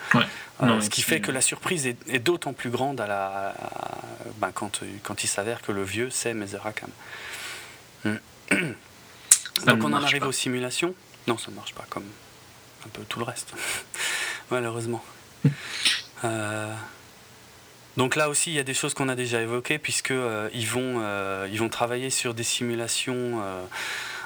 [0.61, 3.53] ce qui fait que la surprise est, d'autant plus grande à la,
[4.37, 6.89] ben, quand, quand il s'avère que le vieux, c'est Mezer Rakam.
[8.05, 8.17] Hmm.
[9.65, 10.93] Donc on en arrive aux simulations.
[11.27, 12.05] Non, ça ne marche pas comme
[12.85, 13.53] un peu tout le reste,
[14.51, 15.03] malheureusement.
[16.23, 16.73] Euh,
[17.97, 21.01] donc là aussi, il y a des choses qu'on a déjà évoquées, puisqu'ils euh, vont,
[21.01, 23.43] euh, ils vont travailler sur des simulations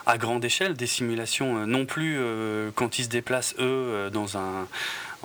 [0.06, 2.22] à grande échelle, des simulations non plus
[2.76, 4.68] quand ils se déplacent, eux, dans un,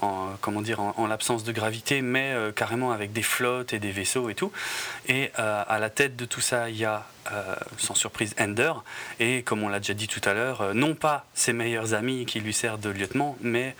[0.04, 3.90] en, comment dire, en, l'absence de gravité, mais euh, carrément avec des flottes et des
[3.90, 4.52] vaisseaux et tout.
[5.08, 8.72] Et euh, à la tête de tout ça, il y a, euh, sans surprise, Ender.
[9.20, 12.40] Et comme on l'a déjà dit tout à l'heure, non pas ses meilleurs amis qui
[12.40, 13.74] lui servent de lieutenant, mais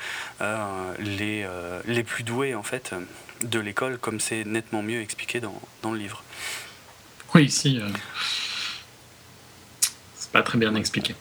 [0.99, 1.47] les,
[1.87, 2.95] les plus doués en fait
[3.43, 6.23] de l'école, comme c'est nettement mieux expliqué dans, dans le livre.
[7.35, 7.81] Oui, ici,
[10.15, 11.15] c'est pas très bien expliqué.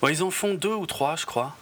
[0.00, 1.56] Bon, ils en font deux ou trois, je crois.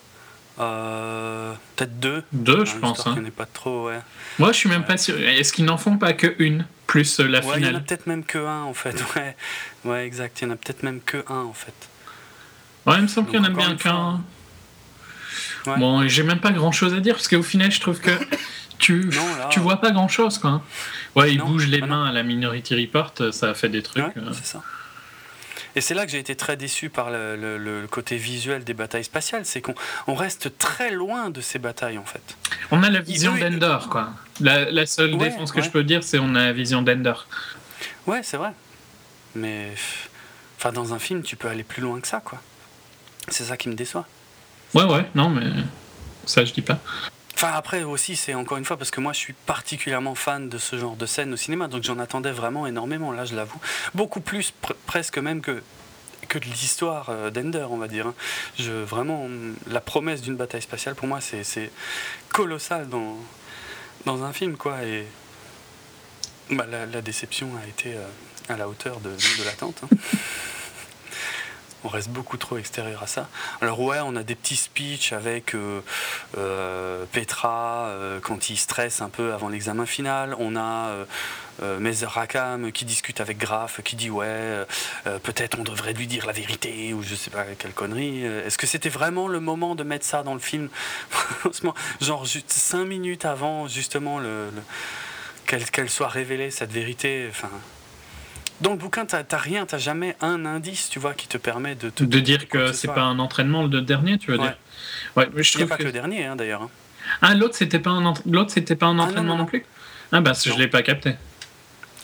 [0.59, 2.23] Euh, peut-être deux.
[2.31, 3.05] Deux, je pense.
[3.07, 3.17] Hein.
[3.35, 3.99] pas trop, ouais.
[4.39, 5.19] Moi, je suis même pas sûr.
[5.19, 7.77] Est-ce qu'ils n'en font pas que une plus euh, la ouais, finale Il y en
[7.77, 9.03] a peut-être même que un en fait.
[9.15, 9.35] Ouais,
[9.83, 10.41] ouais exact.
[10.41, 11.73] Il y en a peut-être même que un en fait.
[12.85, 14.21] Ouais, il me semble qu'il y en a bien qu'un.
[15.77, 18.11] Bon, j'ai même pas grand chose à dire parce qu'au final, je trouve que
[18.77, 19.09] tu,
[19.49, 20.61] tu vois pas grand chose quoi.
[21.15, 24.03] Ouais, il bouge les mains à la Minority Report, ça a fait des trucs.
[24.17, 24.31] Euh.
[24.33, 24.63] c'est ça.
[25.75, 29.45] Et c'est là que j'ai été très déçu par le, côté visuel des batailles spatiales,
[29.45, 32.37] c'est qu'on reste très loin de ces batailles en fait.
[32.71, 34.09] On a la vision d'Ender, quoi.
[34.39, 37.13] La, seule défense que je peux dire, c'est on a la vision d'Ender.
[38.07, 38.51] Ouais, c'est vrai.
[39.35, 39.73] Mais
[40.57, 42.41] enfin, dans un film, tu peux aller plus loin que ça, quoi.
[43.27, 44.07] C'est ça qui me déçoit.
[44.73, 45.45] Ouais, ouais, non, mais
[46.25, 46.79] ça, je dis pas.
[47.35, 50.57] Enfin, après aussi, c'est encore une fois parce que moi je suis particulièrement fan de
[50.57, 53.59] ce genre de scène au cinéma, donc j'en attendais vraiment énormément, là je l'avoue.
[53.93, 54.53] Beaucoup plus,
[54.85, 55.61] presque même que,
[56.29, 58.07] que de l'histoire euh, d'Ender, on va dire.
[58.07, 58.13] Hein.
[58.57, 59.27] Je, vraiment,
[59.67, 61.71] la promesse d'une bataille spatiale, pour moi, c'est
[62.29, 63.17] colossal dans,
[64.05, 64.83] dans un film, quoi.
[64.83, 65.05] Et
[66.51, 69.09] bah, la, déception a été euh, à la hauteur de,
[69.43, 69.81] l'attente.
[69.83, 69.97] Hein
[71.85, 73.29] on reste beaucoup trop extérieur à ça.
[73.61, 75.81] Alors ouais, on a des petits speeches avec euh,
[76.37, 80.35] euh, Petra euh, quand il stresse un peu avant l'examen final.
[80.39, 81.05] On a
[81.79, 84.65] Mezer Rakam qui discute avec Graf, qui dit ouais,
[85.23, 88.25] peut-être on devrait lui dire la vérité ou je sais pas quelle connerie.
[88.25, 90.67] Est-ce que c'était vraiment le moment de mettre ça dans le film?
[92.01, 94.49] Genre juste cinq minutes avant justement le,
[95.45, 97.27] qu'elle soit révélée cette vérité.
[97.29, 97.49] Enfin,
[98.61, 101.75] dans le bouquin, tu n'as rien, tu jamais un indice, tu vois, qui te permet
[101.75, 102.03] de te.
[102.03, 104.57] De dire que c'est pas un entraînement le dernier, tu veux dire?
[105.15, 106.63] Ouais, je trouve pas que, le dernier, hein, d'ailleurs.
[106.63, 106.69] Hein.
[107.21, 109.65] Ah, l'autre, c'était pas un, l'autre, c'était pas un ah, entraînement non, plus?
[110.11, 111.15] Ah, bah, je l'ai pas capté.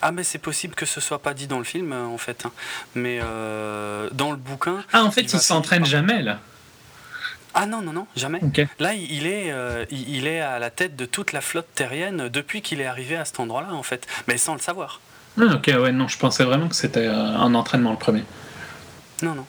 [0.01, 2.45] Ah, mais c'est possible que ce soit pas dit dans le film, euh, en fait.
[2.45, 2.51] Hein.
[2.95, 4.83] Mais euh, dans le bouquin.
[4.91, 6.39] Ah, en fait, il, s'entraîne jamais, là.
[7.53, 8.39] Ah non, non, non, jamais.
[8.79, 12.61] Là, il est, euh, il est à la tête de toute la flotte terrienne depuis
[12.61, 14.07] qu'il est arrivé à cet endroit-là, en fait.
[14.27, 15.01] Mais sans le savoir.
[15.39, 18.23] Ah, ok, ouais, non, je pensais vraiment que c'était euh, un entraînement le premier.
[19.21, 19.45] Non, non.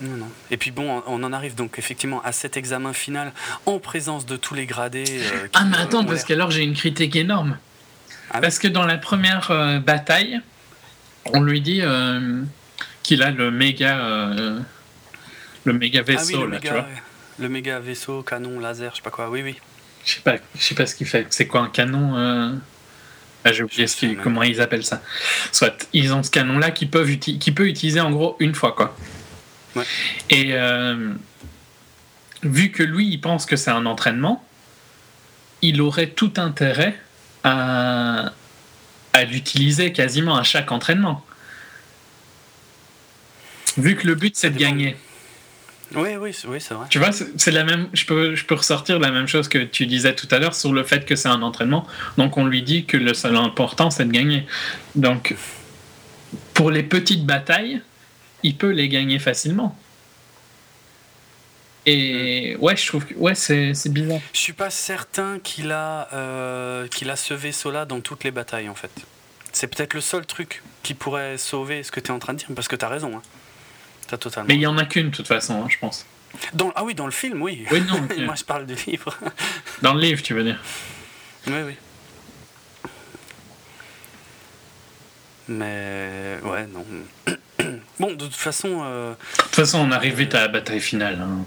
[0.00, 0.28] Non, non.
[0.50, 3.32] Et puis bon, on en arrive donc effectivement à cet examen final
[3.66, 5.04] en présence de tous les gradés.
[5.08, 7.56] Euh, ah, mais attends, parce qu'alors j'ai une critique énorme.
[8.30, 10.40] Ah parce que dans la première euh, bataille,
[11.32, 11.82] On lui dit
[13.04, 13.96] qu'il a le méga,
[15.64, 16.86] le méga ah vaisseau, là, tu vois.
[17.38, 19.30] Le méga vaisseau, canon, laser, je sais pas quoi.
[19.30, 19.56] Oui, oui.
[20.04, 21.26] Je sais pas, je sais pas ce qu'il fait.
[21.30, 22.60] C'est quoi un canon
[23.44, 23.86] ah, J'ai oublié
[24.22, 25.02] comment ils appellent ça.
[25.50, 28.96] Soit ils ont ce canon-là qui, peuvent qui peut utiliser en gros une fois, quoi.
[29.74, 29.84] Ouais.
[30.30, 30.54] Et
[32.42, 34.44] vu que lui, il pense que c'est un entraînement,
[35.62, 36.98] il aurait tout intérêt
[37.44, 38.32] à,
[39.12, 41.24] à l'utiliser quasiment à chaque entraînement.
[43.76, 44.96] Vu que le but, c'est de gagner.
[45.94, 46.86] Oui, oui, oui c'est vrai.
[46.88, 47.88] Tu vois, c'est la même.
[47.92, 50.72] Je peux, je peux ressortir la même chose que tu disais tout à l'heure sur
[50.72, 51.86] le fait que c'est un entraînement.
[52.16, 54.46] Donc, on lui dit que le seul important, c'est de gagner.
[54.94, 55.34] Donc,
[56.54, 57.82] pour les petites batailles,
[58.42, 59.76] il peut les gagner facilement.
[61.84, 64.20] Et ouais, je trouve que ouais, c'est, bizarre.
[64.32, 68.68] Je suis pas certain qu'il a, euh, qu'il a ce vaisseau-là dans toutes les batailles,
[68.68, 68.90] en fait.
[69.52, 72.38] C'est peut-être le seul truc qui pourrait sauver ce que tu es en train de
[72.38, 73.16] dire, parce que tu as raison.
[73.16, 73.22] Hein.
[74.18, 76.06] Totalement Mais il y en a qu'une, de toute façon, hein, je pense.
[76.54, 77.64] Dans, ah oui, dans le film, oui.
[77.70, 78.00] Oui, non.
[78.24, 79.16] Moi, je parle du livre.
[79.82, 80.60] dans le livre, tu veux dire
[81.46, 81.76] Oui, oui.
[85.48, 86.84] Mais ouais, non.
[88.00, 88.80] Bon, de toute façon.
[88.84, 91.20] Euh, de toute façon, on arrive vite à la bataille finale.
[91.20, 91.44] Hein.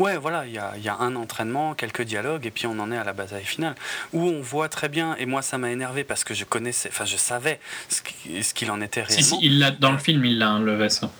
[0.00, 2.90] Ouais, voilà, il y a, y a, un entraînement, quelques dialogues, et puis on en
[2.90, 3.76] est à la bataille finale,
[4.12, 7.04] où on voit très bien, et moi ça m'a énervé parce que je connaissais, enfin
[7.04, 9.22] je savais ce qu'il en était réellement.
[9.22, 11.10] Si, si, il l'a, dans le film, il l'a, hein, le vaisseau.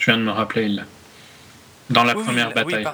[0.00, 0.84] Je viens de me rappeler, il l'a.
[1.90, 2.86] Dans la première bataille.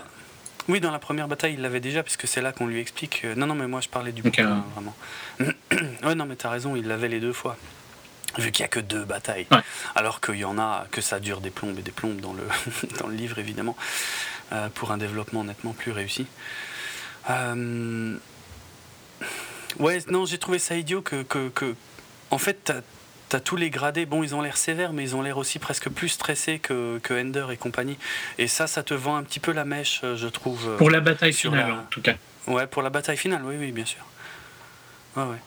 [0.68, 3.24] Oui, dans la première bataille, il l'avait déjà, puisque c'est là qu'on lui explique.
[3.36, 4.96] Non, non, mais moi je parlais du bouquin, vraiment.
[6.04, 7.56] ouais, non, mais t'as raison, il l'avait les deux fois
[8.38, 9.46] vu qu'il n'y a que deux batailles.
[9.94, 12.42] Alors qu'il y en a, que ça dure des plombes et des plombes dans le,
[13.00, 13.76] dans le livre, évidemment,
[14.52, 16.26] euh, pour un développement nettement plus réussi.
[17.30, 18.16] Euh,
[19.78, 21.74] ouais, non, j'ai trouvé ça idiot que, que, que
[22.30, 22.72] en fait,
[23.28, 25.58] t'as as tous les gradés, bon, ils ont l'air sévères, mais ils ont l'air aussi
[25.58, 27.98] presque plus stressés que, que Ender et compagnie.
[28.38, 30.76] Et ça, ça te vend un petit peu la mèche, euh, je trouve.
[30.76, 32.14] Pour la bataille finale, en tout cas.
[32.46, 34.04] Ouais, pour la bataille finale, oui, oui, bien sûr.
[35.16, 35.38] Ouais, ouais.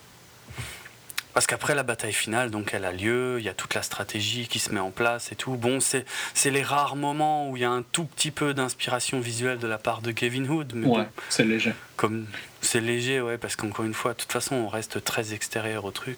[1.33, 4.47] Parce qu'après la bataille finale, donc elle a lieu, il y a toute la stratégie
[4.47, 5.53] qui se met en place et tout.
[5.53, 6.05] Bon, c'est,
[6.45, 9.77] les rares moments où il y a un tout petit peu d'inspiration visuelle de la
[9.77, 10.73] part de Kevin Hood.
[10.73, 11.73] Mais ouais, c'est léger.
[11.97, 12.25] Comme,
[12.61, 15.91] c'est léger, ouais, parce qu'encore une fois, de toute façon, on reste très extérieur au
[15.91, 16.17] truc.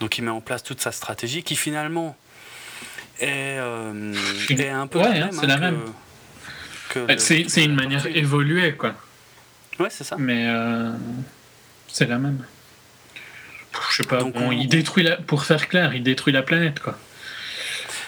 [0.00, 2.16] Donc il met en place toute sa stratégie qui finalement
[3.20, 4.14] est, euh,
[4.50, 5.32] un peu ouais, la hein, même.
[5.32, 5.80] C'est la même.
[7.18, 8.94] c'est, c'est une manière évoluée, quoi.
[9.78, 10.16] Ouais, c'est ça.
[10.18, 10.92] Mais euh,
[11.88, 12.44] c'est la même.
[13.90, 14.20] Je sais pas,
[14.52, 16.98] il détruit la, pour faire clair, il détruit la planète, quoi.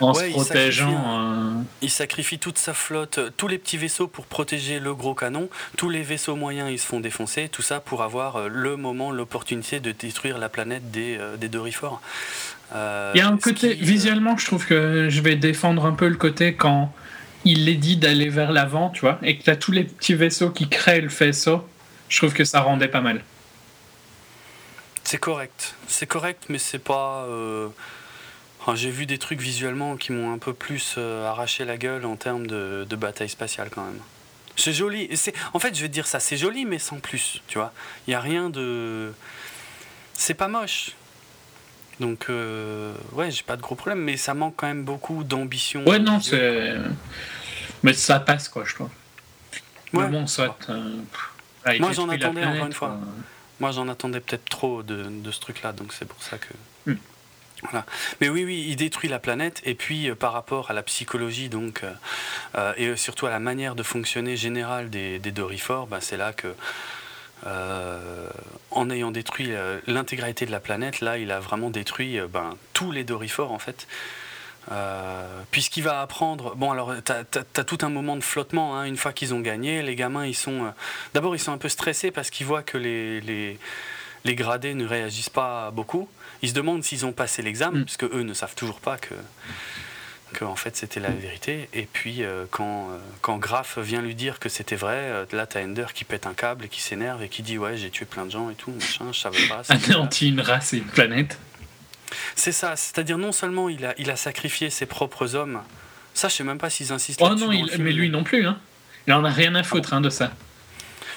[0.01, 1.20] En se protégeant.
[1.20, 5.49] Euh, il sacrifie, toute sa flotte, tous les petits vaisseaux pour protéger le gros canon,
[5.76, 9.12] tous les vaisseaux moyens ils se font défoncer, tout ça pour avoir euh, le moment,
[9.12, 11.49] l'opportunité de détruire la planète des, euh, des
[13.15, 16.17] il y a un côté, visuellement, je trouve que je vais défendre un peu le
[16.17, 16.93] côté quand
[17.44, 20.15] il est dit d'aller vers l'avant, tu vois, et que tu as tous les petits
[20.15, 21.65] vaisseaux qui créent le vaisseau,
[22.09, 23.20] je trouve que ça rendait pas mal.
[25.05, 25.74] C'est correct.
[25.86, 27.24] C'est correct, mais c'est pas.
[27.28, 27.68] Euh,
[28.74, 32.16] j'ai vu des trucs visuellement qui m'ont un peu plus euh, arraché la gueule en
[32.16, 34.00] termes de, bataille spatiale quand même.
[34.57, 35.10] C'est joli.
[35.52, 37.73] En fait, je vais te dire ça, c'est joli, mais sans plus, tu vois.
[38.07, 39.12] Il n'y a rien de.
[40.15, 40.92] C'est pas moche.
[42.00, 45.84] Donc, euh, ouais, j'ai pas de gros problème, mais ça manque quand même beaucoup d'ambition.
[45.86, 46.74] Ouais, non, c'est.
[47.83, 48.89] Mais ça passe, quoi, je trouve.
[49.92, 50.08] Ouais.
[50.08, 50.57] bon, soit.
[51.78, 52.99] Moi, j'en attendais encore une fois.
[53.60, 56.91] Moi, j'en attendais peut-être trop de, ce truc-là, donc c'est pour ça que.
[56.91, 56.97] Hmm.
[57.62, 57.86] Voilà.
[58.20, 61.49] Mais oui, oui, il détruit la planète, et puis euh, par rapport à la psychologie,
[61.49, 61.92] donc, euh,
[62.57, 66.33] euh, et surtout à la manière de fonctionner générale des, des Dorifors, bah, c'est là
[66.33, 66.55] que.
[68.70, 69.52] en ayant détruit
[69.86, 73.86] l'intégralité de la planète, là, il a vraiment détruit ben, tous les Dorifors, en fait.
[74.73, 76.55] Euh, puisqu'il va apprendre.
[76.57, 78.78] Bon, alors, tu as, tout un moment de flottement.
[78.78, 80.65] Hein, une fois qu'ils ont gagné, les gamins, ils sont.
[80.65, 80.70] Euh,
[81.12, 83.59] d'abord, ils sont un peu stressés parce qu'ils voient que les, les,
[84.25, 86.09] les, gradés ne réagissent pas beaucoup.
[86.43, 87.84] Ils se demandent s'ils ont passé l'examen, mm.
[87.84, 89.15] puisque eux ne savent toujours pas que.
[90.33, 91.68] que en fait c'était la vérité.
[91.75, 92.89] Et puis euh, quand,
[93.20, 96.65] quand Graf vient lui dire que c'était vrai, là t'as Ender qui pète un câble
[96.65, 99.12] et qui s'énerve et qui dit ouais j'ai tué plein de gens et tout, machin,
[99.12, 99.62] je savais pas.
[99.68, 101.39] Anéanti une race et une planète.
[102.36, 105.60] C'est ça, c'est-à-dire non seulement il a, il a sacrifié ses propres hommes,
[106.15, 108.59] ça je sais même pas s'ils insistent Oh non, mais lui non plus, hein.
[109.07, 110.31] il en a rien à foutre hein, de ça.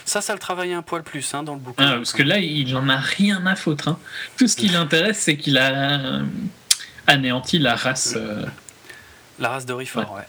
[0.05, 1.85] Ça, ça le travaille un poil plus hein, dans le bouquin.
[1.85, 3.89] Ah, parce que là, il en a rien à foutre.
[3.89, 3.99] Hein.
[4.37, 6.23] Tout ce qui l'intéresse, c'est qu'il a euh,
[7.07, 8.13] anéanti la race.
[8.15, 8.45] Euh,
[9.37, 10.25] la race de Rifor, ouais.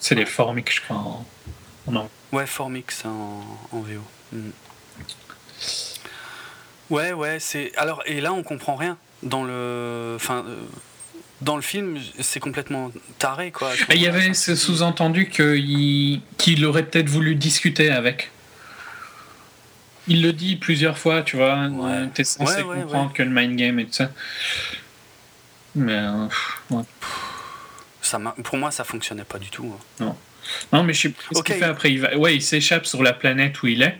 [0.00, 0.96] C'est les Formiques, je crois.
[0.96, 1.26] En...
[1.90, 2.08] Non.
[2.32, 4.00] Ouais, Formix en, en VO.
[4.32, 4.50] Hmm.
[6.88, 7.72] Ouais, ouais, c'est.
[7.76, 10.14] Alors, et là, on comprend rien dans le.
[10.16, 10.56] Enfin, euh,
[11.40, 13.72] dans le film, c'est complètement taré, quoi.
[13.90, 18.30] Il y avait ce sous-entendu qu'il aurait peut-être voulu discuter avec.
[20.08, 21.68] Il le dit plusieurs fois, tu vois.
[21.68, 22.08] Ouais.
[22.14, 24.10] T'es censé comprendre que le mind game et tout ça.
[25.74, 25.92] Mais.
[25.92, 26.82] Euh,
[28.02, 29.74] ça pour moi, ça fonctionnait pas du tout.
[29.74, 30.04] Hein.
[30.04, 30.16] Non.
[30.72, 31.92] Non, mais je sais ce qu'il fait après.
[31.92, 32.16] Il va...
[32.16, 33.96] Ouais, il s'échappe sur la planète où il est.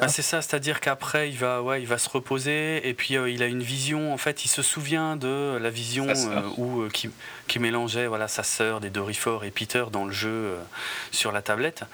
[0.00, 3.30] Bah, c'est ça, c'est-à-dire qu'après il va, ouais, il va se reposer et puis euh,
[3.30, 4.12] il a une vision.
[4.12, 7.10] En fait, il se souvient de la vision euh, où euh, qui,
[7.46, 10.56] qui, mélangeait voilà sa sœur, des Dorifort et Peter dans le jeu
[11.12, 11.84] sur la tablette.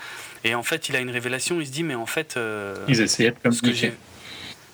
[0.45, 1.61] Et en fait, il a une révélation.
[1.61, 2.39] Il se dit mais en fait,
[2.89, 3.93] ils essayaient de communiquer.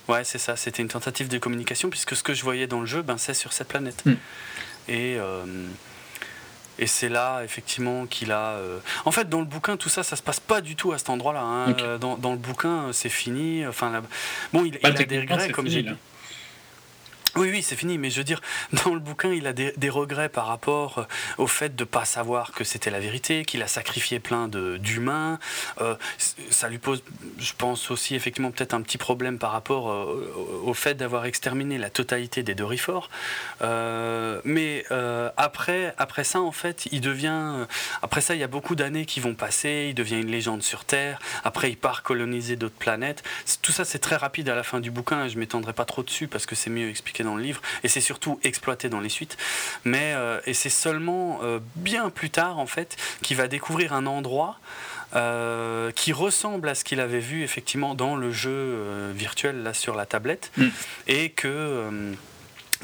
[0.08, 0.56] ouais, c'est ça.
[0.56, 3.34] C'était une tentative de communication puisque ce que je voyais dans le jeu, ben c'est
[3.34, 4.04] sur cette planète.
[4.06, 4.14] Hmm.
[4.88, 5.18] Et
[6.78, 8.52] et c'est là, effectivement, qu'il a.
[8.52, 10.98] Euh, en fait, dans le bouquin, tout ça, ça se passe pas du tout à
[10.98, 11.42] cet endroit-là.
[11.42, 11.98] Hein.
[12.00, 13.66] Dans, dans, le bouquin, c'est fini.
[13.66, 14.02] Enfin,
[14.52, 15.94] bon, il, bah, il a des regrets, comme j'ai dit.
[17.36, 18.40] Oui, oui, c'est fini, mais je veux dire,
[18.84, 21.04] dans le bouquin, il a des, regrets par rapport euh,
[21.38, 25.38] au fait de ne pas savoir que c'était la vérité, qu'il a sacrifié plein d'humains.
[25.80, 25.94] Euh,
[26.50, 27.02] ça lui pose,
[27.38, 31.78] je pense aussi, effectivement, peut-être un petit problème par rapport euh, au fait d'avoir exterminé
[31.78, 33.08] la totalité des Dorifort.
[34.44, 34.84] mais
[35.36, 37.66] après, ça, en fait, il devient.
[38.02, 40.84] après ça, il y a beaucoup d'années qui vont passer, il devient une légende sur
[40.84, 41.18] Terre.
[41.44, 43.22] Après, il part coloniser d'autres planètes.
[43.62, 46.02] Tout ça, c'est très rapide à la fin du bouquin, je ne m'étendrai pas trop
[46.02, 49.08] dessus parce que c'est mieux expliqué dans le livre, et c'est surtout exploité dans les
[49.08, 49.36] suites.
[49.84, 54.06] Mais euh, et c'est seulement euh, bien plus tard en fait qu'il va découvrir un
[54.06, 54.58] endroit
[55.14, 58.78] euh, qui ressemble à ce qu'il avait vu effectivement dans le jeu
[59.14, 60.68] virtuel là sur la tablette, mm.
[61.06, 62.14] et que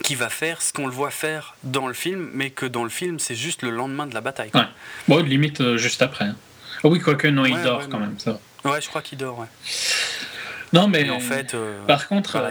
[0.03, 2.91] qui va faire ce qu'on le voit faire dans le film, mais que dans le
[2.91, 4.51] film c'est juste le lendemain de la bataille.
[4.55, 4.67] Ouais.
[5.09, 6.27] Bon, limite juste après.
[6.27, 6.37] Hein.
[6.83, 8.19] Oh oui, quoique non, il dort quand même.
[8.19, 8.39] Ça.
[8.65, 9.39] Ouais, je crois qu'il dort.
[9.39, 9.47] Ouais.
[10.75, 12.43] Non, mais en fait, euh, par contre,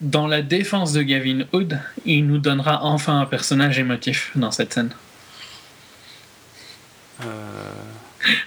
[0.00, 4.72] dans la défense de Gavin Hood, il nous donnera enfin un personnage émotif dans cette
[4.72, 4.90] scène.
[7.22, 7.26] Euh...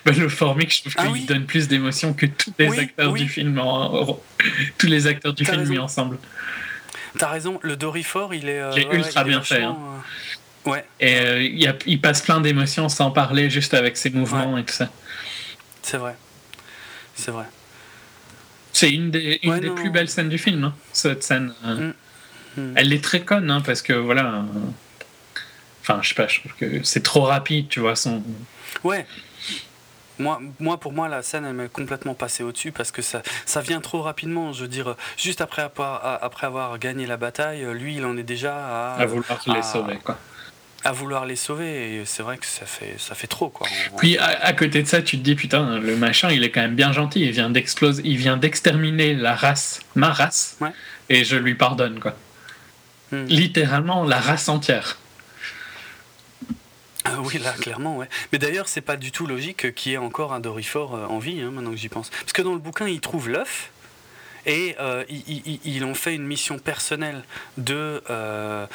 [0.03, 3.30] Ben, le Formic, je trouve ah qu'il donne plus d'émotion que tous les acteurs du
[3.30, 3.61] film,
[4.77, 6.17] tous les acteurs du film mis ensemble.
[7.17, 9.61] T'as raison, le Dorifort, il est, euh, ultra bien fait.
[9.61, 9.77] Hein.
[10.66, 10.85] Euh, ouais.
[10.99, 14.90] Et il, il, passe plein d'émotions sans parler, juste avec ses mouvements et tout ça.
[15.83, 16.16] C'est vrai.
[17.16, 17.45] C'est vrai.
[18.80, 21.53] C'est une des, une des plus belles scènes du film, hein, cette scène.
[21.66, 21.91] Euh.
[22.56, 22.61] Mm.
[22.61, 22.74] Mm.
[22.77, 24.35] Elle est très conne, hein, parce que voilà.
[24.35, 24.41] Euh,
[25.82, 27.98] enfin, je sais pas, je trouve que c'est trop rapide, tu vois.
[27.98, 28.24] Son...
[28.85, 29.06] Ouais.
[30.17, 33.59] Moi, moi, pour moi, la scène, elle m'est complètement passée au-dessus parce que ça, ça
[33.59, 34.53] vient trop rapidement.
[34.53, 38.24] Je veux dire, juste après avoir, après avoir gagné la bataille, lui, il en est
[38.24, 38.95] déjà à.
[38.95, 40.17] À vouloir les sauver, quoi
[40.83, 43.67] à vouloir les sauver et c'est vrai que ça fait ça fait trop quoi.
[43.98, 46.75] Puis à, côté de ça, tu te dis putain, le machin, il est quand même
[46.75, 50.58] bien gentil, il vient d'exploser, il vient d'exterminer la race, ma race,
[51.09, 52.16] et je lui pardonne quoi.
[53.11, 53.25] Hmm.
[53.25, 54.98] Littéralement la race entière.
[57.06, 58.08] Ah oui, là, clairement, ouais.
[58.32, 61.17] Mais d'ailleurs, c'est pas du tout logique qu'il y ait encore un Dorifort euh, en
[61.17, 62.09] vie, hein, maintenant que j'y pense.
[62.09, 63.72] Parce que dans le bouquin, il trouve l'œuf,
[64.45, 67.24] et euh, ils, ont fait une mission personnelle
[67.58, 68.66] de, euh,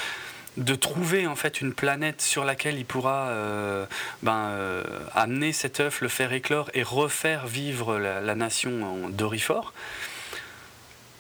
[0.56, 3.86] de trouver en fait une planète sur laquelle il pourra euh,
[4.22, 4.84] ben, euh,
[5.14, 9.72] amener cet œuf, le faire éclore et refaire vivre la, nation en Dorifort.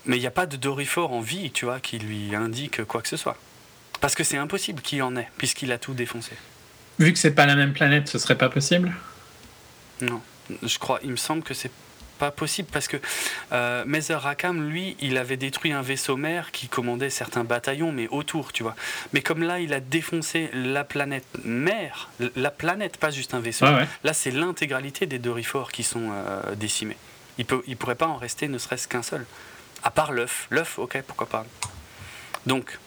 [0.06, 3.02] Mais il n'y a pas de Dorifort en vie, tu vois, qui lui indique quoi
[3.02, 3.36] que ce soit.
[4.00, 6.32] Parce que c'est impossible qu'il en ait, puisqu'il a tout défoncé.
[6.98, 8.92] Vu que c'est pas la même planète, ce serait pas possible?
[10.00, 10.20] Non.
[10.62, 11.70] Je crois, il me semble que c'est
[12.18, 12.96] pas possible parce que
[13.52, 18.52] euh, Mezer lui, il avait détruit un vaisseau mère qui commandait certains bataillons, mais autour,
[18.52, 18.74] tu vois.
[19.12, 23.66] Mais comme là, il a défoncé la planète mère, la planète, pas juste un vaisseau.
[24.04, 26.96] Là, c'est l'intégralité des Doriforts qui sont euh, décimés.
[27.38, 29.26] Il peut, il pourrait pas en rester ne serait-ce qu'un seul.
[29.82, 30.46] À part l'œuf.
[30.50, 31.44] L'œuf, ok, pourquoi pas.
[32.46, 32.78] Donc,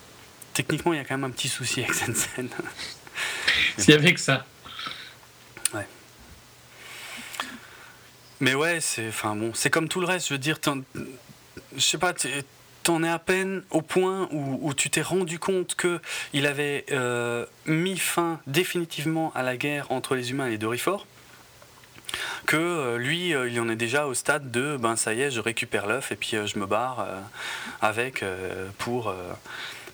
[0.54, 2.50] techniquement, il y a quand même un petit souci avec cette scène.
[3.78, 4.46] C'est avec ça.
[8.40, 10.28] Mais ouais, c'est enfin bon, c'est comme tout le reste.
[10.28, 10.60] Je veux dire,
[11.76, 12.14] je sais pas,
[12.84, 16.00] t'en es à peine au point où, tu t'es rendu compte que
[16.34, 21.06] il avait euh, mis fin définitivement à la guerre entre les humains et les Dorifort.
[22.46, 25.32] Que euh, lui, euh, il en est déjà au stade de ben ça y est,
[25.32, 27.06] je récupère l'œuf et puis je me barre
[27.82, 28.24] avec
[28.78, 29.14] pour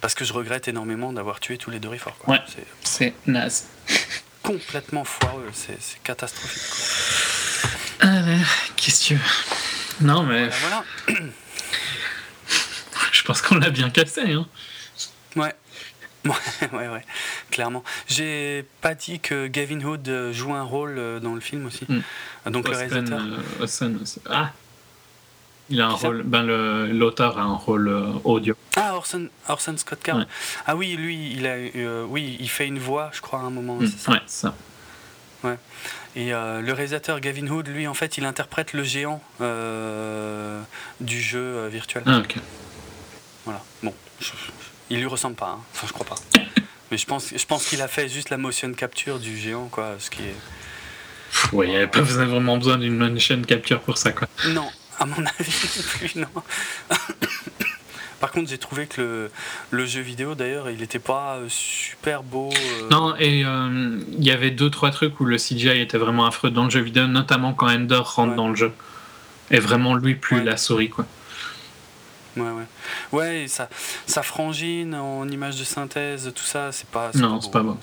[0.02, 2.18] parce que je regrette énormément d'avoir tué tous les Dorifort.
[2.28, 2.42] Ouais,
[2.84, 3.68] c'est naze.
[4.44, 7.43] Complètement foireux, c'est catastrophique.
[8.04, 8.22] Ah,
[8.76, 9.22] qu'est-ce que tu
[10.02, 10.50] Non, mais.
[10.50, 10.84] Voilà.
[13.12, 14.46] Je pense qu'on l'a bien cassé, hein.
[15.36, 15.54] Ouais.
[16.26, 17.06] Ouais, ouais, ouais,
[17.52, 17.84] clairement.
[18.08, 21.86] J'ai pas dit que Gavin Hood joue un rôle euh, dans le film aussi.
[21.90, 22.00] Hmm.
[22.50, 23.20] Donc le réalisateur?
[23.22, 23.86] Euh, aussi.
[24.30, 24.52] Ah
[25.70, 26.24] Il a un rôle.
[26.24, 26.44] Ben
[26.88, 27.90] l'auteur a un rôle
[28.24, 28.56] audio.
[28.78, 30.26] Ah, Orson, Orson Scott Card.
[30.66, 33.76] Ah oui, lui, il a, oui, il fait une voix, je crois, à un moment.
[33.76, 34.12] Mm, c'est ça?
[34.14, 34.56] Ouais, ça.
[35.44, 35.58] Ouais.
[36.16, 39.22] Et le réalisateur Gavin Hood, lui, en fait, il interprète le géant
[41.00, 42.04] du jeu virtuel.
[42.06, 42.36] Ah, ok.
[43.46, 43.62] Voilà.
[43.82, 43.94] Bon,
[44.90, 45.58] il lui ressemble pas.
[45.58, 45.60] Hein.
[45.74, 46.16] Enfin, je crois pas.
[46.92, 49.96] Mais je pense, je pense qu'il a fait juste la motion capture du géant, quoi.
[50.00, 50.36] Ce qui est.
[51.52, 54.28] Oui, il n'y avait pas vraiment besoin d'une motion capture pour ça, quoi.
[54.50, 54.70] Non,
[55.00, 56.28] à mon avis, plus, non.
[58.24, 59.32] Par contre, j'ai trouvé que le,
[59.72, 62.52] le, jeu vidéo, d'ailleurs, il n'était pas euh, super beau.
[62.54, 62.88] Euh.
[62.90, 66.50] Non, et euh, il y avait deux, trois trucs où le CGI était vraiment affreux
[66.50, 68.72] dans le jeu vidéo, notamment quand Ender rentre dans le jeu.
[69.52, 71.06] Et vraiment, lui, plus la souris, quoi.
[72.38, 72.64] Ouais, ouais.
[73.12, 73.68] Ouais, ça,
[74.06, 77.12] ça frangine en image de synthèse, tout ça, c'est pas.
[77.16, 77.78] Non, c'est pas bon.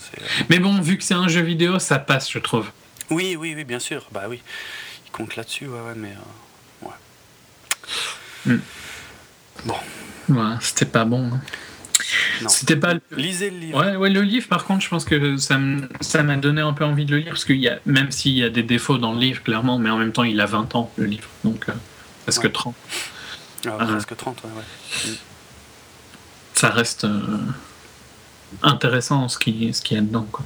[0.48, 2.70] Mais bon, vu que c'est un jeu vidéo, ça passe, je trouve.
[3.10, 4.08] Oui, oui, oui, bien sûr.
[4.10, 4.40] Bah oui.
[5.04, 6.14] Il compte là-dessus, ouais, ouais, mais.
[6.86, 8.54] Euh, ouais.
[8.54, 8.60] Hmm.
[9.66, 9.76] Bon.
[10.30, 11.30] Ouais, c'était pas bon.
[11.32, 11.40] Hein.
[12.48, 12.94] C'était pas.
[13.12, 13.78] Lisez le livre.
[13.78, 15.58] Ouais, ouais, le livre, par contre, je pense que ça
[16.22, 18.42] m'a donné un peu envie de le lire, parce qu'il y a, même s'il y
[18.42, 20.90] a des défauts dans le livre, clairement, mais en même temps, il a 20 ans,
[20.96, 21.72] le livre, donc euh,
[22.24, 22.52] presque ouais.
[22.52, 22.74] 30.
[23.66, 25.12] Ah, ah, presque 30, ouais.
[26.54, 27.20] Ça reste euh,
[28.62, 30.26] intéressant ce qu'il y a dedans.
[30.30, 30.44] Quoi.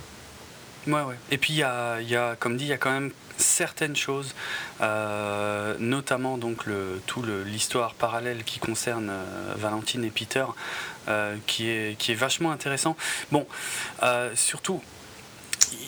[0.86, 1.16] Ouais, ouais.
[1.30, 4.34] Et puis, y a, y a, comme dit, il y a quand même certaines choses,
[4.80, 10.44] euh, notamment donc le, tout l'histoire parallèle qui concerne euh, Valentine et Peter,
[11.46, 12.96] qui, est, qui est vachement intéressant.
[13.30, 13.46] Bon,
[14.34, 14.82] surtout,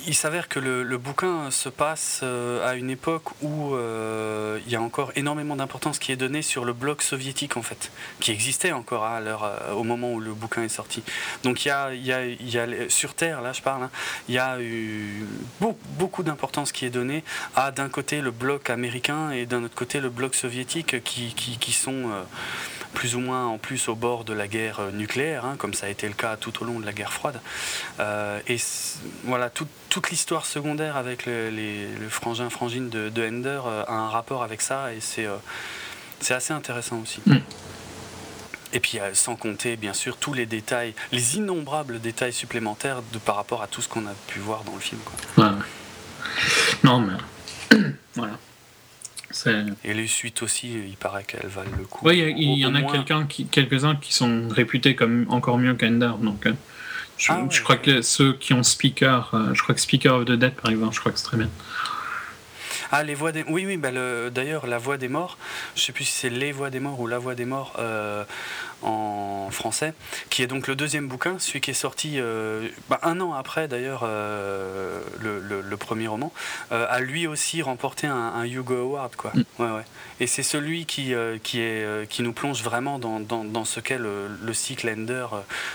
[0.06, 4.76] il s'avère que le, bouquin se passe euh, à une époque où euh, il y
[4.76, 7.90] a encore énormément d'importance qui est donnée sur le bloc soviétique en fait,
[8.20, 11.02] qui existait encore à euh, au moment où le bouquin est sorti.
[11.42, 13.90] Donc il y a, sur Terre, là je parle, hein,
[14.28, 15.26] il y a eu
[15.60, 17.24] beaucoup, d'importance qui est donnée
[17.54, 22.10] à d'un côté le bloc américain et d'un autre côté le bloc soviétique qui sont
[22.96, 25.84] plus ou moins en plus au bord de la guerre euh, nucléaire, hein, comme ça
[25.86, 27.38] a été le cas tout au long de la guerre froide.
[28.00, 28.56] Euh, et
[29.24, 33.92] voilà, toute l'histoire secondaire avec le, les, le frangin frangine de, de Ender euh, a
[33.92, 35.26] un rapport avec ça et c'est
[36.20, 37.20] c'est assez intéressant aussi.
[37.26, 37.36] Mm.
[38.72, 43.36] Et puis sans compter bien sûr tous les détails, les innombrables détails supplémentaires de, par
[43.36, 45.00] rapport à tout ce qu'on a pu voir dans le film.
[45.04, 45.44] Quoi.
[46.82, 47.78] Non mais
[48.14, 48.38] voilà.
[49.84, 52.06] Et les suites aussi, il paraît qu'elles valent le coup.
[52.06, 56.12] Oui, il y, en a quelqu'un qui, quelques-uns qui sont réputés comme encore mieux qu'Ender.
[56.20, 56.52] Donc, euh,
[57.18, 60.24] je, ah je crois que ceux qui ont Speaker, euh, je crois que Speaker of
[60.26, 61.50] the Dead par exemple, je crois que c'est très bien.
[62.92, 63.44] Ah, les voix des.
[63.48, 63.90] Oui, oui, bah
[64.30, 65.38] d'ailleurs, La Voix des Morts,
[65.74, 68.24] je sais plus si c'est Les Voix des Morts ou La Voix des Morts euh,
[68.82, 69.94] en français,
[70.30, 73.68] qui est donc le deuxième bouquin, celui qui est sorti euh, bah, un an après
[73.68, 76.32] d'ailleurs euh, le, premier roman,
[76.70, 79.16] a lui aussi remporté un, Hugo Award.
[79.16, 79.32] Quoi.
[79.34, 79.42] Mm.
[79.58, 79.84] Ouais, ouais.
[80.20, 84.28] Et c'est celui qui, qui, est, qui nous plonge vraiment dans, dans, ce qu'est le,
[84.42, 85.26] le, cycle Ender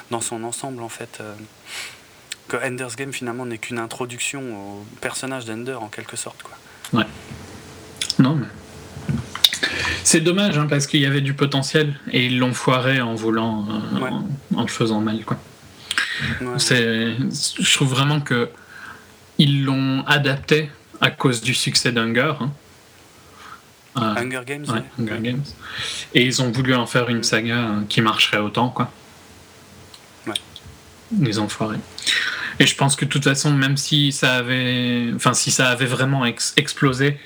[0.10, 1.22] dans son ensemble en fait
[2.48, 6.44] que Ender's Game finalement n'est qu'une introduction au personnage d'Ender en quelque sorte.
[6.44, 6.58] Quoi.
[6.94, 7.06] Ouais.
[8.20, 8.48] Non, mais.
[10.04, 13.68] C'est dommage hein, parce qu'il y avait du potentiel et ils l'ont foiré en voulant,
[13.70, 15.24] euh, en, le faisant mal.
[15.24, 15.38] Quoi.
[16.58, 17.16] C'est,
[17.60, 18.50] je trouve vraiment que
[19.38, 22.34] ils l'ont adapté à cause du succès d'Hunger.
[22.40, 22.52] Hein.
[23.98, 24.66] Euh, Hunger Games.
[25.00, 25.44] Hunger Games.
[26.14, 28.92] Et ils ont voulu en faire une saga euh, qui marcherait autant, quoi.
[30.28, 30.34] Ouais.
[31.22, 31.78] Ils ont foiré.
[32.62, 35.88] Et je pense que de toute façon, même si ça avait, enfin, si ça avait
[35.88, 37.18] vraiment explosé,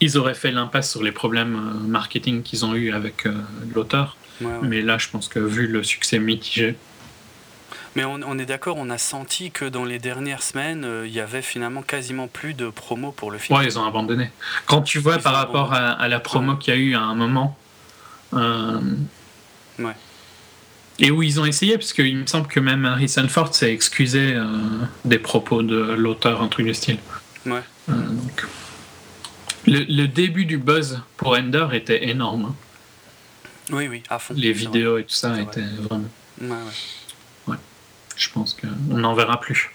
[0.00, 3.32] ils auraient fait l'impasse sur les problèmes euh, marketing qu'ils ont eu avec euh,
[3.72, 4.16] l'auteur.
[4.40, 6.74] Mais là, je pense que vu le succès mitigé.
[7.94, 11.20] Mais on, est d'accord, on a senti que dans les dernières semaines, euh, il y
[11.20, 13.56] avait finalement quasiment plus de promo pour le film.
[13.56, 14.32] Ouais, ils ont abandonné.
[14.66, 17.56] Quand tu vois par rapport à, la promo qu'il y a eu à un moment.
[18.32, 19.94] ouais
[20.98, 24.34] et où ils ont essayé, parce qu'il me semble que même Harrison Ford s'est excusé
[24.34, 24.46] euh,
[25.04, 26.98] des propos de l'auteur, un truc de style.
[27.44, 27.62] Ouais.
[27.90, 28.46] Euh, donc.
[29.66, 32.46] Le, début du buzz pour Ender était énorme.
[32.46, 32.54] Hein.
[33.70, 34.34] Oui, oui, à fond.
[34.36, 36.08] Les vidéos et tout ça étaient vraiment.
[36.40, 36.56] Ouais, ouais.
[37.48, 37.56] ouais.
[38.16, 39.72] Je pense qu'on n'en verra plus.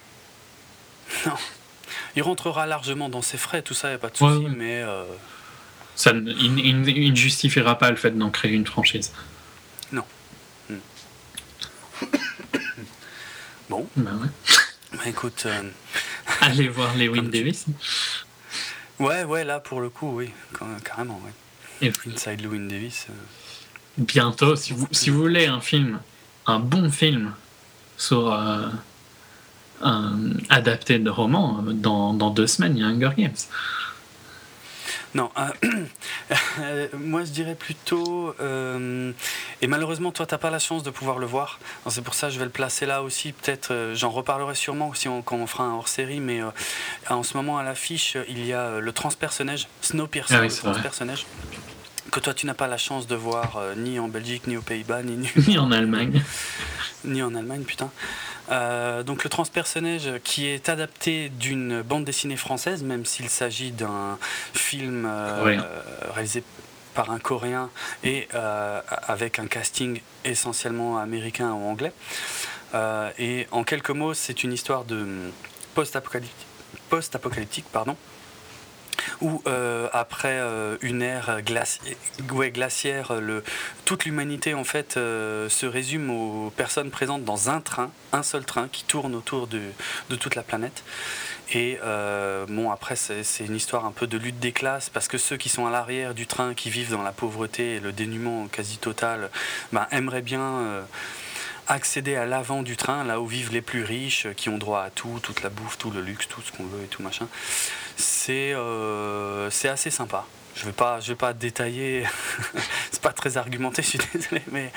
[1.25, 1.33] Non.
[2.15, 4.81] Il rentrera largement dans ses frais, tout ça, il n'y a pas de souci, mais.
[4.81, 5.03] Euh...
[5.95, 9.11] Ça, il, il ne justifiera pas le fait d'en créer une franchise.
[13.69, 13.87] Bon.
[13.95, 14.27] Bah ouais.
[14.93, 15.43] Bah écoute.
[15.45, 15.61] Euh,
[16.41, 17.65] Allez voir les Win Davis.
[18.99, 20.29] Ouais, ouais, là pour le coup, oui,
[20.83, 21.87] carrément, ouais.
[21.87, 23.07] Et Inside Lewin Davis.
[23.09, 23.13] Euh,
[23.97, 25.99] Bientôt, si vous, si vous voulez un film,
[26.45, 27.33] un bon film
[27.97, 28.67] sur euh,
[29.81, 33.35] un adapté de roman, dans, dans, deux semaines, il y a Hunger Games.
[35.13, 35.29] Non,
[36.59, 39.11] euh, moi je dirais plutôt, euh,
[39.61, 41.59] et malheureusement toi t'as pas la chance de pouvoir le voir,
[41.89, 44.93] c'est pour ça que je vais le placer là aussi, peut-être euh, j'en reparlerai sûrement
[44.93, 46.39] si on, quand on fera un hors-série, mais
[47.09, 51.25] en ce moment à l'affiche il y a le transpersonnage, Snowpiercer, ah le transpersonnage,
[52.09, 55.03] que toi tu n'as pas la chance de voir ni en Belgique, ni aux Pays-Bas,
[55.03, 56.21] ni, ni en Allemagne.
[57.03, 57.91] ni en Allemagne, putain.
[58.51, 64.17] Euh, donc le transpersonnage qui est adapté d'une bande dessinée française, même s'il s'agit d'un
[64.53, 65.61] film euh,
[66.13, 66.43] réalisé
[66.93, 67.69] par un Coréen
[68.03, 71.93] et euh, avec un casting essentiellement américain ou anglais.
[73.17, 75.31] et en quelques mots, c'est une histoire de
[75.73, 76.47] post-apocalyptique,
[76.89, 77.95] post-apocalyptique pardon,
[79.21, 83.11] où euh, après euh, une ère glaciaire,
[83.85, 88.45] toute l'humanité en fait euh, se résume aux personnes présentes dans un train, un seul
[88.45, 89.61] train qui tourne autour de,
[90.09, 90.83] de toute la planète.
[91.53, 91.79] Et
[92.47, 95.49] bon, après, c'est une histoire un peu de lutte des classes, parce que ceux qui
[95.49, 99.29] sont à l'arrière du train, qui vivent dans la pauvreté et le dénuement quasi total,
[99.73, 100.85] ben, aimeraient bien
[101.67, 104.89] accéder à l'avant du train, là où vivent les plus riches, qui ont droit à
[104.89, 107.27] tout, toute la bouffe, tout le luxe, tout ce qu'on veut et tout machin.
[107.97, 110.25] C'est euh, assez sympa.
[110.55, 112.03] Je vais vais pas détailler.
[112.91, 114.71] c'est pas très argumenté, je suis désolé, mais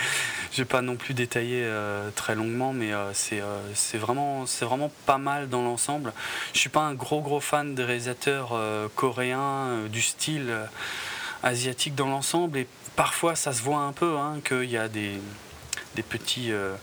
[0.52, 2.72] je vais pas non plus détailler euh, très longuement.
[2.72, 6.12] Mais euh, c'est vraiment, c'est vraiment pas mal dans l'ensemble.
[6.52, 8.58] Je suis pas un gros gros fan des réalisateurs
[8.94, 10.54] coréens du style
[11.42, 15.18] asiatique dans l'ensemble, et parfois ça se voit un peu hein, qu'il y a des
[15.94, 16.74] des petits euh,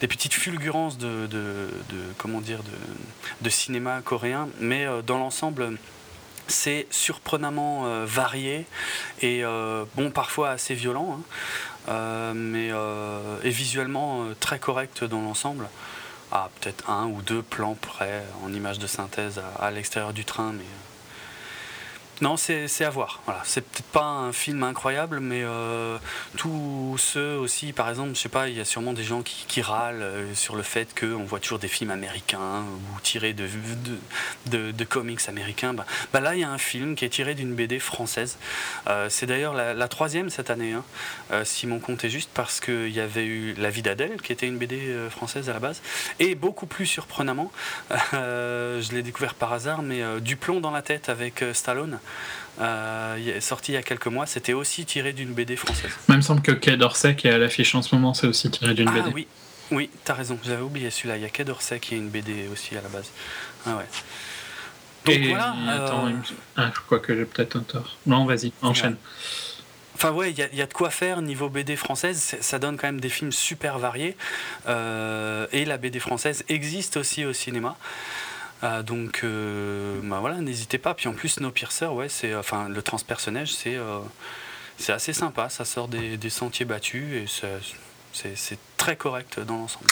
[0.00, 1.28] petites fulgurances de,
[3.48, 5.76] cinéma coréen mais euh, dans l'ensemble
[6.46, 8.66] c'est surprenamment euh, varié
[9.22, 9.42] et
[9.96, 11.20] bon parfois assez violent
[11.88, 12.32] hein.
[12.34, 12.70] mais
[13.42, 15.68] et visuellement très correct dans l'ensemble
[16.32, 20.24] à peut-être un ou deux plans près en image de synthèse à, à l'extérieur du
[20.24, 20.52] train
[22.20, 23.22] non, c'est à voir.
[23.24, 23.40] Voilà.
[23.44, 25.96] C'est peut-être pas un film incroyable, mais euh,
[26.36, 29.62] tous ceux aussi, par exemple, je sais pas, il y a sûrement des gens qui,
[29.62, 33.48] râlent euh, sur le fait qu'on voit toujours des films américains ou tirés de,
[34.46, 35.72] de, comics américains.
[35.72, 38.36] Bah, bah, là, il y a un film qui est tiré d'une BD française.
[38.86, 40.84] Euh, c'est d'ailleurs la, troisième cette année, hein,
[41.44, 44.46] si mon compte est juste, parce qu'il y avait eu La vie d'Adèle, qui était
[44.46, 45.80] une BD française à la base,
[46.18, 47.50] et beaucoup plus surprenamment,
[48.12, 51.98] je l'ai découvert par hasard, mais Du plomb dans la tête avec Stallone.
[52.60, 55.92] Euh, sorti il y a quelques mois, c'était aussi tiré d'une BD française.
[56.08, 58.50] Même me semble que Quai d'Orsay qui est à l'affiche en ce moment, c'est aussi
[58.50, 59.10] tiré d'une ah, BD.
[59.14, 59.26] Oui,
[59.70, 61.16] oui, t'as raison, j'avais oublié celui-là.
[61.16, 63.10] Il y a Quai d'Orsay qui est une BD aussi à la base.
[63.66, 63.86] Ah ouais.
[65.04, 65.54] Donc voilà.
[65.68, 66.12] Attends, euh,
[66.56, 67.96] ah, je crois que j'ai peut-être un tort.
[68.06, 68.96] Non, vas-y, enchaîne.
[69.94, 72.36] Enfin ouais, il y, y, a de quoi faire niveau BD française.
[72.40, 74.16] Ça donne quand même des films super variés.
[74.66, 77.76] Euh, et la BD française existe aussi au cinéma.
[78.62, 80.94] Ah, donc, euh, bah voilà, n'hésitez pas.
[80.94, 84.00] Puis en plus, Snowpiercer, ouais, c'est, enfin, le transpersonnage, c'est, euh,
[84.76, 85.48] c'est assez sympa.
[85.48, 87.26] Ça sort des, sentiers battus et
[88.12, 89.86] c'est, très correct dans l'ensemble.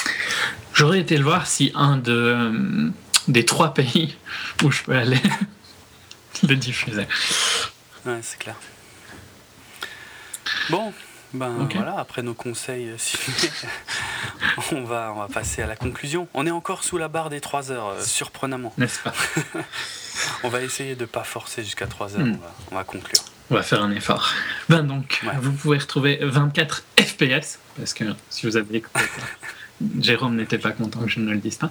[0.74, 2.90] J'aurais été le voir si un de, euh,
[3.28, 4.16] des trois pays
[4.62, 5.20] où je peux aller
[6.48, 7.08] le diffusait.
[8.06, 8.56] Ouais, c'est clair.
[10.70, 10.92] Bon,
[11.34, 12.96] ben voilà, après nos conseils, euh,
[14.72, 16.26] on, va, on va passer à la conclusion.
[16.32, 18.72] On est encore sous la barre des 3 heures, euh, surprenamment.
[18.78, 19.12] N'est-ce pas
[20.42, 22.38] On va essayer de ne pas forcer jusqu'à 3 heures, hmm.
[22.70, 23.20] on, va, conclure.
[23.50, 24.32] On va faire un effort.
[24.70, 29.00] Ben donc, vous pouvez retrouver 24 FPS, parce que si vous avez écouté
[30.00, 31.70] Jérôme n'était pas content que je ne le dise pas.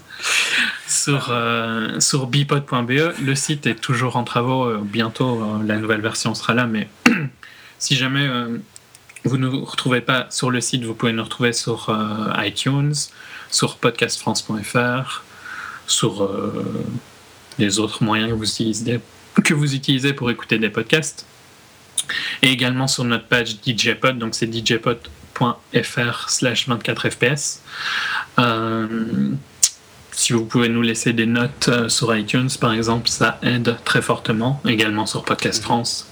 [0.87, 4.77] Sur, euh, sur bipod.be, le site est toujours en travaux.
[4.77, 6.87] bientôt, la nouvelle version sera là, mais
[7.79, 8.29] si jamais
[9.27, 12.93] vous ne nous retrouvez pas sur le site, vous pouvez nous retrouver sur euh, iTunes,
[13.51, 15.23] sur podcastfrance.fr,
[15.85, 16.83] sur euh,
[17.59, 18.99] les autres moyens que vous, utilisez,
[19.43, 21.25] que vous utilisez pour écouter des podcasts.
[22.41, 27.59] Et également sur notre page DJPod, donc c'est djpod.fr slash 24fps.
[28.39, 29.31] Euh,
[30.17, 34.01] si vous pouvez nous laisser des notes euh, sur iTunes, par exemple, ça aide très
[34.01, 34.59] fortement.
[34.67, 36.09] Également sur Podcast France.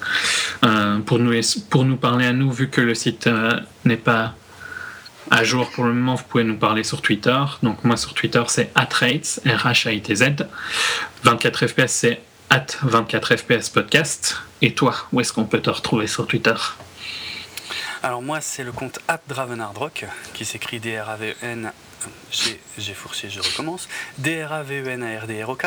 [0.63, 1.33] Euh, pour, nous,
[1.71, 4.35] pour nous parler à nous, vu que le site euh, n'est pas
[5.31, 7.43] à jour pour le moment, vous pouvez nous parler sur Twitter.
[7.63, 10.45] Donc moi sur Twitter, c'est atrates, R-H-A-I-T-Z.
[11.23, 14.37] 24 FPS, c'est at 24 FPS podcast.
[14.61, 16.53] Et toi, où est-ce qu'on peut te retrouver sur Twitter?
[18.03, 21.71] Alors moi c'est le compte at Dravenardrock qui s'écrit D-R-A-V-E-N
[22.31, 23.87] j'ai fourché, je recommence.
[24.17, 25.65] D-R-A-V-E-N-A-R-D-R-O-K.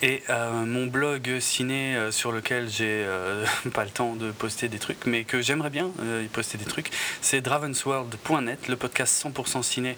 [0.00, 3.44] Et euh, mon blog ciné euh, sur lequel j'ai euh,
[3.74, 5.90] pas le temps de poster des trucs, mais que j'aimerais bien
[6.22, 9.96] y poster des trucs, c'est dravensworld.net, le podcast 100% ciné,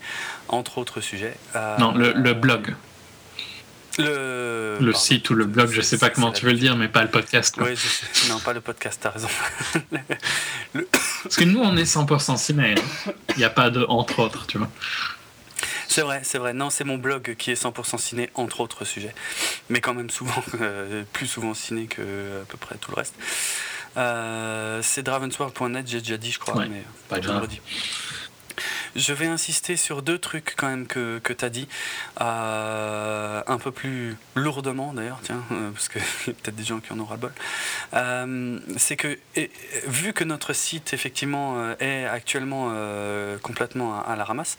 [0.48, 1.36] entre autres sujets.
[1.78, 2.74] non, le, blog.
[3.98, 6.88] Le, le site ou le blog, je sais pas comment tu veux le dire, mais
[6.88, 7.56] pas le podcast.
[7.60, 7.74] Oui,
[8.30, 9.28] non, pas le podcast, t'as raison.
[11.22, 12.74] Parce que nous, on est 100% ciné.
[12.78, 13.12] Hein.
[13.30, 14.70] Il n'y a pas de entre autres, tu vois.
[15.90, 16.52] C'est vrai, c'est vrai.
[16.52, 19.12] Non, c'est mon blog qui est 100% ciné, entre autres sujets.
[19.70, 23.16] Mais quand même souvent, euh, plus souvent ciné que à peu près tout le reste.
[23.96, 27.60] Euh, c'est dravensworld.net, j'ai déjà dit, je crois, mais pas redis.
[28.96, 31.68] Je vais insister sur deux trucs quand même que, que tu as dit,
[32.20, 36.80] euh, un peu plus lourdement d'ailleurs, tiens, euh, parce qu'il y a peut-être des gens
[36.80, 37.32] qui en auront le bol.
[37.94, 39.18] Euh, c'est que,
[39.86, 42.72] vu que notre site effectivement est actuellement
[43.42, 44.58] complètement à, la ramasse,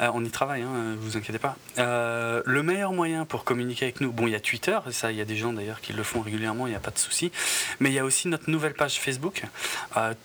[0.00, 1.56] on y travaille, hein, vous inquiétez pas.
[1.76, 5.20] le meilleur moyen pour communiquer avec nous, bon, il y a Twitter, ça, il y
[5.20, 7.32] a des gens d'ailleurs qui le font régulièrement, il n'y a pas de souci,
[7.80, 9.44] mais il y a aussi notre nouvelle page Facebook.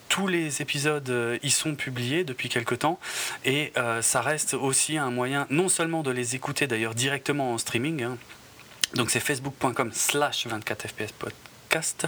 [0.09, 2.99] tous les épisodes y sont publiés depuis quelque temps.
[3.45, 7.57] Et euh, ça reste aussi un moyen non seulement de les écouter d'ailleurs directement en
[7.57, 8.17] streaming, hein.
[8.95, 12.07] donc c'est facebook.com slash 24fps podcast.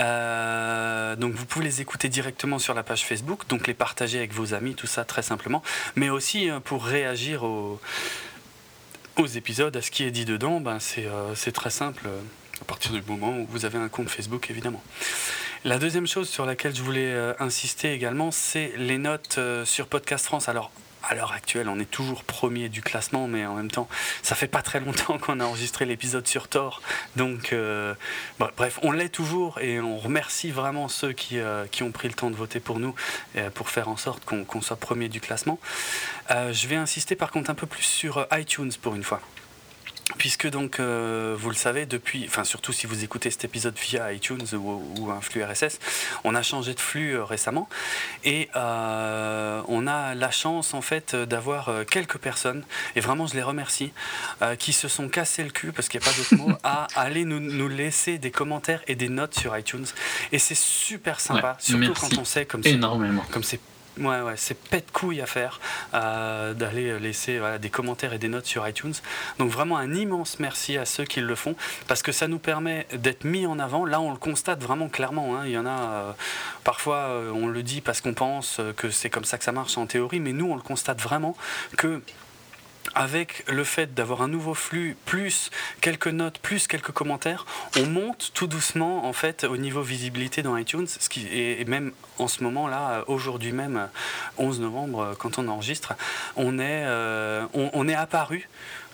[0.00, 4.32] Euh, donc vous pouvez les écouter directement sur la page Facebook, donc les partager avec
[4.32, 5.62] vos amis, tout ça très simplement,
[5.96, 7.80] mais aussi euh, pour réagir aux,
[9.34, 12.08] épisodes, à ce qui est dit dedans, ben c'est très simple
[12.60, 14.82] à partir du moment où vous avez un compte Facebook évidemment.
[15.64, 19.86] La deuxième chose sur laquelle je voulais euh, insister également, c'est les notes euh, sur
[19.86, 20.48] Podcast France.
[20.48, 20.72] Alors,
[21.04, 23.88] à l'heure actuelle, on est toujours premier du classement, mais en même temps,
[24.24, 26.82] ça fait pas très longtemps qu'on a enregistré l'épisode sur Thor.
[27.14, 27.94] Donc, euh,
[28.56, 31.38] bref, on l'est toujours et on remercie vraiment ceux qui,
[31.70, 32.96] qui, ont pris le temps de voter pour nous
[33.54, 35.60] pour faire en sorte qu'on soit premier du classement.
[36.28, 39.20] je vais insister par contre un peu plus sur iTunes pour une fois
[40.18, 44.12] puisque donc euh, vous le savez depuis, enfin surtout si vous écoutez cet épisode via
[44.12, 45.78] iTunes ou, un flux RSS,
[46.24, 47.68] on a changé de flux euh, récemment.
[48.24, 52.64] Et euh, on a la chance en fait d'avoir quelques personnes
[52.96, 53.92] et vraiment je les remercie
[54.58, 57.24] qui se sont cassés le cul parce qu'il n'y a pas d'autre mot à aller
[57.24, 59.86] nous, nous, laisser des commentaires et des notes sur iTunes.
[60.32, 63.24] Et c'est super sympa surtout quand on sait comme énormément.
[63.30, 63.60] comme c'est
[63.98, 65.60] Ouais, ouais, c'est pète couille à faire
[65.92, 68.94] euh, d'aller laisser des commentaires et des notes sur iTunes.
[69.38, 71.54] Donc vraiment un immense merci à ceux qui le font
[71.88, 73.84] parce que ça nous permet d'être mis en avant.
[73.84, 75.36] Là, on le constate vraiment clairement.
[75.36, 75.42] Hein.
[75.46, 76.12] Il y en a euh,
[76.64, 79.76] parfois, euh, on le dit parce qu'on pense que c'est comme ça que ça marche
[79.76, 81.36] en théorie, mais nous, on le constate vraiment
[81.76, 82.00] que
[82.94, 87.46] avec le fait d'avoir un nouveau flux, plus quelques notes, plus quelques commentaires,
[87.78, 89.10] on monte tout doucement
[89.48, 90.86] au niveau visibilité dans iTunes,
[91.30, 93.88] est même en ce moment là, aujourd'hui même,
[94.38, 95.94] 11 novembre, quand on enregistre,
[96.36, 97.46] on est, euh,
[97.96, 98.48] apparu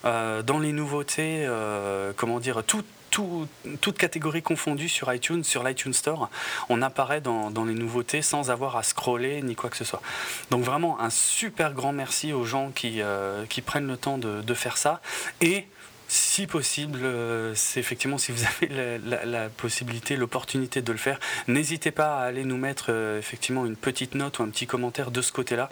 [0.05, 5.93] euh, dans les nouveautés, euh, comment dire, tout, toute catégorie confondue sur iTunes, sur l'iTunes
[5.93, 6.31] Store,
[6.69, 10.03] on apparaît dans, les nouveautés sans avoir à scroller ni quoi que ce soit.
[10.51, 14.55] Donc vraiment un super grand merci aux gens qui, euh, prennent le temps de, de
[14.55, 15.01] faire ça
[15.41, 15.67] et
[16.11, 21.91] si possible, euh, c'est effectivement si vous avez la, possibilité, l'opportunité de le faire, n'hésitez
[21.91, 25.21] pas à aller nous mettre euh, effectivement une petite note ou un petit commentaire de
[25.21, 25.69] ce côté-là.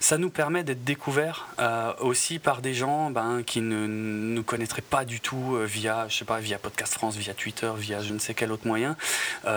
[0.00, 4.82] Ça nous permet d'être découverts euh, aussi par des gens ben, qui ne nous connaîtraient
[4.82, 8.18] pas du tout via, je sais pas, via Podcast France, via Twitter, via je ne
[8.18, 8.96] sais quel autre moyen,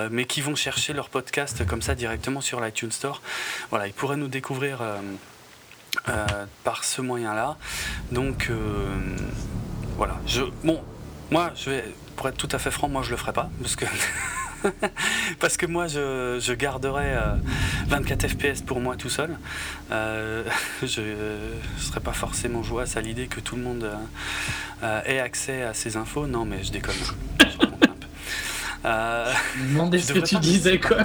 [0.10, 3.22] mais qui vont chercher leur podcast comme ça directement sur l'iTunes Store.
[3.70, 4.80] Voilà, ils pourraient nous découvrir
[6.64, 7.58] par ce moyen-là.
[8.12, 8.50] Donc
[10.02, 10.18] voilà.
[10.26, 10.82] Je, bon,
[11.30, 13.76] moi, je vais, pour être tout à fait franc, moi, je le ferai pas, parce
[13.76, 13.86] que.
[15.40, 17.16] parce que moi je, je garderai
[17.88, 19.38] 24 fps pour moi tout seul.
[19.92, 20.44] Euh,
[20.84, 23.92] je ne serais pas forcément joué à l'idée que tout le monde
[24.82, 26.26] euh, ait accès à ces infos.
[26.26, 26.96] Non mais je déconne.
[28.84, 29.32] Euh,
[29.70, 30.98] Demandez ce que tu disais quoi.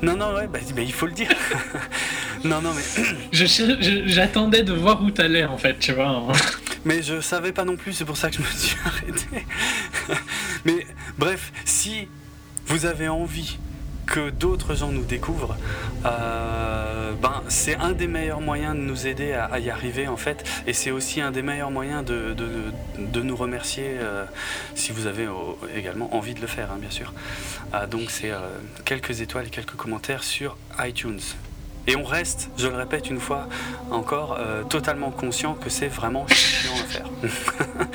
[0.00, 1.30] Non non ouais bah, bah, il faut le dire.
[2.44, 3.02] non non mais.
[3.32, 6.08] J'attendais de voir où t'allais en fait tu vois.
[6.08, 6.32] Hein.
[6.88, 9.46] Mais je savais pas non plus, c'est pour ça que je me suis arrêté.
[10.64, 10.86] Mais
[11.18, 12.08] bref, si
[12.66, 13.58] vous avez envie
[14.06, 15.54] que d'autres gens nous découvrent,
[16.06, 20.48] euh, ben, c'est un des meilleurs moyens de nous aider à, y arriver en fait,
[20.66, 22.34] et c'est aussi un des meilleurs moyens de,
[23.20, 24.24] nous remercier euh,
[24.74, 25.28] si vous avez
[25.76, 27.12] également envie de le faire, hein, bien sûr.
[27.74, 28.32] Euh, donc c'est
[28.86, 31.20] quelques étoiles quelques commentaires sur iTunes.
[31.88, 33.48] Et on reste, je le répète une fois
[33.90, 37.06] encore, euh, totalement conscient que c'est vraiment chiant à faire.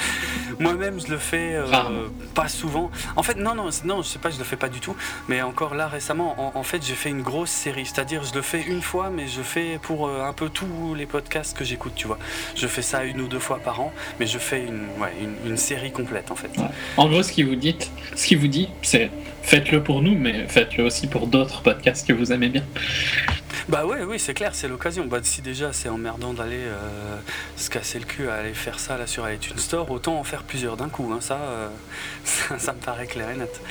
[0.59, 2.89] Moi-même, je le fais euh, pas souvent.
[3.15, 4.95] En fait, non, non, non, je sais pas, je le fais pas du tout.
[5.27, 7.85] Mais encore là, récemment, en, fait, j'ai fait une grosse série.
[7.85, 11.05] C'est-à-dire, je le fais une fois, mais je fais pour euh, un peu tous les
[11.05, 12.17] podcasts que j'écoute, tu vois.
[12.55, 15.13] Je fais ça une ou deux fois par an, mais je fais une, ouais,
[15.45, 16.51] une, série complète, en fait.
[16.97, 17.77] En gros, ce qu'il vous dit,
[18.15, 19.11] ce qu'il vous dit, c'est
[19.43, 22.63] faites-le pour nous, mais faites-le aussi pour d'autres podcasts que vous aimez bien.
[23.69, 25.05] Bah ouais, oui, c'est clair, c'est l'occasion.
[25.05, 27.17] Bah, si déjà c'est emmerdant d'aller euh,
[27.55, 30.43] se casser le cul à aller faire ça là sur iTunes Store, autant en faire
[30.43, 31.11] plusieurs d'un coup.
[31.13, 31.19] Hein.
[31.22, 31.69] Ça, euh,
[32.57, 33.61] ça, me paraît clair et net.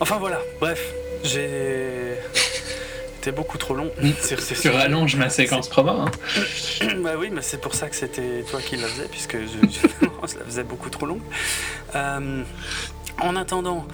[0.00, 0.80] Enfin voilà, bref,
[1.24, 2.14] j'ai
[3.18, 3.90] été beaucoup trop long.
[4.22, 5.90] sur ces tu rallonges ma séquence promo.
[5.90, 6.10] Hein.
[7.02, 10.06] bah oui, mais c'est pour ça que c'était toi qui la faisais, puisque je,
[10.38, 11.20] la faisais beaucoup trop long.
[11.94, 12.42] Euh,
[13.20, 13.86] en attendant,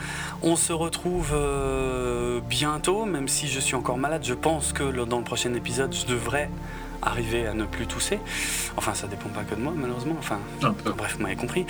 [0.42, 4.22] on se retrouve euh, bientôt, même si je suis encore malade.
[4.24, 6.50] Je pense que dans le prochain épisode, je devrais
[7.02, 8.18] arriver à ne plus tousser.
[8.76, 10.16] Enfin, ça dépend pas que de moi, malheureusement.
[10.18, 11.66] Enfin, bref, vous m'avez compris.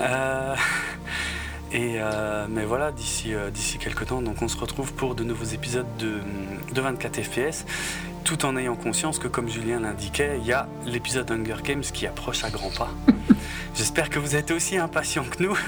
[0.00, 0.54] Euh,
[1.72, 5.44] et euh, mais voilà, d'ici d'ici quelques temps, donc on se retrouve pour de nouveaux
[5.44, 6.20] épisodes de,
[6.72, 7.64] de 24 FPS,
[8.24, 12.06] tout en ayant conscience que, comme Julien l'indiquait, il y a l'épisode Hunger Games qui
[12.06, 12.90] approche à grands pas.
[13.76, 15.58] J'espère que vous êtes aussi impatients que nous.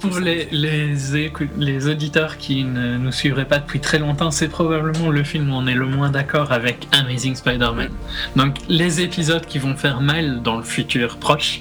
[0.00, 5.22] pour, les, les, auditeurs qui ne nous suivraient pas depuis très longtemps, c'est probablement le
[5.22, 7.90] film où on est le moins d'accord avec Amazing Spider-Man.
[8.36, 11.60] Donc les épisodes qui vont faire mal dans le futur proche,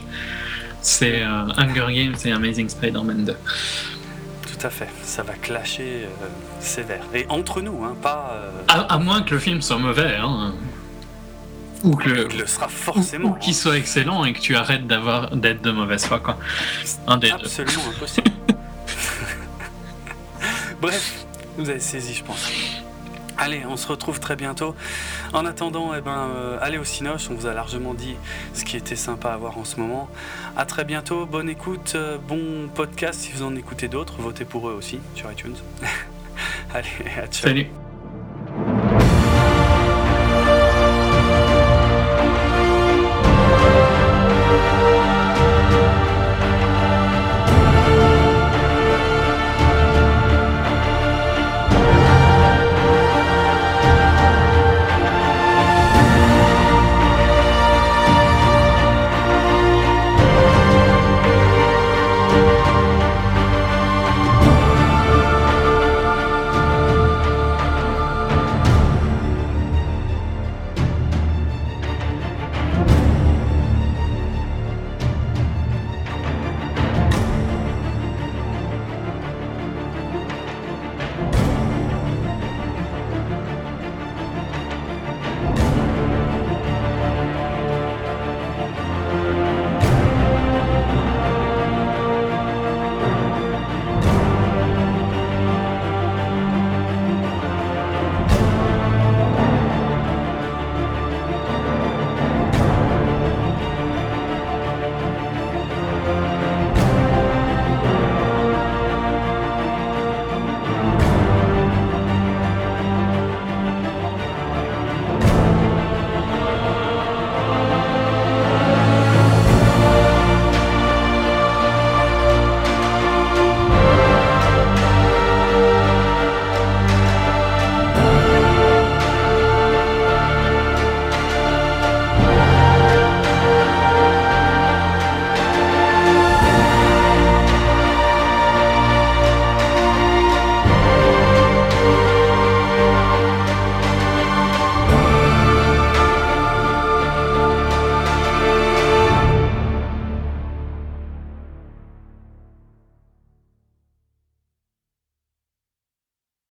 [0.82, 3.34] c'est euh, Hunger Games et Amazing Spider-Man 2.
[3.34, 6.28] Tout à fait, ça va clasher euh,
[6.60, 7.04] sévère.
[7.14, 8.34] Et entre nous, hein, pas...
[8.34, 10.16] Euh, à, moins que le film soit mauvais.
[10.16, 10.54] Hein.
[11.84, 13.30] Ou que le sera forcément.
[13.30, 16.38] Ou, qu'il soit excellent et que tu arrêtes d'avoir d'être de mauvaise foi quoi.
[17.08, 18.32] Absolument impossible.
[20.82, 21.26] Bref,
[21.58, 22.52] vous avez saisi, je pense.
[23.40, 24.76] Allez, on se retrouve très bientôt.
[25.34, 28.16] En attendant, eh ben, euh, allez au Cinoche, on vous a largement dit
[28.54, 30.10] ce qui était sympa à voir en ce moment.
[30.56, 34.70] À très bientôt, bonne écoute, euh, bon podcast si vous en écoutez d'autres, votez pour
[34.70, 35.56] eux aussi sur iTunes.
[36.74, 37.50] allez, à ciao.
[37.50, 37.68] Salut.